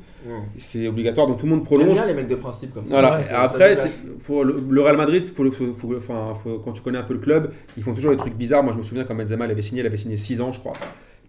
C'est 0.58 0.86
obligatoire, 0.88 1.26
donc 1.26 1.38
tout 1.38 1.46
le 1.46 1.50
monde 1.50 1.60
J'aime 1.60 1.78
prolonge. 1.78 1.92
bien 1.94 2.04
les 2.06 2.12
mecs 2.14 2.28
de 2.28 2.34
principe 2.34 2.74
comme 2.74 2.84
ça. 2.84 2.90
Voilà. 2.90 3.18
Ouais, 3.18 3.24
Après, 3.32 3.74
pour 4.24 4.44
le, 4.44 4.56
le 4.68 4.82
Real 4.82 4.96
Madrid, 4.96 5.22
faut, 5.22 5.42
le- 5.44 5.50
faut- 5.50 5.72
faut- 5.72 5.98
faut- 6.00 6.58
quand 6.62 6.72
tu 6.72 6.82
connais 6.82 6.98
un 6.98 7.02
peu 7.02 7.14
le 7.14 7.20
club, 7.20 7.50
ils 7.78 7.82
font 7.82 7.94
toujours 7.94 8.10
des 8.10 8.16
trucs 8.18 8.34
bizarres. 8.34 8.62
Moi, 8.62 8.72
je 8.74 8.78
me 8.78 8.82
souviens 8.82 9.04
quand 9.04 9.14
Benzema 9.14 9.46
il 9.46 9.52
avait 9.52 9.62
signé, 9.62 9.80
il 9.80 9.86
avait 9.86 9.96
signé 9.96 10.16
6 10.18 10.40
ans, 10.42 10.52
je 10.52 10.58
crois. 10.58 10.74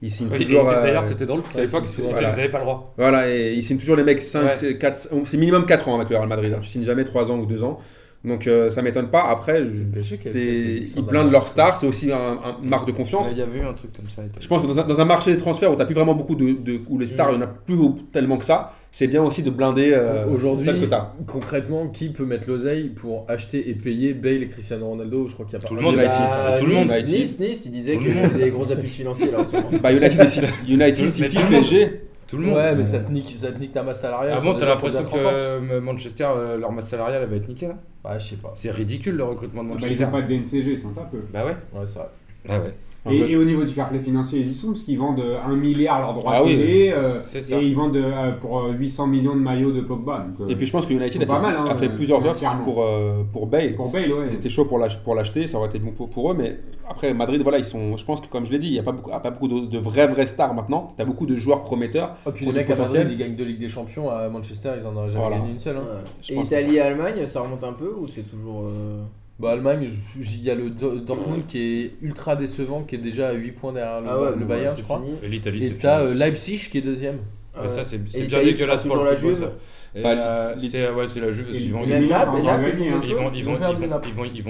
Il 0.01 0.09
signe 0.11 0.27
et 0.33 0.37
toujours. 0.45 0.67
euh, 0.69 0.81
D'ailleurs, 0.81 1.05
c'était 1.05 1.25
drôle 1.25 1.41
parce 1.41 1.53
qu'à 1.53 1.59
ouais, 1.61 1.65
l'époque, 1.67 1.83
voilà. 1.85 2.21
ils 2.21 2.35
n'avaient 2.35 2.49
pas 2.49 2.57
le 2.59 2.63
droit. 2.65 2.93
Voilà, 2.97 3.29
et 3.33 3.53
ils 3.53 3.63
signent 3.63 3.77
toujours 3.79 3.95
les 3.97 4.03
mecs 4.03 4.21
5, 4.21 4.43
Ouais. 4.61 4.77
4, 4.77 5.09
c'est 5.25 5.37
minimum 5.37 5.65
4 5.65 5.87
ans 5.89 5.95
avec 5.95 6.09
le 6.09 6.17
Real 6.17 6.27
Madrid. 6.27 6.53
hein. 6.53 6.59
Tu 6.61 6.67
signes 6.69 6.83
jamais 6.83 7.03
3 7.03 7.31
ans 7.31 7.37
ou 7.37 7.45
2 7.45 7.63
ans. 7.63 7.79
Donc 8.25 8.47
euh, 8.47 8.69
ça 8.69 8.81
m'étonne 8.81 9.07
pas. 9.09 9.23
Après, 9.29 9.61
ils 9.61 11.01
blindent 11.03 11.27
le- 11.27 11.31
leurs 11.31 11.47
stars, 11.47 11.77
c'est 11.77 11.87
aussi 11.87 12.11
un, 12.11 12.17
un- 12.17 12.57
une 12.61 12.69
marque 12.69 12.85
de 12.87 12.91
confiance. 12.91 13.31
Il 13.31 13.37
y 13.37 13.41
avait 13.41 13.59
eu 13.59 13.63
un 13.65 13.73
truc 13.73 13.91
comme 13.95 14.09
ça. 14.09 14.23
Je 14.39 14.47
pense 14.47 14.61
que 14.61 14.67
dans 14.67 14.77
un, 14.79 14.83
dans 14.87 14.99
un 14.99 15.05
marché 15.05 15.31
des 15.31 15.37
transferts 15.37 15.71
où 15.71 15.77
tu 15.77 15.85
plus 15.85 15.95
vraiment 15.95 16.15
beaucoup 16.15 16.35
de, 16.35 16.51
de- 16.51 16.81
où 16.89 16.99
les 16.99 17.07
stars, 17.07 17.31
il 17.31 17.37
n'y 17.37 17.43
en 17.43 17.45
a 17.45 17.47
plus 17.47 17.77
tellement 18.11 18.37
que 18.37 18.43
ça, 18.43 18.73
c'est 18.91 19.07
bien 19.07 19.23
aussi 19.23 19.41
de 19.43 19.49
blinder 19.51 19.91
euh, 19.93 20.25
Aujourd'hui, 20.33 20.65
que 20.65 20.95
concrètement, 21.27 21.89
qui 21.89 22.09
peut 22.09 22.25
mettre 22.25 22.45
l'oseille 22.49 22.89
pour 22.89 23.25
acheter 23.29 23.69
et 23.69 23.73
payer 23.73 24.13
Bale 24.13 24.43
et 24.43 24.47
Cristiano 24.47 24.87
Ronaldo? 24.87 25.27
Je 25.29 25.33
crois 25.35 25.45
qu'il 25.45 25.53
y 25.53 25.57
a 25.57 25.59
pas 25.59 25.67
Tout 25.67 25.75
le 25.75 25.79
un 25.79 25.83
monde. 25.83 25.93
United. 25.93 26.09
Bah, 26.09 26.55
tout 26.59 26.65
le 26.65 26.73
monde 26.73 26.87
nice, 26.87 27.07
Nice, 27.07 27.39
Nice, 27.39 27.61
il 27.67 27.71
disait 27.71 27.97
qu'il 27.99 28.07
le 28.09 28.15
y 28.15 28.19
avait 28.19 28.43
des 28.45 28.49
gros 28.51 28.69
appuis 28.71 28.87
financiers 28.89 29.31
là 29.31 29.39
en 29.41 29.45
ce 29.45 29.51
moment. 29.53 29.69
Bah, 29.81 29.93
United, 29.93 30.43
United, 30.67 31.13
City, 31.13 31.37
le. 31.37 31.49
PSG. 31.49 32.01
Tout 32.29 32.37
le 32.37 32.45
monde. 32.45 32.55
Ouais, 32.57 32.75
mais 32.75 32.85
ça 32.85 32.99
te 32.99 33.11
nique, 33.11 33.33
ça 33.35 33.51
te 33.51 33.57
nique 33.59 33.71
ta 33.71 33.81
masse 33.83 34.01
salariale. 34.01 34.37
Avant, 34.37 34.51
sur 34.51 34.59
t'as 34.59 34.65
l'impression 34.67 34.99
déjà 34.99 35.09
30 35.11 35.19
ans. 35.19 35.29
que 35.29 35.35
euh, 35.35 35.81
Manchester, 35.81 36.27
euh, 36.35 36.57
leur 36.57 36.71
masse 36.71 36.89
salariale, 36.89 37.23
elle 37.23 37.29
va 37.29 37.35
être 37.37 37.47
niquée 37.47 37.67
là 37.67 37.75
Ouais, 38.05 38.19
je 38.19 38.25
sais 38.29 38.35
pas. 38.35 38.51
C'est 38.53 38.71
ridicule 38.71 39.15
le 39.15 39.23
recrutement 39.23 39.63
de 39.63 39.69
Bah, 39.69 39.75
ils 39.79 39.81
Manchester. 39.83 40.05
n'ont 40.05 40.11
pas 40.11 40.21
de 40.21 40.27
DNCG, 40.27 40.71
ils 40.71 40.77
sont 40.77 40.89
un 40.97 41.05
peu. 41.05 41.23
Bah 41.33 41.43
ouais. 41.45 41.55
Ouais, 41.73 41.85
c'est 41.85 41.99
vrai. 41.99 42.07
Ah 42.47 42.59
ouais. 42.59 42.73
Et, 43.09 43.17
fait. 43.17 43.31
et 43.31 43.37
au 43.37 43.45
niveau 43.45 43.63
du 43.63 43.71
fair 43.71 43.87
play 43.89 43.99
financier, 43.99 44.39
ils 44.41 44.51
y 44.51 44.53
sont 44.53 44.71
parce 44.71 44.83
qu'ils 44.83 44.99
vendent 44.99 45.21
euh, 45.21 45.37
1 45.47 45.55
milliard 45.55 46.01
leurs 46.01 46.13
droits 46.13 46.33
Ah 46.35 46.43
oui, 46.43 46.49
télé 46.57 46.91
euh, 46.93 47.21
C'est 47.23 47.39
ça. 47.39 47.55
et 47.57 47.65
ils 47.65 47.73
vendent 47.73 47.95
euh, 47.95 48.33
pour 48.33 48.59
euh, 48.59 48.73
800 48.73 49.07
millions 49.07 49.35
de 49.35 49.39
maillots 49.39 49.71
de 49.71 49.79
Pogba. 49.81 50.25
Donc, 50.27 50.41
euh, 50.41 50.51
Et 50.51 50.55
puis 50.57 50.65
je 50.65 50.71
pense 50.73 50.85
que 50.85 50.93
United 50.93 51.21
a 51.21 51.25
sont 51.25 51.31
pas 51.31 51.35
fait, 51.37 51.41
mal, 51.41 51.55
hein, 51.57 51.65
a 51.69 51.75
fait 51.75 51.85
euh, 51.87 51.95
plusieurs 51.95 52.25
offres 52.25 52.63
pour, 52.65 52.83
euh, 52.83 53.23
pour 53.31 53.47
Bale. 53.47 53.73
pour 53.75 53.89
Bale, 53.89 54.11
ouais. 54.11 54.27
Ils 54.29 54.35
étaient 54.35 54.49
chauds 54.49 54.65
pour 54.65 54.79
l'ach- 54.79 55.01
pour 55.03 55.15
l'acheter, 55.15 55.47
ça 55.47 55.57
aurait 55.57 55.69
été 55.69 55.79
bon 55.79 55.91
pour, 55.91 56.09
pour 56.09 56.29
eux, 56.31 56.35
mais 56.37 56.57
après 56.89 57.13
Madrid, 57.13 57.41
voilà, 57.41 57.57
ils 57.59 57.63
sont, 57.65 57.95
je 57.95 58.03
pense 58.03 58.19
que 58.19 58.27
comme 58.27 58.45
je 58.45 58.51
l'ai 58.51 58.59
dit, 58.59 58.67
il 58.67 58.73
n'y 58.73 58.79
a 58.79 58.83
pas 58.83 58.91
beaucoup, 58.91 59.11
pas 59.11 59.29
beaucoup 59.31 59.47
de, 59.47 59.65
de 59.67 59.77
vrais 59.79 60.07
vrais 60.07 60.25
stars 60.25 60.53
maintenant. 60.53 60.91
Tu 60.97 61.01
as 61.01 61.05
beaucoup 61.05 61.25
de 61.25 61.37
joueurs 61.37 61.61
prometteurs. 61.61 62.15
Oh, 62.25 62.31
puis 62.31 62.45
les 62.47 62.51
mecs 62.51 62.69
à 62.69 62.75
potentiel. 62.75 63.03
Madrid, 63.03 63.17
ils 63.17 63.23
gagnent 63.23 63.35
deux 63.37 63.45
Ligues 63.45 63.59
des 63.59 63.69
Champions. 63.69 64.09
À 64.09 64.27
Manchester, 64.27 64.71
ils 64.79 64.85
en 64.85 64.95
auraient 64.97 65.09
jamais 65.09 65.19
Voilà. 65.23 65.37
gagné 65.37 65.51
une 65.53 65.59
seule. 65.59 65.77
hein. 65.77 65.83
Ouais. 66.29 66.35
Et 66.35 66.39
Italie 66.41 66.75
et 66.75 66.81
Allemagne, 66.81 67.25
ça 67.27 67.39
remonte 67.41 67.63
un 67.63 67.73
peu 67.73 67.93
ou 67.97 68.07
c'est 68.13 68.23
toujours. 68.29 68.63
euh, 68.65 69.03
Bah, 69.39 69.51
Allemagne, 69.51 69.87
il 70.17 70.43
y 70.43 70.49
a 70.51 70.55
le 70.55 70.69
Do- 70.69 70.99
Dortmund 70.99 71.45
qui 71.47 71.59
est 71.83 71.93
ultra 72.01 72.35
décevant, 72.35 72.83
qui 72.83 72.95
est 72.95 72.99
déjà 72.99 73.29
à 73.29 73.33
8 73.33 73.51
points 73.53 73.71
derrière 73.71 74.01
le, 74.01 74.07
Ah 74.09 74.19
ouais, 74.21 74.29
le 74.31 74.35
bon, 74.43 74.45
Bayern, 74.45 74.75
je 74.77 74.83
crois. 74.83 74.99
fini. 74.99 75.17
Et 75.23 75.27
l'Italie, 75.29 75.65
Et 75.65 75.71
t'as 75.73 76.01
euh, 76.01 76.13
Leipzig 76.13 76.67
qui 76.69 76.77
est 76.79 76.81
deuxième. 76.81 77.19
Ah 77.55 77.61
Ouais, 77.63 77.69
ça, 77.69 77.83
c'est 77.83 77.99
c'est 78.09 78.25
bien 78.25 78.43
dégueulasse 78.43 78.83
pour 78.83 78.97
le 78.97 79.05
la 79.05 79.15
football. 79.15 79.35
Juve. 79.35 79.45
ça. 79.45 79.51
Et, 79.95 80.03
Bah, 80.03 80.09
euh, 80.11 80.55
c'est 80.59 80.89
ouais, 80.91 81.07
c'est 81.07 81.19
la 81.21 81.31
Juve. 81.31 81.47
Ils 81.53 81.71
vont 81.73 81.83
y 81.85 81.93
aller. 81.93 82.05
Ils 82.05 82.09
vont, 82.09 82.45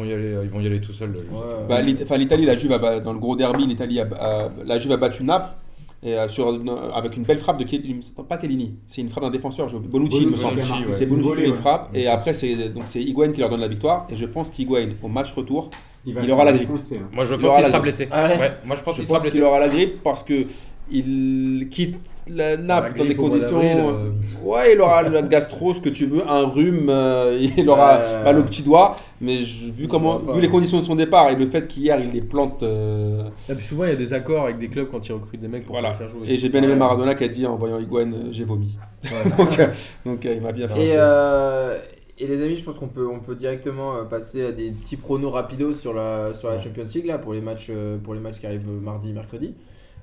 y 0.03 0.11
aller, 0.13 0.37
ils 0.43 0.49
vont 0.49 0.59
y 0.59 0.65
aller 0.65 0.81
tout 0.81 0.91
seuls. 0.91 1.11
Ouais. 1.11 1.39
pas. 1.67 1.81
Bah, 2.07 2.17
l'Italie, 2.17 2.45
la 2.45 2.57
Juve, 2.57 2.73
a, 2.73 2.99
dans 2.99 3.13
le 3.13 3.19
gros 3.19 3.35
derby, 3.35 3.65
l'Italie 3.67 3.99
a, 4.01 4.07
a- 4.19 4.49
la 4.65 4.79
Juve 4.79 4.91
a 4.91 4.97
battu 4.97 5.23
Naples. 5.23 5.53
Et, 6.01 6.13
euh, 6.13 6.27
sur, 6.29 6.47
avec 6.95 7.17
une 7.17 7.23
belle 7.23 7.39
frappe 7.39 7.57
de 7.59 7.67
Chiellini, 7.67 7.99
pas 8.27 8.39
Chiellini, 8.39 8.75
c'est 8.87 9.01
une 9.01 9.09
frappe 9.09 9.25
d'un 9.25 9.29
défenseur, 9.29 9.67
je- 9.67 9.77
Bonucci, 9.77 10.25
me 10.25 10.33
semble. 10.33 10.61
C'est 10.93 11.05
Bonucci 11.05 11.29
qui 11.35 11.43
une 11.43 11.51
ouais. 11.51 11.57
frappe, 11.57 11.89
et 11.93 12.07
après 12.07 12.33
c'est 12.33 12.69
donc 12.69 12.83
c'est 12.85 13.01
Higuain 13.01 13.33
qui 13.33 13.41
leur 13.41 13.49
donne 13.49 13.59
la 13.59 13.67
victoire. 13.67 14.07
Et 14.09 14.15
je 14.15 14.25
pense 14.25 14.49
qu'Higuain 14.49 14.87
au 15.03 15.07
match 15.09 15.33
retour, 15.33 15.69
va 16.13 16.21
il 16.23 16.31
aura 16.31 16.45
la 16.45 16.53
grippe. 16.53 16.69
hein. 16.95 17.09
Moi, 17.11 17.25
je 17.25 17.33
Il 17.35 17.41
pense 17.41 17.55
qu'il 17.55 17.65
sera 17.65 17.79
blessé. 17.81 18.07
Ah 18.11 18.27
ouais 18.29 18.39
Ouais, 18.39 18.51
moi, 18.63 18.75
je 18.77 18.81
pense 18.83 18.95
sera 19.05 19.19
qu'il 19.19 19.43
aura 19.43 19.59
la 19.59 19.67
grippe 19.67 20.01
parce 20.01 20.23
que 20.23 20.45
il 20.91 21.67
quitte 21.69 21.97
la 22.31 22.57
Naples 22.57 22.97
dans 22.97 23.05
des 23.05 23.15
conditions. 23.15 23.59
d'avril, 23.59 23.77
euh, 23.79 24.09
Ouais, 24.43 24.73
il 24.73 24.81
aura 24.81 25.01
le 25.03 25.21
gastro, 25.23 25.73
ce 25.73 25.81
que 25.81 25.89
tu 25.89 26.05
veux, 26.05 26.21
un 26.27 26.45
rhume, 26.47 26.87
euh, 26.89 27.37
il 27.57 27.67
aura 27.69 27.93
Euh, 27.97 28.23
pas 28.23 28.31
le 28.33 28.43
petit 28.45 28.61
doigt. 28.61 28.95
Mais 29.21 29.39
je- 29.39 29.65
vu, 29.71 29.83
je 29.83 29.87
comment, 29.87 30.17
vu 30.19 30.39
les 30.39 30.47
conditions 30.47 30.79
de 30.79 30.85
son 30.85 30.95
départ 30.95 31.29
et 31.29 31.35
le 31.35 31.45
fait 31.49 31.67
qu'hier 31.67 31.99
il 31.99 32.11
les 32.11 32.21
plante. 32.21 32.63
euh, 32.63 33.23
Et 33.49 33.53
puis 33.55 33.65
souvent, 33.65 33.83
il 33.83 33.89
y 33.89 33.93
a 33.93 33.95
des 33.97 34.13
accords 34.13 34.43
avec 34.45 34.59
des 34.59 34.69
clubs 34.69 34.87
quand 34.89 35.05
ils 35.07 35.11
recrutent 35.11 35.41
des 35.41 35.47
mecs 35.49 35.65
pour 35.65 35.73
Voilà. 35.73 35.91
les 35.91 35.95
faire 35.97 36.07
jouer. 36.07 36.27
Et 36.29 36.37
j'ai 36.37 36.47
bien 36.49 36.63
aimé 36.63 36.75
Maradona 36.75 37.15
qui 37.15 37.23
a 37.25 37.27
dit 37.27 37.45
en 37.45 37.55
voyant 37.57 37.79
Higuain, 37.79 38.13
euh, 38.13 38.27
j'ai 38.31 38.45
vomi. 38.45 38.77
Ouais. 39.03 39.09
donc, 39.37 39.59
euh, 39.59 39.67
donc, 40.05 40.25
euh, 40.25 40.33
il 40.35 40.41
m'a 40.41 40.51
bien 40.53 40.67
fait. 40.69 40.85
Et, 40.85 40.91
euh, 40.93 41.77
et 42.17 42.27
les 42.27 42.41
amis, 42.41 42.55
je 42.55 42.63
pense 42.63 42.77
qu'on 42.79 42.87
peut, 42.87 43.07
on 43.11 43.19
peut 43.19 43.35
directement 43.35 43.95
euh, 43.97 44.03
passer 44.03 44.45
à 44.45 44.51
des 44.53 44.71
petits 44.71 44.95
pronos 44.97 45.31
rapidos 45.31 45.73
sur 45.73 45.93
la, 45.93 46.33
sur 46.33 46.49
la 46.49 46.59
Champions 46.61 46.85
League 46.95 47.05
là, 47.07 47.17
pour, 47.17 47.33
les 47.33 47.41
matchs, 47.41 47.67
euh, 47.71 47.97
pour 47.97 48.13
les 48.13 48.19
matchs 48.21 48.39
qui 48.39 48.45
arrivent 48.45 48.67
mardi, 48.69 49.11
mercredi. 49.11 49.53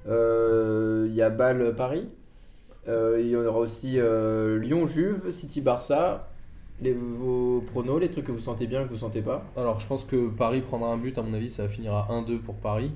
Euh, 0.09 1.07
Il 1.09 1.15
y 1.15 1.23
a 1.23 1.31
Bâle-Paris. 1.31 2.09
Euh, 2.89 3.19
Il 3.21 3.29
y 3.29 3.37
aura 3.37 3.59
aussi 3.59 3.99
euh, 3.99 4.59
Lyon-Juve, 4.59 5.31
City-Barça. 5.33 6.29
Les, 6.83 6.93
vos 6.93 7.65
pronos, 7.73 7.99
les 7.99 8.11
trucs 8.11 8.27
que 8.27 8.33
vous 8.33 8.39
sentez 8.41 8.67
bien, 8.67 8.85
que 8.85 8.91
vous 8.91 8.99
sentez 8.99 9.23
pas. 9.23 9.45
Alors, 9.57 9.81
je 9.81 9.87
pense 9.87 10.05
que 10.05 10.29
Paris 10.29 10.61
prendra 10.61 10.93
un 10.93 10.99
but, 10.99 11.17
à 11.17 11.23
mon 11.23 11.33
avis, 11.33 11.49
ça 11.49 11.63
va 11.63 11.69
finir 11.69 11.95
à 11.95 12.07
1-2 12.11 12.39
pour 12.41 12.55
Paris. 12.57 12.91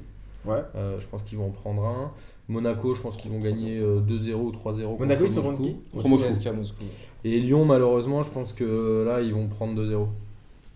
Ouais. 0.44 0.62
Euh, 0.74 1.00
je 1.00 1.06
pense 1.06 1.22
qu'ils 1.22 1.38
vont 1.38 1.46
en 1.46 1.50
prendre 1.50 1.84
un. 1.86 2.12
Monaco, 2.48 2.94
je 2.94 3.00
pense 3.00 3.16
qu'ils 3.16 3.30
vont 3.30 3.40
gagner 3.40 3.78
euh, 3.78 4.00
2-0 4.00 4.34
ou 4.34 4.50
3-0 4.50 4.98
Monaco, 4.98 5.24
contre 5.24 5.30
ils 5.30 5.34
sont 5.34 5.42
contre 5.42 5.60
Moscou. 6.08 6.52
Moscou. 6.52 6.84
Et 7.24 7.38
Lyon, 7.38 7.64
malheureusement, 7.64 8.22
je 8.22 8.30
pense 8.30 8.52
que 8.52 9.04
là, 9.06 9.20
ils 9.20 9.32
vont 9.32 9.48
prendre 9.48 9.80
2-0. 9.80 10.06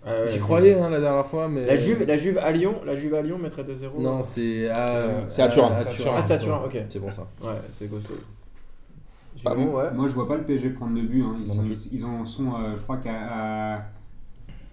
Ah 0.06 0.26
J'y 0.26 0.38
croyais 0.38 0.74
hein, 0.78 0.90
la 0.90 1.00
dernière 1.00 1.26
fois, 1.26 1.48
mais. 1.48 1.64
La 1.64 1.76
Juve, 1.76 2.04
la 2.06 2.18
Juve 2.18 2.38
à 2.38 2.52
Lyon, 2.52 2.74
la 2.84 2.94
Juve 2.96 3.14
à 3.14 3.22
Lyon 3.22 3.38
mettrait 3.38 3.62
2-0. 3.62 4.00
Non, 4.00 4.20
c'est 4.22 4.68
à, 4.68 5.30
C'est 5.30 5.42
à 5.42 5.48
Turin. 5.48 5.72
Ah, 5.74 6.22
c'est 6.22 6.34
à 6.34 6.38
Turin, 6.38 6.62
ok. 6.64 6.76
C'est 6.88 6.98
bon 7.00 7.10
ça. 7.10 7.26
Ouais, 7.42 7.54
c'est 7.78 7.90
costaud. 7.90 8.14
Bah, 9.44 9.52
Sinon, 9.56 9.74
ouais. 9.76 9.90
Moi, 9.92 10.08
je 10.08 10.14
vois 10.14 10.28
pas 10.28 10.36
le 10.36 10.42
PSG 10.44 10.70
prendre 10.70 10.94
de 10.94 11.00
but. 11.02 11.22
hein. 11.22 11.36
Ils, 11.40 11.46
sont, 11.48 11.64
ils 11.92 12.04
en 12.04 12.24
sont, 12.24 12.52
euh, 12.54 12.76
je 12.76 12.82
crois 12.82 12.98
qu'à 12.98 13.10
à 13.12 13.82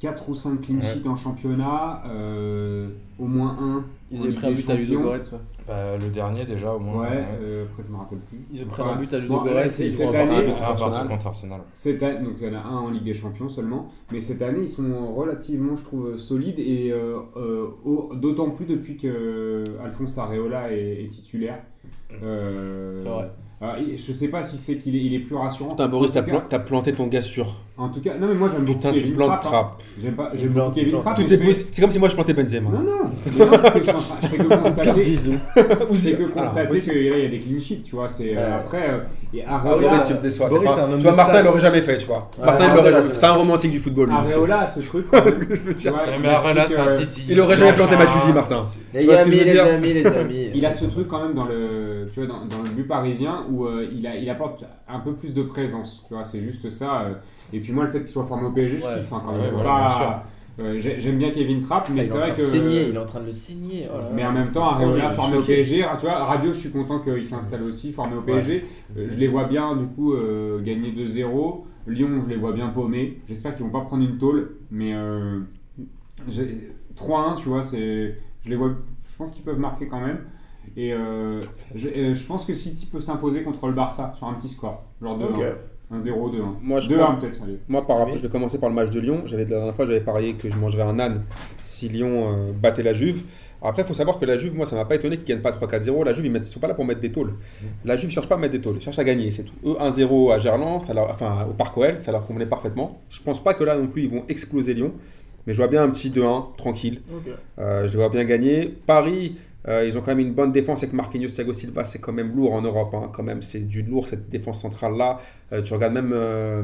4 0.01 0.29
ou 0.29 0.35
5 0.35 0.61
clean 0.61 0.81
sheets 0.81 1.07
en 1.07 1.15
championnat, 1.15 2.03
euh, 2.09 2.87
au 3.19 3.27
moins 3.27 3.55
un. 3.61 3.85
Ils 4.11 4.19
avaient 4.19 4.29
Ligue 4.29 4.37
pris 4.39 4.47
un 4.47 4.51
but 4.51 4.69
à 4.69 4.75
Ludo. 4.75 4.99
Goretz. 4.99 5.31
ouais. 5.31 5.37
Bah, 5.67 5.95
le 5.97 6.09
dernier 6.09 6.43
déjà 6.45 6.73
au 6.73 6.79
moins. 6.79 7.03
Ouais, 7.03 7.23
euh, 7.41 7.65
après 7.65 7.83
je 7.87 7.91
me 7.91 7.97
rappelle 7.97 8.17
plus. 8.17 8.39
Ils 8.51 8.63
ont 8.63 8.65
pris 8.65 8.81
Enfin, 8.81 8.93
un 8.93 8.99
but 8.99 9.13
à 9.13 9.19
Ludo 9.19 9.33
bon, 9.35 9.43
Goretz 9.43 9.79
et 9.79 9.85
ils 9.85 9.91
cette 9.91 10.13
année-. 10.15 10.51
Un 10.51 10.73
partout 10.75 11.07
contre 11.07 11.27
Arsenal. 11.27 11.61
Cette 11.71 12.01
année, 12.01 12.25
donc 12.25 12.33
il 12.41 12.47
y 12.47 12.49
en 12.49 12.55
a 12.55 12.63
un 12.63 12.77
en 12.77 12.89
Ligue 12.89 13.03
des 13.03 13.13
Champions 13.13 13.47
seulement, 13.47 13.89
mais 14.11 14.19
cette 14.21 14.41
année 14.41 14.63
ils 14.63 14.69
sont 14.69 15.13
relativement, 15.13 15.75
je 15.75 15.83
trouve, 15.83 16.17
solides 16.17 16.57
et 16.59 16.91
euh, 16.91 17.19
euh, 17.37 17.67
au- 17.85 18.15
d'autant 18.15 18.49
plus 18.49 18.65
depuis 18.65 18.97
que 18.97 19.65
Alphonse 19.83 20.17
Areola 20.17 20.73
est, 20.73 21.03
est 21.03 21.07
titulaire. 21.09 21.59
Euh, 22.23 22.97
C'est 23.01 23.07
vrai. 23.07 23.29
je 23.97 24.11
sais 24.13 24.27
pas 24.29 24.41
si 24.43 24.57
c'est 24.57 24.77
qu'il 24.77 24.95
est, 24.95 25.03
il 25.03 25.13
est 25.13 25.19
plus 25.19 25.35
rassurant. 25.35 25.69
Putain, 25.71 25.87
Boris, 25.87 26.11
t'as 26.11 26.59
planté 26.59 26.91
ton 26.91 27.07
gars 27.07 27.21
sûr. 27.21 27.55
En 27.77 27.89
tout 27.89 28.01
cas, 28.01 28.11
non 28.19 28.27
mais 28.27 28.33
moi 28.35 28.49
j'aime 28.51 28.65
beaucoup 28.65 28.79
Putain, 28.79 28.91
tu 28.93 28.99
Kevin 28.99 29.15
plantes 29.15 29.29
Trapp. 29.41 29.45
hein. 29.45 29.49
Trapp. 29.49 29.83
J'aime 29.99 30.13
pas, 30.15 30.29
j'aime 30.35 30.49
beaucoup 30.49 30.53
plantes, 30.59 30.73
tu 30.73 30.79
Kevin 30.81 30.91
plantes. 30.91 31.03
Trapp. 31.03 31.15
Tout 31.15 31.21
mais 31.21 31.27
est 31.27 31.29
je 31.31 31.37
fais- 31.41 31.45
possible. 31.45 31.69
C'est 31.71 31.81
comme 31.81 31.91
si 31.91 31.99
moi 31.99 32.09
je 32.09 32.13
plantais 32.15 32.33
Benzema. 32.33 32.69
Non 32.69 32.79
non, 32.79 33.11
mais 33.25 33.45
non, 33.45 33.51
parce 33.51 33.71
que 33.73 33.79
je, 33.79 33.83
suis 33.83 33.91
en 33.95 33.99
train- 33.99 34.15
je 34.21 34.27
fais 34.27 34.37
que 34.37 34.43
constater. 34.61 35.03
Zizou. 35.03 35.31
Je 35.55 35.61
fais 35.95 36.11
que 36.13 36.23
Ah, 36.35 36.39
constater 36.41 36.67
possible. 36.67 36.93
qu'il 36.95 37.03
y 37.21 37.25
a 37.25 37.27
des 37.29 37.39
clean 37.39 37.59
sheets, 37.59 37.81
tu 37.83 37.95
vois. 37.95 38.09
C'est 38.09 38.37
euh, 38.37 38.47
Ouais. 38.47 38.53
après 38.53 38.89
euh, 38.91 38.99
et 39.33 39.45
Areola, 39.45 39.87
Boris, 39.89 40.03
tu 40.05 40.13
me 40.13 40.19
déçois. 40.19 40.49
Boris, 40.49 40.69
Enfin, 40.69 40.75
c'est 40.77 40.81
un 40.81 40.91
homme 40.91 40.97
tu 40.99 41.03
vois, 41.03 41.11
de 41.11 41.17
Martin, 41.17 41.31
stats. 41.31 41.41
il 41.41 41.45
l'aurait 41.45 41.61
jamais 41.61 41.81
fait, 41.81 41.97
tu 41.97 42.05
vois. 42.05 42.29
Ouais, 42.37 42.45
Martin, 42.45 42.63
il 42.63 42.67
Martin, 42.67 42.75
l'aurait 42.75 42.89
il 42.89 42.91
jamais 42.93 43.03
l'a 43.07 43.09
fait. 43.13 43.19
C'est 43.19 43.25
un 43.25 43.31
romantique 43.33 43.71
du 43.71 43.79
football, 43.79 44.09
lui. 44.09 44.15
monsieur. 44.21 44.35
Areola 44.37 44.67
ce 44.67 44.79
truc. 44.81 45.05
quand 45.11 45.25
même, 45.25 45.39
tu 45.77 45.89
vois, 45.89 45.97
Ouais, 45.99 46.03
il 46.15 46.21
mais 46.21 46.27
là, 46.53 46.65
c'est 46.67 46.77
un 46.77 46.87
euh, 46.87 46.97
Titi. 46.99 47.25
il 47.29 47.39
aurait 47.39 47.55
jamais 47.57 47.73
planté 47.73 47.95
Matuidi, 47.97 48.33
Martin. 48.33 48.59
Les 48.93 48.99
Tu 48.99 49.05
vois 49.05 49.15
ce 49.15 49.21
que 49.23 49.27
amis, 49.27 49.35
je 49.35 49.39
veux 49.39 49.45
les 49.45 49.51
dire 49.53 49.65
amis, 49.65 49.93
les 49.93 50.05
amis. 50.07 50.49
Il 50.53 50.65
a 50.65 50.71
ce 50.73 50.85
truc 50.85 51.07
quand 51.07 51.21
même 51.23 51.33
dans 51.33 51.45
le, 51.45 52.09
tu 52.13 52.19
vois, 52.19 52.27
dans, 52.27 52.45
dans 52.45 52.61
le 52.63 52.69
but 52.69 52.83
parisien 52.87 53.39
où 53.49 53.65
euh, 53.65 53.87
il, 53.91 54.05
a, 54.05 54.15
il 54.17 54.29
apporte 54.29 54.65
un 54.89 54.99
peu 54.99 55.13
plus 55.13 55.33
de 55.33 55.43
présence. 55.43 56.03
Tu 56.07 56.13
vois, 56.13 56.25
c'est 56.25 56.41
juste 56.41 56.69
ça. 56.69 57.03
euh. 57.05 57.13
Et 57.53 57.59
puis 57.59 57.71
moi, 57.73 57.85
le 57.85 57.91
fait 57.91 57.99
qu'il 57.99 58.09
soit 58.09 58.25
formé 58.25 58.47
au 58.47 58.51
PSG, 58.51 58.77
je 58.77 58.81
kiffe 58.99 59.13
hein, 59.13 59.21
quand 59.25 59.33
Ouais, 59.33 59.41
même. 59.41 59.53
voilà, 59.53 60.23
euh, 60.59 60.79
j'ai- 60.79 60.99
J'aime 60.99 61.17
bien 61.17 61.31
Kevin 61.31 61.59
Trapp, 61.61 61.89
mais 61.89 61.95
il 61.95 62.01
est 62.01 62.05
c'est 62.05 62.11
en 62.13 62.17
vrai 62.17 62.27
train 62.29 62.37
que. 62.37 62.43
saigner, 62.43 62.87
il 62.89 62.95
est 62.95 62.99
en 62.99 63.05
train 63.05 63.19
de 63.21 63.25
le 63.27 63.33
saigner. 63.33 63.87
oh 63.93 63.97
là 63.97 64.09
Mais 64.13 64.25
en 64.25 64.31
même 64.31 64.51
temps, 64.51 64.65
Areola 64.65 65.09
formé 65.09 65.37
au. 65.37 65.41
PSG, 65.43 65.85
tu 65.99 66.05
vois, 66.05 66.23
Rabiot, 66.25 66.53
je 66.53 66.59
suis 66.59 66.71
content 66.71 66.99
qu'il 66.99 67.25
s'installe 67.25 67.63
aussi, 67.63 67.91
formé 67.91 68.15
au 68.17 68.21
PSG. 68.21 68.65
Euh, 68.97 69.07
je 69.09 69.17
les 69.17 69.27
vois 69.27 69.45
bien, 69.45 69.75
du 69.75 69.85
coup, 69.85 70.13
euh, 70.13 70.61
gagner 70.61 70.91
2-0. 70.91 71.65
Lyon, 71.87 72.21
je 72.23 72.29
les 72.29 72.35
vois 72.35 72.51
bien 72.53 72.67
paumés. 72.67 73.19
J'espère 73.27 73.55
qu'ils 73.55 73.65
vont 73.65 73.71
pas 73.71 73.81
prendre 73.81 74.03
une 74.03 74.17
tôle, 74.17 74.57
mais 74.69 74.93
euh, 74.93 75.39
j'ai- 76.29 76.71
3-1, 76.95 77.35
tu 77.35 77.49
vois, 77.49 77.63
c'est, 77.63 78.15
je 78.43 78.49
les 78.49 78.55
vois, 78.55 78.71
je 79.09 79.15
pense 79.17 79.31
qu'ils 79.31 79.43
peuvent 79.43 79.57
marquer 79.59 79.87
quand 79.87 79.99
même. 79.99 80.19
Et 80.77 80.93
euh, 80.93 81.41
je, 81.73 81.87
euh, 81.89 82.13
je 82.13 82.25
pense 82.27 82.45
que 82.45 82.53
City 82.53 82.85
peut 82.85 83.01
s'imposer 83.01 83.41
contre 83.43 83.65
le 83.67 83.73
Barça 83.73 84.13
sur 84.15 84.27
un 84.27 84.33
petit 84.33 84.47
score, 84.49 84.85
genre 85.01 85.17
2-1. 85.17 85.23
Ok. 85.33 85.41
Un 85.91 85.99
0, 85.99 86.29
2-1. 86.29 86.55
Moi, 86.61 86.79
je 86.79 86.89
2-1 86.89 86.97
pense- 87.05 87.19
peut-être, 87.23 87.43
allez. 87.43 87.59
Moi, 87.67 87.85
par 87.85 87.97
rapport, 87.97 88.13
Oui. 88.13 88.19
je 88.21 88.25
vais 88.27 88.31
commencer 88.31 88.57
par 88.59 88.69
le 88.69 88.75
match 88.75 88.89
de 88.91 88.99
Lyon. 88.99 89.23
J'avais, 89.25 89.43
la 89.43 89.49
dernière 89.57 89.75
fois, 89.75 89.85
j'avais 89.85 89.99
parié 89.99 90.33
que 90.35 90.49
je 90.49 90.55
mangerais 90.55 90.83
un 90.83 90.97
âne 90.99 91.23
si 91.65 91.89
Lyon 91.89 92.33
euh, 92.33 92.51
battait 92.53 92.83
la 92.83 92.93
Juve. 92.93 93.23
Après, 93.61 93.81
il 93.83 93.85
faut 93.85 93.93
savoir 93.93 94.17
que 94.17 94.25
la 94.25 94.37
Juve, 94.37 94.55
moi, 94.55 94.65
ça 94.65 94.75
m'a 94.75 94.85
pas 94.85 94.95
étonné 94.95 95.17
qu'ils 95.17 95.25
gagnent 95.25 95.41
pas 95.41 95.51
3-4-0. 95.51 96.03
La 96.03 96.13
Juve, 96.13 96.25
ils 96.25 96.31
ne 96.31 96.41
sont 96.43 96.59
pas 96.59 96.67
là 96.67 96.73
pour 96.73 96.85
mettre 96.85 97.01
des 97.01 97.11
tôles. 97.11 97.33
La 97.85 97.95
Juve 97.97 98.09
ne 98.09 98.13
cherche 98.13 98.27
pas 98.27 98.35
à 98.35 98.37
mettre 98.37 98.53
des 98.53 98.61
tôles, 98.61 98.77
ils 98.77 98.81
cherchent 98.81 98.97
à 98.99 99.03
gagner, 99.03 99.29
c'est 99.31 99.43
tout. 99.43 99.53
Eux, 99.65 99.75
1-0 99.79 100.31
à 100.31 100.39
Gerland, 100.39 100.81
ça 100.81 100.93
leur, 100.93 101.11
enfin 101.11 101.45
au 101.47 101.53
Parc 101.53 101.77
OL, 101.77 101.99
ça 101.99 102.11
leur 102.11 102.25
convenait 102.25 102.45
parfaitement. 102.47 103.01
Je 103.09 103.21
pense 103.21 103.43
pas 103.43 103.53
que 103.53 103.63
là 103.63 103.77
non 103.77 103.87
plus, 103.87 104.03
ils 104.03 104.09
vont 104.09 104.23
exploser 104.29 104.73
Lyon. 104.73 104.93
Mais 105.45 105.53
je 105.53 105.57
vois 105.57 105.67
bien 105.67 105.83
un 105.83 105.89
petit 105.89 106.09
2-1, 106.11 106.55
tranquille. 106.57 107.01
Ok. 107.11 107.31
Euh, 107.59 107.85
je 107.87 107.91
les 107.91 107.97
vois 107.97 108.09
bien 108.09 108.23
gagner. 108.25 108.67
Paris, 108.87 109.35
euh, 109.67 109.85
ils 109.87 109.97
ont 109.97 110.01
quand 110.01 110.07
même 110.15 110.19
une 110.25 110.33
bonne 110.33 110.51
défense 110.51 110.81
avec 110.83 110.93
Marquinhos, 110.93 111.29
Thiago 111.29 111.53
Silva, 111.53 111.85
c'est 111.85 111.99
quand 111.99 112.13
même 112.13 112.35
lourd 112.35 112.53
en 112.53 112.61
Europe. 112.61 112.93
hein. 112.93 113.09
Quand 113.13 113.23
même, 113.23 113.41
c'est 113.41 113.67
du 113.67 113.83
lourd 113.83 114.07
cette 114.07 114.29
défense 114.29 114.61
centrale 114.61 114.95
là. 114.97 115.19
Euh, 115.53 115.61
tu 115.61 115.73
regardes 115.73 115.93
même 115.93 116.11
euh, 116.13 116.63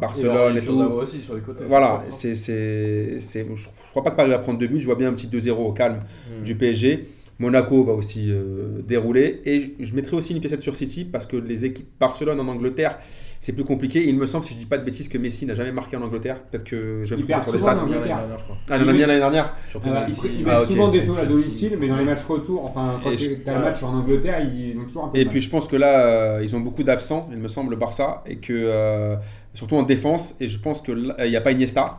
Barcelone 0.00 0.56
et, 0.56 0.60
tout. 0.60 0.72
aussi 0.72 1.18
sur 1.20 1.34
les 1.34 1.40
côtés. 1.42 1.64
Voilà, 1.66 2.04
c'est, 2.08 2.34
c'est, 2.34 3.18
c'est, 3.20 3.46
je 3.54 3.54
je 3.54 3.68
crois 3.90 4.02
pas 4.02 4.10
que 4.10 4.16
Paris 4.16 4.30
va 4.30 4.38
prendre 4.38 4.58
deux 4.58 4.66
buts. 4.66 4.80
Je 4.80 4.86
vois 4.86 4.94
bien 4.96 5.08
un 5.08 5.14
petit 5.14 5.26
2-0 5.26 5.50
au 5.52 5.72
calme 5.72 6.00
Mm. 6.40 6.42
du 6.44 6.54
PSG. 6.54 7.08
Monaco 7.40 7.84
va 7.84 7.92
aussi 7.92 8.30
euh, 8.30 8.82
dérouler. 8.86 9.40
Et 9.44 9.74
je 9.80 9.94
mettrai 9.94 10.16
aussi 10.16 10.34
une 10.34 10.40
pièce 10.40 10.58
sur 10.60 10.74
City 10.76 11.04
parce 11.04 11.24
que 11.26 11.36
les 11.36 11.64
équipes 11.64 11.86
Barcelone 12.00 12.40
en 12.40 12.48
Angleterre, 12.48 12.98
c'est 13.40 13.52
plus 13.52 13.64
compliqué. 13.64 14.06
Il 14.08 14.16
me 14.16 14.26
semble, 14.26 14.44
si 14.44 14.54
je 14.54 14.58
dis 14.58 14.66
pas 14.66 14.78
de 14.78 14.84
bêtises, 14.84 15.08
que 15.08 15.18
Messi 15.18 15.46
n'a 15.46 15.54
jamais 15.54 15.72
marqué 15.72 15.96
en 15.96 16.02
Angleterre. 16.02 16.40
Peut-être 16.42 16.64
que 16.64 17.02
je 17.04 17.10
vais 17.14 17.16
me 17.22 17.26
Il 17.26 17.28
tromper 17.28 17.42
sur 17.44 17.52
les 17.52 17.58
souvent 17.58 17.70
stats. 17.72 17.80
en 17.80 17.84
Angleterre. 17.86 18.18
Ah, 18.70 18.76
il 18.76 18.82
en 18.82 18.88
a 18.88 18.92
mis 18.92 19.02
un 19.02 19.06
l'année 19.06 19.20
dernière. 19.20 19.54
Euh, 19.74 20.06
si- 20.12 20.28
ils 20.40 20.48
Ah, 20.48 20.64
souvent 20.64 20.88
des 20.88 21.04
taux 21.04 21.16
à 21.16 21.24
domicile, 21.24 21.76
mais 21.78 21.88
dans 21.88 21.96
les 21.96 22.04
matchs 22.04 22.24
retour, 22.24 22.64
enfin, 22.64 23.00
quand 23.02 23.14
tu 23.16 23.38
as 23.46 23.54
le 23.54 23.60
match 23.64 23.82
en 23.82 23.94
Angleterre, 23.94 24.40
ils 24.40 24.76
ont 24.78 24.84
toujours 24.84 25.04
un 25.04 25.08
peu 25.08 25.18
Et 25.18 25.24
puis 25.26 25.40
je 25.40 25.50
pense 25.50 25.68
que 25.68 25.76
là, 25.76 26.00
euh, 26.00 26.40
ils 26.42 26.54
ont 26.56 26.60
beaucoup 26.60 26.82
d'absents, 26.82 27.28
il 27.30 27.38
me 27.38 27.48
semble, 27.48 27.70
le 27.70 27.76
Barça, 27.76 28.22
et 28.26 28.36
que 28.36 28.52
euh, 28.52 29.16
surtout 29.54 29.76
en 29.76 29.82
défense, 29.84 30.34
et 30.40 30.48
je 30.48 30.58
pense 30.58 30.80
que 30.82 30.92
il 31.24 31.30
n'y 31.30 31.36
a 31.36 31.40
pas 31.40 31.52
Iniesta. 31.52 31.98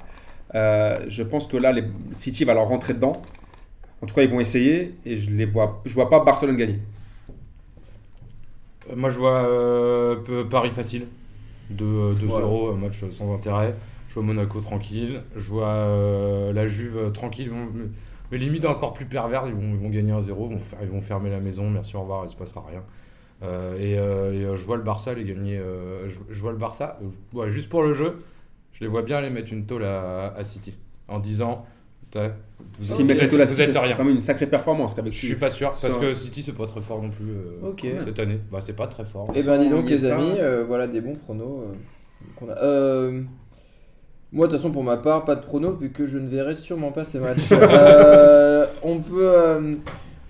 Euh, 0.55 0.97
je 1.07 1.23
pense 1.23 1.47
que 1.47 1.57
là, 1.57 1.71
les 1.71 1.83
City 2.13 2.43
va 2.43 2.53
leur 2.53 2.67
rentrer 2.67 2.93
dedans. 2.93 3.13
En 4.01 4.05
tout 4.07 4.15
cas, 4.15 4.23
ils 4.23 4.29
vont 4.29 4.39
essayer, 4.39 4.95
et 5.05 5.17
je 5.17 5.29
les 5.31 5.45
vois, 5.45 5.81
je 5.85 5.93
vois 5.93 6.09
pas 6.09 6.19
Barcelone 6.21 6.57
gagner. 6.57 6.79
Moi, 8.95 9.09
je 9.09 9.17
vois 9.19 9.43
euh, 9.45 10.43
Paris 10.49 10.71
facile. 10.71 11.05
2 11.69 12.13
2-0, 12.15 12.73
un 12.73 12.77
match 12.77 13.03
sans 13.11 13.33
intérêt. 13.33 13.75
Je 14.07 14.15
vois 14.15 14.23
Monaco 14.23 14.59
tranquille. 14.59 15.21
Je 15.35 15.49
vois 15.49 15.67
euh, 15.67 16.51
la 16.53 16.65
Juve 16.67 16.97
euh, 16.97 17.09
tranquille. 17.11 17.51
Mais 18.31 18.37
limite 18.37 18.65
encore 18.65 18.93
plus 18.93 19.05
pervers. 19.05 19.43
Ils 19.47 19.53
vont, 19.53 19.61
ils 19.61 19.77
vont 19.77 19.89
gagner 19.89 20.11
1-0. 20.13 20.21
Ils, 20.27 20.31
vont 20.33 20.59
faire- 20.59 20.79
ils 20.83 20.89
vont 20.89 21.01
fermer 21.01 21.29
la 21.29 21.39
maison. 21.39 21.69
Merci, 21.69 21.95
au 21.95 22.01
revoir. 22.01 22.25
Il 22.25 22.29
se 22.29 22.35
passera 22.35 22.63
rien. 22.69 22.83
Euh, 23.41 23.77
et 23.79 23.97
euh, 23.97 24.33
et, 24.33 24.45
euh, 24.45 24.55
je 24.57 24.65
vois 24.65 24.77
le 24.77 24.83
Barça 24.83 25.13
les 25.13 25.23
gagner. 25.23 25.57
euh, 25.57 26.09
je, 26.09 26.19
je 26.29 26.41
vois 26.41 26.51
le 26.51 26.57
Barça, 26.57 26.99
euh, 27.01 27.37
ouais, 27.37 27.49
juste 27.49 27.69
pour 27.69 27.83
le 27.83 27.93
jeu, 27.93 28.17
je 28.73 28.83
les 28.83 28.89
vois 28.89 29.01
bien 29.01 29.15
aller 29.17 29.29
mettre 29.29 29.53
une 29.53 29.65
tôle 29.65 29.83
à, 29.85 30.33
à 30.35 30.43
City. 30.43 30.75
En 31.07 31.19
disant, 31.19 31.65
Vous, 32.13 32.93
S'ils 32.95 33.05
vous 33.05 33.11
êtes, 33.11 33.29
tout 33.29 33.37
là 33.37 33.45
vous 33.45 33.61
êtes 33.61 33.71
c'est 33.73 33.79
rien. 33.79 33.95
quand 33.95 34.03
même 34.03 34.15
une 34.15 34.21
sacrée 34.21 34.47
performance. 34.47 34.95
Je 35.05 35.11
suis 35.11 35.35
pas 35.35 35.49
sûr, 35.49 35.71
parce 35.81 35.97
que 35.97 36.13
City 36.13 36.43
c'est 36.43 36.53
pas 36.53 36.65
très 36.65 36.81
fort 36.81 37.01
non 37.01 37.09
plus 37.09 37.29
euh, 37.29 37.99
cette 38.03 38.19
année. 38.19 38.39
Bah 38.51 38.59
c'est 38.61 38.75
pas 38.75 38.87
très 38.87 39.05
fort. 39.05 39.31
Eh 39.35 39.43
ben 39.43 39.61
dis 39.61 39.69
donc 39.69 39.89
les 39.89 40.05
amis, 40.05 40.35
euh, 40.39 40.63
voilà 40.67 40.87
des 40.87 41.01
bons 41.01 41.13
pronos 41.15 41.61
euh, 41.61 41.73
qu'on 42.35 42.49
a. 42.49 42.57
Euh, 42.57 43.21
moi 44.31 44.47
de 44.47 44.51
toute 44.51 44.59
façon 44.59 44.71
pour 44.71 44.83
ma 44.83 44.97
part 44.97 45.25
pas 45.25 45.35
de 45.35 45.41
pronos 45.43 45.79
vu 45.79 45.91
que 45.91 46.05
je 46.07 46.17
ne 46.17 46.27
verrai 46.29 46.55
sûrement 46.55 46.91
pas 46.91 47.05
ces 47.05 47.19
matchs. 47.19 47.39
Euh, 47.51 48.65
on 48.83 48.99
peut 48.99 49.21
euh, 49.23 49.75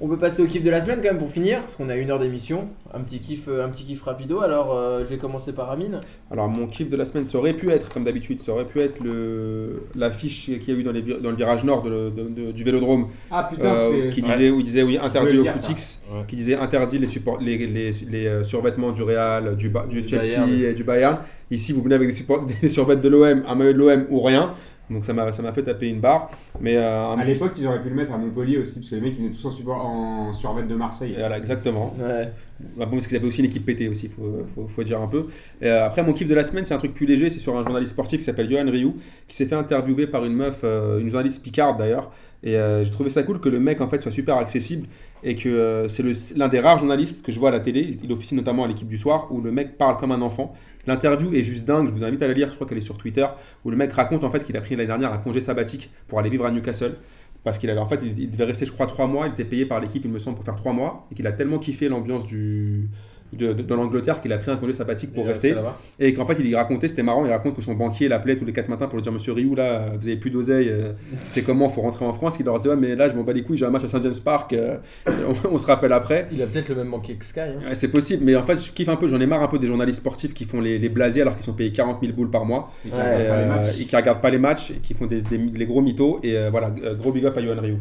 on 0.01 0.07
peut 0.07 0.17
passer 0.17 0.41
au 0.41 0.45
kiff 0.47 0.63
de 0.63 0.69
la 0.69 0.81
semaine 0.81 0.99
quand 1.01 1.09
même 1.09 1.17
pour 1.17 1.29
finir 1.31 1.61
parce 1.61 1.75
qu'on 1.75 1.89
a 1.89 1.95
une 1.95 2.09
heure 2.11 2.19
d'émission. 2.19 2.69
Un 2.93 3.01
petit 3.01 3.19
kiff 3.19 3.47
euh, 3.47 3.65
un 3.65 3.69
petit 3.69 3.83
kiff 3.83 4.01
rapido. 4.03 4.39
Alors 4.41 4.73
euh, 4.75 4.99
je 5.03 5.09
vais 5.09 5.17
commencer 5.17 5.51
par 5.53 5.69
Amine. 5.71 5.99
Alors 6.31 6.47
mon 6.47 6.67
kiff 6.67 6.89
de 6.89 6.95
la 6.95 7.05
semaine, 7.05 7.25
ça 7.25 7.37
aurait 7.37 7.53
pu 7.53 7.69
être, 7.71 7.89
comme 7.93 8.03
d'habitude, 8.03 8.39
ça 8.41 8.51
aurait 8.53 8.65
pu 8.65 8.79
être 8.79 9.03
le 9.03 9.83
l'affiche 9.95 10.45
qu'il 10.45 10.69
y 10.69 10.71
a 10.71 10.79
eu 10.79 10.83
dans, 10.83 10.91
les, 10.91 11.01
vi- 11.01 11.19
dans 11.21 11.29
le 11.31 11.35
virage 11.35 11.63
nord 11.63 11.83
de- 11.83 12.09
de- 12.09 12.29
de- 12.47 12.51
du 12.51 12.63
Vélodrome, 12.63 13.07
Ah 13.31 13.47
putain, 13.51 13.69
euh, 13.75 13.91
c'était. 14.03 14.09
qui 14.15 14.21
Ouais. 14.21 14.31
disait, 14.37 14.49
où 14.51 14.59
il 14.59 14.65
disait 14.65 14.83
oui 14.83 14.97
interdit 15.01 15.37
au 15.37 15.45
footix, 15.45 16.03
Ouais. 16.11 16.19
qui 16.27 16.35
disait 16.35 16.55
interdit 16.55 16.97
les, 16.97 17.07
support, 17.07 17.39
les, 17.41 17.57
les, 17.57 17.91
les, 18.09 18.27
euh, 18.27 18.43
survêtements 18.43 18.91
du 18.91 19.03
Real, 19.03 19.55
du, 19.55 19.69
Ba- 19.69 19.85
du 19.89 20.01
Du 20.01 20.07
Chelsea 20.07 20.45
Bayern. 20.45 20.63
et 20.63 20.73
du 20.73 20.83
Bayern. 20.83 21.17
Ici, 21.51 21.73
vous 21.73 21.81
venez 21.81 21.95
avec 21.95 22.07
des, 22.09 22.13
support, 22.15 22.45
des 22.61 22.69
survêtements 22.69 23.03
de 23.03 23.09
l'OM, 23.09 23.43
un 23.47 23.55
maillot 23.55 23.73
de 23.73 23.77
l'OM 23.77 24.05
ou 24.09 24.21
rien. 24.21 24.53
Donc 24.89 25.05
ça 25.05 25.13
m'a 25.13 25.31
ça 25.31 25.41
m'a 25.43 25.53
fait 25.53 25.63
taper 25.63 25.87
une 25.87 25.99
barre. 25.99 26.31
Mais 26.59 26.75
euh, 26.77 27.07
un 27.09 27.13
À 27.19 27.23
petit- 27.23 27.33
l'époque, 27.33 27.53
ils 27.57 27.67
auraient 27.67 27.81
pu 27.81 27.89
le 27.89 27.95
mettre 27.95 28.11
à 28.13 28.17
Montpellier 28.17 28.57
aussi, 28.57 28.79
parce 28.79 28.89
que 28.89 28.95
les 28.95 29.01
mecs, 29.01 29.13
ils 29.17 29.23
venaient 29.23 29.31
tous 29.33 29.45
en, 29.45 29.51
support, 29.51 29.85
en 29.85 30.33
survêt 30.33 30.63
de 30.63 30.75
Marseille. 30.75 31.15
Voilà, 31.17 31.37
exactement. 31.37 31.95
Ouais. 31.99 32.29
Bah 32.77 32.85
bon, 32.85 32.91
parce 32.93 33.07
qu'ils 33.07 33.15
avaient 33.15 33.27
aussi 33.27 33.39
une 33.39 33.45
équipe 33.45 33.65
pétée 33.65 33.87
aussi, 33.87 34.09
faut, 34.09 34.45
faut, 34.53 34.67
faut 34.67 34.83
dire 34.83 34.99
un 35.01 35.07
peu. 35.07 35.27
Et, 35.61 35.67
euh, 35.67 35.85
après, 35.85 36.03
mon 36.03 36.11
kiff 36.13 36.27
de 36.27 36.35
la 36.35 36.43
semaine, 36.43 36.65
c'est 36.65 36.73
un 36.73 36.77
truc 36.77 36.93
plus 36.93 37.05
léger, 37.05 37.29
c'est 37.29 37.39
sur 37.39 37.57
un 37.57 37.63
journaliste 37.63 37.93
sportif 37.93 38.19
qui 38.19 38.25
s'appelle 38.25 38.49
Johan 38.51 38.69
Rioux, 38.69 38.97
qui 39.27 39.35
s'est 39.37 39.45
fait 39.45 39.55
interviewer 39.55 40.07
par 40.07 40.25
une 40.25 40.33
meuf, 40.33 40.61
euh, 40.63 40.99
une 40.99 41.07
journaliste 41.09 41.41
picarde 41.41 41.77
d'ailleurs. 41.77 42.11
Et 42.41 42.55
euh, 42.55 42.83
j'ai 42.85 42.91
trouvé 42.91 43.09
ça 43.09 43.23
cool 43.23 43.39
que 43.41 43.49
le 43.49 43.59
mec 43.59 43.81
en 43.81 43.89
fait 43.89 44.01
soit 44.01 44.13
super 44.13 44.37
accessible 44.37 44.87
et 45.24 45.36
que 45.36 45.49
euh, 45.49 45.88
c'est 45.88 46.03
l'un 46.38 46.47
des 46.47 46.59
rares 46.59 46.78
journalistes 46.78 47.26
que 47.26 47.32
je 47.32 47.39
vois 47.39 47.49
à 47.49 47.51
la 47.51 47.59
télé. 47.59 47.97
Il 48.03 48.11
officie 48.11 48.36
notamment 48.36 48.63
à 48.63 48.67
l'équipe 48.67 48.88
du 48.88 48.97
soir 48.97 49.28
où 49.32 49.41
le 49.41 49.51
mec 49.51 49.78
parle 49.78 49.97
comme 49.97 50.11
un 50.11 50.22
enfant. 50.22 50.53
L'interview 50.88 51.34
est 51.34 51.43
juste 51.43 51.65
dingue. 51.65 51.88
Je 51.88 51.93
vous 51.93 52.03
invite 52.03 52.22
à 52.22 52.28
la 52.28 52.34
lire. 52.34 52.49
Je 52.49 52.55
crois 52.55 52.67
qu'elle 52.67 52.78
est 52.78 52.82
sur 52.82 52.97
Twitter 52.97 53.26
où 53.65 53.72
le 53.72 53.78
mec 53.78 53.91
raconte 53.93 54.24
en 54.24 54.32
fait 54.32 54.43
qu'il 54.43 54.55
a 54.57 54.61
pris 54.61 54.76
l'année 54.76 54.88
dernière 54.88 55.13
un 55.13 55.17
congé 55.17 55.41
sabbatique 55.41 55.91
pour 56.07 56.20
aller 56.20 56.30
vivre 56.30 56.45
à 56.45 56.51
Newcastle. 56.51 56.95
Parce 57.43 57.57
qu'il 57.57 57.70
avait 57.70 57.80
en 57.80 57.88
fait, 57.88 58.03
devait 58.03 58.43
rester, 58.43 58.65
je 58.65 58.72
crois, 58.72 58.86
trois 58.88 59.07
mois. 59.07 59.28
Il 59.28 59.34
était 59.34 59.45
payé 59.45 59.65
par 59.65 59.80
l'équipe, 59.80 60.03
il 60.03 60.11
me 60.11 60.20
semble, 60.20 60.36
pour 60.36 60.45
faire 60.45 60.57
trois 60.57 60.74
mois. 60.74 61.07
Et 61.11 61.15
qu'il 61.15 61.26
a 61.26 61.32
tellement 61.32 61.57
kiffé 61.57 61.88
l'ambiance 61.88 62.26
du 62.26 62.89
de, 63.34 63.53
de- 63.53 63.61
de 63.61 63.75
l'Angleterre 63.75 64.21
qu'il 64.21 64.34
a 64.34 64.38
pris 64.38 64.49
un 64.51 64.57
congé 64.57 64.73
sabbatique 64.73 65.13
pour 65.13 65.25
rester. 65.27 65.55
Et 65.99 66.13
qu'en 66.13 66.25
fait, 66.25 66.36
il 66.39 66.47
y 66.47 66.55
racontait, 66.55 66.88
c'était 66.88 67.03
marrant, 67.03 67.25
il 67.25 67.32
raconte 67.32 67.55
que 67.55 67.61
son 67.61 67.75
banquier 67.75 68.07
l'appelait 68.07 68.38
tous 68.38 68.45
les 68.45 68.53
4 68.53 68.67
matins 68.69 68.88
pour 68.88 68.95
lui 68.97 69.03
dire 69.03 69.11
Monsieur 69.11 69.34
Rioux, 69.34 69.55
là, 69.55 69.86
vous 69.99 70.07
avez 70.07 70.17
plus 70.17 70.32
d'oseille, 70.32 70.69
euh, 70.69 70.93
c'est 71.27 71.41
comment, 71.43 71.69
faut 71.69 71.82
rentrer 71.82 72.05
en 72.05 72.13
France? 72.13 72.38
Il 72.39 72.45
leur 72.45 72.59
dit 72.59 72.67
Ouais, 72.69 72.75
mais 72.75 72.95
là, 72.95 73.09
je 73.09 73.15
m'en 73.15 73.23
bats 73.23 73.34
les 73.34 73.43
couilles, 73.43 73.57
j'ai 73.57 73.65
un 73.65 73.69
match 73.69 73.84
à 73.84 73.88
Saint 73.88 74.01
James 74.01 74.13
Park, 74.23 74.53
euh, 74.53 74.77
on, 75.07 75.53
on 75.53 75.57
se 75.57 75.67
rappelle 75.67 75.93
après. 75.93 76.27
Il 76.32 76.41
a 76.41 76.47
peut-être 76.47 76.69
le 76.69 76.75
même 76.75 76.91
banquier 76.91 77.15
que 77.15 77.25
Sky. 77.25 77.39
hein. 77.41 77.55
Ouais, 77.67 77.75
c'est 77.75 77.91
possible, 77.91 78.23
mais 78.25 78.36
en 78.36 78.43
fait, 78.43 78.57
je 78.57 78.71
kiffe 78.71 78.89
un 78.89 78.95
peu, 78.95 79.07
j'en 79.07 79.19
ai 79.21 79.25
marre 79.25 79.43
un 79.43 79.47
peu 79.47 79.59
des 79.59 79.67
journalistes 79.67 79.99
sportifs 79.99 80.34
qui 80.34 80.45
font 80.45 80.61
les, 80.61 80.80
les 80.80 80.89
blasés 80.89 81.21
alors 81.21 81.36
qu'ils 81.36 81.43
sont 81.45 81.53
payés 81.53 81.71
40 81.71 82.01
000 82.01 82.13
boules 82.13 82.32
par 82.32 82.45
mois 82.45 82.71
Et 82.86 82.89
qui 82.89 82.95
Ouais, 82.95 83.01
regardent 83.03 83.21
et, 83.21 83.27
pas 83.27 83.38
les 83.38 83.43
euh, 83.43 83.47
matchs. 83.47 83.80
et 83.82 83.86
qui 83.86 83.95
regardent 83.95 84.21
pas 84.21 84.30
les 84.30 84.38
matchs 84.39 84.71
et 84.71 84.75
qui 84.75 84.93
font 84.93 85.05
des, 85.05 85.21
gros 85.65 85.82
mythos. 85.82 86.19
Et 86.23 86.36
euh, 86.38 86.49
voilà, 86.49 86.71
gros 86.97 87.11
big 87.11 87.25
up 87.25 87.38
à 87.38 87.41
Johan 87.41 87.59
Rioux. 87.61 87.80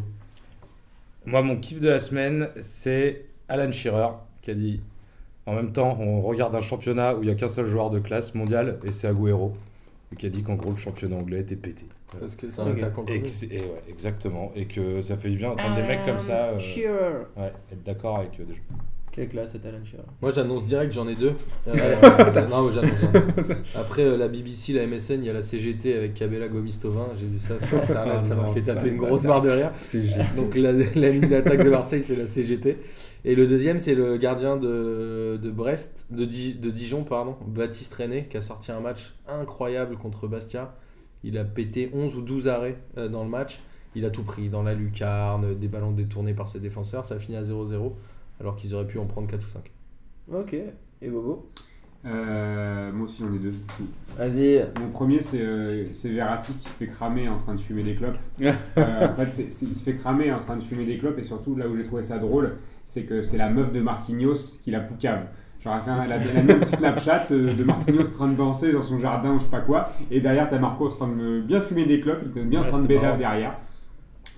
Moi, 1.25 1.41
mon 1.41 1.57
kiff 1.57 1.79
de 1.79 1.89
la 1.89 1.99
semaine, 1.99 2.47
c'est 2.61 3.25
Alan 3.47 3.71
Shearer 3.71 4.09
qui 4.41 4.51
a 4.51 4.53
dit 4.53 4.81
en 5.49 5.55
même 5.55 5.71
temps, 5.71 5.97
on 5.99 6.21
regarde 6.21 6.55
un 6.55 6.61
championnat 6.61 7.15
où 7.15 7.23
il 7.23 7.25
n'y 7.27 7.31
a 7.31 7.35
qu'un 7.35 7.47
seul 7.47 7.67
joueur 7.67 7.89
de 7.89 7.99
classe 7.99 8.35
mondiale 8.35 8.79
et 8.85 8.91
c'est 8.91 9.07
Agüero. 9.07 9.53
et 10.11 10.15
qui 10.15 10.25
a 10.25 10.29
dit 10.29 10.41
qu'en 10.43 10.55
gros 10.55 10.71
le 10.71 10.77
championnat 10.77 11.15
anglais 11.17 11.39
était 11.41 11.55
pété. 11.55 11.85
Parce 12.19 12.35
que 12.35 12.49
c'est 12.49 12.61
un 12.61 12.67
attaquant 12.71 13.05
Et, 13.07 13.21
que 13.21 13.27
c'est- 13.27 13.47
et 13.53 13.59
ouais, 13.59 13.83
exactement. 13.87 14.51
Et 14.55 14.65
que 14.65 15.01
ça 15.01 15.15
fait 15.17 15.29
du 15.29 15.37
bien 15.37 15.49
d'entendre 15.49 15.75
des 15.75 15.83
mecs 15.83 16.03
comme 16.05 16.19
ça 16.19 16.45
euh, 16.47 16.59
Shearer. 16.59 17.25
ouais, 17.37 17.53
être 17.71 17.83
d'accord 17.83 18.17
avec 18.17 18.39
euh, 18.39 18.45
des 18.45 18.55
gens. 18.55 18.61
Quelle 19.11 19.27
classe 19.27 19.51
cet 19.53 19.65
Alan 19.65 19.79
Shearer. 19.83 20.03
Moi 20.21 20.31
j'annonce 20.31 20.65
direct, 20.65 20.93
j'en 20.93 21.07
ai 21.07 21.15
deux. 21.15 21.33
Euh, 21.67 21.73
non, 22.49 22.67
mais 22.67 22.73
j'annonce. 22.73 22.91
j'en 23.01 23.11
ai. 23.13 23.55
Après 23.75 24.03
euh, 24.03 24.17
la 24.17 24.27
BBC, 24.27 24.73
la 24.73 24.85
MSN, 24.87 25.15
il 25.21 25.25
y 25.25 25.29
a 25.29 25.33
la 25.33 25.41
CGT 25.41 25.95
avec 25.95 26.13
Cabella 26.13 26.47
Gomistovin. 26.47 27.07
J'ai 27.19 27.25
vu 27.25 27.39
ça 27.39 27.59
sur 27.59 27.77
internet, 27.81 28.15
Ah 28.19 28.21
ça 28.23 28.35
m'a 28.35 28.47
fait 28.47 28.61
taper 28.61 28.89
une 28.89 28.97
grosse 28.97 29.23
barre 29.23 29.41
de 29.41 29.49
rire. 29.49 29.71
C'est 29.81 30.05
génial. 30.05 30.35
Donc 30.35 30.55
la, 30.55 30.71
la 30.71 31.09
ligne 31.09 31.27
d'attaque 31.27 31.63
de 31.63 31.69
Marseille, 31.69 32.03
c'est 32.03 32.15
la 32.15 32.27
CGT. 32.27 32.77
Et 33.25 33.35
le 33.35 33.47
deuxième, 33.47 33.79
c'est 33.79 33.95
le 33.95 34.15
gardien 34.17 34.55
de, 34.57 35.37
de 35.41 35.49
Brest, 35.51 36.05
de, 36.11 36.23
Di- 36.25 36.53
de 36.53 36.69
Dijon, 36.69 37.03
pardon, 37.03 37.35
Baptiste 37.47 37.93
René, 37.95 38.27
qui 38.29 38.37
a 38.37 38.41
sorti 38.41 38.71
un 38.71 38.79
match 38.79 39.13
incroyable 39.27 39.97
contre 39.97 40.27
Bastia. 40.27 40.75
Il 41.25 41.37
a 41.37 41.43
pété 41.43 41.89
11 41.93 42.15
ou 42.15 42.21
12 42.21 42.47
arrêts 42.47 42.77
euh, 42.97 43.09
dans 43.09 43.23
le 43.23 43.29
match. 43.29 43.59
Il 43.95 44.05
a 44.05 44.09
tout 44.11 44.23
pris, 44.23 44.47
dans 44.49 44.63
la 44.63 44.73
lucarne, 44.75 45.55
des 45.57 45.67
ballons 45.67 45.91
détournés 45.91 46.33
par 46.35 46.47
ses 46.47 46.59
défenseurs. 46.59 47.03
Ça 47.03 47.15
a 47.15 47.19
fini 47.19 47.35
à 47.35 47.43
0-0, 47.43 47.91
alors 48.39 48.55
qu'ils 48.55 48.73
auraient 48.73 48.87
pu 48.87 48.97
en 48.97 49.05
prendre 49.05 49.27
4 49.27 49.45
ou 49.45 49.49
5. 49.49 49.71
Ok. 50.33 50.55
Et 51.01 51.09
Bobo? 51.09 51.47
Euh, 52.05 52.93
moi 52.93 53.05
aussi 53.07 53.23
j'en 53.23 53.33
ai 53.33 53.39
deux. 53.39 53.53
Vas-y. 54.17 54.65
Mon 54.79 54.89
premier, 54.89 55.19
c'est 55.19 55.41
euh, 55.41 55.89
Verratti 56.05 56.53
qui 56.53 56.69
se 56.69 56.73
fait 56.75 56.87
cramer 56.87 57.27
en 57.27 57.37
train 57.37 57.55
de 57.55 57.59
fumer 57.59 57.83
des 57.83 57.95
clopes. 57.95 58.17
Euh, 58.77 59.07
en 59.07 59.13
fait, 59.13 59.37
il 59.37 59.75
se 59.75 59.83
fait 59.83 59.95
cramer 59.95 60.31
en 60.31 60.39
train 60.39 60.55
de 60.55 60.63
fumer 60.63 60.85
des 60.85 60.97
clopes 60.97 61.17
et 61.19 61.23
surtout, 61.23 61.55
là 61.55 61.67
où 61.67 61.75
j'ai 61.75 61.83
trouvé 61.83 62.01
ça 62.01 62.17
drôle, 62.17 62.55
c'est 62.85 63.03
que 63.03 63.21
c'est 63.21 63.37
la 63.37 63.49
meuf 63.49 63.71
de 63.71 63.81
Marquinhos 63.81 64.59
qui 64.63 64.71
la 64.71 64.79
poucave. 64.79 65.25
Genre, 65.61 65.75
elle, 65.75 65.81
fait 65.83 65.89
un, 65.89 66.03
elle 66.03 66.11
a 66.13 66.15
elle 66.15 66.37
a 66.37 66.43
mis 66.43 66.51
un 66.53 66.59
petit 66.59 66.77
Snapchat 66.77 67.25
euh, 67.31 67.53
de 67.53 67.63
Marquinhos 67.65 68.07
en 68.07 68.11
train 68.11 68.27
de 68.29 68.35
danser 68.35 68.71
dans 68.71 68.81
son 68.81 68.97
jardin 68.97 69.33
ou 69.33 69.39
je 69.39 69.45
sais 69.45 69.51
pas 69.51 69.59
quoi. 69.59 69.91
Et 70.09 70.21
derrière, 70.21 70.49
t'as 70.49 70.59
Marco 70.59 70.87
en 70.87 70.89
train 70.89 71.07
de 71.07 71.41
bien 71.41 71.59
fumer 71.59 71.85
des 71.85 71.99
clopes, 71.99 72.19
il 72.23 72.29
était 72.29 72.43
bien 72.43 72.61
en 72.61 72.63
train 72.63 72.81
de 72.81 72.87
bédave 72.87 73.17
derrière. 73.17 73.57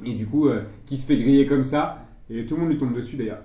Et 0.03 0.15
du 0.15 0.25
coup, 0.25 0.47
euh, 0.47 0.63
qui 0.87 0.97
se 0.97 1.05
fait 1.05 1.17
griller 1.17 1.45
comme 1.45 1.63
ça. 1.63 2.00
Et 2.33 2.45
tout 2.45 2.55
le 2.55 2.61
monde 2.61 2.71
lui 2.71 2.77
tombe 2.77 2.93
dessus 2.95 3.15
d'ailleurs. 3.17 3.41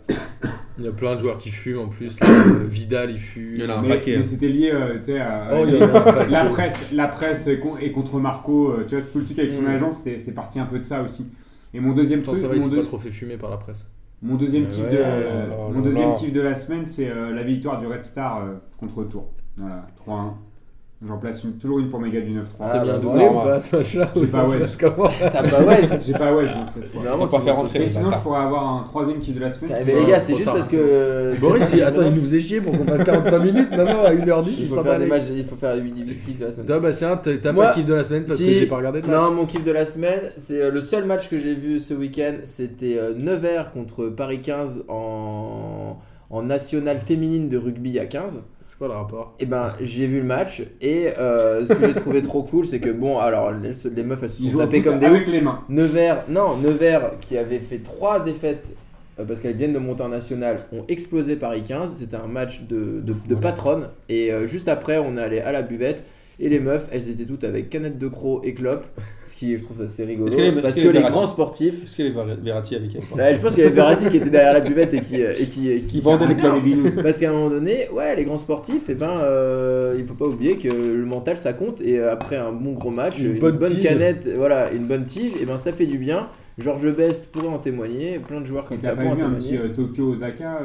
Il 0.78 0.84
y 0.84 0.88
a 0.88 0.92
plein 0.92 1.14
de 1.14 1.20
joueurs 1.20 1.38
qui 1.38 1.48
fument 1.50 1.78
en 1.80 1.88
plus. 1.88 2.20
là, 2.20 2.26
euh, 2.28 2.64
Vidal, 2.66 3.10
il 3.10 3.18
fume. 3.18 3.54
Il 3.54 3.62
y 3.62 3.66
en 3.66 3.70
a 3.70 3.74
un 3.78 3.82
Mais, 3.82 3.88
paquet, 3.88 4.12
mais 4.12 4.18
hein. 4.18 4.22
c'était 4.22 4.48
lié 4.48 4.70
euh, 4.72 4.98
à. 5.20 5.58
Oh, 5.58 5.64
paquet. 5.64 6.28
la 6.30 6.44
presse, 6.44 6.92
la 6.92 7.08
presse 7.08 7.46
est 7.46 7.58
con- 7.58 7.76
est 7.78 7.90
contre 7.92 8.18
Marco, 8.20 8.70
euh, 8.72 8.84
tu 8.86 8.94
vois, 8.94 9.02
tout 9.04 9.18
le 9.18 9.24
truc 9.24 9.38
avec 9.38 9.50
son 9.52 9.62
Mm. 9.62 9.66
agent, 9.68 9.92
c'était- 9.92 10.18
c'est 10.18 10.34
parti 10.34 10.58
un 10.60 10.66
peu 10.66 10.78
de 10.78 10.84
ça 10.84 11.02
aussi. 11.02 11.30
Et 11.74 11.80
mon 11.80 11.92
deuxième 11.94 12.22
truc, 12.22 12.36
ça 12.38 12.46
va, 12.48 12.54
il 12.54 12.60
mon, 12.60 12.68
deux- 12.68 12.76
pas 12.76 12.82
trop 12.84 12.98
fait 12.98 13.10
fumer 13.10 13.36
par 13.38 13.50
la 13.50 13.56
presse. 13.56 13.86
mon 14.22 14.34
deuxième 14.36 14.64
Ouais, 14.64 14.70
kiff 14.70 14.84
ouais, 14.84 14.90
de, 14.90 14.96
euh, 14.98 15.46
ouais, 15.48 15.72
mon 15.74 15.80
deuxième 15.80 16.14
kiff 16.14 16.32
de 16.32 16.40
la 16.42 16.54
semaine, 16.54 16.84
c'est 16.86 17.10
euh, 17.10 17.32
la 17.32 17.42
victoire 17.42 17.78
du 17.80 17.86
Red 17.86 18.04
Star 18.04 18.42
euh, 18.42 18.52
contre 18.78 19.02
Tours. 19.04 19.32
Voilà, 19.56 19.86
3-1. 19.96 20.34
J'en 21.06 21.18
place 21.18 21.44
une, 21.44 21.58
toujours 21.58 21.78
une 21.78 21.90
pour 21.90 22.00
mes 22.00 22.10
gars 22.10 22.22
du 22.22 22.30
9-3. 22.30 22.42
Ah, 22.58 22.70
T'as 22.72 22.80
mis 22.82 22.88
bah, 22.88 22.98
doublé 22.98 23.26
ou 23.26 23.34
pas 23.34 23.54
à 23.56 23.60
ce 23.60 23.76
match-là 23.76 24.10
J'ai 24.16 24.26
pas, 24.28 24.46
comment 24.80 25.10
T'as 25.20 25.42
pas 25.42 25.62
ouais. 25.62 25.80
J'ai 26.02 26.12
pas 26.14 26.34
ouais, 26.34 26.46
j'ai 26.48 26.54
cette 26.66 26.90
fois. 26.90 27.02
Normalement, 27.02 27.26
Faut 27.26 27.36
pas 27.36 27.44
faire 27.44 27.56
rentrer. 27.56 27.78
Et 27.78 27.82
les 27.82 27.86
sinon, 27.86 28.12
je 28.12 28.18
pourrais 28.20 28.40
avoir 28.40 28.80
un 28.80 28.82
troisième 28.82 29.18
kiff 29.18 29.34
de 29.34 29.40
la 29.40 29.52
semaine. 29.52 29.72
sauter. 29.72 29.84
c'est, 29.84 29.92
Mais 29.92 30.00
les 30.00 30.06
euh, 30.06 30.08
gars, 30.08 30.20
c'est 30.20 30.34
juste 30.34 30.46
parce 30.46 30.68
que. 30.68 31.38
Boris, 31.38 31.70
il, 31.74 31.82
attends, 31.82 32.00
il 32.00 32.14
nous 32.14 32.22
faisait 32.22 32.40
chier 32.40 32.62
pour 32.62 32.72
qu'on 32.72 32.86
fasse 32.86 33.04
45 33.04 33.38
minutes. 33.40 33.70
Non, 33.72 33.84
non, 33.84 34.04
à 34.04 34.14
1h10, 34.14 34.44
Il 34.46 34.62
il 34.62 34.68
faut 34.68 34.74
s'en 34.76 34.82
faire 34.82 34.92
bat 34.92 34.98
les 34.98 35.06
matchs, 35.06 35.22
il 35.30 35.44
faut 35.44 35.56
faire 35.56 35.76
8 35.76 35.92
kiffs 35.92 36.38
de 36.38 36.44
la 36.46 36.52
semaine. 36.52 36.66
Toi, 36.66 36.80
Bastien, 36.80 37.16
t'as 37.18 37.52
pas 37.52 37.68
de 37.68 37.74
kiff 37.74 37.84
de 37.84 37.94
la 37.94 38.04
semaine 38.04 38.24
parce 38.24 38.38
que 38.38 38.52
j'ai 38.54 38.66
pas 38.66 38.76
regardé 38.76 39.02
de 39.02 39.06
match 39.06 39.16
Non, 39.16 39.30
mon 39.32 39.44
kiff 39.44 39.64
de 39.64 39.72
la 39.72 39.84
semaine, 39.84 40.20
c'est 40.38 40.62
euh, 40.62 40.70
le 40.70 40.80
seul 40.80 41.04
match 41.04 41.28
que 41.28 41.38
j'ai 41.38 41.54
vu 41.54 41.78
ce 41.78 41.92
week-end, 41.92 42.36
c'était 42.44 42.96
euh, 42.96 43.12
Nevers 43.14 43.70
contre 43.72 44.08
Paris 44.08 44.40
15 44.40 44.84
en, 44.88 45.98
en 46.30 46.42
nationale 46.42 47.00
féminine 47.00 47.48
de 47.48 47.56
rugby 47.58 47.98
à 47.98 48.06
15. 48.06 48.42
C'est 48.66 48.78
quoi 48.78 48.88
le 48.88 48.94
rapport? 48.94 49.34
Et 49.38 49.46
ben, 49.46 49.72
j'ai 49.80 50.06
vu 50.06 50.18
le 50.18 50.24
match 50.24 50.62
et 50.80 51.10
euh, 51.18 51.64
ce 51.64 51.72
que 51.72 51.86
j'ai 51.86 51.94
trouvé 51.94 52.20
trop 52.22 52.42
cool, 52.42 52.66
c'est 52.66 52.80
que 52.80 52.90
bon, 52.90 53.18
alors 53.18 53.52
les, 53.52 53.72
les 53.94 54.02
meufs 54.02 54.22
elles 54.22 54.30
se 54.30 54.42
sont 54.42 54.58
tapées 54.58 54.82
comme 54.82 54.98
des 54.98 55.06
avec 55.06 55.22
ouf. 55.22 55.28
les 55.28 55.40
mains. 55.40 55.60
Nevers, 55.68 56.24
non, 56.28 56.56
Nevers 56.56 57.12
qui 57.20 57.38
avait 57.38 57.60
fait 57.60 57.78
trois 57.78 58.18
défaites 58.18 58.72
euh, 59.20 59.24
parce 59.24 59.40
qu'elles 59.40 59.56
viennent 59.56 59.72
de 59.72 59.78
monter 59.78 60.02
en 60.02 60.08
national, 60.08 60.66
ont 60.72 60.84
explosé 60.88 61.36
Paris 61.36 61.62
15. 61.62 61.90
C'était 61.98 62.16
un 62.16 62.26
match 62.26 62.62
de, 62.62 63.00
de, 63.00 63.14
de 63.28 63.34
patronne. 63.36 63.90
Et 64.08 64.32
euh, 64.32 64.46
juste 64.48 64.68
après, 64.68 64.98
on 64.98 65.16
est 65.16 65.22
allé 65.22 65.38
à 65.40 65.52
la 65.52 65.62
buvette. 65.62 66.02
Et 66.38 66.50
les 66.50 66.60
meufs, 66.60 66.86
elles 66.92 67.08
étaient 67.08 67.24
toutes 67.24 67.44
avec 67.44 67.70
canettes 67.70 67.98
de 67.98 68.08
crocs 68.08 68.42
et 68.44 68.52
clopes. 68.52 68.84
Ce 69.24 69.34
qui, 69.34 69.56
je 69.56 69.64
trouve, 69.64 69.80
assez 69.80 70.04
rigolo. 70.04 70.30
Parce 70.60 70.78
que 70.78 70.88
les 70.88 71.00
grands 71.00 71.26
sportifs. 71.26 71.84
Est-ce 71.84 71.96
qu'il 71.96 72.06
y 72.06 72.18
avait 72.18 72.34
Verratti 72.42 72.76
avec 72.76 72.90
elle 72.94 73.18
Ouais, 73.18 73.34
je 73.34 73.40
pense 73.40 73.54
qu'il 73.54 73.62
y 73.64 73.66
avait 73.66 73.74
Verratti 73.74 74.10
qui 74.10 74.18
était 74.18 74.28
derrière 74.28 74.52
la 74.52 74.60
buvette 74.60 74.92
et 74.92 75.00
qui, 75.00 75.22
euh, 75.22 75.32
et 75.38 75.46
qui, 75.46 75.70
et 75.70 75.80
qui 75.80 76.00
vendait 76.02 76.26
Ah, 76.44 76.54
les 76.54 76.60
binous. 76.60 77.02
parce 77.02 77.18
qu'à 77.18 77.30
un 77.30 77.32
moment 77.32 77.48
donné, 77.50 77.88
ouais, 77.90 78.14
les 78.16 78.24
grands 78.24 78.36
sportifs, 78.38 78.84
eh 78.90 78.94
ben, 78.94 79.18
euh, 79.22 79.96
il 79.98 80.04
faut 80.04 80.14
pas 80.14 80.26
oublier 80.26 80.58
que 80.58 80.68
le 80.68 81.06
mental 81.06 81.38
ça 81.38 81.54
compte. 81.54 81.80
Et 81.80 81.98
euh, 81.98 82.12
après 82.12 82.36
un 82.36 82.52
bon 82.52 82.72
gros 82.74 82.90
match, 82.90 83.18
Une 83.18 83.32
une, 83.32 83.38
bonne 83.38 83.58
canette, 83.80 84.28
voilà, 84.36 84.72
une 84.72 84.86
bonne 84.86 85.06
tige, 85.06 85.32
et 85.40 85.46
ben 85.46 85.56
ça 85.58 85.72
fait 85.72 85.86
du 85.86 85.96
bien. 85.96 86.28
Georges 86.58 86.90
Best 86.94 87.26
pourrait 87.32 87.48
en 87.48 87.58
témoigner, 87.58 88.18
plein 88.18 88.40
de 88.40 88.46
joueurs 88.46 88.64
Et 88.64 88.68
comme 88.68 88.78
t'as 88.78 88.90
ça 88.90 88.96
pas 88.96 89.02
pourraient 89.02 89.12
en 89.22 89.28
vu 89.28 89.34
un 89.34 89.36
petit 89.36 89.48
témoigner. 89.50 89.70
euh, 89.70 89.74
Tokyo 89.74 90.12
Osaka 90.12 90.58
euh, 90.62 90.64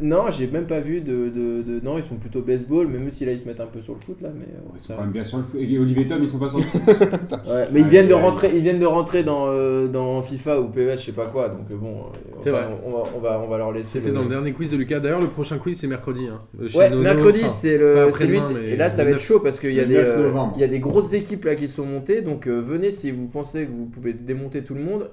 Non, 0.00 0.24
j'ai 0.30 0.48
même 0.48 0.66
pas 0.66 0.80
vu 0.80 1.00
de, 1.00 1.28
de, 1.28 1.62
de- 1.62 1.80
Non, 1.84 1.96
ils 1.98 2.02
sont 2.02 2.16
plutôt 2.16 2.40
baseball, 2.40 2.88
même 2.88 3.10
si 3.12 3.24
là 3.24 3.32
ils 3.32 3.38
se 3.38 3.46
mettent 3.46 3.60
un 3.60 3.66
peu 3.66 3.80
sur 3.80 3.94
le 3.94 4.00
foot 4.00 4.20
là. 4.20 4.30
Mais, 4.34 4.44
euh, 4.44 4.58
Ils 4.74 4.80
sont 4.80 4.88
ça- 4.88 4.94
quand 4.94 5.02
même 5.02 5.12
bien 5.12 5.22
sur 5.22 5.38
le 5.38 5.44
foot. 5.44 5.60
Et 5.60 5.78
Olivier 5.78 6.06
Tom, 6.08 6.18
ils 6.20 6.28
sont 6.28 6.38
pas 6.40 6.48
sur 6.48 6.58
le 6.58 6.64
foot. 6.64 6.82
Ouais, 6.88 7.68
mais 7.72 7.80
ils 7.80 7.86
viennent 7.88 8.08
de 8.08 8.14
rentrer, 8.14 8.50
ils 8.54 8.62
viennent 8.62 8.80
de 8.80 8.86
rentrer 8.86 9.22
dans, 9.22 9.46
euh, 9.48 9.86
dans 9.86 10.20
FIFA 10.22 10.60
ou 10.60 10.68
PES, 10.68 10.96
je 10.98 11.06
sais 11.06 11.12
pas 11.12 11.26
quoi. 11.26 11.48
Donc 11.48 11.70
euh, 11.70 11.76
bon, 11.76 11.90
euh, 11.92 12.34
on 12.36 12.40
C'est 12.40 12.50
va- 12.50 12.62
vrai. 12.62 12.76
On 12.84 12.90
va, 12.90 13.02
on 13.16 13.20
va, 13.20 13.40
on 13.44 13.48
va 13.48 13.58
leur 13.58 13.72
laisser. 13.72 14.00
C'était 14.00 14.10
dans 14.12 14.22
le 14.22 14.28
dernier 14.28 14.52
quiz 14.52 14.70
de 14.70 14.76
Lucas. 14.76 14.98
D'ailleurs, 15.00 15.20
le 15.20 15.28
prochain 15.28 15.58
quiz, 15.58 15.78
c'est 15.78 15.86
mercredi. 15.86 16.26
Hein, 16.28 16.40
chez 16.66 16.76
Ouais, 16.78 16.90
Nono, 16.90 17.02
mercredi, 17.02 17.40
enfin, 17.44 17.48
c'est 17.48 17.78
le, 17.78 18.10
c'est 18.16 18.26
lui. 18.26 18.38
Et 18.68 18.76
là, 18.76 18.90
ça 18.90 19.04
va 19.04 19.10
être 19.10 19.16
9. 19.16 19.22
chaud 19.24 19.40
parce 19.40 19.60
qu'il 19.60 19.74
y 19.74 19.80
a 19.80 19.84
des, 19.84 19.94
9 19.94 20.08
euh, 20.08 20.26
novembre. 20.26 20.52
il 20.56 20.60
y 20.60 20.64
a 20.64 20.68
des 20.68 20.80
grosses 20.80 21.12
équipes 21.12 21.44
là 21.44 21.54
qui 21.54 21.68
sont 21.68 21.86
montées. 21.86 22.20
Donc 22.22 22.46
euh, 22.48 22.60
venez 22.60 22.90
si 22.90 23.10
vous 23.12 23.28
pensez 23.28 23.64
que 23.66 23.70
vous 23.70 23.86
pouvez 23.86 24.12
démonter 24.12 24.64
tout 24.64 24.74
le 24.74 24.82
monde. 24.82 25.10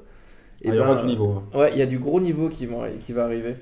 Et 0.63 0.69
Ah, 0.69 0.73
Il 0.73 0.77
y 0.77 0.79
aura 0.79 0.93
ben, 0.95 1.01
du 1.01 1.07
niveau. 1.07 1.29
hein. 1.53 1.57
Ouais, 1.59 1.71
il 1.73 1.79
y 1.79 1.82
a 1.82 1.88
du 1.88 1.97
gros 1.97 2.19
niveau 2.19 2.47
qui, 2.49 2.67
vont, 2.67 2.82
qui 3.05 3.13
va 3.13 3.23
arriver. 3.25 3.55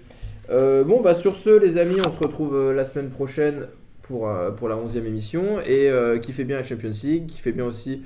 Euh, 0.49 0.83
bon, 0.83 1.01
bah 1.01 1.13
sur 1.13 1.35
ce, 1.35 1.49
les 1.49 1.77
amis, 1.77 1.97
on 2.05 2.11
se 2.11 2.19
retrouve 2.19 2.55
euh, 2.55 2.73
la 2.73 2.83
semaine 2.83 3.09
prochaine 3.09 3.67
pour, 4.01 4.27
euh, 4.29 4.51
la 4.67 4.75
11e 4.75 5.05
émission. 5.05 5.59
Et 5.61 5.89
qui 6.19 6.31
fait 6.33 6.43
bien 6.43 6.57
la 6.57 6.63
Champions 6.63 6.91
League, 7.03 7.27
qui 7.27 7.39
fait 7.39 7.51
bien 7.51 7.65
aussi 7.65 8.03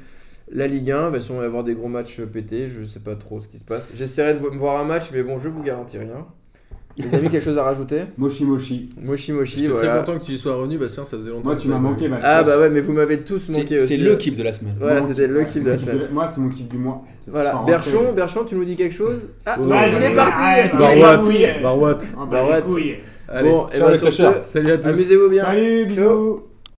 la 0.52 0.68
Ligue 0.68 0.92
1. 0.92 1.12
Bah, 1.12 1.22
si 1.22 1.32
on 1.32 1.40
va 1.40 1.46
avoir 1.46 1.64
des 1.64 1.76
gros 1.76 1.88
matchs 1.88 2.22
pétés, 2.22 2.70
je 2.70 2.84
sais 2.84 3.00
pas 3.00 3.16
trop 3.16 3.40
ce 3.42 3.48
qui 3.48 3.60
se 3.60 3.64
passe. 3.64 3.92
J'essaierai 3.96 4.34
de 4.34 4.40
vo- 4.40 4.52
voir 4.58 4.80
un 4.80 4.86
match, 4.86 5.12
mais 5.14 5.24
bon, 5.24 5.40
je 5.40 5.50
vous 5.50 5.64
garantis 5.64 5.98
rien. 5.98 6.28
Les 6.98 7.14
amis, 7.16 7.30
quelque 7.30 7.44
chose 7.44 7.58
à 7.58 7.64
rajouter? 7.64 8.02
Moshi 8.18 8.46
Moshi. 8.46 8.90
Moshi 9.02 9.32
Moshi, 9.32 9.62
J'étais 9.62 9.72
voilà. 9.74 10.04
très 10.04 10.14
content 10.14 10.20
que 10.20 10.26
tu 10.26 10.38
sois 10.38 10.56
revenu, 10.56 10.78
Bastien. 10.78 11.06
Ça 11.06 11.18
faisait 11.18 11.32
longtemps. 11.32 11.46
Moi, 11.46 11.56
tu 11.56 11.68
m'as 11.68 11.80
manqué, 11.80 12.08
Bastien. 12.08 12.30
Ah 12.32 12.44
bah 12.44 12.60
ouais, 12.60 12.70
mais 12.70 12.82
vous 12.82 12.94
m'avez 12.94 13.24
tous 13.24 13.50
manqué 13.50 13.66
C'est 13.68 13.78
aussi. 13.80 13.88
c'est 13.88 13.98
le 13.98 14.16
kiff 14.16 14.38
de 14.38 14.44
la 14.44 14.54
semaine. 14.54 14.76
Voilà, 14.80 15.02
Mon 15.02 15.08
c'était 15.08 15.26
le 15.28 15.44
kiff 15.44 15.64
de 15.64 15.70
la 15.72 15.78
semaine. 15.80 16.10
Moi, 16.12 16.28
c'est 16.28 16.40
mon 16.40 16.50
kiff 16.50 16.68
du 16.68 16.78
mois. 16.78 17.04
Voilà, 17.28 17.64
Berchon, 17.66 17.98
rentré. 18.00 18.14
Berchon, 18.14 18.44
tu 18.46 18.56
nous 18.56 18.66
dis 18.66 18.76
quelque 18.76 18.94
chose? 18.96 19.22
Ah, 19.46 19.60
Ouais, 19.60 19.66
non, 19.66 19.72
ouais, 19.76 19.90
il 19.90 19.96
ouais, 19.96 20.12
est 20.12 20.16
parti 20.16 20.32
parti. 20.34 21.46
Ah, 21.46 21.58
bah, 22.20 22.26
Barouette. 22.30 22.66
les 22.66 22.72
couilles. 22.72 22.96
Allez, 23.28 23.50
Bon, 23.50 23.68
et 23.70 23.78
ciao 23.78 23.86
bah 23.88 23.92
les 23.94 23.98
sur 23.98 24.14
ce, 24.14 24.24
salut 24.44 24.72
à 24.72 24.78
tous. 24.78 24.88
amusez-vous 24.90 25.30
bien. 25.30 25.46
Salut, 25.46 25.86
bisous. 25.88 26.42